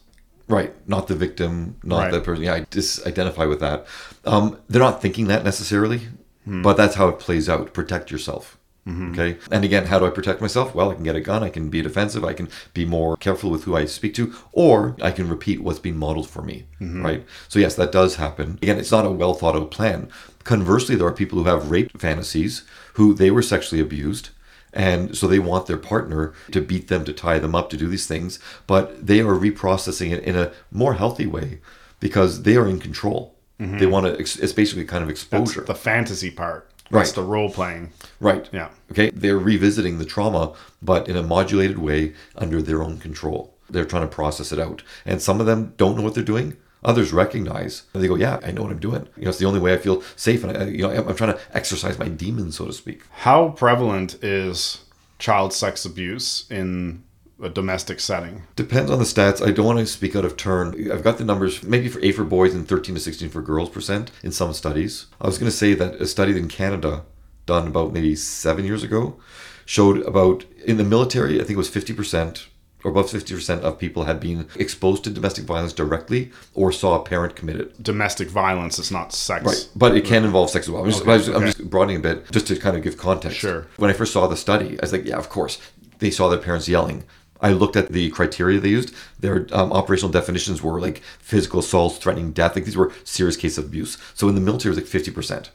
Right, 0.47 0.73
not 0.87 1.07
the 1.07 1.15
victim, 1.15 1.77
not 1.83 2.03
Right. 2.03 2.11
the 2.11 2.21
person. 2.21 2.43
Yeah, 2.43 2.55
I 2.55 2.61
disidentify 2.61 3.47
with 3.47 3.59
that. 3.61 3.85
Um, 4.25 4.57
they're 4.69 4.81
not 4.81 5.01
thinking 5.01 5.27
that 5.27 5.43
necessarily, 5.43 6.01
hmm. 6.45 6.61
but 6.61 6.75
that's 6.77 6.95
how 6.95 7.07
it 7.07 7.19
plays 7.19 7.47
out. 7.47 7.73
Protect 7.73 8.11
yourself. 8.11 8.57
Mm-hmm. 8.87 9.11
Okay. 9.11 9.37
And 9.49 9.63
again, 9.63 9.85
how 9.85 9.97
do 9.97 10.05
I 10.05 10.09
protect 10.09 10.41
myself? 10.41 10.75
Well, 10.75 10.91
I 10.91 10.95
can 10.95 11.03
get 11.03 11.15
a 11.15 11.21
gun, 11.21 11.41
I 11.43 11.49
can 11.49 11.69
be 11.69 11.81
defensive, 11.81 12.25
I 12.25 12.33
can 12.33 12.49
be 12.73 12.83
more 12.83 13.15
careful 13.15 13.49
with 13.49 13.63
who 13.63 13.75
I 13.75 13.85
speak 13.85 14.13
to, 14.15 14.33
or 14.51 14.97
I 15.01 15.11
can 15.11 15.29
repeat 15.29 15.63
what's 15.63 15.79
being 15.79 15.97
modeled 15.97 16.29
for 16.29 16.41
me. 16.41 16.65
Mm-hmm. 16.81 17.05
Right. 17.05 17.25
So, 17.47 17.59
yes, 17.59 17.75
that 17.75 17.93
does 17.93 18.15
happen. 18.15 18.59
Again, 18.61 18.79
it's 18.79 18.91
not 18.91 19.05
a 19.05 19.11
well 19.11 19.33
thought 19.33 19.55
out 19.55 19.71
plan. 19.71 20.09
Conversely, 20.43 20.95
there 20.95 21.07
are 21.07 21.13
people 21.13 21.39
who 21.39 21.45
have 21.45 21.71
rape 21.71 21.97
fantasies 21.97 22.65
who 22.95 23.13
they 23.13 23.31
were 23.31 23.41
sexually 23.41 23.81
abused. 23.81 24.29
And 24.73 25.15
so 25.15 25.27
they 25.27 25.39
want 25.39 25.67
their 25.67 25.77
partner 25.77 26.33
to 26.51 26.59
beat 26.59 26.87
them, 26.87 27.05
to 27.05 27.13
tie 27.13 27.39
them 27.39 27.53
up, 27.53 27.69
to 27.69 27.77
do 27.77 27.87
these 27.87 28.07
things, 28.07 28.39
but 28.65 29.05
they 29.05 29.19
are 29.19 29.35
reprocessing 29.35 30.11
it 30.11 30.23
in 30.23 30.35
a 30.35 30.51
more 30.71 30.95
healthy 30.95 31.27
way 31.27 31.59
because 31.99 32.41
they 32.41 32.55
are 32.55 32.67
in 32.67 32.79
control. 32.79 33.35
Mm-hmm. 33.59 33.77
They 33.77 33.85
want 33.85 34.05
to, 34.07 34.13
it's 34.19 34.53
basically 34.53 34.85
kind 34.85 35.03
of 35.03 35.09
That's 35.09 35.21
exposure. 35.21 35.61
the 35.61 35.75
fantasy 35.75 36.31
part. 36.31 36.69
Right. 36.89 36.99
That's 36.99 37.13
the 37.13 37.23
role 37.23 37.49
playing. 37.49 37.91
Right. 38.19 38.49
Yeah. 38.51 38.69
Okay. 38.91 39.09
They're 39.11 39.37
revisiting 39.37 39.99
the 39.99 40.05
trauma, 40.05 40.53
but 40.81 41.07
in 41.07 41.15
a 41.15 41.23
modulated 41.23 41.77
way 41.77 42.13
under 42.35 42.61
their 42.61 42.83
own 42.83 42.97
control. 42.97 43.53
They're 43.69 43.85
trying 43.85 44.07
to 44.07 44.13
process 44.13 44.51
it 44.51 44.59
out. 44.59 44.83
And 45.05 45.21
some 45.21 45.39
of 45.39 45.45
them 45.45 45.73
don't 45.77 45.95
know 45.95 46.03
what 46.03 46.13
they're 46.13 46.23
doing. 46.23 46.57
Others 46.85 47.13
recognize 47.13 47.83
and 47.93 48.03
they 48.03 48.07
go, 48.07 48.15
Yeah, 48.15 48.39
I 48.43 48.51
know 48.51 48.63
what 48.63 48.71
I'm 48.71 48.79
doing. 48.79 49.07
You 49.17 49.23
know, 49.23 49.29
it's 49.29 49.39
the 49.39 49.45
only 49.45 49.59
way 49.59 49.73
I 49.73 49.77
feel 49.77 50.01
safe. 50.15 50.43
And 50.43 50.57
I, 50.57 50.65
you 50.65 50.83
know, 50.83 50.91
I'm 50.91 51.15
trying 51.15 51.33
to 51.33 51.39
exercise 51.53 51.97
my 51.97 52.09
demons, 52.09 52.57
so 52.57 52.65
to 52.65 52.73
speak. 52.73 53.03
How 53.11 53.49
prevalent 53.49 54.23
is 54.23 54.83
child 55.19 55.53
sex 55.53 55.85
abuse 55.85 56.45
in 56.49 57.03
a 57.41 57.49
domestic 57.49 57.99
setting? 57.99 58.43
Depends 58.55 58.91
on 58.91 58.99
the 58.99 59.05
stats. 59.05 59.45
I 59.45 59.51
don't 59.51 59.65
want 59.65 59.79
to 59.79 59.85
speak 59.85 60.15
out 60.15 60.25
of 60.25 60.37
turn. 60.37 60.91
I've 60.91 61.03
got 61.03 61.17
the 61.17 61.25
numbers, 61.25 61.63
maybe 61.63 61.89
for 61.89 61.99
8 62.01 62.11
for 62.13 62.23
boys 62.23 62.53
and 62.53 62.67
13 62.67 62.95
to 62.95 63.01
16 63.01 63.29
for 63.29 63.41
girls 63.41 63.69
percent 63.69 64.11
in 64.21 64.31
some 64.31 64.53
studies. 64.53 65.07
I 65.19 65.27
was 65.27 65.37
going 65.37 65.51
to 65.51 65.57
say 65.57 65.73
that 65.73 65.95
a 65.95 66.05
study 66.05 66.37
in 66.37 66.47
Canada 66.47 67.03
done 67.45 67.67
about 67.67 67.93
maybe 67.93 68.15
seven 68.15 68.65
years 68.65 68.83
ago 68.83 69.19
showed 69.65 70.01
about 70.01 70.45
in 70.65 70.77
the 70.77 70.83
military, 70.83 71.35
I 71.35 71.39
think 71.39 71.51
it 71.51 71.57
was 71.57 71.69
50% 71.69 72.47
or 72.83 72.91
above 72.91 73.07
50% 73.07 73.61
of 73.61 73.79
people 73.79 74.03
had 74.03 74.19
been 74.19 74.47
exposed 74.55 75.03
to 75.05 75.09
domestic 75.09 75.45
violence 75.45 75.73
directly 75.73 76.31
or 76.53 76.71
saw 76.71 76.99
a 76.99 77.03
parent 77.03 77.35
commit 77.35 77.55
it. 77.57 77.81
Domestic 77.81 78.29
violence 78.29 78.77
is 78.79 78.91
not 78.91 79.13
sex. 79.13 79.45
Right, 79.45 79.69
but 79.75 79.95
it 79.95 80.05
can 80.05 80.25
involve 80.25 80.49
sex 80.49 80.67
as 80.67 80.71
well. 80.71 80.83
I'm 80.83 80.89
just, 80.89 81.01
Okay, 81.01 81.11
I 81.11 81.17
was- 81.17 81.27
I'm 81.29 81.45
just 81.45 81.69
broadening 81.69 81.97
a 81.97 81.99
bit 82.01 82.29
just 82.31 82.47
to 82.47 82.55
kind 82.57 82.75
of 82.77 82.83
give 82.83 82.97
context. 82.97 83.37
Sure. 83.37 83.67
When 83.77 83.89
I 83.89 83.93
first 83.93 84.13
saw 84.13 84.27
the 84.27 84.37
study, 84.37 84.77
I 84.79 84.81
was 84.81 84.91
like, 84.91 85.05
yeah, 85.05 85.17
of 85.17 85.29
course. 85.29 85.59
They 85.99 86.11
saw 86.11 86.27
their 86.27 86.39
parents 86.39 86.67
yelling. 86.67 87.03
I 87.39 87.51
looked 87.51 87.75
at 87.75 87.91
the 87.91 88.09
criteria 88.09 88.59
they 88.59 88.69
used. 88.69 88.93
Their 89.19 89.47
um, 89.51 89.71
operational 89.73 90.11
definitions 90.11 90.61
were 90.63 90.79
like 90.79 91.01
physical 91.19 91.59
assaults, 91.59 91.97
threatening 91.97 92.31
death. 92.31 92.55
Like 92.55 92.65
these 92.65 92.77
were 92.77 92.91
serious 93.03 93.35
cases 93.37 93.57
of 93.59 93.65
abuse. 93.65 93.97
So 94.13 94.29
in 94.29 94.35
the 94.35 94.41
military, 94.41 94.73
it 94.73 94.81
was 94.81 94.93
like 94.93 95.03
50%. 95.03 95.49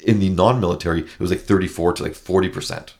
In 0.00 0.18
the 0.18 0.28
non-military, 0.30 1.00
it 1.02 1.20
was 1.20 1.30
like 1.30 1.40
34 1.40 1.94
to 1.94 2.02
like 2.02 2.12
40%. 2.14 2.90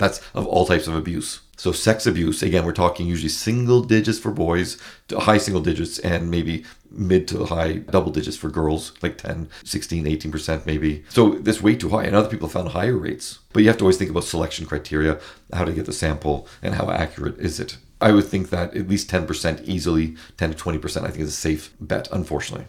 That's 0.00 0.20
of 0.32 0.46
all 0.46 0.64
types 0.64 0.88
of 0.88 0.96
abuse. 0.96 1.40
So 1.58 1.72
sex 1.72 2.06
abuse, 2.06 2.42
again, 2.42 2.64
we're 2.64 2.72
talking 2.72 3.06
usually 3.06 3.28
single 3.28 3.82
digits 3.82 4.18
for 4.18 4.32
boys, 4.32 4.78
high 5.12 5.36
single 5.36 5.60
digits, 5.62 5.98
and 5.98 6.30
maybe 6.30 6.64
mid 6.90 7.28
to 7.28 7.44
high 7.44 7.74
double 7.74 8.10
digits 8.10 8.38
for 8.38 8.48
girls, 8.48 8.94
like 9.02 9.18
10, 9.18 9.50
16, 9.62 10.06
18% 10.06 10.64
maybe. 10.64 11.04
So 11.10 11.34
that's 11.34 11.60
way 11.60 11.76
too 11.76 11.90
high. 11.90 12.04
And 12.04 12.16
other 12.16 12.30
people 12.30 12.48
found 12.48 12.70
higher 12.70 12.96
rates. 12.96 13.40
But 13.52 13.62
you 13.62 13.68
have 13.68 13.76
to 13.76 13.84
always 13.84 13.98
think 13.98 14.10
about 14.10 14.24
selection 14.24 14.64
criteria, 14.64 15.20
how 15.52 15.66
to 15.66 15.72
get 15.74 15.84
the 15.84 15.92
sample, 15.92 16.48
and 16.62 16.76
how 16.76 16.90
accurate 16.90 17.38
is 17.38 17.60
it. 17.60 17.76
I 18.00 18.12
would 18.12 18.24
think 18.24 18.48
that 18.48 18.74
at 18.74 18.88
least 18.88 19.10
10% 19.10 19.62
easily, 19.64 20.16
10 20.38 20.54
to 20.54 20.56
20%, 20.56 21.04
I 21.04 21.08
think 21.08 21.20
is 21.20 21.28
a 21.28 21.32
safe 21.32 21.74
bet, 21.78 22.08
unfortunately. 22.10 22.66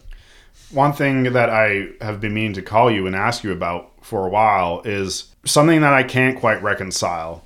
One 0.72 0.94
thing 0.94 1.24
that 1.24 1.50
I 1.50 1.90
have 2.02 2.22
been 2.22 2.34
meaning 2.34 2.54
to 2.54 2.62
call 2.62 2.90
you 2.90 3.08
and 3.08 3.16
ask 3.16 3.44
you 3.44 3.52
about 3.52 3.92
for 4.02 4.26
a 4.26 4.30
while 4.30 4.82
is 4.86 5.34
something 5.46 5.82
that 5.82 5.94
I 5.94 6.04
can't 6.04 6.40
quite 6.40 6.62
reconcile. 6.64 7.46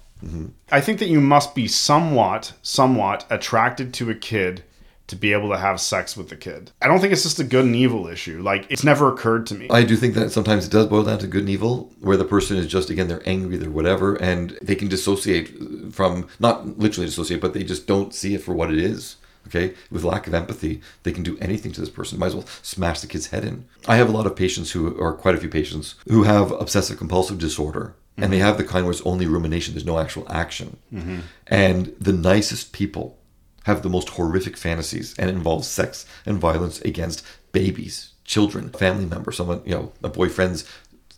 I 0.72 0.82
think 0.82 1.00
that 1.00 1.10
you 1.10 1.22
must 1.22 1.54
be 1.54 1.68
somewhat, 1.68 2.54
somewhat 2.64 3.26
attracted 3.30 3.94
to 3.96 4.10
a 4.10 4.16
kid 4.16 4.64
to 5.08 5.16
be 5.16 5.34
able 5.34 5.50
to 5.50 5.58
have 5.58 5.80
sex 5.80 6.18
with 6.18 6.30
the 6.30 6.36
kid. 6.36 6.72
I 6.82 6.88
don't 6.88 7.00
think 7.00 7.14
it's 7.14 7.22
just 7.22 7.40
a 7.40 7.44
good 7.44 7.66
and 7.66 7.76
evil 7.76 8.08
issue. 8.08 8.42
Like, 8.42 8.66
it's 8.72 8.84
never 8.84 9.14
occurred 9.14 9.46
to 9.48 9.56
me. 9.56 9.68
I 9.70 9.84
do 9.84 9.96
think 9.96 10.16
that 10.16 10.32
sometimes 10.32 10.66
it 10.66 10.72
does 10.72 10.88
boil 10.88 11.04
down 11.04 11.20
to 11.20 11.28
good 11.28 11.42
and 11.42 11.50
evil, 11.50 11.92
where 12.00 12.18
the 12.18 12.26
person 12.26 12.58
is 12.58 12.66
just 12.66 12.90
again 12.90 13.08
they're 13.08 13.22
angry, 13.28 13.58
they're 13.58 13.70
whatever, 13.70 14.16
and 14.16 14.58
they 14.64 14.74
can 14.74 14.88
dissociate 14.88 15.94
from 15.94 16.28
not 16.40 16.80
literally 16.80 17.06
dissociate, 17.06 17.40
but 17.40 17.54
they 17.54 17.64
just 17.64 17.86
don't 17.86 18.16
see 18.16 18.34
it 18.34 18.42
for 18.42 18.56
what 18.56 18.72
it 18.72 18.80
is. 18.80 19.18
Okay, 19.48 19.74
with 19.92 20.04
lack 20.04 20.28
of 20.28 20.34
empathy, 20.34 20.82
they 21.04 21.12
can 21.12 21.24
do 21.24 21.38
anything 21.40 21.72
to 21.74 21.82
this 21.82 21.90
person. 21.90 22.18
Might 22.18 22.28
as 22.28 22.36
well 22.36 22.48
smash 22.62 23.02
the 23.02 23.08
kid's 23.08 23.28
head 23.28 23.46
in. 23.46 23.66
I 23.88 23.98
have 23.98 24.10
a 24.10 24.12
lot 24.12 24.26
of 24.26 24.36
patients 24.36 24.72
who, 24.72 24.90
or 24.92 25.14
quite 25.14 25.36
a 25.36 25.40
few 25.40 25.50
patients, 25.50 25.96
who 26.08 26.24
have 26.24 26.52
obsessive 26.52 26.98
compulsive 26.98 27.38
disorder, 27.38 27.96
and 28.18 28.32
they 28.32 28.38
mm-hmm. 28.38 28.46
have 28.46 28.58
the 28.58 28.64
kind 28.64 28.86
where 28.86 28.92
it's 28.92 29.02
only 29.02 29.28
rumination. 29.28 29.74
There's 29.74 29.86
no 29.86 30.00
actual 30.00 30.26
action, 30.32 30.78
mm-hmm. 30.94 31.20
and 31.48 31.96
the 32.00 32.14
nicest 32.14 32.74
people 32.74 33.18
have 33.66 33.82
the 33.82 33.90
most 33.90 34.10
horrific 34.10 34.56
fantasies 34.56 35.16
and 35.18 35.28
it 35.28 35.34
involves 35.34 35.68
sex 35.68 36.06
and 36.24 36.38
violence 36.38 36.80
against 36.82 37.26
babies, 37.52 38.14
children, 38.24 38.70
family 38.70 39.06
members, 39.06 39.38
someone, 39.38 39.60
you 39.66 39.74
know, 39.74 39.92
a 40.04 40.10
boyfriend's 40.10 40.70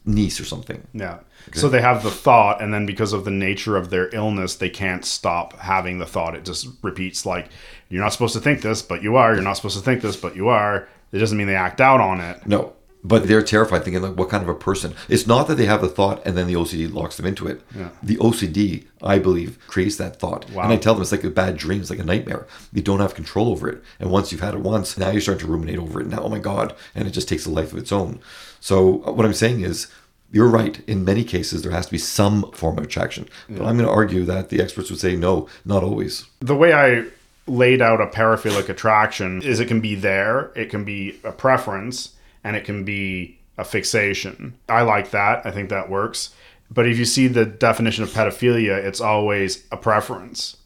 niece 0.06 0.40
or 0.40 0.46
something. 0.46 0.88
Yeah. 0.94 1.20
So 1.54 1.68
they 1.68 1.82
have 1.82 2.04
the 2.04 2.12
thought, 2.12 2.62
and 2.62 2.74
then 2.74 2.86
because 2.86 3.12
of 3.12 3.26
the 3.26 3.32
nature 3.32 3.76
of 3.76 3.90
their 3.90 4.10
illness, 4.14 4.56
they 4.56 4.70
can't 4.70 5.04
stop 5.04 5.60
having 5.60 6.00
the 6.00 6.06
thought. 6.06 6.36
It 6.36 6.46
just 6.46 6.68
repeats 6.82 7.26
like, 7.26 7.50
you're 7.90 8.04
not 8.04 8.14
supposed 8.14 8.34
to 8.34 8.40
think 8.40 8.62
this, 8.62 8.82
but 8.82 9.02
you 9.02 9.16
are. 9.16 9.34
You're 9.34 9.44
not 9.44 9.54
supposed 9.54 9.78
to 9.78 9.84
think 9.84 10.02
this, 10.02 10.16
but 10.16 10.36
you 10.36 10.50
are. 10.50 10.88
It 11.12 11.20
doesn't 11.20 11.38
mean 11.38 11.48
they 11.48 11.56
act 11.56 11.82
out 11.82 12.02
on 12.02 12.20
it. 12.20 12.46
No. 12.46 12.74
But 13.04 13.28
they're 13.28 13.44
terrified, 13.44 13.84
thinking 13.84 14.02
like, 14.02 14.18
what 14.18 14.30
kind 14.30 14.44
of 14.44 14.50
a 14.50 14.56
person? 14.56 14.94
It's 15.08 15.28
not 15.28 15.48
that 15.48 15.56
they 15.56 15.66
have 15.66 15.82
the 15.82 15.88
thought 15.88 16.22
and 16.26 16.36
then 16.38 16.48
the 16.48 16.56
OCD 16.56 16.92
locks 16.92 17.16
them 17.16 17.26
into 17.26 17.48
it. 17.48 17.62
Yeah. 17.74 17.90
The 18.04 18.18
OCD, 18.18 18.86
I 19.02 19.20
believe, 19.20 19.58
creates 19.68 19.96
that 19.98 20.20
thought. 20.20 20.50
Wow. 20.50 20.64
And 20.64 20.74
I 20.74 20.78
tell 20.78 20.94
them 20.94 21.04
it's 21.04 21.12
like 21.12 21.24
a 21.24 21.30
bad 21.30 21.56
dream, 21.56 21.80
it's 21.80 21.90
like 21.90 22.00
a 22.00 22.04
nightmare. 22.04 22.48
You 22.74 22.82
don't 22.82 23.00
have 23.00 23.16
control 23.16 23.50
over 23.50 23.70
it. 23.70 23.82
And 24.00 24.12
once 24.12 24.32
you've 24.32 24.42
had 24.42 24.56
it 24.56 24.60
once, 24.60 24.98
now 24.98 25.12
you're 25.12 25.22
starting 25.22 25.46
to 25.46 25.52
ruminate 25.52 25.78
over 25.78 26.02
it. 26.02 26.08
Now, 26.08 26.24
oh 26.24 26.30
my 26.30 26.40
God. 26.40 26.76
And 26.96 27.08
it 27.08 27.12
just 27.12 27.30
takes 27.30 27.46
a 27.46 27.52
life 27.52 27.72
of 27.72 27.78
its 27.78 27.94
own. 27.94 28.20
So 28.60 29.06
uh, 29.06 29.12
what 29.12 29.26
I'm 29.26 29.34
saying 29.34 29.62
is, 29.62 29.88
you're 30.30 30.50
right. 30.50 30.82
In 30.88 31.06
many 31.06 31.24
cases, 31.24 31.62
there 31.62 31.72
has 31.72 31.86
to 31.86 31.92
be 31.94 31.98
some 31.98 32.52
form 32.52 32.78
of 32.78 32.84
attraction. 32.84 33.30
But 33.48 33.66
I'm 33.66 33.78
going 33.78 33.88
to 33.88 33.90
argue 33.90 34.26
that 34.26 34.50
the 34.50 34.62
experts 34.62 34.90
would 34.90 35.00
say 35.00 35.16
no, 35.16 35.48
not 35.64 35.84
always. 35.84 36.26
The 36.42 36.56
way 36.56 36.74
I 36.74 37.06
laid 37.48 37.82
out 37.82 38.02
a 38.02 38.08
paraphilic 38.08 38.70
attraction 38.70 39.42
is 39.42 39.60
it 39.60 39.68
can 39.68 39.82
be 39.82 39.96
there, 39.96 40.52
it 40.56 40.70
can 40.70 40.84
be 40.84 41.20
a 41.24 41.32
preference, 41.32 42.16
and 42.44 42.56
it 42.56 42.66
can 42.66 42.84
be 42.84 43.40
a 43.58 43.64
fixation. 43.64 44.58
I 44.70 44.82
like 44.82 45.12
that. 45.12 45.46
I 45.46 45.52
think 45.52 45.70
that 45.70 45.90
works. 45.90 46.34
But 46.70 46.86
if 46.86 46.98
you 46.98 47.06
see 47.06 47.28
the 47.28 47.46
definition 47.46 48.04
of 48.04 48.10
pedophilia, 48.10 48.76
it's 48.84 49.00
always 49.00 49.64
a 49.72 49.78
preference. 49.78 50.58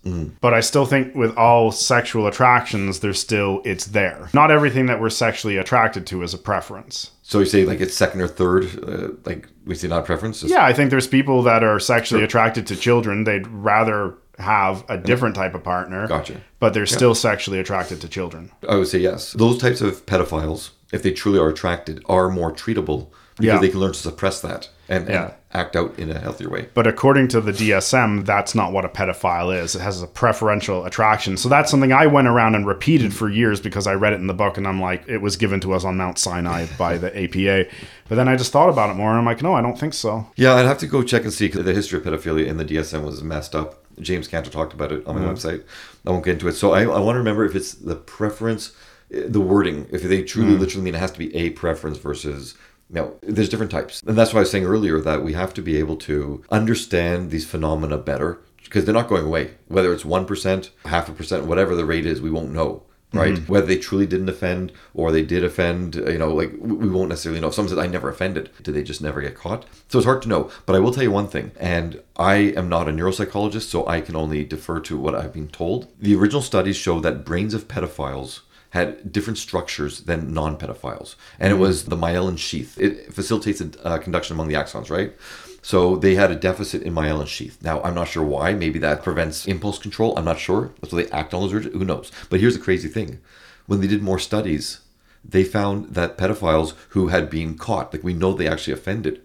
But 0.41 0.53
I 0.53 0.59
still 0.59 0.85
think 0.85 1.13
with 1.13 1.37
all 1.37 1.71
sexual 1.71 2.25
attractions, 2.25 3.01
there's 3.01 3.19
still, 3.19 3.61
it's 3.65 3.85
there. 3.85 4.29
Not 4.33 4.49
everything 4.49 4.87
that 4.87 4.99
we're 4.99 5.11
sexually 5.11 5.57
attracted 5.57 6.07
to 6.07 6.23
is 6.23 6.33
a 6.33 6.39
preference. 6.39 7.11
So 7.21 7.39
you 7.39 7.45
say 7.45 7.65
like 7.65 7.79
it's 7.79 7.93
second 7.93 8.21
or 8.21 8.27
third, 8.27 8.83
uh, 8.83 9.09
like 9.25 9.47
we 9.65 9.75
say 9.75 9.87
not 9.87 10.05
preference? 10.05 10.41
Yeah, 10.41 10.65
I 10.65 10.73
think 10.73 10.89
there's 10.89 11.07
people 11.07 11.43
that 11.43 11.63
are 11.63 11.79
sexually 11.79 12.23
attracted 12.23 12.65
to 12.67 12.75
children. 12.75 13.23
They'd 13.23 13.47
rather 13.47 14.15
have 14.39 14.83
a 14.89 14.97
different 14.97 15.35
type 15.35 15.53
of 15.53 15.63
partner. 15.63 16.07
Gotcha. 16.07 16.41
But 16.59 16.73
they're 16.73 16.85
still 16.85 17.15
sexually 17.15 17.59
attracted 17.59 18.01
to 18.01 18.07
children. 18.07 18.51
I 18.67 18.75
would 18.75 18.87
say 18.87 18.99
yes. 18.99 19.33
Those 19.33 19.57
types 19.59 19.81
of 19.81 20.05
pedophiles, 20.05 20.71
if 20.91 21.03
they 21.03 21.11
truly 21.11 21.39
are 21.39 21.49
attracted, 21.49 22.03
are 22.07 22.29
more 22.29 22.51
treatable 22.51 23.07
because 23.37 23.45
Yeah. 23.55 23.59
they 23.59 23.69
can 23.69 23.79
learn 23.79 23.93
to 23.93 23.99
suppress 23.99 24.41
that 24.41 24.69
and, 24.89 25.09
and 25.09 25.33
act 25.53 25.75
out 25.75 25.97
in 25.97 26.09
a 26.11 26.19
healthier 26.19 26.49
way. 26.49 26.67
But 26.73 26.85
according 26.85 27.29
to 27.29 27.41
the 27.41 27.51
DSM, 27.53 28.25
that's 28.25 28.53
not 28.53 28.71
what 28.73 28.85
a 28.85 28.89
pedophile 28.89 29.55
is. 29.57 29.73
It 29.75 29.79
has 29.81 30.01
a 30.01 30.07
preferential 30.07 30.85
attraction. 30.85 31.37
So 31.37 31.49
that's 31.49 31.71
something 31.71 31.91
I 31.93 32.07
went 32.07 32.27
around 32.27 32.55
and 32.55 32.67
repeated 32.67 33.13
for 33.13 33.29
years 33.29 33.59
because 33.61 33.87
I 33.87 33.93
read 33.93 34.13
it 34.13 34.17
in 34.17 34.27
the 34.27 34.33
book 34.33 34.57
and 34.57 34.67
I'm 34.67 34.81
like, 34.81 35.07
it 35.07 35.17
was 35.19 35.37
given 35.37 35.59
to 35.61 35.73
us 35.73 35.83
on 35.85 35.97
Mount 35.97 36.19
Sinai 36.19 36.67
by 36.77 36.97
the 36.97 37.07
APA. 37.23 37.69
But 38.09 38.15
then 38.15 38.27
I 38.27 38.35
just 38.35 38.51
thought 38.51 38.69
about 38.69 38.89
it 38.89 38.95
more 38.95 39.09
and 39.09 39.17
I'm 39.19 39.25
like, 39.25 39.41
no, 39.41 39.53
I 39.53 39.61
don't 39.61 39.79
think 39.79 39.93
so. 39.93 40.27
Yeah, 40.35 40.55
I'd 40.55 40.65
have 40.65 40.77
to 40.79 40.87
go 40.87 41.01
check 41.03 41.23
and 41.23 41.33
see 41.33 41.47
because 41.47 41.63
the 41.63 41.73
history 41.73 41.99
of 41.99 42.05
pedophilia 42.05 42.45
in 42.47 42.57
the 42.57 42.65
DSM 42.65 43.03
was 43.05 43.23
messed 43.23 43.55
up. 43.55 43.80
James 43.99 44.27
Cantor 44.27 44.51
talked 44.51 44.73
about 44.73 44.91
it 44.91 45.05
on 45.05 45.15
my 45.15 45.21
mm-hmm. 45.21 45.31
website. 45.31 45.63
I 46.05 46.11
won't 46.11 46.25
get 46.25 46.33
into 46.33 46.47
it. 46.47 46.53
So 46.53 46.71
I, 46.71 46.83
I 46.83 46.99
want 46.99 47.15
to 47.15 47.19
remember 47.19 47.45
if 47.45 47.55
it's 47.55 47.73
the 47.73 47.95
preference, 47.95 48.73
the 49.09 49.41
wording, 49.41 49.87
if 49.91 50.03
they 50.03 50.23
truly 50.23 50.51
mm-hmm. 50.51 50.61
literally 50.61 50.83
mean 50.85 50.95
it 50.95 50.99
has 50.99 51.11
to 51.11 51.19
be 51.19 51.35
a 51.35 51.51
preference 51.51 51.97
versus. 51.97 52.55
No, 52.93 53.15
there's 53.21 53.47
different 53.47 53.71
types. 53.71 54.03
And 54.05 54.17
that's 54.17 54.33
why 54.33 54.39
I 54.39 54.41
was 54.41 54.51
saying 54.51 54.65
earlier 54.65 54.99
that 54.99 55.23
we 55.23 55.31
have 55.31 55.53
to 55.53 55.61
be 55.61 55.77
able 55.77 55.95
to 55.97 56.43
understand 56.51 57.31
these 57.31 57.45
phenomena 57.45 57.97
better 57.97 58.41
because 58.65 58.83
they're 58.83 58.93
not 58.93 59.07
going 59.07 59.25
away. 59.25 59.51
Whether 59.67 59.93
it's 59.93 60.03
1%, 60.03 60.69
half 60.85 61.07
a 61.07 61.13
percent, 61.13 61.45
whatever 61.45 61.73
the 61.73 61.85
rate 61.85 62.05
is, 62.05 62.19
we 62.19 62.29
won't 62.29 62.51
know. 62.51 62.83
Right, 63.13 63.37
whether 63.49 63.65
they 63.65 63.77
truly 63.77 64.07
didn't 64.07 64.29
offend 64.29 64.71
or 64.93 65.11
they 65.11 65.21
did 65.21 65.43
offend, 65.43 65.95
you 65.95 66.17
know, 66.17 66.33
like 66.33 66.53
we 66.59 66.87
won't 66.87 67.09
necessarily 67.09 67.41
know. 67.41 67.49
If 67.49 67.55
someone 67.55 67.69
said 67.69 67.83
I 67.83 67.87
never 67.87 68.07
offended, 68.07 68.49
did 68.61 68.73
they 68.73 68.83
just 68.83 69.01
never 69.01 69.21
get 69.21 69.35
caught? 69.35 69.65
So 69.89 69.99
it's 69.99 70.05
hard 70.05 70.21
to 70.21 70.29
know. 70.29 70.49
But 70.65 70.77
I 70.77 70.79
will 70.79 70.93
tell 70.93 71.03
you 71.03 71.11
one 71.11 71.27
thing, 71.27 71.51
and 71.59 72.01
I 72.15 72.35
am 72.35 72.69
not 72.69 72.87
a 72.87 72.91
neuropsychologist, 72.91 73.63
so 73.63 73.85
I 73.85 73.99
can 73.99 74.15
only 74.15 74.45
defer 74.45 74.79
to 74.79 74.97
what 74.97 75.13
I've 75.13 75.33
been 75.33 75.49
told. 75.49 75.87
The 75.99 76.15
original 76.15 76.41
studies 76.41 76.77
show 76.77 77.01
that 77.01 77.25
brains 77.25 77.53
of 77.53 77.67
pedophiles 77.67 78.39
had 78.69 79.11
different 79.11 79.37
structures 79.37 80.01
than 80.01 80.33
non-pedophiles, 80.33 81.15
and 81.37 81.51
it 81.51 81.57
was 81.57 81.85
the 81.85 81.97
myelin 81.97 82.37
sheath. 82.37 82.79
It 82.79 83.13
facilitates 83.13 83.61
uh, 83.83 83.97
conduction 83.97 84.33
among 84.33 84.47
the 84.47 84.53
axons, 84.53 84.89
right? 84.89 85.13
So 85.61 85.95
they 85.95 86.15
had 86.15 86.31
a 86.31 86.35
deficit 86.35 86.81
in 86.81 86.93
myelin 86.93 87.27
sheath. 87.27 87.57
Now 87.61 87.81
I'm 87.83 87.93
not 87.95 88.07
sure 88.07 88.23
why. 88.23 88.53
Maybe 88.53 88.79
that 88.79 89.03
prevents 89.03 89.45
impulse 89.45 89.77
control. 89.77 90.17
I'm 90.17 90.25
not 90.25 90.39
sure. 90.39 90.71
That's 90.81 90.89
So 90.91 90.97
they 90.97 91.09
act 91.11 91.33
on 91.33 91.41
those 91.41 91.53
urges. 91.53 91.73
Who 91.73 91.85
knows? 91.85 92.11
But 92.29 92.39
here's 92.39 92.55
the 92.57 92.63
crazy 92.63 92.87
thing: 92.89 93.19
when 93.67 93.79
they 93.81 93.87
did 93.87 94.01
more 94.01 94.19
studies, 94.19 94.79
they 95.23 95.43
found 95.43 95.93
that 95.93 96.17
pedophiles 96.17 96.73
who 96.89 97.07
had 97.09 97.29
been 97.29 97.57
caught, 97.57 97.93
like 97.93 98.03
we 98.03 98.13
know 98.13 98.33
they 98.33 98.47
actually 98.47 98.73
offended, 98.73 99.21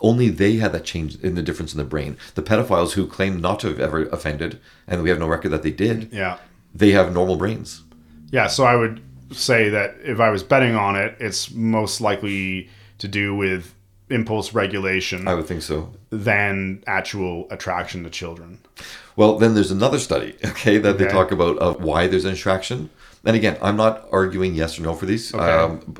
only 0.00 0.28
they 0.28 0.56
had 0.56 0.72
that 0.72 0.84
change 0.84 1.16
in 1.22 1.36
the 1.36 1.42
difference 1.42 1.72
in 1.72 1.78
the 1.78 1.84
brain. 1.84 2.18
The 2.34 2.42
pedophiles 2.42 2.92
who 2.92 3.06
claim 3.06 3.40
not 3.40 3.60
to 3.60 3.68
have 3.68 3.80
ever 3.80 4.02
offended, 4.06 4.60
and 4.86 5.02
we 5.02 5.08
have 5.08 5.18
no 5.18 5.26
record 5.28 5.50
that 5.50 5.62
they 5.62 5.70
did, 5.70 6.10
Yeah. 6.12 6.36
they 6.74 6.90
have 6.90 7.14
normal 7.14 7.36
brains. 7.36 7.82
Yeah, 8.30 8.46
so 8.48 8.64
I 8.64 8.76
would 8.76 9.00
say 9.30 9.70
that 9.70 9.96
if 10.04 10.20
I 10.20 10.28
was 10.28 10.42
betting 10.42 10.74
on 10.74 10.96
it, 10.96 11.16
it's 11.18 11.50
most 11.50 12.02
likely 12.02 12.68
to 12.98 13.08
do 13.08 13.34
with 13.34 13.74
impulse 14.12 14.52
regulation 14.52 15.26
I 15.26 15.34
would 15.34 15.46
think 15.46 15.62
so. 15.62 15.92
than 16.10 16.82
actual 16.86 17.48
attraction 17.50 18.04
to 18.04 18.10
children. 18.10 18.58
Well, 19.16 19.38
then 19.38 19.54
there's 19.54 19.70
another 19.70 19.98
study, 19.98 20.36
okay, 20.44 20.78
that 20.78 20.98
they 20.98 21.06
talk 21.06 21.32
about 21.32 21.58
of 21.58 21.82
why 21.82 22.06
there's 22.06 22.24
an 22.24 22.32
attraction. 22.32 22.90
And 23.24 23.36
again, 23.36 23.56
I'm 23.62 23.76
not 23.76 24.08
arguing 24.10 24.54
yes 24.54 24.78
or 24.78 24.82
no 24.82 24.94
for 24.94 25.06
these. 25.06 25.32
Um, 25.34 25.96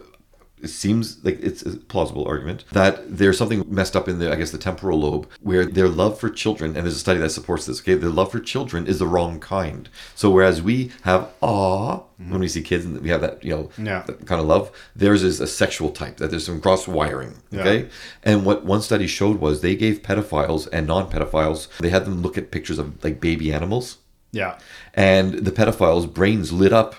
it 0.62 0.68
seems 0.68 1.22
like 1.24 1.40
it's 1.42 1.62
a 1.62 1.76
plausible 1.76 2.24
argument 2.24 2.64
that 2.70 3.18
there's 3.18 3.36
something 3.36 3.64
messed 3.66 3.96
up 3.96 4.08
in 4.08 4.20
the, 4.20 4.32
I 4.32 4.36
guess, 4.36 4.52
the 4.52 4.58
temporal 4.58 5.00
lobe 5.00 5.28
where 5.40 5.66
their 5.66 5.88
love 5.88 6.20
for 6.20 6.30
children, 6.30 6.76
and 6.76 6.84
there's 6.86 6.94
a 6.94 7.00
study 7.00 7.18
that 7.18 7.30
supports 7.30 7.66
this, 7.66 7.80
okay, 7.80 7.94
their 7.94 8.10
love 8.10 8.30
for 8.30 8.38
children 8.38 8.86
is 8.86 9.00
the 9.00 9.06
wrong 9.06 9.40
kind. 9.40 9.88
So 10.14 10.30
whereas 10.30 10.62
we 10.62 10.92
have 11.02 11.28
awe 11.40 11.96
mm-hmm. 11.96 12.30
when 12.30 12.40
we 12.40 12.48
see 12.48 12.62
kids 12.62 12.84
and 12.84 13.00
we 13.00 13.08
have 13.08 13.20
that, 13.22 13.44
you 13.44 13.50
know, 13.50 13.70
Yeah. 13.76 14.02
that 14.06 14.24
kind 14.24 14.40
of 14.40 14.46
love, 14.46 14.70
theirs 14.94 15.24
is 15.24 15.40
a 15.40 15.48
sexual 15.48 15.90
type, 15.90 16.18
that 16.18 16.30
there's 16.30 16.46
some 16.46 16.60
cross 16.60 16.86
wiring, 16.86 17.34
Yeah. 17.50 17.60
okay? 17.60 17.88
And 18.22 18.46
what 18.46 18.64
one 18.64 18.82
study 18.82 19.08
showed 19.08 19.40
was 19.40 19.60
they 19.60 19.74
gave 19.74 20.02
pedophiles 20.02 20.68
and 20.72 20.86
non-pedophiles, 20.86 21.66
they 21.80 21.90
had 21.90 22.04
them 22.04 22.22
look 22.22 22.38
at 22.38 22.52
pictures 22.52 22.78
of 22.78 23.02
like 23.02 23.20
baby 23.20 23.52
animals, 23.52 23.98
Yeah. 24.30 24.58
and 24.94 25.34
the 25.34 25.50
pedophiles' 25.50 26.12
brains 26.12 26.52
lit 26.52 26.72
up 26.72 26.94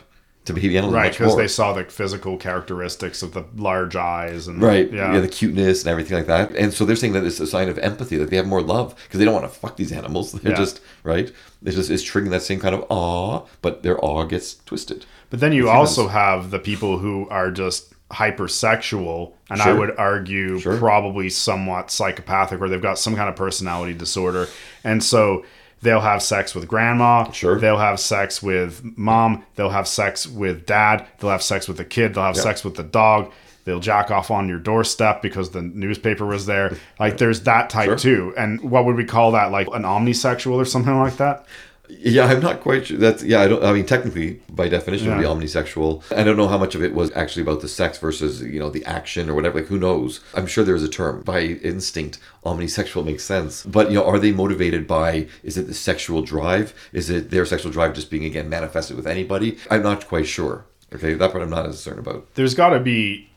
to 0.45 0.53
baby 0.53 0.77
animals 0.77 0.93
Right, 0.95 1.11
because 1.11 1.37
they 1.37 1.47
saw 1.47 1.71
the 1.73 1.85
physical 1.85 2.35
characteristics 2.37 3.21
of 3.23 3.33
the 3.33 3.45
large 3.55 3.95
eyes 3.95 4.47
and 4.47 4.61
Right, 4.61 4.91
yeah, 4.91 5.13
yeah. 5.13 5.19
the 5.21 5.27
cuteness 5.29 5.83
and 5.83 5.89
everything 5.91 6.17
like 6.17 6.27
that, 6.27 6.51
and 6.55 6.73
so 6.73 6.83
they're 6.85 6.95
saying 6.97 7.13
that 7.13 7.23
it's 7.23 7.39
a 7.39 7.47
sign 7.47 7.69
of 7.69 7.77
empathy 7.79 8.17
that 8.17 8.29
they 8.29 8.35
have 8.35 8.45
more 8.47 8.61
love 8.61 8.93
because 9.03 9.19
they 9.19 9.25
don't 9.25 9.33
want 9.33 9.45
to 9.51 9.59
fuck 9.59 9.77
these 9.77 9.91
animals. 9.91 10.31
They're 10.41 10.51
Yeah. 10.51 10.57
just 10.57 10.81
right. 11.03 11.31
It's 11.63 11.75
just 11.77 11.89
it's 11.89 12.03
triggering 12.03 12.31
that 12.31 12.41
same 12.41 12.59
kind 12.59 12.75
of 12.75 12.85
awe, 12.89 13.45
but 13.61 13.83
their 13.83 14.03
awe 14.03 14.25
gets 14.25 14.55
twisted. 14.65 15.05
But 15.29 15.39
then 15.39 15.53
you 15.53 15.69
also 15.69 16.09
have 16.09 16.51
the 16.51 16.59
people 16.59 16.97
who 16.99 17.27
are 17.29 17.49
just 17.49 17.93
hypersexual, 18.11 19.33
and 19.49 19.61
I 19.61 19.73
would 19.73 19.95
argue 19.97 20.59
Sure. 20.59 20.77
probably 20.77 21.29
somewhat 21.29 21.89
psychopathic, 21.91 22.59
or 22.61 22.69
they've 22.69 22.81
got 22.81 22.99
some 22.99 23.15
kind 23.15 23.29
of 23.29 23.35
personality 23.35 23.93
disorder, 23.93 24.47
and 24.83 25.03
so 25.03 25.45
they'll 25.83 26.01
have 26.01 26.23
sex 26.23 26.55
with 26.55 26.67
grandma. 26.67 27.29
Sure. 27.31 27.59
They'll 27.59 27.77
have 27.77 27.99
sex 27.99 28.41
with 28.41 28.81
mom. 28.97 29.43
They'll 29.55 29.69
have 29.69 29.87
sex 29.87 30.25
with 30.25 30.65
dad. 30.65 31.05
They'll 31.19 31.29
have 31.29 31.43
sex 31.43 31.67
with 31.67 31.77
the 31.77 31.85
kid. 31.85 32.15
They'll 32.15 32.23
have 32.23 32.37
sex 32.37 32.63
with 32.63 32.75
the 32.75 32.83
dog. 32.83 33.31
They'll 33.65 33.79
jack 33.79 34.11
off 34.11 34.29
on 34.29 34.49
your 34.49 34.59
doorstep 34.59 35.21
because 35.21 35.51
the 35.51 35.61
newspaper 35.61 36.25
was 36.25 36.45
there. 36.45 36.75
Like 36.99 37.17
there's 37.17 37.41
that 37.43 37.69
type 37.69 37.85
Sure. 37.85 37.95
too. 37.97 38.33
And 38.37 38.59
what 38.61 38.85
would 38.85 38.95
we 38.97 39.05
call 39.05 39.31
that? 39.33 39.51
Like 39.51 39.67
an 39.67 39.83
omnisexual 39.83 40.55
or 40.55 40.65
something 40.65 40.97
like 40.99 41.17
that? 41.17 41.45
Yeah, 41.89 42.25
I'm 42.25 42.39
not 42.39 42.61
quite 42.61 42.87
sure. 42.87 42.97
That's 42.97 43.23
yeah. 43.23 43.41
I 43.41 43.47
don't. 43.47 43.63
I 43.63 43.73
mean, 43.73 43.85
technically, 43.85 44.41
by 44.49 44.69
definition, 44.69 45.07
it 45.07 45.15
would 45.15 45.21
be 45.21 45.27
omnisexual. 45.27 46.01
I 46.15 46.23
don't 46.23 46.37
know 46.37 46.47
how 46.47 46.57
much 46.57 46.75
of 46.75 46.83
it 46.83 46.93
was 46.93 47.11
actually 47.11 47.41
about 47.41 47.61
the 47.61 47.67
sex 47.67 47.97
versus 47.97 48.41
you 48.41 48.59
know 48.59 48.69
the 48.69 48.85
action 48.85 49.29
or 49.29 49.35
whatever. 49.35 49.59
Like, 49.59 49.67
who 49.67 49.77
knows? 49.77 50.21
I'm 50.33 50.47
sure 50.47 50.63
there's 50.63 50.83
a 50.83 50.89
term. 50.89 51.21
By 51.21 51.41
instinct, 51.41 52.19
omnisexual 52.45 53.05
makes 53.05 53.23
sense. 53.25 53.63
But 53.65 53.89
you 53.89 53.95
know, 53.95 54.05
are 54.05 54.17
they 54.17 54.31
motivated 54.31 54.87
by? 54.87 55.27
Is 55.43 55.57
it 55.57 55.67
the 55.67 55.73
sexual 55.73 56.21
drive? 56.21 56.73
Is 56.93 57.09
it 57.09 57.31
their 57.31 57.45
sexual 57.45 57.71
drive 57.71 57.93
just 57.93 58.09
being 58.09 58.23
again 58.23 58.49
manifested 58.49 58.95
with 58.95 59.05
anybody? 59.05 59.57
I'm 59.69 59.83
not 59.83 60.07
quite 60.07 60.27
sure. 60.27 60.65
Okay, 60.93 61.15
that 61.15 61.31
part 61.31 61.43
I'm 61.43 61.49
not 61.49 61.65
as 61.65 61.79
certain 61.79 61.99
about. 61.99 62.33
there's 62.35 62.53
got 62.53 62.69
to 62.69 62.79
be 62.79 63.29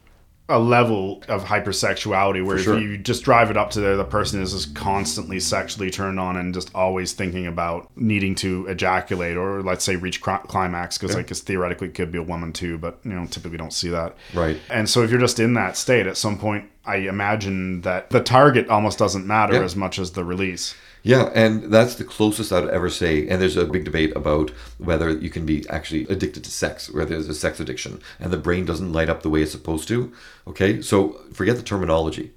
a 0.49 0.59
level 0.59 1.23
of 1.29 1.45
hypersexuality 1.45 2.45
where 2.45 2.59
sure. 2.59 2.77
if 2.77 2.83
you 2.83 2.97
just 2.97 3.25
drive 3.25 3.51
it 3.51 3.57
up 3.57 3.71
to 3.71 3.81
there, 3.81 3.97
the 3.97 4.05
person 4.05 4.41
is 4.41 4.53
just 4.53 4.75
constantly 4.77 5.41
sexually 5.41 5.91
turned 5.91 6.21
on 6.21 6.37
and 6.37 6.55
just 6.55 6.73
always 6.75 7.13
thinking 7.13 7.47
about 7.49 7.91
needing 7.97 8.35
to 8.37 8.65
ejaculate 8.69 9.37
or 9.37 9.63
let's 9.63 9.85
say 9.85 9.97
reach 9.97 10.21
climax 10.21 10.99
because 10.99 11.17
like, 11.17 11.27
guess 11.27 11.41
theoretically 11.41 11.89
it 11.89 11.95
could 11.95 12.13
be 12.13 12.19
a 12.19 12.23
woman 12.23 12.53
too, 12.53 12.79
but 12.79 12.99
you 13.05 13.11
know 13.11 13.27
typically 13.27 13.59
don't 13.59 13.73
see 13.73 13.89
that. 13.89 14.15
Right. 14.35 14.61
And 14.71 14.89
so 14.89 15.03
if 15.03 15.11
you're 15.11 15.21
just 15.21 15.41
in 15.41 15.55
that 15.55 15.77
state 15.77 16.07
at 16.07 16.17
some 16.17 16.39
point, 16.39 16.71
I 16.85 16.97
imagine 16.97 17.81
that 17.81 18.11
the 18.11 18.21
target 18.23 18.69
almost 18.69 18.99
doesn't 18.99 19.27
matter 19.27 19.55
Yeah. 19.55 19.63
as 19.63 19.75
much 19.75 19.99
as 19.99 20.13
the 20.13 20.25
release. 20.25 20.77
Yeah, 21.07 21.31
and 21.37 21.73
that's 21.73 21.95
the 21.95 22.03
closest 22.05 22.53
I'd 22.53 22.69
ever 22.69 22.91
say. 22.91 23.29
And 23.29 23.41
there's 23.41 23.57
a 23.57 23.65
big 23.65 23.85
debate 23.85 24.13
about 24.17 24.51
whether 24.79 25.09
you 25.11 25.31
can 25.31 25.47
be 25.47 25.65
actually 25.69 26.03
addicted 26.09 26.43
to 26.43 26.51
sex, 26.51 26.91
where 26.93 27.05
there's 27.05 27.29
a 27.29 27.35
sex 27.35 27.61
addiction, 27.61 28.01
and 28.19 28.33
the 28.33 28.37
brain 28.47 28.65
doesn't 28.65 28.93
light 28.93 29.09
up 29.09 29.23
the 29.23 29.31
way 29.31 29.43
it's 29.43 29.53
supposed 29.53 29.87
to. 29.87 30.13
Okay, 30.49 30.83
so 30.83 31.21
forget 31.33 31.55
the 31.57 31.63
terminology. 31.63 32.33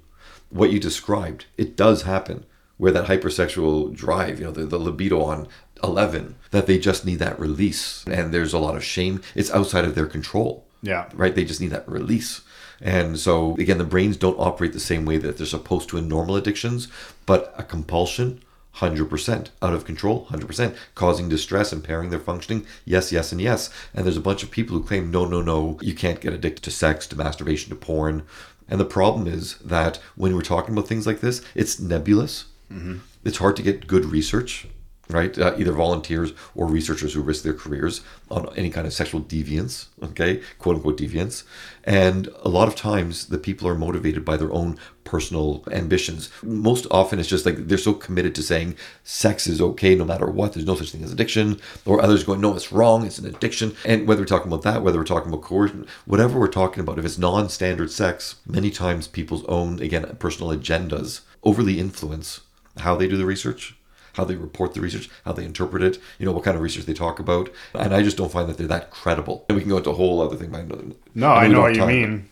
What 0.50 0.70
you 0.70 0.78
described, 0.78 1.46
it 1.58 1.76
does 1.76 2.02
happen, 2.02 2.46
where 2.76 2.92
that 2.92 3.06
hypersexual 3.08 3.92
drive, 3.92 4.38
you 4.38 4.44
know, 4.46 4.52
the, 4.52 4.66
the 4.66 4.78
libido 4.78 5.20
on 5.24 5.48
11, 5.82 6.36
that 6.52 6.66
they 6.68 6.78
just 6.78 7.04
need 7.04 7.18
that 7.18 7.40
release. 7.40 8.04
And 8.06 8.32
there's 8.32 8.52
a 8.52 8.58
lot 8.58 8.76
of 8.76 8.84
shame. 8.84 9.20
It's 9.34 9.50
outside 9.50 9.84
of 9.84 9.96
their 9.96 10.06
control 10.06 10.64
Yeah. 10.80 11.08
right? 11.14 11.34
They 11.34 11.44
just 11.44 11.60
need 11.60 11.72
that 11.72 11.88
release. 11.88 12.42
And 12.80 13.18
so, 13.18 13.56
again, 13.56 13.78
the 13.78 13.84
brains 13.84 14.16
don't 14.16 14.38
operate 14.38 14.72
the 14.74 14.80
same 14.80 15.04
way 15.04 15.18
that 15.18 15.36
they're 15.38 15.46
supposed 15.58 15.88
to 15.88 15.96
in 15.98 16.06
normal 16.08 16.36
addictions, 16.36 16.86
but 17.26 17.52
a 17.58 17.64
compulsion, 17.64 18.40
100%. 18.76 19.48
Out 19.62 19.74
of 19.74 19.84
control, 19.84 20.26
100%. 20.26 20.76
Causing 20.94 21.28
distress, 21.28 21.72
impairing 21.72 22.10
their 22.10 22.18
functioning, 22.18 22.66
yes, 22.84 23.12
yes, 23.12 23.32
and 23.32 23.40
yes. 23.40 23.70
And 23.94 24.04
there's 24.04 24.16
a 24.16 24.20
bunch 24.20 24.42
of 24.42 24.50
people 24.50 24.76
who 24.76 24.84
claim, 24.84 25.10
no, 25.10 25.24
no, 25.24 25.40
no, 25.42 25.78
you 25.82 25.94
can't 25.94 26.20
get 26.20 26.32
addicted 26.32 26.62
to 26.62 26.70
sex, 26.70 27.06
to 27.08 27.16
masturbation, 27.16 27.70
to 27.70 27.76
porn. 27.76 28.24
And 28.68 28.78
the 28.78 28.84
problem 28.84 29.26
is 29.26 29.58
that 29.58 29.98
when 30.14 30.34
we're 30.34 30.42
talking 30.42 30.74
about 30.74 30.88
things 30.88 31.06
like 31.06 31.20
this, 31.20 31.42
it's 31.54 31.80
nebulous. 31.80 32.46
Mm-hmm. 32.72 32.98
It's 33.24 33.38
hard 33.38 33.56
to 33.56 33.62
get 33.62 33.86
good 33.86 34.04
research 34.04 34.66
right? 35.10 35.36
Uh, 35.38 35.54
either 35.58 35.72
volunteers 35.72 36.32
or 36.54 36.66
researchers 36.66 37.14
who 37.14 37.22
risk 37.22 37.42
their 37.42 37.54
careers 37.54 38.00
on 38.30 38.48
any 38.56 38.70
kind 38.70 38.86
of 38.86 38.92
sexual 38.92 39.20
deviance, 39.20 39.86
okay, 40.02 40.40
quote 40.58 40.76
unquote 40.76 40.98
deviance. 40.98 41.44
And 41.84 42.28
a 42.42 42.48
lot 42.48 42.68
of 42.68 42.76
times 42.76 43.26
the 43.26 43.38
people 43.38 43.66
are 43.68 43.74
motivated 43.74 44.24
by 44.24 44.36
their 44.36 44.52
own 44.52 44.78
personal 45.04 45.64
ambitions. 45.72 46.30
Most 46.42 46.86
often 46.90 47.18
it's 47.18 47.28
just 47.28 47.44
like 47.44 47.66
they're 47.66 47.78
so 47.78 47.94
committed 47.94 48.34
to 48.36 48.42
saying 48.42 48.76
sex 49.02 49.46
is 49.46 49.60
okay 49.60 49.94
no 49.94 50.04
matter 50.04 50.26
what, 50.26 50.52
there's 50.52 50.66
no 50.66 50.76
such 50.76 50.92
thing 50.92 51.02
as 51.02 51.12
addiction, 51.12 51.60
or 51.84 52.00
others 52.00 52.22
going, 52.22 52.40
no, 52.40 52.54
it's 52.54 52.70
wrong, 52.70 53.04
it's 53.04 53.18
an 53.18 53.26
addiction. 53.26 53.74
And 53.84 54.06
whether 54.06 54.22
we're 54.22 54.26
talking 54.26 54.52
about 54.52 54.62
that, 54.62 54.82
whether 54.82 54.98
we're 54.98 55.04
talking 55.04 55.32
about 55.32 55.42
coercion, 55.42 55.86
whatever 56.04 56.38
we're 56.38 56.48
talking 56.48 56.80
about, 56.80 56.98
if 56.98 57.04
it's 57.04 57.18
non 57.18 57.48
standard 57.48 57.90
sex, 57.90 58.36
many 58.46 58.70
times 58.70 59.08
people's 59.08 59.44
own, 59.46 59.80
again, 59.80 60.04
personal 60.18 60.56
agendas 60.56 61.22
overly 61.42 61.80
influence 61.80 62.40
how 62.78 62.94
they 62.94 63.08
do 63.08 63.16
the 63.16 63.26
research 63.26 63.74
how 64.14 64.24
they 64.24 64.36
report 64.36 64.74
the 64.74 64.80
research, 64.80 65.08
how 65.24 65.32
they 65.32 65.44
interpret 65.44 65.82
it, 65.82 65.98
you 66.18 66.26
know, 66.26 66.32
what 66.32 66.44
kind 66.44 66.56
of 66.56 66.62
research 66.62 66.86
they 66.86 66.94
talk 66.94 67.18
about. 67.18 67.50
And 67.74 67.94
I 67.94 68.02
just 68.02 68.16
don't 68.16 68.32
find 68.32 68.48
that 68.48 68.58
they're 68.58 68.66
that 68.68 68.90
credible. 68.90 69.44
And 69.48 69.56
we 69.56 69.62
can 69.62 69.70
go 69.70 69.78
into 69.78 69.90
a 69.90 69.94
whole 69.94 70.20
other 70.20 70.36
thing. 70.36 70.50
By 70.50 70.64
No, 71.14 71.28
I 71.28 71.48
know 71.48 71.62
what 71.62 71.76
you 71.76 71.86
mean. 71.86 72.28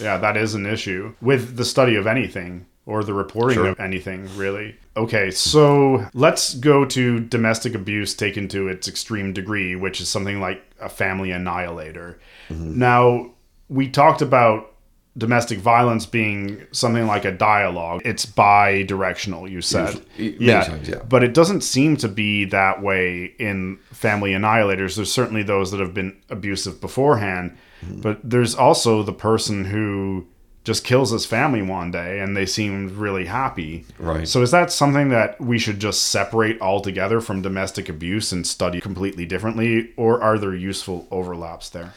Yeah, 0.00 0.16
that 0.18 0.36
is 0.36 0.54
an 0.54 0.66
issue 0.66 1.14
with 1.20 1.56
the 1.56 1.64
study 1.64 1.96
of 1.96 2.06
anything 2.06 2.66
or 2.86 3.02
the 3.02 3.14
reporting 3.14 3.56
Sure. 3.56 3.68
of 3.68 3.80
anything, 3.80 4.28
really. 4.36 4.76
Okay, 4.96 5.30
so 5.30 6.06
let's 6.14 6.54
go 6.54 6.84
to 6.84 7.20
domestic 7.20 7.74
abuse 7.74 8.14
taken 8.14 8.46
to 8.48 8.68
its 8.68 8.86
extreme 8.86 9.32
degree, 9.32 9.74
which 9.74 10.00
is 10.00 10.08
something 10.08 10.40
like 10.40 10.62
a 10.80 10.88
family 10.88 11.30
annihilator. 11.30 12.18
Mm-hmm. 12.48 12.78
Now, 12.78 13.30
we 13.68 13.88
talked 13.88 14.22
about 14.22 14.73
domestic 15.16 15.58
violence 15.58 16.06
being 16.06 16.66
something 16.72 17.06
like 17.06 17.24
a 17.24 17.30
dialogue. 17.30 18.02
It's 18.04 18.26
bi-directional, 18.26 19.48
you 19.48 19.60
said. 19.60 20.00
Usually- 20.16 20.46
many 20.46 20.64
times, 20.66 20.88
yeah. 20.88 21.02
But 21.08 21.22
it 21.22 21.34
doesn't 21.34 21.60
seem 21.62 21.96
to 21.98 22.08
be 22.08 22.44
that 22.46 22.82
way 22.82 23.34
in 23.38 23.78
family 23.92 24.32
annihilators. 24.32 24.96
There's 24.96 25.12
certainly 25.12 25.42
those 25.42 25.70
that 25.70 25.80
have 25.80 25.94
been 25.94 26.16
abusive 26.30 26.80
beforehand, 26.80 27.56
Mm-hmm. 27.84 28.00
but 28.00 28.18
there's 28.24 28.54
also 28.54 29.02
the 29.02 29.12
person 29.12 29.66
who 29.66 30.26
just 30.64 30.84
kills 30.84 31.10
his 31.10 31.26
family 31.26 31.60
one 31.60 31.90
day 31.90 32.20
and 32.20 32.34
they 32.34 32.46
seem 32.46 32.98
really 32.98 33.26
happy. 33.26 33.84
Right. 33.98 34.26
So 34.26 34.40
is 34.40 34.50
that 34.52 34.72
something 34.72 35.10
that 35.10 35.38
we 35.38 35.58
should 35.58 35.78
just 35.80 36.04
separate 36.04 36.58
altogether 36.62 37.20
from 37.20 37.42
domestic 37.42 37.90
abuse 37.90 38.32
and 38.32 38.46
study 38.46 38.80
completely 38.80 39.26
differently 39.26 39.92
or 39.98 40.22
are 40.22 40.38
there 40.38 40.54
useful 40.54 41.06
overlaps 41.10 41.68
there? 41.68 41.92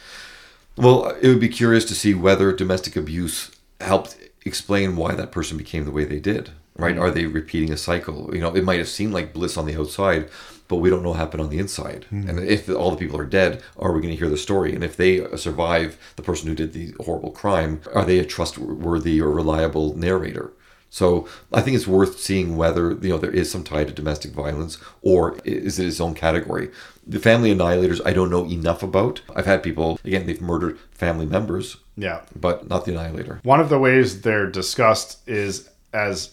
Well, 0.78 1.08
it 1.20 1.28
would 1.28 1.40
be 1.40 1.48
curious 1.48 1.84
to 1.86 1.94
see 1.94 2.14
whether 2.14 2.52
domestic 2.52 2.96
abuse 2.96 3.50
helped 3.80 4.16
explain 4.44 4.96
why 4.96 5.14
that 5.14 5.32
person 5.32 5.58
became 5.58 5.84
the 5.84 5.90
way 5.90 6.04
they 6.04 6.20
did. 6.20 6.50
Right? 6.76 6.94
Mm-hmm. 6.94 7.02
Are 7.02 7.10
they 7.10 7.26
repeating 7.26 7.72
a 7.72 7.76
cycle? 7.76 8.30
You 8.32 8.40
know, 8.40 8.54
it 8.54 8.64
might 8.64 8.78
have 8.78 8.88
seemed 8.88 9.12
like 9.12 9.32
bliss 9.32 9.56
on 9.56 9.66
the 9.66 9.76
outside, 9.76 10.30
but 10.68 10.76
we 10.76 10.88
don't 10.88 11.02
know 11.02 11.10
what 11.10 11.18
happened 11.18 11.42
on 11.42 11.50
the 11.50 11.58
inside. 11.58 12.06
Mm-hmm. 12.12 12.28
And 12.28 12.38
if 12.38 12.70
all 12.70 12.92
the 12.92 12.96
people 12.96 13.18
are 13.18 13.24
dead, 13.24 13.62
are 13.76 13.92
we 13.92 14.00
going 14.00 14.14
to 14.14 14.18
hear 14.18 14.30
the 14.30 14.36
story? 14.36 14.72
And 14.74 14.84
if 14.84 14.96
they 14.96 15.24
uh, 15.24 15.36
survive 15.36 15.98
the 16.14 16.22
person 16.22 16.48
who 16.48 16.54
did 16.54 16.72
the 16.72 16.94
horrible 17.00 17.32
crime, 17.32 17.80
are 17.92 18.04
they 18.04 18.20
a 18.20 18.24
trustworthy 18.24 19.20
or 19.20 19.30
reliable 19.30 19.96
narrator? 19.96 20.52
So 20.90 21.28
I 21.52 21.60
think 21.60 21.76
it's 21.76 21.86
worth 21.86 22.18
seeing 22.18 22.56
whether 22.56 22.92
you 22.92 23.10
know 23.10 23.18
there 23.18 23.30
is 23.30 23.50
some 23.50 23.64
tie 23.64 23.84
to 23.84 23.92
domestic 23.92 24.32
violence 24.32 24.78
or 25.02 25.38
is 25.44 25.78
it 25.78 25.86
its 25.86 26.00
own 26.00 26.14
category. 26.14 26.70
The 27.08 27.18
family 27.18 27.54
annihilators 27.54 28.00
I 28.04 28.12
don't 28.12 28.30
know 28.30 28.44
enough 28.44 28.82
about. 28.82 29.22
I've 29.34 29.46
had 29.46 29.62
people 29.62 29.98
again 30.04 30.26
they've 30.26 30.40
murdered 30.40 30.78
family 30.92 31.24
members, 31.26 31.78
Yeah. 31.96 32.20
but 32.38 32.68
not 32.68 32.84
the 32.84 32.92
annihilator. 32.92 33.40
One 33.44 33.60
of 33.60 33.70
the 33.70 33.78
ways 33.78 34.20
they're 34.20 34.50
discussed 34.50 35.18
is 35.26 35.70
as 35.94 36.30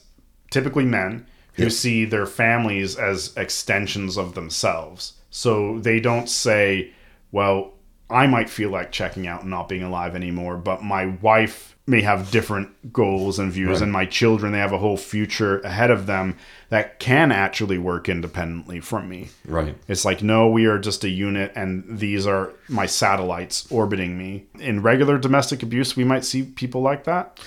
typically 0.51 0.83
men 0.85 1.25
who 1.53 1.63
Yeah. 1.63 1.69
see 1.69 2.03
their 2.05 2.25
families 2.25 2.97
as 2.97 3.31
extensions 3.37 4.17
of 4.17 4.35
themselves. 4.35 5.13
So 5.29 5.79
they 5.79 6.01
don't 6.01 6.27
say, 6.29 6.91
well, 7.31 7.73
I 8.15 8.27
might 8.27 8.49
feel 8.49 8.69
like 8.69 8.91
checking 8.91 9.27
out 9.27 9.41
and 9.41 9.49
not 9.49 9.67
being 9.69 9.83
alive 9.83 10.15
anymore, 10.15 10.57
but 10.57 10.81
my 10.83 11.07
wife 11.21 11.75
may 11.87 12.01
have 12.01 12.31
different 12.31 12.91
goals 12.91 13.37
and 13.37 13.51
views, 13.51 13.69
Right. 13.73 13.81
and 13.83 13.91
my 13.91 14.05
children, 14.05 14.51
they 14.53 14.57
have 14.57 14.71
a 14.71 14.79
whole 14.79 14.97
future 14.97 15.59
ahead 15.59 15.91
of 15.91 16.07
them 16.07 16.35
that 16.69 16.97
can 16.99 17.31
actually 17.31 17.77
work 17.77 18.09
independently 18.09 18.79
from 18.79 19.07
me. 19.07 19.29
Right. 19.45 19.75
It's 19.87 20.03
like, 20.03 20.23
no, 20.23 20.47
we 20.49 20.65
are 20.65 20.79
just 20.79 21.03
a 21.03 21.09
unit, 21.09 21.51
and 21.55 21.83
these 21.87 22.25
are 22.25 22.53
my 22.69 22.87
satellites 22.87 23.67
orbiting 23.69 24.17
me. 24.17 24.45
In 24.59 24.81
regular 24.81 25.19
domestic 25.19 25.61
abuse, 25.61 25.95
we 25.95 26.03
might 26.03 26.25
see 26.25 26.41
people 26.41 26.81
like 26.81 27.03
that. 27.03 27.39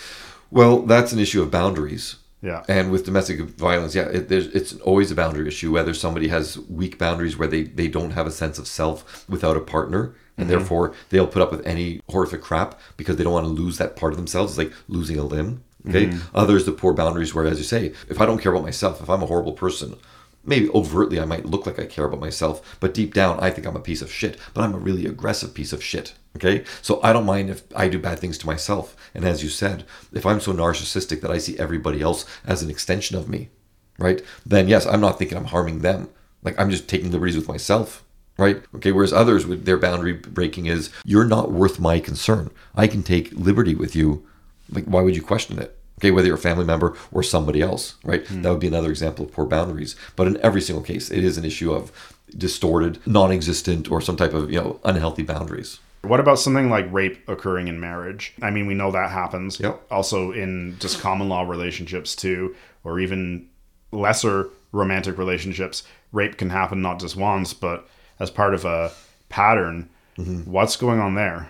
Well, 0.53 0.83
that's 0.83 1.13
an 1.13 1.19
issue 1.19 1.43
of 1.43 1.51
boundaries. 1.51 2.17
Yeah. 2.41 2.63
And 2.69 2.93
with 2.93 3.05
domestic 3.05 3.41
violence, 3.41 3.97
yeah, 3.97 4.05
it, 4.05 4.29
there's, 4.29 4.47
it's 4.49 4.75
always 4.83 5.11
a 5.11 5.17
boundary 5.17 5.49
issue. 5.49 5.73
Whether 5.73 5.93
somebody 5.95 6.29
has 6.29 6.57
weak 6.69 6.97
boundaries 6.97 7.37
where 7.37 7.49
they, 7.49 7.65
they 7.65 7.89
don't 7.89 8.13
have 8.13 8.29
a 8.29 8.31
sense 8.31 8.59
of 8.61 8.69
self 8.69 9.29
without 9.29 9.57
a 9.57 9.61
partner, 9.61 10.15
and 10.39 10.47
mm-hmm. 10.47 10.57
therefore 10.57 10.95
they'll 11.11 11.27
put 11.27 11.43
up 11.43 11.51
with 11.51 11.67
any 11.67 12.01
horrific 12.09 12.41
crap 12.41 12.81
because 12.97 13.17
they 13.17 13.25
don't 13.25 13.33
want 13.33 13.45
to 13.45 13.53
lose 13.53 13.77
that 13.79 13.97
part 13.97 14.13
of 14.13 14.17
themselves. 14.17 14.53
It's 14.53 14.59
like 14.59 14.79
losing 14.89 15.19
a 15.19 15.25
limb. 15.25 15.63
Okay. 15.89 16.07
Mm-hmm. 16.07 16.37
Others, 16.37 16.67
the 16.67 16.73
poor 16.73 16.93
boundaries 16.93 17.35
where, 17.35 17.47
as 17.47 17.59
you 17.59 17.65
say, 17.65 17.93
if 18.09 18.21
I 18.21 18.27
don't 18.27 18.41
care 18.41 18.53
about 18.53 18.65
myself, 18.65 19.01
if 19.01 19.09
I'm 19.09 19.23
a 19.23 19.27
horrible 19.27 19.53
person, 19.53 19.97
maybe 20.45 20.69
overtly 20.71 21.21
I 21.21 21.25
might 21.25 21.47
look 21.47 21.67
like 21.67 21.79
I 21.79 21.87
care 21.87 22.07
about 22.07 22.21
myself, 22.21 22.79
but 22.81 22.95
deep 22.95 23.15
down 23.15 23.39
I 23.41 23.51
think 23.51 23.67
I'm 23.67 23.77
a 23.77 23.81
piece 23.81 24.03
of 24.03 24.13
shit, 24.13 24.39
but 24.55 24.63
I'm 24.63 24.75
a 24.75 24.79
really 24.79 25.07
aggressive 25.07 25.55
piece 25.55 25.73
of 25.73 25.83
shit. 25.83 26.15
Okay? 26.37 26.65
So 26.83 27.01
I 27.03 27.13
don't 27.13 27.27
mind 27.27 27.51
if 27.51 27.63
I 27.75 27.89
do 27.89 27.99
bad 27.99 28.19
things 28.19 28.39
to 28.39 28.47
myself. 28.47 28.97
And 29.15 29.25
as 29.25 29.43
you 29.43 29.49
said, 29.49 29.85
if 30.13 30.25
I'm 30.25 30.41
so 30.41 30.53
narcissistic 30.53 31.21
that 31.21 31.31
I 31.31 31.39
see 31.39 31.59
everybody 31.59 32.01
else 32.01 32.25
as 32.45 32.63
an 32.63 32.71
extension 32.71 33.17
of 33.17 33.29
me, 33.29 33.51
right? 33.99 34.23
Then 34.47 34.69
yes, 34.69 34.87
I'm 34.87 35.01
not 35.01 35.19
thinking 35.19 35.37
I'm 35.37 35.47
harming 35.47 35.81
them. 35.81 36.09
Like 36.43 36.59
I'm 36.59 36.71
just 36.71 36.89
taking 36.89 37.11
liberties 37.11 37.37
with 37.37 37.49
myself. 37.49 38.05
Right? 38.39 38.63
Okay, 38.77 38.93
whereas 38.93 39.13
others 39.13 39.47
with 39.47 39.65
their 39.65 39.79
boundary 39.79 40.13
breaking 40.13 40.67
is 40.67 40.91
you're 41.05 41.25
not 41.25 41.51
worth 41.51 41.81
my 41.81 41.99
concern. 41.99 42.51
I 42.75 42.87
can 42.87 43.03
take 43.03 43.33
liberty 43.33 43.75
with 43.75 43.97
you. 43.97 44.25
Like 44.71 44.85
why 44.85 45.03
would 45.03 45.17
you 45.17 45.23
question 45.23 45.59
it? 45.59 45.77
Okay, 45.99 46.13
whether 46.13 46.29
you're 46.29 46.37
a 46.37 46.41
family 46.41 46.65
member 46.65 46.97
or 47.11 47.25
somebody 47.25 47.61
else, 47.61 47.97
right? 48.05 48.25
Hmm. 48.25 48.43
That 48.43 48.51
would 48.51 48.61
be 48.61 48.69
another 48.69 48.91
example 48.91 49.25
of 49.25 49.33
poor 49.33 49.45
boundaries. 49.45 49.97
But 50.15 50.29
in 50.29 50.41
every 50.41 50.61
single 50.61 50.85
case, 50.85 51.11
it 51.11 51.25
is 51.25 51.37
an 51.37 51.45
issue 51.45 51.73
of 51.73 51.91
distorted, 52.37 53.05
non-existent, 53.07 53.91
or 53.91 54.01
some 54.01 54.17
type 54.17 54.35
of 54.35 54.51
you 54.53 54.61
know 54.61 54.81
unhealthy 54.85 55.25
boundaries. 55.25 55.81
What 56.03 56.21
about 56.21 56.39
something 56.39 56.71
like 56.71 56.87
rape 56.93 57.29
occurring 57.29 57.67
in 57.67 57.81
marriage? 57.81 58.33
I 58.41 58.51
mean, 58.51 58.67
we 58.67 58.75
know 58.75 58.93
that 58.93 59.11
happens. 59.11 59.59
Yep. 59.59 59.83
Also 59.91 60.31
in 60.31 60.77
just 60.79 61.01
common 61.01 61.29
law 61.29 61.43
relationships 61.43 62.15
too, 62.15 62.55
or 62.85 63.01
even 63.01 63.49
lesser 63.91 64.51
romantic 64.73 65.19
relationships. 65.19 65.83
Rape 66.13 66.39
can 66.39 66.51
happen 66.51 66.81
not 66.81 67.01
just 67.01 67.17
once, 67.17 67.53
but 67.53 67.89
as 68.21 68.31
part 68.31 68.55
of 68.55 68.65
a 68.65 68.93
pattern. 69.29 69.89
Mm-hmm. 70.17 70.51
What's 70.51 70.77
going 70.77 71.01
on 71.01 71.15
there? 71.15 71.49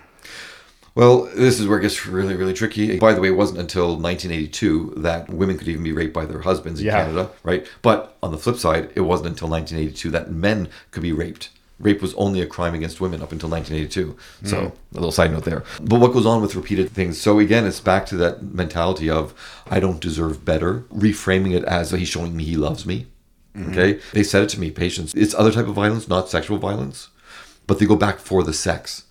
Well, 0.95 1.29
this 1.33 1.59
is 1.59 1.67
where 1.67 1.79
it 1.79 1.83
gets 1.83 2.05
really, 2.05 2.35
really 2.35 2.53
tricky. 2.53 2.97
By 2.99 3.13
the 3.13 3.21
way, 3.21 3.29
it 3.29 3.35
wasn't 3.37 3.59
until 3.59 3.95
1982 3.97 4.95
that 4.97 5.29
women 5.29 5.57
could 5.57 5.67
even 5.67 5.83
be 5.83 5.93
raped 5.93 6.13
by 6.13 6.25
their 6.25 6.41
husbands 6.41 6.79
in 6.79 6.87
Yeah. 6.87 7.03
Canada, 7.03 7.29
right? 7.43 7.65
But 7.81 8.17
on 8.21 8.31
the 8.31 8.37
flip 8.37 8.57
side, 8.57 8.89
it 8.95 9.01
wasn't 9.01 9.29
until 9.29 9.47
1982 9.47 10.11
that 10.11 10.31
men 10.31 10.67
could 10.91 11.03
be 11.03 11.13
raped. 11.13 11.49
Rape 11.79 12.01
was 12.01 12.13
only 12.15 12.41
a 12.41 12.45
crime 12.45 12.73
against 12.73 12.99
women 12.99 13.21
up 13.21 13.31
until 13.31 13.47
1982. 13.47 14.17
So, 14.43 14.73
a 14.91 14.93
little 14.93 15.13
side 15.13 15.31
note 15.31 15.45
there. 15.45 15.63
But 15.81 16.01
what 16.01 16.11
goes 16.11 16.25
on 16.25 16.41
with 16.41 16.55
repeated 16.55 16.89
things? 16.89 17.21
So, 17.21 17.39
again, 17.39 17.65
it's 17.65 17.79
back 17.79 18.05
to 18.07 18.17
that 18.17 18.43
mentality 18.43 19.09
of, 19.09 19.33
I 19.69 19.79
don't 19.79 20.01
deserve 20.01 20.43
better, 20.43 20.81
reframing 20.93 21.55
it 21.55 21.63
as 21.63 21.91
he's 21.91 22.09
showing 22.09 22.35
me 22.35 22.43
he 22.43 22.57
loves 22.57 22.85
me. 22.85 23.07
Mm-hmm. 23.55 23.71
Okay? 23.71 23.99
They 24.13 24.23
said 24.23 24.43
it 24.43 24.49
to 24.49 24.59
me, 24.59 24.71
patients. 24.71 25.13
It's 25.15 25.33
other 25.35 25.51
type 25.51 25.67
of 25.67 25.75
violence, 25.75 26.07
not 26.07 26.29
sexual 26.29 26.57
violence, 26.57 27.09
but 27.67 27.79
they 27.79 27.85
go 27.85 27.95
back 27.95 28.19
for 28.19 28.43
the 28.43 28.53
sex. 28.53 29.03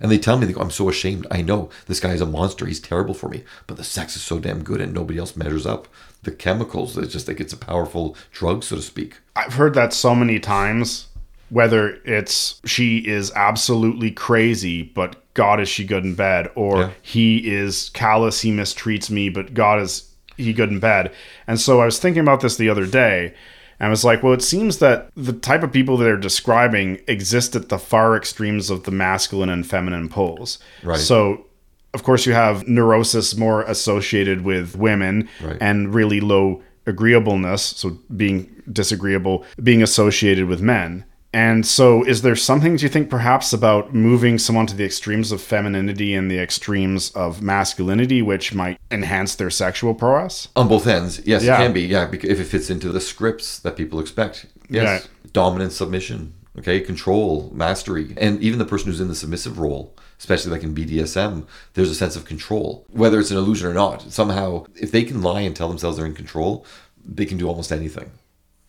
And 0.00 0.10
they 0.10 0.18
tell 0.18 0.36
me, 0.36 0.44
they 0.46 0.52
go, 0.52 0.60
I'm 0.60 0.70
so 0.72 0.88
ashamed. 0.88 1.26
I 1.30 1.40
know 1.40 1.70
this 1.86 2.00
guy 2.00 2.12
is 2.12 2.20
a 2.20 2.26
monster. 2.26 2.66
He's 2.66 2.80
terrible 2.80 3.14
for 3.14 3.28
me. 3.28 3.44
But 3.66 3.76
the 3.76 3.84
sex 3.84 4.16
is 4.16 4.22
so 4.22 4.38
damn 4.40 4.62
good 4.64 4.80
and 4.80 4.92
nobody 4.92 5.18
else 5.18 5.36
measures 5.36 5.66
up. 5.66 5.86
The 6.24 6.32
chemicals, 6.32 6.98
it's 6.98 7.12
just 7.12 7.28
like 7.28 7.40
it's 7.40 7.52
a 7.52 7.56
powerful 7.56 8.16
drug, 8.32 8.64
so 8.64 8.76
to 8.76 8.82
speak. 8.82 9.18
I've 9.36 9.54
heard 9.54 9.74
that 9.74 9.92
so 9.92 10.14
many 10.14 10.40
times. 10.40 11.08
Whether 11.50 12.00
it's 12.04 12.60
she 12.64 12.98
is 12.98 13.30
absolutely 13.36 14.10
crazy, 14.10 14.82
but 14.82 15.22
God 15.34 15.60
is 15.60 15.68
she 15.68 15.84
good 15.84 16.02
in 16.02 16.14
bed, 16.14 16.50
or 16.56 16.78
Yeah. 16.78 16.90
he 17.02 17.48
is 17.52 17.90
callous, 17.90 18.40
he 18.40 18.50
mistreats 18.50 19.10
me, 19.10 19.28
but 19.28 19.54
God 19.54 19.80
is 19.80 20.10
he 20.36 20.52
good 20.52 20.70
in 20.70 20.80
bed. 20.80 21.12
And 21.46 21.60
so 21.60 21.80
I 21.80 21.84
was 21.84 21.98
thinking 21.98 22.22
about 22.22 22.40
this 22.40 22.56
the 22.56 22.70
other 22.70 22.86
day, 22.86 23.34
and 23.80 23.86
I 23.88 23.90
was 23.90 24.04
like, 24.04 24.22
well, 24.22 24.32
it 24.32 24.42
seems 24.42 24.78
that 24.78 25.10
the 25.16 25.32
type 25.32 25.62
of 25.62 25.72
people 25.72 25.96
that 25.96 26.04
they're 26.04 26.16
describing 26.16 27.00
exist 27.08 27.54
at 27.56 27.68
the 27.68 27.78
far 27.78 28.16
extremes 28.16 28.70
of 28.70 28.84
the 28.84 28.90
masculine 28.90 29.48
and 29.48 29.66
feminine 29.66 30.08
poles. 30.08 30.58
Right. 30.82 30.98
So 30.98 31.46
of 31.92 32.02
course 32.02 32.26
you 32.26 32.32
have 32.32 32.66
neurosis 32.66 33.36
more 33.36 33.62
associated 33.62 34.42
with 34.42 34.76
women 34.76 35.28
Right. 35.40 35.56
and 35.60 35.94
really 35.94 36.20
low 36.20 36.62
agreeableness 36.86 37.62
so 37.62 37.98
being 38.16 38.50
disagreeable 38.70 39.44
being 39.62 39.82
associated 39.82 40.46
with 40.46 40.60
men 40.60 41.04
and 41.34 41.66
so 41.66 42.02
is 42.04 42.22
there 42.22 42.36
something 42.36 42.76
do 42.76 42.82
you 42.84 42.88
think 42.88 43.10
perhaps 43.10 43.52
about 43.52 43.92
moving 43.92 44.38
someone 44.38 44.66
to 44.66 44.74
the 44.76 44.84
extremes 44.84 45.32
of 45.32 45.40
femininity 45.42 46.14
and 46.14 46.30
the 46.30 46.38
extremes 46.38 47.10
of 47.10 47.42
masculinity 47.42 48.22
which 48.22 48.54
might 48.54 48.78
enhance 48.90 49.34
their 49.34 49.50
sexual 49.50 49.94
prowess 49.94 50.48
On 50.56 50.68
both 50.68 50.86
ends, 50.86 51.20
yes, 51.26 51.42
Yeah. 51.44 51.56
it 51.60 51.64
can 51.64 51.72
be. 51.72 51.82
Yeah, 51.82 52.06
because 52.06 52.30
if 52.30 52.40
it 52.40 52.44
fits 52.44 52.70
into 52.70 52.90
the 52.92 53.00
scripts 53.00 53.58
that 53.58 53.76
people 53.76 53.98
expect. 54.00 54.46
Yes. 54.70 54.86
Right. 55.02 55.32
Dominant 55.32 55.72
submission, 55.72 56.32
okay, 56.58 56.78
control, 56.80 57.50
mastery. 57.52 58.14
And 58.16 58.40
even 58.40 58.58
the 58.58 58.64
person 58.64 58.86
who's 58.88 59.00
in 59.00 59.08
the 59.08 59.14
submissive 59.14 59.58
role, 59.58 59.94
especially 60.18 60.52
like 60.52 60.62
in 60.62 60.74
BDSM, 60.74 61.44
there's 61.74 61.90
a 61.90 61.94
sense 61.94 62.14
of 62.16 62.24
control. 62.24 62.86
Whether 62.90 63.18
it's 63.20 63.30
an 63.32 63.36
illusion 63.36 63.66
or 63.68 63.74
not, 63.74 64.12
somehow, 64.12 64.66
if 64.76 64.90
they 64.92 65.02
can 65.02 65.20
lie 65.22 65.40
and 65.40 65.54
tell 65.56 65.68
themselves 65.68 65.96
they're 65.96 66.06
in 66.06 66.14
control, 66.14 66.64
they 67.04 67.26
can 67.26 67.36
do 67.38 67.48
almost 67.48 67.72
anything. 67.72 68.10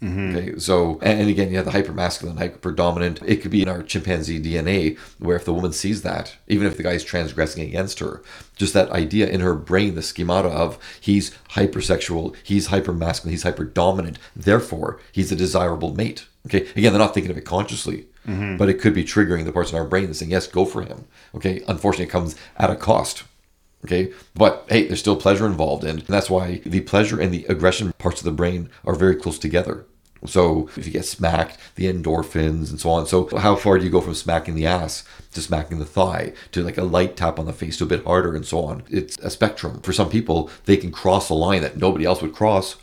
Mm-hmm. 0.02 0.36
Okay, 0.36 0.60
so 0.60 1.00
and 1.02 1.30
again, 1.30 1.52
yeah, 1.52 1.62
the 1.62 1.72
hyper 1.72 1.94
masculine, 1.94 2.38
hyper 2.38 2.58
predominant. 2.58 3.22
It 3.26 3.38
could 3.38 3.52
be 3.52 3.62
in 3.62 3.70
our 3.70 3.82
chimpanzee 3.82 4.42
DNA, 4.42 4.98
where 5.20 5.38
if 5.38 5.46
the 5.46 5.54
woman 5.54 5.72
sees 5.72 6.02
that, 6.02 6.36
even 6.48 6.68
if 6.68 6.76
the 6.76 6.84
guy's 6.84 7.04
transgressing 7.04 7.64
against 7.64 8.00
her, 8.00 8.22
just 8.58 8.74
that 8.74 8.92
idea 8.92 9.28
in 9.28 9.40
her 9.40 9.56
brain, 9.56 9.96
the 9.96 10.02
schemata 10.02 10.50
of 10.50 10.78
he's 11.00 11.32
hypersexual, 11.52 12.36
he's 12.44 12.68
hyper 12.68 12.94
masculine, 12.94 13.32
he's 13.32 13.44
hyper 13.44 13.64
dominant, 13.64 14.20
therefore 14.36 15.00
he's 15.14 15.32
a 15.32 15.36
desirable 15.36 15.96
mate. 15.96 16.28
Okay, 16.46 16.68
again, 16.76 16.92
they're 16.92 17.00
not 17.00 17.14
thinking 17.14 17.32
of 17.32 17.38
it 17.38 17.46
consciously, 17.46 18.06
mm-hmm. 18.28 18.58
but 18.58 18.70
it 18.70 18.80
could 18.80 18.94
be 18.94 19.04
triggering 19.04 19.46
the 19.46 19.54
parts 19.54 19.72
in 19.72 19.78
our 19.78 19.86
brain 19.86 20.08
that's 20.08 20.20
saying 20.20 20.32
yes, 20.32 20.46
go 20.46 20.66
for 20.66 20.82
him. 20.82 21.06
Okay, 21.34 21.64
unfortunately, 21.68 22.06
it 22.06 22.10
comes 22.10 22.36
at 22.58 22.70
a 22.70 22.76
cost. 22.76 23.24
Okay, 23.86 24.12
but 24.34 24.66
hey, 24.68 24.88
there's 24.88 25.00
still 25.00 25.16
pleasure 25.16 25.46
involved, 25.46 25.84
and 25.84 26.02
that's 26.02 26.28
why 26.28 26.60
the 26.66 26.82
pleasure 26.82 27.22
and 27.22 27.32
the 27.32 27.46
aggression 27.46 27.94
parts 28.00 28.20
of 28.20 28.26
the 28.26 28.32
brain 28.32 28.68
are 28.84 28.96
very 28.96 29.16
close 29.16 29.38
together. 29.38 29.86
So 30.26 30.70
if 30.76 30.88
you 30.88 30.92
get 30.92 31.06
smacked, 31.06 31.60
the 31.76 31.86
endorphins 31.86 32.72
and 32.72 32.80
so 32.80 32.90
on. 32.90 33.06
So 33.06 33.30
how 33.38 33.56
far 33.56 33.78
do 33.78 33.84
you 33.84 33.92
go 33.92 34.02
from 34.02 34.16
smacking 34.16 34.56
the 34.56 34.66
ass 34.66 35.04
to 35.34 35.42
smacking 35.42 35.78
the 35.78 35.86
thigh 35.86 36.34
to 36.52 36.64
like 36.64 36.80
a 36.80 36.84
light 36.84 37.16
tap 37.16 37.38
on 37.38 37.46
the 37.46 37.54
face 37.54 37.78
to 37.78 37.84
a 37.84 37.88
bit 37.88 38.04
harder 38.06 38.36
and 38.36 38.44
so 38.44 38.64
on? 38.66 38.82
It's 38.90 39.20
a 39.20 39.30
spectrum. 39.30 39.82
For 39.82 39.94
some 39.94 40.10
people, 40.10 40.50
they 40.66 40.78
can 40.78 40.92
cross 40.92 41.30
a 41.30 41.36
line 41.36 41.62
that 41.62 41.78
nobody 41.78 42.06
else 42.06 42.24
would 42.24 42.34
cross. 42.34 42.76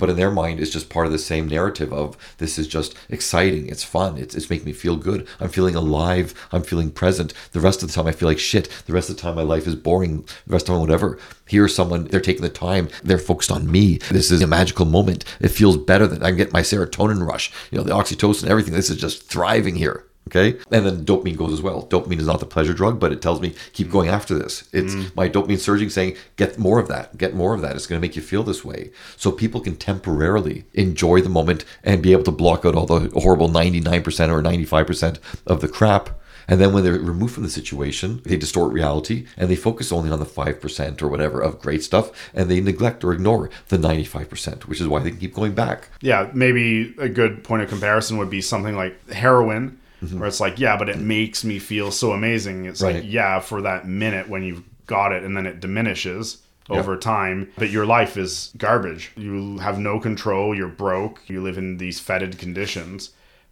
But 0.00 0.10
in 0.10 0.16
their 0.16 0.30
mind, 0.30 0.58
it's 0.58 0.72
just 0.72 0.88
part 0.88 1.06
of 1.06 1.12
the 1.12 1.18
same 1.18 1.46
narrative 1.46 1.92
of 1.92 2.16
this 2.38 2.58
is 2.58 2.66
just 2.66 2.96
exciting, 3.10 3.68
it's 3.68 3.84
fun, 3.84 4.16
it's, 4.16 4.34
it's 4.34 4.48
making 4.48 4.64
me 4.64 4.72
feel 4.72 4.96
good. 4.96 5.28
I'm 5.38 5.50
feeling 5.50 5.76
alive, 5.76 6.34
I'm 6.50 6.62
feeling 6.62 6.90
present. 6.90 7.34
The 7.52 7.60
rest 7.60 7.82
of 7.82 7.88
the 7.88 7.94
time, 7.94 8.06
I 8.06 8.12
feel 8.12 8.28
like 8.28 8.38
shit. 8.38 8.68
The 8.86 8.94
rest 8.94 9.10
of 9.10 9.16
the 9.16 9.22
time, 9.22 9.36
my 9.36 9.42
life 9.42 9.66
is 9.66 9.76
boring. 9.76 10.22
The 10.46 10.54
rest 10.54 10.64
of 10.64 10.66
the 10.68 10.72
time, 10.72 10.80
whatever. 10.80 11.18
Here's 11.46 11.74
someone, 11.74 12.04
they're 12.04 12.20
taking 12.20 12.42
the 12.42 12.48
time, 12.48 12.88
they're 13.04 13.18
focused 13.18 13.52
on 13.52 13.70
me. 13.70 13.98
This 14.10 14.30
is 14.30 14.40
a 14.40 14.46
magical 14.46 14.86
moment. 14.86 15.24
It 15.38 15.48
feels 15.48 15.76
better 15.76 16.06
that 16.06 16.22
I 16.22 16.30
can 16.30 16.38
get 16.38 16.52
my 16.52 16.62
serotonin 16.62 17.26
rush, 17.26 17.52
you 17.70 17.76
know, 17.76 17.84
the 17.84 17.92
oxytocin, 17.92 18.48
everything. 18.48 18.72
This 18.72 18.90
is 18.90 18.96
just 18.96 19.24
thriving 19.24 19.76
here. 19.76 20.06
Okay. 20.30 20.58
And 20.70 20.86
then 20.86 21.04
dopamine 21.04 21.36
goes 21.36 21.52
as 21.52 21.60
well. 21.60 21.86
Dopamine 21.86 22.20
is 22.20 22.26
not 22.26 22.40
the 22.40 22.46
pleasure 22.46 22.72
drug, 22.72 23.00
but 23.00 23.12
it 23.12 23.20
tells 23.20 23.40
me 23.40 23.54
keep 23.72 23.88
mm. 23.88 23.92
going 23.92 24.08
after 24.08 24.38
this. 24.38 24.68
It's 24.72 24.94
mm. 24.94 25.14
my 25.16 25.28
dopamine 25.28 25.58
surging 25.58 25.90
saying, 25.90 26.16
get 26.36 26.58
more 26.58 26.78
of 26.78 26.88
that, 26.88 27.18
get 27.18 27.34
more 27.34 27.54
of 27.54 27.62
that. 27.62 27.76
It's 27.76 27.86
going 27.86 28.00
to 28.00 28.06
make 28.06 28.16
you 28.16 28.22
feel 28.22 28.42
this 28.42 28.64
way. 28.64 28.90
So 29.16 29.32
people 29.32 29.60
can 29.60 29.76
temporarily 29.76 30.64
enjoy 30.74 31.20
the 31.20 31.28
moment 31.28 31.64
and 31.82 32.02
be 32.02 32.12
able 32.12 32.24
to 32.24 32.30
block 32.30 32.64
out 32.64 32.74
all 32.74 32.86
the 32.86 33.10
horrible 33.20 33.48
99% 33.48 34.04
or 34.30 34.42
95% 34.42 35.18
of 35.46 35.60
the 35.60 35.68
crap. 35.68 36.20
And 36.50 36.60
then 36.60 36.72
when 36.72 36.82
they're 36.82 36.94
removed 36.94 37.34
from 37.34 37.44
the 37.44 37.50
situation, 37.50 38.20
they 38.24 38.36
distort 38.36 38.72
reality 38.72 39.26
and 39.36 39.48
they 39.48 39.54
focus 39.54 39.92
only 39.92 40.10
on 40.10 40.18
the 40.18 40.24
5% 40.24 41.00
or 41.00 41.08
whatever 41.08 41.40
of 41.40 41.60
great 41.60 41.84
stuff 41.84 42.30
and 42.34 42.50
they 42.50 42.60
neglect 42.60 43.04
or 43.04 43.12
ignore 43.12 43.50
the 43.68 43.76
95%, 43.76 44.62
which 44.62 44.80
is 44.80 44.88
why 44.88 44.98
they 44.98 45.12
keep 45.12 45.32
going 45.32 45.54
back. 45.54 45.88
Yeah, 46.00 46.28
maybe 46.34 46.92
a 46.98 47.08
good 47.08 47.44
point 47.44 47.62
of 47.62 47.68
comparison 47.68 48.18
would 48.18 48.30
be 48.30 48.40
something 48.40 48.76
like 48.76 49.10
heroin, 49.10 49.78
Mm-hmm. 50.02 50.18
where 50.18 50.28
it's 50.28 50.40
like, 50.40 50.58
yeah, 50.58 50.76
but 50.78 50.88
it 50.88 50.98
makes 50.98 51.44
me 51.44 51.58
feel 51.58 51.90
so 51.90 52.12
amazing. 52.12 52.64
It's 52.64 52.80
Right. 52.80 52.96
like, 52.96 53.04
yeah, 53.06 53.38
for 53.40 53.60
that 53.62 53.86
minute 53.86 54.28
when 54.28 54.42
you've 54.42 54.62
got 54.86 55.12
it 55.12 55.22
and 55.22 55.36
then 55.36 55.46
it 55.46 55.60
diminishes 55.60 56.38
over 56.70 56.96
time, 56.96 57.48
but 57.58 57.68
your 57.70 57.84
life 57.84 58.16
is 58.16 58.52
garbage. 58.56 59.10
You 59.16 59.58
have 59.58 59.78
no 59.78 59.98
control, 60.00 60.54
you're 60.54 60.68
broke, 60.68 61.20
you 61.26 61.42
live 61.42 61.58
in 61.58 61.78
these 61.78 61.98
fetid 62.00 62.38
conditions. 62.38 63.10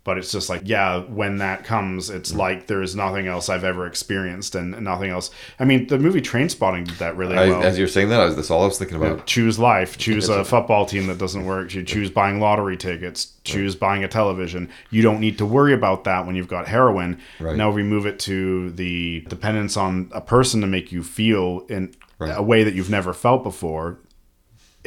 But 0.08 0.16
it's 0.16 0.32
just 0.32 0.48
like, 0.48 0.62
yeah, 0.64 1.00
when 1.00 1.36
that 1.36 1.64
comes, 1.64 2.08
it's 2.08 2.32
like 2.34 2.66
there 2.66 2.80
is 2.80 2.96
nothing 2.96 3.26
else 3.26 3.50
I've 3.50 3.62
ever 3.62 3.86
experienced 3.86 4.54
and 4.54 4.70
nothing 4.82 5.10
else. 5.10 5.30
I 5.60 5.66
mean, 5.66 5.86
the 5.86 5.98
movie 5.98 6.22
Trainspotting 6.22 6.86
did 6.86 6.94
that 6.96 7.14
really 7.14 7.36
I, 7.36 7.50
well. 7.50 7.62
as 7.62 7.78
you're 7.78 7.88
saying 7.88 8.08
that, 8.08 8.18
I 8.18 8.24
was, 8.24 8.34
that's 8.34 8.50
all 8.50 8.62
I 8.62 8.64
was 8.64 8.78
thinking 8.78 8.96
about. 8.96 9.26
choose 9.26 9.58
life 9.58 9.98
choose 9.98 10.30
a 10.30 10.46
football 10.46 10.86
team 10.86 11.08
that 11.08 11.18
doesn't 11.18 11.44
work 11.44 11.74
you 11.74 11.82
choose 11.82 12.10
buying 12.10 12.40
lottery 12.40 12.78
tickets 12.78 13.34
choose 13.44 13.76
buying 13.76 14.02
a 14.02 14.08
television 14.08 14.70
you 14.88 15.02
don't 15.02 15.20
need 15.20 15.36
to 15.36 15.44
worry 15.44 15.74
about 15.74 16.04
that 16.04 16.24
when 16.26 16.34
you've 16.36 16.48
got 16.48 16.66
heroin 16.66 17.18
Right. 17.38 17.54
now 17.56 17.70
we 17.70 17.82
move 17.82 18.06
it 18.06 18.18
to 18.20 18.70
the 18.70 19.20
dependence 19.28 19.76
on 19.76 20.08
a 20.12 20.22
person 20.22 20.62
to 20.62 20.66
make 20.66 20.90
you 20.90 21.02
feel 21.02 21.66
in 21.68 21.92
Right. 22.18 22.34
a 22.34 22.42
way 22.42 22.64
that 22.64 22.72
you've 22.74 22.90
never 22.90 23.12
felt 23.12 23.42
before 23.44 23.98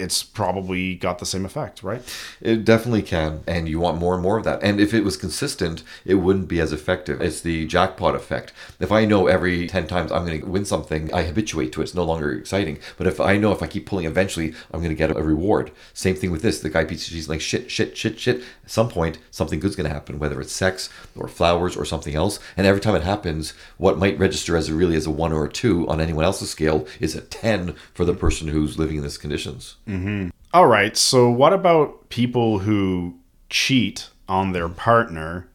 it's 0.01 0.23
probably 0.23 0.95
got 0.95 1.19
the 1.19 1.25
same 1.25 1.45
effect 1.45 1.83
right 1.83 2.01
It 2.41 2.65
definitely 2.65 3.03
can, 3.03 3.43
and 3.47 3.69
you 3.69 3.79
want 3.79 3.99
more 3.99 4.13
and 4.13 4.23
more 4.23 4.37
of 4.37 4.43
that. 4.43 4.61
And 4.63 4.79
if 4.79 4.93
it 4.93 5.03
was 5.03 5.15
consistent, 5.15 5.83
it 6.05 6.15
wouldn't 6.15 6.47
be 6.47 6.59
as 6.59 6.73
effective. 6.73 7.21
It's 7.21 7.41
the 7.41 7.67
jackpot 7.67 8.15
effect. 8.15 8.51
If 8.79 8.91
I 8.91 9.05
know 9.05 9.27
every 9.27 9.67
10 9.67 9.87
times 9.87 10.11
I'm 10.11 10.25
going 10.25 10.41
to 10.41 10.47
win 10.47 10.65
something, 10.65 11.13
I 11.13 11.23
habituate 11.23 11.71
to 11.73 11.81
it. 11.81 11.85
It's 11.85 11.95
no 11.95 12.03
longer 12.03 12.31
exciting. 12.33 12.79
But 12.97 13.07
if 13.07 13.19
I 13.19 13.37
know 13.37 13.51
if 13.51 13.61
I 13.61 13.67
keep 13.67 13.85
pulling, 13.85 14.05
eventually 14.05 14.53
I'm 14.71 14.81
going 14.81 14.89
to 14.89 14.95
get 14.95 15.15
a 15.15 15.21
reward. 15.21 15.71
Same 15.93 16.15
thing 16.15 16.31
with 16.31 16.41
this. 16.41 16.59
The 16.59 16.69
guy 16.69 16.83
beats, 16.83 17.03
she's 17.03 17.29
like, 17.29 17.41
shit, 17.41 17.69
shit, 17.69 17.95
shit, 17.95 18.19
shit. 18.19 18.41
At 18.63 18.71
some 18.71 18.89
point, 18.89 19.19
something 19.29 19.59
good's 19.59 19.75
going 19.75 19.87
to 19.87 19.93
happen, 19.93 20.19
whether 20.19 20.41
it's 20.41 20.53
sex 20.53 20.89
or 21.15 21.27
flowers 21.27 21.77
or 21.77 21.85
something 21.85 22.15
else. 22.15 22.39
And 22.57 22.65
every 22.65 22.81
time 22.81 22.95
it 22.95 23.03
happens, 23.03 23.53
what 23.77 23.99
might 23.99 24.19
register 24.19 24.57
as 24.57 24.69
a 24.69 24.73
really 24.73 24.95
as 24.95 25.05
a 25.05 25.11
one 25.11 25.33
or 25.33 25.45
a 25.45 25.51
two 25.51 25.87
on 25.87 26.01
anyone 26.01 26.25
else's 26.25 26.49
scale 26.49 26.87
is 26.99 27.15
a 27.15 27.21
10 27.21 27.75
for 27.93 28.05
the 28.05 28.13
person 28.13 28.47
who's 28.47 28.79
living 28.79 28.97
in 28.97 29.03
these 29.03 29.17
conditions. 29.17 29.75
Mm-hmm. 29.91 30.29
all 30.53 30.67
right 30.67 30.95
so 30.95 31.29
what 31.29 31.53
about 31.53 32.09
people 32.09 32.59
who 32.59 33.19
cheat 33.49 34.09
on 34.27 34.53
their 34.53 34.69
partner 34.69 35.47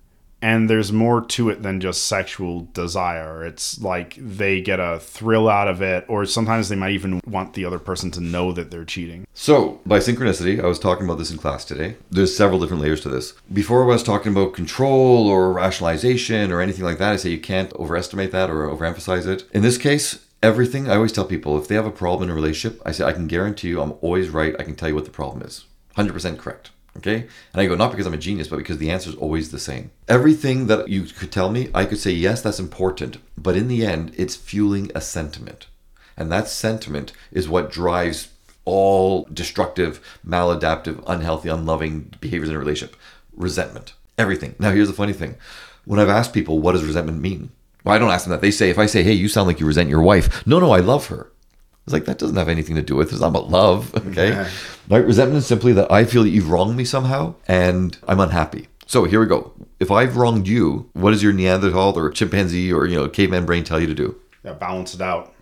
and 0.42 0.68
there's 0.68 0.92
more 0.92 1.22
to 1.22 1.48
it 1.48 1.62
than 1.62 1.80
just 1.80 2.06
sexual 2.06 2.68
desire. 2.72 3.44
It's 3.44 3.80
like 3.80 4.16
they 4.16 4.60
get 4.60 4.78
a 4.78 5.00
thrill 5.00 5.48
out 5.48 5.66
of 5.66 5.80
it, 5.82 6.04
or 6.08 6.24
sometimes 6.26 6.68
they 6.68 6.76
might 6.76 6.92
even 6.92 7.20
want 7.26 7.54
the 7.54 7.64
other 7.64 7.78
person 7.78 8.10
to 8.12 8.20
know 8.20 8.52
that 8.52 8.70
they're 8.70 8.84
cheating. 8.84 9.26
So, 9.34 9.80
by 9.86 9.98
synchronicity, 9.98 10.62
I 10.62 10.66
was 10.66 10.78
talking 10.78 11.04
about 11.04 11.18
this 11.18 11.30
in 11.30 11.38
class 11.38 11.64
today. 11.64 11.96
There's 12.10 12.36
several 12.36 12.60
different 12.60 12.82
layers 12.82 13.00
to 13.02 13.08
this. 13.08 13.32
Before 13.52 13.82
I 13.82 13.86
was 13.86 14.02
talking 14.02 14.30
about 14.30 14.54
control 14.54 15.26
or 15.26 15.52
rationalization 15.52 16.52
or 16.52 16.60
anything 16.60 16.84
like 16.84 16.98
that, 16.98 17.14
I 17.14 17.16
say 17.16 17.30
you 17.30 17.40
can't 17.40 17.72
overestimate 17.74 18.32
that 18.32 18.50
or 18.50 18.68
overemphasize 18.68 19.26
it. 19.26 19.44
In 19.52 19.62
this 19.62 19.78
case, 19.78 20.25
everything, 20.46 20.88
I 20.88 20.94
always 20.94 21.12
tell 21.12 21.24
people 21.24 21.58
if 21.58 21.66
they 21.66 21.74
have 21.74 21.86
a 21.86 21.90
problem 21.90 22.28
in 22.28 22.32
a 22.32 22.34
relationship, 22.34 22.80
I 22.86 22.92
say, 22.92 23.04
I 23.04 23.12
can 23.12 23.26
guarantee 23.26 23.68
you 23.68 23.80
I'm 23.80 23.94
always 24.00 24.30
right. 24.30 24.54
I 24.58 24.62
can 24.62 24.76
tell 24.76 24.88
you 24.88 24.94
what 24.94 25.04
the 25.04 25.10
problem 25.10 25.42
is. 25.42 25.64
100% 25.96 26.38
correct. 26.38 26.70
Okay? 26.96 27.26
And 27.52 27.60
I 27.60 27.66
go, 27.66 27.74
not 27.74 27.90
because 27.90 28.06
I'm 28.06 28.14
a 28.14 28.18
genius, 28.18 28.48
but 28.48 28.58
because 28.58 28.78
the 28.78 28.90
answer 28.90 29.10
is 29.10 29.16
always 29.16 29.50
the 29.50 29.58
same. 29.58 29.90
Everything 30.08 30.68
that 30.68 30.88
you 30.88 31.02
could 31.02 31.32
tell 31.32 31.50
me, 31.50 31.68
I 31.74 31.84
could 31.84 31.98
say, 31.98 32.12
yes, 32.12 32.42
that's 32.42 32.60
important. 32.60 33.18
But 33.36 33.56
in 33.56 33.66
the 33.66 33.84
end, 33.84 34.14
it's 34.16 34.36
fueling 34.36 34.90
a 34.94 35.00
sentiment. 35.00 35.66
And 36.16 36.30
that 36.30 36.48
sentiment 36.48 37.12
is 37.32 37.48
what 37.48 37.72
drives 37.72 38.28
all 38.64 39.28
destructive, 39.32 40.00
maladaptive, 40.26 41.02
unhealthy, 41.06 41.48
unloving 41.48 42.14
behaviors 42.20 42.48
in 42.48 42.56
a 42.56 42.58
relationship. 42.58 42.96
Resentment. 43.34 43.94
Everything. 44.16 44.54
Now, 44.58 44.70
here's 44.70 44.88
the 44.88 44.94
funny 44.94 45.12
thing. 45.12 45.36
When 45.84 46.00
I've 46.00 46.08
asked 46.08 46.32
people, 46.32 46.60
what 46.60 46.72
does 46.72 46.84
resentment 46.84 47.20
mean? 47.20 47.50
Well, 47.86 47.94
I 47.94 47.98
don't 47.98 48.10
ask 48.10 48.24
them 48.24 48.32
that. 48.32 48.40
They 48.40 48.50
say, 48.50 48.68
if 48.68 48.78
I 48.80 48.86
say, 48.86 49.04
hey, 49.04 49.12
you 49.12 49.28
sound 49.28 49.46
like 49.46 49.60
you 49.60 49.66
resent 49.66 49.88
your 49.88 50.02
wife. 50.02 50.44
No, 50.44 50.58
no, 50.58 50.72
I 50.72 50.80
love 50.80 51.06
her. 51.06 51.30
It's 51.84 51.92
like, 51.92 52.04
that 52.06 52.18
doesn't 52.18 52.34
have 52.36 52.48
anything 52.48 52.74
to 52.74 52.82
do 52.82 52.96
with 52.96 53.08
it. 53.08 53.12
It's 53.12 53.20
not 53.20 53.28
about 53.28 53.48
love. 53.48 53.94
Okay. 54.08 54.32
Right? 54.88 55.04
Resentment 55.04 55.38
is 55.38 55.46
simply 55.46 55.72
that 55.74 55.90
I 55.90 56.04
feel 56.04 56.24
that 56.24 56.30
you've 56.30 56.50
wronged 56.50 56.76
me 56.76 56.84
somehow 56.84 57.34
and 57.46 57.96
I'm 58.08 58.18
unhappy. 58.18 58.66
So 58.86 59.04
here 59.04 59.20
we 59.20 59.26
go. 59.26 59.52
If 59.78 59.90
I've 59.92 60.16
wronged 60.16 60.48
you, 60.48 60.90
what 60.94 61.12
does 61.12 61.22
your 61.22 61.32
Neanderthal 61.32 61.96
or 61.96 62.10
chimpanzee 62.10 62.72
or, 62.72 62.86
you 62.86 62.96
know, 62.96 63.08
caveman 63.08 63.46
brain 63.46 63.62
tell 63.62 63.78
you 63.80 63.86
to 63.86 63.94
do? 63.94 64.20
Yeah, 64.44 64.54
balance 64.54 64.94
it 64.94 65.00
out 65.00 65.32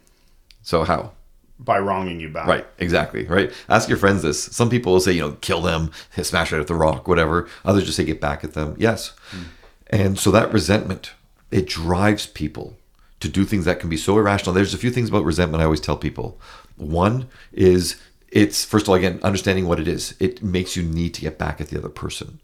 So 0.63 0.85
how? 0.85 1.13
by 1.59 1.79
wronging 1.79 2.21
you 2.21 2.29
back. 2.29 2.47
Right, 2.47 2.67
exactly, 2.79 3.25
right? 3.27 3.51
Ask 3.71 3.89
your 3.89 3.97
friends 3.97 4.23
this. 4.23 4.43
Some 4.43 4.69
people 4.69 4.93
will 4.93 5.01
say, 5.01 5.13
you 5.13 5.21
know, 5.21 5.33
kill 5.41 5.63
them, 5.63 5.93
smash 6.23 6.53
it 6.53 6.59
at 6.61 6.67
the 6.67 6.75
rock, 6.75 7.07
whatever. 7.09 7.49
Others 7.65 7.85
just 7.85 7.97
say, 7.97 8.05
get 8.05 8.21
back 8.21 8.45
at 8.45 8.53
them. 8.55 8.75
Yes. 8.79 9.13
Hmm. 9.31 9.43
And 9.89 10.19
so 10.19 10.31
that 10.33 10.53
resentment, 10.53 11.13
it 11.55 11.69
drives 11.69 12.27
people 12.27 12.77
to 13.21 13.29
do 13.29 13.45
things 13.45 13.65
that 13.65 13.79
can 13.79 13.89
be 13.89 13.97
so 13.97 14.19
irrational. 14.19 14.53
There's 14.53 14.75
a 14.75 14.79
few 14.79 14.91
things 14.91 15.09
about 15.09 15.25
resentment 15.25 15.63
I 15.63 15.65
always 15.65 15.81
tell 15.81 15.97
people. 15.97 16.37
One 16.77 17.29
is 17.53 17.95
it's, 18.29 18.65
first 18.65 18.87
of 18.87 18.89
all, 18.89 18.97
again, 18.97 19.21
understanding 19.23 19.69
what 19.69 19.79
it 19.79 19.87
is. 19.87 20.17
It 20.19 20.43
makes 20.43 20.75
you 20.75 20.83
need 20.83 21.15
to 21.15 21.21
get 21.21 21.39
back 21.39 21.61
at 21.61 21.69
the 21.69 21.79
other 21.79 21.89
person. 21.89 22.41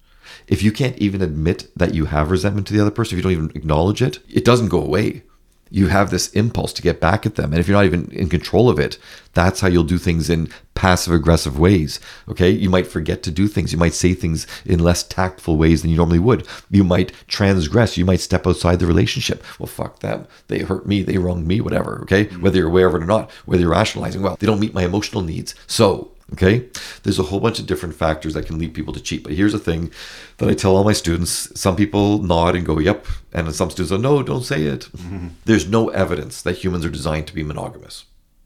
If 0.46 0.62
you 0.62 0.70
can't 0.70 0.96
even 0.98 1.22
admit 1.22 1.68
that 1.76 1.92
you 1.92 2.04
have 2.04 2.30
resentment 2.30 2.68
to 2.68 2.72
the 2.72 2.80
other 2.80 2.92
person, 2.92 3.18
if 3.18 3.18
you 3.18 3.22
don't 3.24 3.32
even 3.32 3.56
acknowledge 3.56 4.00
it, 4.00 4.20
it 4.28 4.44
doesn't 4.44 4.68
go 4.68 4.80
away 4.80 5.24
you 5.70 5.86
have 5.86 6.10
this 6.10 6.28
impulse 6.32 6.72
to 6.74 6.82
get 6.82 7.00
back 7.00 7.24
at 7.24 7.36
them. 7.36 7.52
And 7.52 7.60
if 7.60 7.68
you're 7.68 7.76
not 7.76 7.84
even 7.84 8.10
in 8.10 8.28
control 8.28 8.68
of 8.68 8.78
it, 8.78 8.98
that's 9.32 9.60
how 9.60 9.68
you'll 9.68 9.84
do 9.84 9.98
things 9.98 10.28
in 10.28 10.50
passive 10.74 11.14
aggressive 11.14 11.58
ways. 11.58 12.00
Okay. 12.28 12.50
You 12.50 12.68
might 12.68 12.86
forget 12.86 13.22
to 13.22 13.30
do 13.30 13.46
things. 13.46 13.72
You 13.72 13.78
might 13.78 13.94
say 13.94 14.14
things 14.14 14.46
in 14.64 14.80
less 14.80 15.02
tactful 15.02 15.56
ways 15.56 15.82
than 15.82 15.90
you 15.90 15.96
normally 15.96 16.18
would. 16.18 16.46
You 16.70 16.82
might 16.82 17.12
transgress. 17.28 17.96
You 17.96 18.04
might 18.04 18.20
step 18.20 18.46
outside 18.46 18.80
the 18.80 18.86
relationship. 18.86 19.44
Well, 19.58 19.66
fuck 19.68 20.00
them. 20.00 20.26
They 20.48 20.60
hurt 20.60 20.86
me. 20.86 21.02
They 21.02 21.18
wronged 21.18 21.46
me, 21.46 21.60
whatever. 21.60 22.00
Okay. 22.02 22.24
Whether 22.36 22.58
you're 22.58 22.68
aware 22.68 22.88
of 22.88 22.94
it 22.94 23.02
or 23.02 23.06
not, 23.06 23.30
whether 23.46 23.62
you're 23.62 23.70
rationalizing, 23.70 24.22
well, 24.22 24.36
they 24.40 24.46
don't 24.46 24.60
meet 24.60 24.74
my 24.74 24.84
emotional 24.84 25.22
needs. 25.22 25.54
So, 25.66 26.10
Okay. 26.32 26.68
There's 27.02 27.18
a 27.18 27.24
whole 27.24 27.40
bunch 27.40 27.58
of 27.58 27.66
different 27.66 27.94
factors 27.94 28.34
that 28.34 28.46
can 28.46 28.58
lead 28.58 28.74
people 28.74 28.92
to 28.92 29.00
cheat. 29.00 29.24
But 29.24 29.32
here's 29.32 29.52
the 29.52 29.58
thing 29.58 29.90
that 30.38 30.48
I 30.48 30.54
tell 30.54 30.76
all 30.76 30.84
my 30.84 30.92
students 30.92 31.50
some 31.58 31.76
people 31.76 32.22
nod 32.22 32.54
and 32.54 32.64
go, 32.64 32.78
yep. 32.78 33.06
And 33.32 33.52
some 33.54 33.70
students 33.70 33.90
go, 33.90 33.96
no, 33.96 34.22
don't 34.22 34.44
say 34.44 34.62
it. 34.62 34.88
Mm-hmm. 34.96 35.28
There's 35.44 35.68
no 35.68 35.88
evidence 35.88 36.42
that 36.42 36.58
humans 36.58 36.84
are 36.84 36.90
designed 36.90 37.26
to 37.28 37.34
be 37.34 37.42
monogamous. 37.42 38.04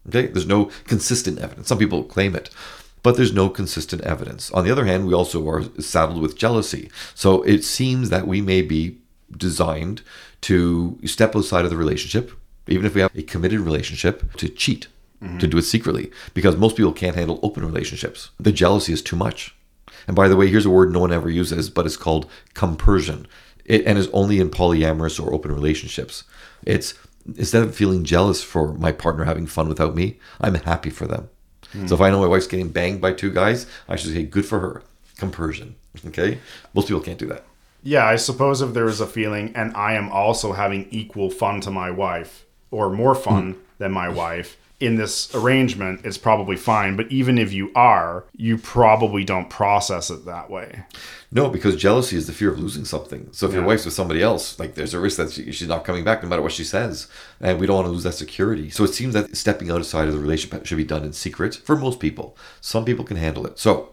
Okay. 0.09 0.27
There's 0.29 0.47
no 0.47 0.71
consistent 0.85 1.39
evidence. 1.39 1.69
Some 1.69 1.79
people 1.79 2.05
claim 2.05 2.35
it. 2.35 2.51
But 3.03 3.17
there's 3.17 3.35
no 3.35 3.51
consistent 3.51 4.01
evidence. 4.03 4.51
On 4.53 4.65
the 4.65 4.71
other 4.71 4.87
hand, 4.87 5.07
we 5.07 5.13
also 5.13 5.47
are 5.49 5.65
saddled 5.79 6.23
with 6.23 6.39
jealousy. 6.39 6.91
So 7.15 7.43
it 7.43 7.63
seems 7.63 8.09
that 8.09 8.27
we 8.27 8.41
may 8.41 8.63
be 8.63 8.97
designed 9.37 10.01
to 10.43 10.99
step 11.05 11.37
outside 11.37 11.65
of 11.65 11.71
the 11.71 11.77
relationship, 11.77 12.33
even 12.67 12.87
if 12.87 12.95
we 12.95 13.03
have 13.03 13.15
a 13.15 13.23
committed 13.23 13.61
relationship, 13.61 14.35
to 14.37 14.49
cheat 14.49 14.87
Mm-hmm. 15.25 15.39
to 15.39 15.47
do 15.47 15.57
it 15.57 15.63
secretly 15.63 16.11
because 16.35 16.57
most 16.57 16.77
people 16.77 16.93
can't 16.93 17.17
handle 17.17 17.41
open 17.43 17.65
relationships. 17.65 18.29
The 18.39 18.53
jealousy 18.53 18.93
is 18.93 19.01
too 19.01 19.17
much. 19.17 19.57
And 20.07 20.15
by 20.15 20.29
the 20.29 20.37
way, 20.37 20.49
here's 20.49 20.67
a 20.67 20.71
word 20.71 20.93
no 20.93 21.01
one 21.01 21.13
ever 21.13 21.31
uses, 21.31 21.71
but 21.71 21.87
it's 21.87 21.97
called 21.97 22.29
compersion. 22.53 23.27
It, 23.65 23.87
and 23.87 23.97
is 23.97 24.09
only 24.09 24.39
in 24.39 24.51
polyamorous 24.51 25.19
or 25.19 25.33
open 25.33 25.51
relationships. 25.51 26.25
It's 26.67 26.93
instead 27.39 27.63
of 27.63 27.75
feeling 27.75 28.05
jealous 28.05 28.43
for 28.43 28.75
my 28.75 28.93
partner 28.93 29.25
having 29.25 29.47
fun 29.47 29.67
without 29.67 29.95
me, 29.95 30.19
I'm 30.43 30.55
happy 30.57 30.91
for 30.91 31.07
them. 31.07 31.31
Hmm. 31.73 31.87
So 31.87 31.95
if 31.95 32.03
I 32.03 32.11
know 32.11 32.21
my 32.21 32.27
wife's 32.27 32.47
getting 32.47 32.69
banged 32.69 33.01
by 33.01 33.15
two 33.15 33.33
guys, 33.33 33.67
I 33.89 33.97
should 33.97 34.13
say 34.13 34.25
good 34.25 34.45
for 34.45 34.61
her. 34.61 34.83
Compersion. 35.17 35.77
Okay? 36.07 36.39
Most 36.75 36.89
people 36.89 37.01
can't 37.01 37.19
do 37.19 37.29
that. 37.29 37.45
Yeah, 37.83 38.07
I 38.07 38.17
suppose 38.17 38.61
if 38.61 38.75
there 38.75 38.89
is 38.89 39.01
a 39.01 39.07
feeling, 39.07 39.53
and 39.55 39.75
I 39.75 39.95
am 39.95 40.11
also 40.11 40.53
having 40.53 40.87
equal 40.91 41.31
fun 41.31 41.61
to 41.63 41.71
my 41.71 41.91
wife, 41.91 42.45
or 42.71 42.91
more 42.91 43.15
fun 43.15 43.53
hmm. 43.53 43.61
than 43.79 43.93
my 43.93 44.09
wife, 44.09 44.59
in 44.81 44.97
this 44.97 45.35
arrangement, 45.35 46.01
it's 46.05 46.19
probably 46.19 46.57
fine. 46.57 46.97
But 46.97 47.11
even 47.11 47.39
if 47.39 47.53
you 47.53 47.71
are, 47.75 48.25
you 48.37 48.59
probably 48.59 49.25
don't 49.25 49.49
process 49.49 50.11
it 50.11 50.25
that 50.27 50.51
way. 50.51 50.85
No, 51.31 51.49
because 51.49 51.77
jealousy 51.77 52.17
is 52.17 52.27
the 52.27 52.33
fear 52.33 52.53
of 52.53 52.59
losing 52.59 52.85
something. 52.85 53.29
So 53.33 53.47
if 53.47 53.55
your 53.55 53.65
wife's 53.65 53.85
with 53.85 53.95
somebody 53.95 54.23
else, 54.23 54.59
like 54.59 54.75
there's 54.75 54.95
a 54.95 55.01
risk 55.01 55.17
that 55.17 55.33
she, 55.33 55.51
she's 55.53 55.69
not 55.69 55.85
coming 55.85 56.05
back 56.05 56.23
no 56.23 56.29
matter 56.29 56.43
what 56.43 56.53
she 56.53 56.65
says. 56.65 57.09
And 57.41 57.59
we 57.59 57.67
don't 57.67 57.77
want 57.77 57.87
to 57.87 57.93
lose 57.93 58.05
that 58.05 58.13
security. 58.13 58.71
So 58.71 58.85
it 58.85 58.95
seems 58.95 59.15
that 59.15 59.37
stepping 59.37 59.71
outside 59.71 60.09
of 60.09 60.15
the 60.15 60.21
relationship 60.21 60.67
should 60.67 60.77
be 60.77 60.85
done 60.85 61.05
in 61.05 61.13
secret 61.13 61.55
for 61.55 61.77
most 61.77 61.99
people. 62.01 62.37
Some 62.61 62.85
people 62.85 63.05
can 63.05 63.17
handle 63.17 63.47
it. 63.47 63.59
So 63.59 63.91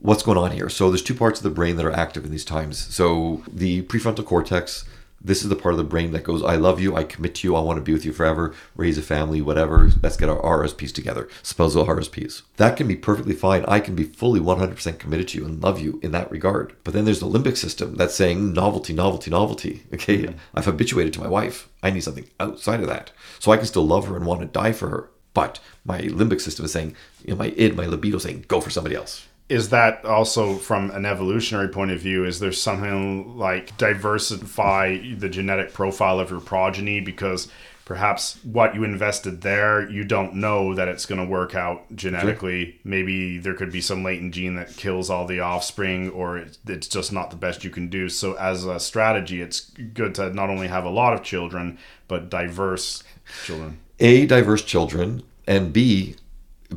what's 0.00 0.22
going 0.22 0.38
on 0.38 0.52
here? 0.52 0.68
So 0.68 0.90
there's 0.90 1.02
two 1.02 1.14
parts 1.14 1.38
of 1.38 1.44
the 1.44 1.50
brain 1.50 1.76
that 1.76 1.86
are 1.86 1.92
active 1.92 2.24
in 2.24 2.30
these 2.30 2.44
times. 2.44 2.78
So 2.78 3.42
the 3.50 3.82
prefrontal 3.82 4.24
cortex, 4.24 4.84
This 5.24 5.42
is 5.42 5.48
the 5.48 5.56
part 5.56 5.74
of 5.74 5.78
the 5.78 5.84
brain 5.84 6.10
that 6.12 6.24
goes, 6.24 6.42
I 6.42 6.56
love 6.56 6.80
you, 6.80 6.96
I 6.96 7.04
commit 7.04 7.36
to 7.36 7.46
you, 7.46 7.54
I 7.54 7.60
want 7.60 7.76
to 7.76 7.82
be 7.82 7.92
with 7.92 8.04
you 8.04 8.12
forever, 8.12 8.54
raise 8.74 8.98
a 8.98 9.02
family, 9.02 9.40
whatever. 9.40 9.90
Let's 10.02 10.16
get 10.16 10.28
our 10.28 10.40
RSPs 10.40 10.92
together, 10.92 11.28
spousal 11.44 11.86
RSPs. 11.86 12.42
That 12.56 12.76
can 12.76 12.88
be 12.88 12.96
perfectly 12.96 13.34
fine. 13.34 13.64
I 13.68 13.78
can 13.78 13.94
be 13.94 14.02
fully 14.02 14.40
100% 14.40 14.98
committed 14.98 15.28
to 15.28 15.38
you 15.38 15.44
and 15.44 15.62
love 15.62 15.78
you 15.78 16.00
in 16.02 16.10
that 16.10 16.30
regard. 16.30 16.74
But 16.82 16.92
then 16.92 17.04
there's 17.04 17.20
the 17.20 17.26
limbic 17.26 17.56
system 17.56 17.94
that's 17.94 18.16
saying 18.16 18.52
novelty, 18.52 18.92
novelty, 18.92 19.30
novelty. 19.30 19.82
Okay, 19.92 20.22
mm-hmm. 20.22 20.38
I've 20.54 20.64
habituated 20.64 21.12
to 21.14 21.20
my 21.20 21.28
wife. 21.28 21.68
I 21.82 21.90
need 21.90 22.02
something 22.02 22.28
outside 22.40 22.80
of 22.80 22.88
that. 22.88 23.12
So 23.38 23.52
I 23.52 23.56
can 23.56 23.66
still 23.66 23.86
love 23.86 24.08
her 24.08 24.16
and 24.16 24.26
want 24.26 24.40
to 24.40 24.46
die 24.46 24.72
for 24.72 24.88
her. 24.88 25.10
But 25.34 25.60
my 25.84 26.00
limbic 26.00 26.40
system 26.40 26.64
is 26.64 26.72
saying, 26.72 26.96
you 27.24 27.32
know, 27.32 27.36
my 27.36 27.54
id, 27.56 27.76
my 27.76 27.86
libido 27.86 28.18
saying, 28.18 28.46
go 28.48 28.60
for 28.60 28.70
somebody 28.70 28.96
else 28.96 29.28
is 29.52 29.68
that 29.68 30.06
also 30.06 30.56
from 30.56 30.90
an 30.92 31.04
evolutionary 31.04 31.68
point 31.68 31.90
of 31.90 32.00
view 32.00 32.24
is 32.24 32.40
there 32.40 32.52
something 32.52 33.36
like 33.36 33.76
diversify 33.76 34.96
the 35.18 35.28
genetic 35.28 35.74
profile 35.74 36.18
of 36.18 36.30
your 36.30 36.40
progeny? 36.40 37.00
Because 37.00 37.48
perhaps 37.84 38.38
what 38.44 38.74
you 38.74 38.82
invested 38.82 39.42
there 39.42 39.86
you 39.90 40.04
don't 40.04 40.34
know 40.34 40.74
that 40.74 40.88
it's 40.88 41.04
going 41.04 41.20
to 41.20 41.30
work 41.30 41.54
out 41.54 41.84
genetically. 41.94 42.64
Sure. 42.64 42.74
maybe 42.84 43.36
there 43.36 43.52
could 43.52 43.70
be 43.70 43.82
some 43.82 44.02
latent 44.02 44.32
gene 44.32 44.54
that 44.54 44.74
kills 44.76 45.10
all 45.10 45.26
the 45.26 45.40
offspring 45.40 46.08
or 46.08 46.38
it's 46.38 46.88
just 46.88 47.12
not 47.12 47.30
the 47.30 47.36
best 47.36 47.62
you 47.62 47.68
can 47.68 47.88
do. 47.88 48.08
So 48.08 48.32
as 48.38 48.64
a 48.64 48.80
strategy 48.80 49.42
it's 49.42 49.60
good 49.60 50.14
to 50.14 50.32
not 50.32 50.48
only 50.48 50.68
have 50.68 50.86
a 50.86 50.90
lot 50.90 51.12
of 51.12 51.22
children 51.22 51.78
but 52.08 52.30
diverse 52.30 53.04
children. 53.44 53.78
A 54.00 54.24
diverse 54.24 54.62
children 54.62 55.22
and 55.46 55.74
b 55.74 56.16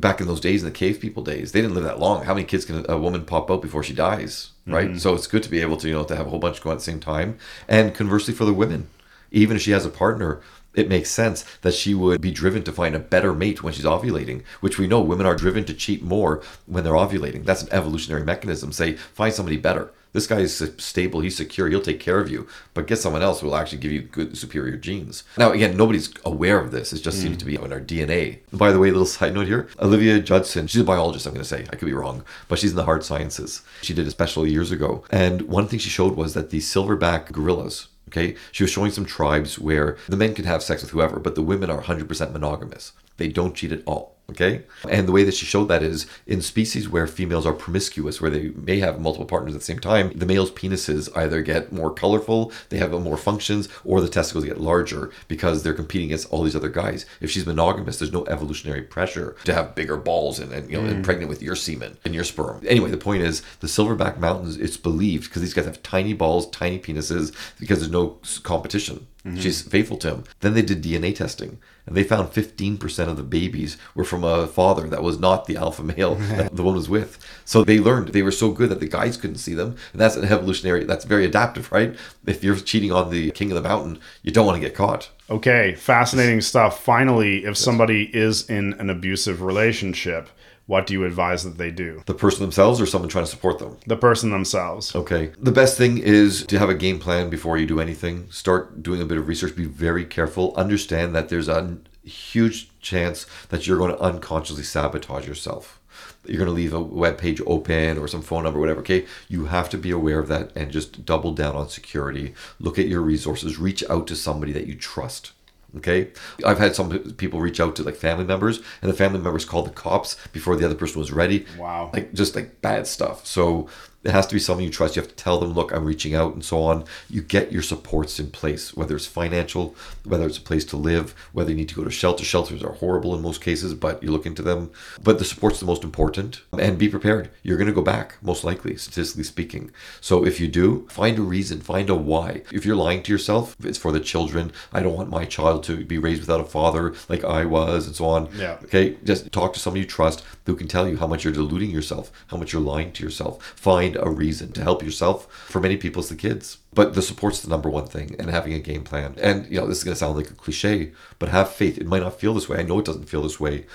back 0.00 0.20
in 0.20 0.26
those 0.26 0.40
days 0.40 0.62
in 0.62 0.68
the 0.68 0.74
cave 0.74 1.00
people 1.00 1.22
days 1.22 1.52
they 1.52 1.60
didn't 1.60 1.74
live 1.74 1.84
that 1.84 1.98
long 1.98 2.24
how 2.24 2.34
many 2.34 2.44
kids 2.44 2.64
can 2.64 2.84
a 2.88 2.98
woman 2.98 3.24
pop 3.24 3.50
out 3.50 3.62
before 3.62 3.82
she 3.82 3.94
dies 3.94 4.50
right 4.66 4.88
mm-hmm. 4.88 4.98
so 4.98 5.14
it's 5.14 5.26
good 5.26 5.42
to 5.42 5.50
be 5.50 5.60
able 5.60 5.76
to 5.76 5.88
you 5.88 5.94
know 5.94 6.04
to 6.04 6.16
have 6.16 6.26
a 6.26 6.30
whole 6.30 6.38
bunch 6.38 6.62
go 6.62 6.70
at 6.70 6.78
the 6.78 6.84
same 6.84 7.00
time 7.00 7.38
and 7.68 7.94
conversely 7.94 8.34
for 8.34 8.44
the 8.44 8.52
women 8.52 8.88
even 9.30 9.56
if 9.56 9.62
she 9.62 9.70
has 9.70 9.84
a 9.84 9.90
partner 9.90 10.40
it 10.76 10.90
makes 10.90 11.10
sense 11.10 11.42
that 11.62 11.74
she 11.74 11.94
would 11.94 12.20
be 12.20 12.30
driven 12.30 12.62
to 12.62 12.70
find 12.70 12.94
a 12.94 13.00
better 13.00 13.32
mate 13.32 13.62
when 13.62 13.72
she's 13.72 13.86
ovulating, 13.86 14.44
which 14.60 14.78
we 14.78 14.86
know 14.86 15.00
women 15.00 15.26
are 15.26 15.34
driven 15.34 15.64
to 15.64 15.74
cheat 15.74 16.02
more 16.02 16.42
when 16.66 16.84
they're 16.84 16.92
ovulating. 16.92 17.44
That's 17.44 17.62
an 17.62 17.72
evolutionary 17.72 18.24
mechanism. 18.24 18.72
Say, 18.72 18.92
find 18.92 19.32
somebody 19.32 19.56
better. 19.56 19.90
This 20.16 20.26
guy 20.26 20.38
is 20.38 20.72
stable, 20.78 21.20
he's 21.20 21.36
secure, 21.36 21.68
he'll 21.68 21.82
take 21.82 22.00
care 22.00 22.18
of 22.20 22.30
you, 22.30 22.48
but 22.72 22.86
get 22.86 22.96
someone 22.96 23.20
else 23.20 23.40
who 23.40 23.48
will 23.48 23.56
actually 23.56 23.76
give 23.76 23.92
you 23.92 24.00
good, 24.00 24.38
superior 24.38 24.78
genes. 24.78 25.24
Now, 25.36 25.52
again, 25.52 25.76
nobody's 25.76 26.10
aware 26.24 26.58
of 26.58 26.70
this. 26.70 26.94
It 26.94 27.02
just 27.02 27.18
mm. 27.18 27.22
seems 27.24 27.36
to 27.36 27.44
be 27.44 27.56
in 27.56 27.70
our 27.70 27.82
DNA. 27.82 28.38
By 28.50 28.72
the 28.72 28.78
way, 28.78 28.90
little 28.90 29.04
side 29.04 29.34
note 29.34 29.46
here 29.46 29.68
Olivia 29.78 30.18
Judson, 30.18 30.68
she's 30.68 30.80
a 30.80 30.84
biologist, 30.84 31.26
I'm 31.26 31.34
going 31.34 31.42
to 31.42 31.48
say. 31.48 31.66
I 31.70 31.76
could 31.76 31.84
be 31.84 31.92
wrong, 31.92 32.24
but 32.48 32.58
she's 32.58 32.70
in 32.70 32.76
the 32.76 32.86
hard 32.86 33.04
sciences. 33.04 33.60
She 33.82 33.92
did 33.92 34.06
a 34.06 34.10
special 34.10 34.46
years 34.46 34.72
ago. 34.72 35.04
And 35.10 35.42
one 35.42 35.68
thing 35.68 35.80
she 35.80 35.90
showed 35.90 36.16
was 36.16 36.32
that 36.32 36.48
the 36.48 36.60
silverback 36.60 37.32
gorillas, 37.32 37.88
Okay, 38.08 38.36
she 38.52 38.62
was 38.62 38.70
showing 38.70 38.92
some 38.92 39.04
tribes 39.04 39.58
where 39.58 39.98
the 40.08 40.16
men 40.16 40.32
can 40.32 40.46
have 40.46 40.62
sex 40.62 40.80
with 40.80 40.92
whoever, 40.92 41.18
but 41.18 41.34
the 41.34 41.42
women 41.42 41.68
are 41.68 41.82
100% 41.82 42.32
monogamous. 42.32 42.92
They 43.18 43.28
don't 43.28 43.54
cheat 43.54 43.72
at 43.72 43.82
all. 43.84 44.15
Okay. 44.30 44.62
And 44.88 45.06
the 45.06 45.12
way 45.12 45.22
that 45.22 45.34
she 45.34 45.46
showed 45.46 45.66
that 45.66 45.84
is 45.84 46.06
in 46.26 46.42
species 46.42 46.88
where 46.88 47.06
females 47.06 47.46
are 47.46 47.52
promiscuous, 47.52 48.20
where 48.20 48.30
they 48.30 48.48
may 48.50 48.80
have 48.80 49.00
multiple 49.00 49.26
partners 49.26 49.54
at 49.54 49.60
the 49.60 49.64
same 49.64 49.78
time, 49.78 50.10
the 50.14 50.26
male's 50.26 50.50
penises 50.50 51.08
either 51.16 51.42
get 51.42 51.72
more 51.72 51.92
colorful, 51.92 52.52
they 52.68 52.78
have 52.78 52.90
more 52.90 53.16
functions, 53.16 53.68
or 53.84 54.00
the 54.00 54.08
testicles 54.08 54.44
get 54.44 54.60
larger 54.60 55.12
because 55.28 55.62
they're 55.62 55.74
competing 55.74 56.08
against 56.08 56.30
all 56.30 56.42
these 56.42 56.56
other 56.56 56.68
guys. 56.68 57.06
If 57.20 57.30
she's 57.30 57.46
monogamous, 57.46 57.98
there's 57.98 58.12
no 58.12 58.26
evolutionary 58.26 58.82
pressure 58.82 59.36
to 59.44 59.54
have 59.54 59.76
bigger 59.76 59.96
balls 59.96 60.40
and, 60.40 60.52
and 60.52 60.68
you 60.70 60.80
know, 60.80 60.92
mm. 60.92 61.04
pregnant 61.04 61.28
with 61.28 61.42
your 61.42 61.54
semen 61.54 61.96
and 62.04 62.14
your 62.14 62.24
sperm. 62.24 62.62
Anyway, 62.66 62.90
the 62.90 62.96
point 62.96 63.22
is 63.22 63.42
the 63.60 63.68
Silverback 63.68 64.18
Mountains, 64.18 64.56
it's 64.56 64.76
believed 64.76 65.24
because 65.24 65.42
these 65.42 65.54
guys 65.54 65.66
have 65.66 65.82
tiny 65.84 66.14
balls, 66.14 66.50
tiny 66.50 66.80
penises, 66.80 67.32
because 67.60 67.78
there's 67.78 67.92
no 67.92 68.18
competition. 68.42 69.06
Mm-hmm. 69.24 69.38
She's 69.38 69.62
faithful 69.62 69.96
to 69.98 70.14
him. 70.14 70.24
Then 70.40 70.54
they 70.54 70.62
did 70.62 70.82
DNA 70.82 71.14
testing 71.14 71.58
and 71.86 71.96
they 71.96 72.02
found 72.02 72.32
15% 72.32 73.08
of 73.08 73.16
the 73.16 73.22
babies 73.22 73.76
were 73.94 74.04
from 74.04 74.24
a 74.24 74.46
father 74.46 74.88
that 74.88 75.02
was 75.02 75.18
not 75.18 75.46
the 75.46 75.56
alpha 75.56 75.82
male 75.82 76.14
that 76.36 76.54
the 76.54 76.62
woman 76.62 76.78
was 76.78 76.88
with. 76.88 77.18
So 77.44 77.62
they 77.64 77.78
learned 77.78 78.08
they 78.08 78.22
were 78.22 78.32
so 78.32 78.50
good 78.50 78.70
that 78.70 78.80
the 78.80 78.88
guys 78.88 79.16
couldn't 79.16 79.38
see 79.38 79.54
them. 79.54 79.76
And 79.92 80.00
that's 80.00 80.16
an 80.16 80.24
evolutionary, 80.24 80.84
that's 80.84 81.04
very 81.04 81.24
adaptive, 81.24 81.70
right? 81.70 81.96
If 82.26 82.42
you're 82.42 82.56
cheating 82.56 82.92
on 82.92 83.10
the 83.10 83.30
king 83.30 83.50
of 83.50 83.62
the 83.62 83.68
mountain, 83.68 84.00
you 84.22 84.32
don't 84.32 84.46
want 84.46 84.56
to 84.56 84.66
get 84.66 84.74
caught. 84.74 85.10
Okay, 85.30 85.74
fascinating 85.74 86.40
stuff. 86.40 86.82
Finally, 86.82 87.44
if 87.44 87.56
somebody 87.56 88.04
is 88.16 88.48
in 88.48 88.74
an 88.74 88.90
abusive 88.90 89.42
relationship, 89.42 90.28
what 90.66 90.86
do 90.86 90.94
you 90.94 91.04
advise 91.04 91.44
that 91.44 91.58
they 91.58 91.70
do? 91.70 92.02
The 92.06 92.14
person 92.14 92.42
themselves 92.42 92.80
or 92.80 92.86
someone 92.86 93.08
trying 93.08 93.24
to 93.24 93.30
support 93.30 93.58
them? 93.58 93.78
The 93.86 93.96
person 93.96 94.30
themselves. 94.30 94.94
Okay. 94.94 95.32
The 95.38 95.52
best 95.52 95.78
thing 95.78 95.98
is 95.98 96.44
to 96.46 96.58
have 96.58 96.68
a 96.68 96.74
game 96.74 96.98
plan 96.98 97.30
before 97.30 97.56
you 97.56 97.66
do 97.66 97.80
anything. 97.80 98.28
Start 98.30 98.82
doing 98.82 99.00
a 99.00 99.06
bit 99.06 99.16
of 99.16 99.28
research. 99.28 99.54
Be 99.54 99.64
very 99.64 100.04
careful. 100.04 100.54
Understand 100.56 101.14
that 101.14 101.28
there's 101.28 101.48
a 101.48 101.78
huge 102.02 102.70
chance 102.80 103.26
that 103.48 103.66
you're 103.66 103.78
going 103.78 103.92
to 103.92 104.00
unconsciously 104.00 104.64
sabotage 104.64 105.26
yourself. 105.26 105.80
You're 106.24 106.38
going 106.38 106.46
to 106.46 106.52
leave 106.52 106.74
a 106.74 106.80
web 106.80 107.18
page 107.18 107.40
open 107.46 107.98
or 107.98 108.08
some 108.08 108.22
phone 108.22 108.42
number, 108.42 108.58
whatever. 108.58 108.80
Okay. 108.80 109.06
You 109.28 109.46
have 109.46 109.70
to 109.70 109.78
be 109.78 109.92
aware 109.92 110.18
of 110.18 110.26
that 110.28 110.50
and 110.56 110.72
just 110.72 111.04
double 111.04 111.32
down 111.32 111.54
on 111.54 111.68
security. 111.68 112.34
Look 112.58 112.76
at 112.76 112.88
your 112.88 113.02
resources. 113.02 113.58
Reach 113.58 113.84
out 113.88 114.08
to 114.08 114.16
somebody 114.16 114.52
that 114.52 114.66
you 114.66 114.74
trust 114.74 115.30
Okay, 115.76 116.10
I've 116.44 116.58
had 116.58 116.74
some 116.74 116.90
people 117.14 117.40
reach 117.40 117.60
out 117.60 117.76
to 117.76 117.82
like 117.82 117.96
family 117.96 118.24
members, 118.24 118.60
and 118.82 118.90
the 118.90 118.96
family 118.96 119.20
members 119.20 119.44
called 119.44 119.66
the 119.66 119.70
cops 119.70 120.16
before 120.32 120.56
the 120.56 120.64
other 120.64 120.74
person 120.74 120.98
was 120.98 121.12
ready. 121.12 121.46
Wow, 121.58 121.90
like 121.92 122.12
just 122.12 122.34
like 122.34 122.60
bad 122.62 122.86
stuff. 122.86 123.26
So 123.26 123.68
it 124.06 124.12
has 124.12 124.26
to 124.28 124.34
be 124.34 124.40
someone 124.40 124.64
you 124.64 124.70
trust. 124.70 124.96
You 124.96 125.02
have 125.02 125.10
to 125.10 125.16
tell 125.16 125.38
them, 125.38 125.52
look, 125.52 125.72
I'm 125.72 125.84
reaching 125.84 126.14
out 126.14 126.32
and 126.34 126.44
so 126.44 126.62
on. 126.62 126.84
You 127.10 127.22
get 127.22 127.52
your 127.52 127.62
supports 127.62 128.18
in 128.20 128.30
place, 128.30 128.74
whether 128.74 128.96
it's 128.96 129.06
financial, 129.06 129.74
whether 130.04 130.26
it's 130.26 130.38
a 130.38 130.42
place 130.42 130.64
to 130.66 130.76
live, 130.76 131.14
whether 131.32 131.50
you 131.50 131.56
need 131.56 131.68
to 131.70 131.74
go 131.74 131.84
to 131.84 131.90
shelter. 131.90 132.24
Shelters 132.24 132.62
are 132.62 132.72
horrible 132.72 133.14
in 133.14 133.22
most 133.22 133.40
cases, 133.40 133.74
but 133.74 134.02
you 134.02 134.10
look 134.10 134.26
into 134.26 134.42
them. 134.42 134.70
But 135.02 135.18
the 135.18 135.24
support's 135.24 135.60
the 135.60 135.66
most 135.66 135.84
important. 135.84 136.42
And 136.56 136.78
be 136.78 136.88
prepared. 136.88 137.30
You're 137.42 137.56
going 137.56 137.66
to 137.66 137.72
go 137.72 137.82
back, 137.82 138.16
most 138.22 138.44
likely, 138.44 138.76
statistically 138.76 139.24
speaking. 139.24 139.70
So 140.00 140.24
if 140.24 140.40
you 140.40 140.48
do, 140.48 140.86
find 140.88 141.18
a 141.18 141.22
reason, 141.22 141.60
find 141.60 141.90
a 141.90 141.94
why. 141.94 142.42
If 142.52 142.64
you're 142.64 142.76
lying 142.76 143.02
to 143.04 143.12
yourself, 143.12 143.56
it's 143.64 143.78
for 143.78 143.92
the 143.92 144.00
children. 144.00 144.52
I 144.72 144.82
don't 144.82 144.96
want 144.96 145.10
my 145.10 145.24
child 145.24 145.64
to 145.64 145.84
be 145.84 145.98
raised 145.98 146.20
without 146.20 146.40
a 146.40 146.44
father 146.44 146.94
like 147.08 147.24
I 147.24 147.44
was, 147.44 147.86
and 147.86 147.96
so 147.96 148.06
on. 148.06 148.28
Yeah. 148.36 148.58
Okay. 148.64 148.96
Just 149.04 149.32
talk 149.32 149.52
to 149.54 149.60
somebody 149.60 149.80
you 149.80 149.86
trust 149.86 150.24
who 150.44 150.54
can 150.54 150.68
tell 150.68 150.88
you 150.88 150.96
how 150.96 151.06
much 151.06 151.24
you're 151.24 151.32
deluding 151.32 151.70
yourself, 151.70 152.12
how 152.28 152.36
much 152.36 152.52
you're 152.52 152.62
lying 152.62 152.92
to 152.92 153.02
yourself. 153.02 153.42
Find 153.56 153.95
a 154.00 154.10
reason 154.10 154.52
to 154.52 154.62
help 154.62 154.82
yourself. 154.82 155.30
For 155.48 155.60
many 155.60 155.76
people, 155.76 156.00
it's 156.00 156.08
the 156.08 156.16
kids. 156.16 156.58
But 156.72 156.94
the 156.94 157.02
support's 157.02 157.40
the 157.40 157.50
number 157.50 157.70
one 157.70 157.86
thing 157.86 158.16
and 158.18 158.30
having 158.30 158.52
a 158.52 158.58
game 158.58 158.84
plan. 158.84 159.14
And, 159.20 159.46
you 159.46 159.60
know, 159.60 159.66
this 159.66 159.78
is 159.78 159.84
going 159.84 159.94
to 159.94 159.98
sound 159.98 160.16
like 160.16 160.30
a 160.30 160.34
cliche, 160.34 160.92
but 161.18 161.30
have 161.30 161.52
faith. 161.52 161.78
It 161.78 161.86
might 161.86 162.02
not 162.02 162.18
feel 162.20 162.34
this 162.34 162.48
way. 162.48 162.58
I 162.58 162.62
know 162.62 162.78
it 162.78 162.84
doesn't 162.84 163.08
feel 163.08 163.22
this 163.22 163.40
way, 163.40 163.66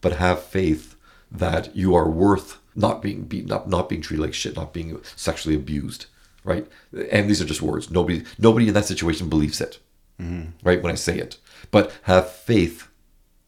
but 0.00 0.16
have 0.16 0.42
faith 0.42 0.96
that 1.30 1.74
you 1.76 1.94
are 1.94 2.08
worth 2.08 2.58
not 2.74 3.02
being 3.02 3.22
beaten 3.22 3.52
up, 3.52 3.66
not 3.66 3.88
being 3.88 4.00
treated 4.00 4.22
like 4.22 4.34
shit, 4.34 4.56
not 4.56 4.72
being 4.72 5.00
sexually 5.16 5.56
abused, 5.56 6.06
right? 6.44 6.66
And 7.10 7.28
these 7.28 7.40
are 7.40 7.46
just 7.46 7.62
words. 7.62 7.90
Nobody, 7.90 8.24
nobody 8.38 8.68
in 8.68 8.74
that 8.74 8.86
situation 8.86 9.28
believes 9.28 9.60
it, 9.60 9.78
mm-hmm. 10.20 10.50
right? 10.62 10.82
When 10.82 10.92
I 10.92 10.96
say 10.96 11.18
it, 11.18 11.36
but 11.70 11.92
have 12.02 12.30
faith 12.30 12.88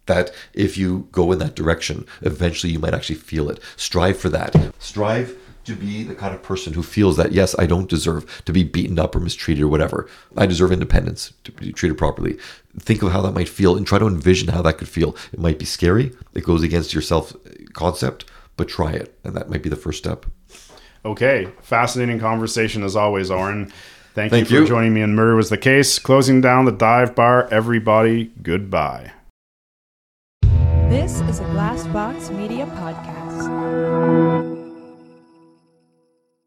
that 0.07 0.33
if 0.53 0.77
you 0.77 1.09
go 1.13 1.33
in 1.33 1.39
that 1.39 1.55
direction, 1.55 2.07
eventually 2.23 2.73
you 2.73 2.79
might 2.79 2.95
actually 2.95 3.17
feel 3.17 3.49
it. 3.49 3.61
Strive 3.77 4.19
for 4.19 4.29
that. 4.31 4.55
Strive 4.79 5.37
to 5.65 5.75
be 5.75 6.03
the 6.03 6.15
kind 6.15 6.35
of 6.35 6.43
person 6.43 6.73
who 6.73 6.83
feels 6.83 7.17
that 7.17 7.33
yes, 7.33 7.55
I 7.59 7.67
don't 7.67 7.89
deserve 7.89 8.43
to 8.45 8.53
be 8.53 8.65
beaten 8.65 8.99
up 8.99 9.15
or 9.15 9.21
mistreated 9.21 9.65
or 9.65 9.69
whatever. 9.69 10.09
I 10.37 10.47
deserve 10.47 10.73
independence 10.73 11.33
to 11.45 11.53
be 11.53 11.73
treated 11.73 11.99
properly. 11.99 12.39
Think 12.79 13.03
of 13.03 13.13
how 13.13 13.23
that 13.23 13.35
might 13.35 13.49
feel 13.49 13.77
and 13.77 13.87
try 13.87 13.99
to 13.99 14.07
envision 14.07 14.49
how 14.49 14.63
that 14.63 14.79
could 14.79 14.89
feel. 14.89 15.17
It 15.33 15.39
might 15.39 15.59
be 15.59 15.65
scary. 15.65 16.13
It 16.35 16.45
goes 16.45 16.63
against 16.63 16.93
your 16.93 17.03
self 17.03 17.35
uh, 17.35 17.51
concept, 17.73 18.25
but 18.57 18.69
try 18.69 18.93
it, 18.93 19.19
and 19.25 19.35
that 19.37 19.51
might 19.51 19.63
be 19.63 19.69
the 19.69 19.77
first 19.77 19.99
step. 19.99 20.27
Okay, 21.05 21.49
fascinating 21.63 22.19
conversation 22.19 22.83
as 22.83 22.95
always, 22.95 23.31
Oren. 23.31 23.73
Thank, 24.15 24.31
Thank 24.31 24.51
you 24.51 24.61
for 24.61 24.67
joining 24.69 24.93
me 24.93 25.01
in 25.01 25.15
Murder 25.15 25.37
Was 25.37 25.49
the 25.49 25.57
Case. 25.57 25.99
Closing 25.99 26.41
down 26.41 26.67
the 26.67 26.73
dive 26.73 27.15
bar, 27.15 27.49
everybody, 27.51 28.31
goodbye. 28.43 29.13
This 30.91 31.23
is 31.23 31.41
a 31.41 31.45
Glassbox 31.45 32.31
Media 32.37 32.67
Podcast. 32.67 34.52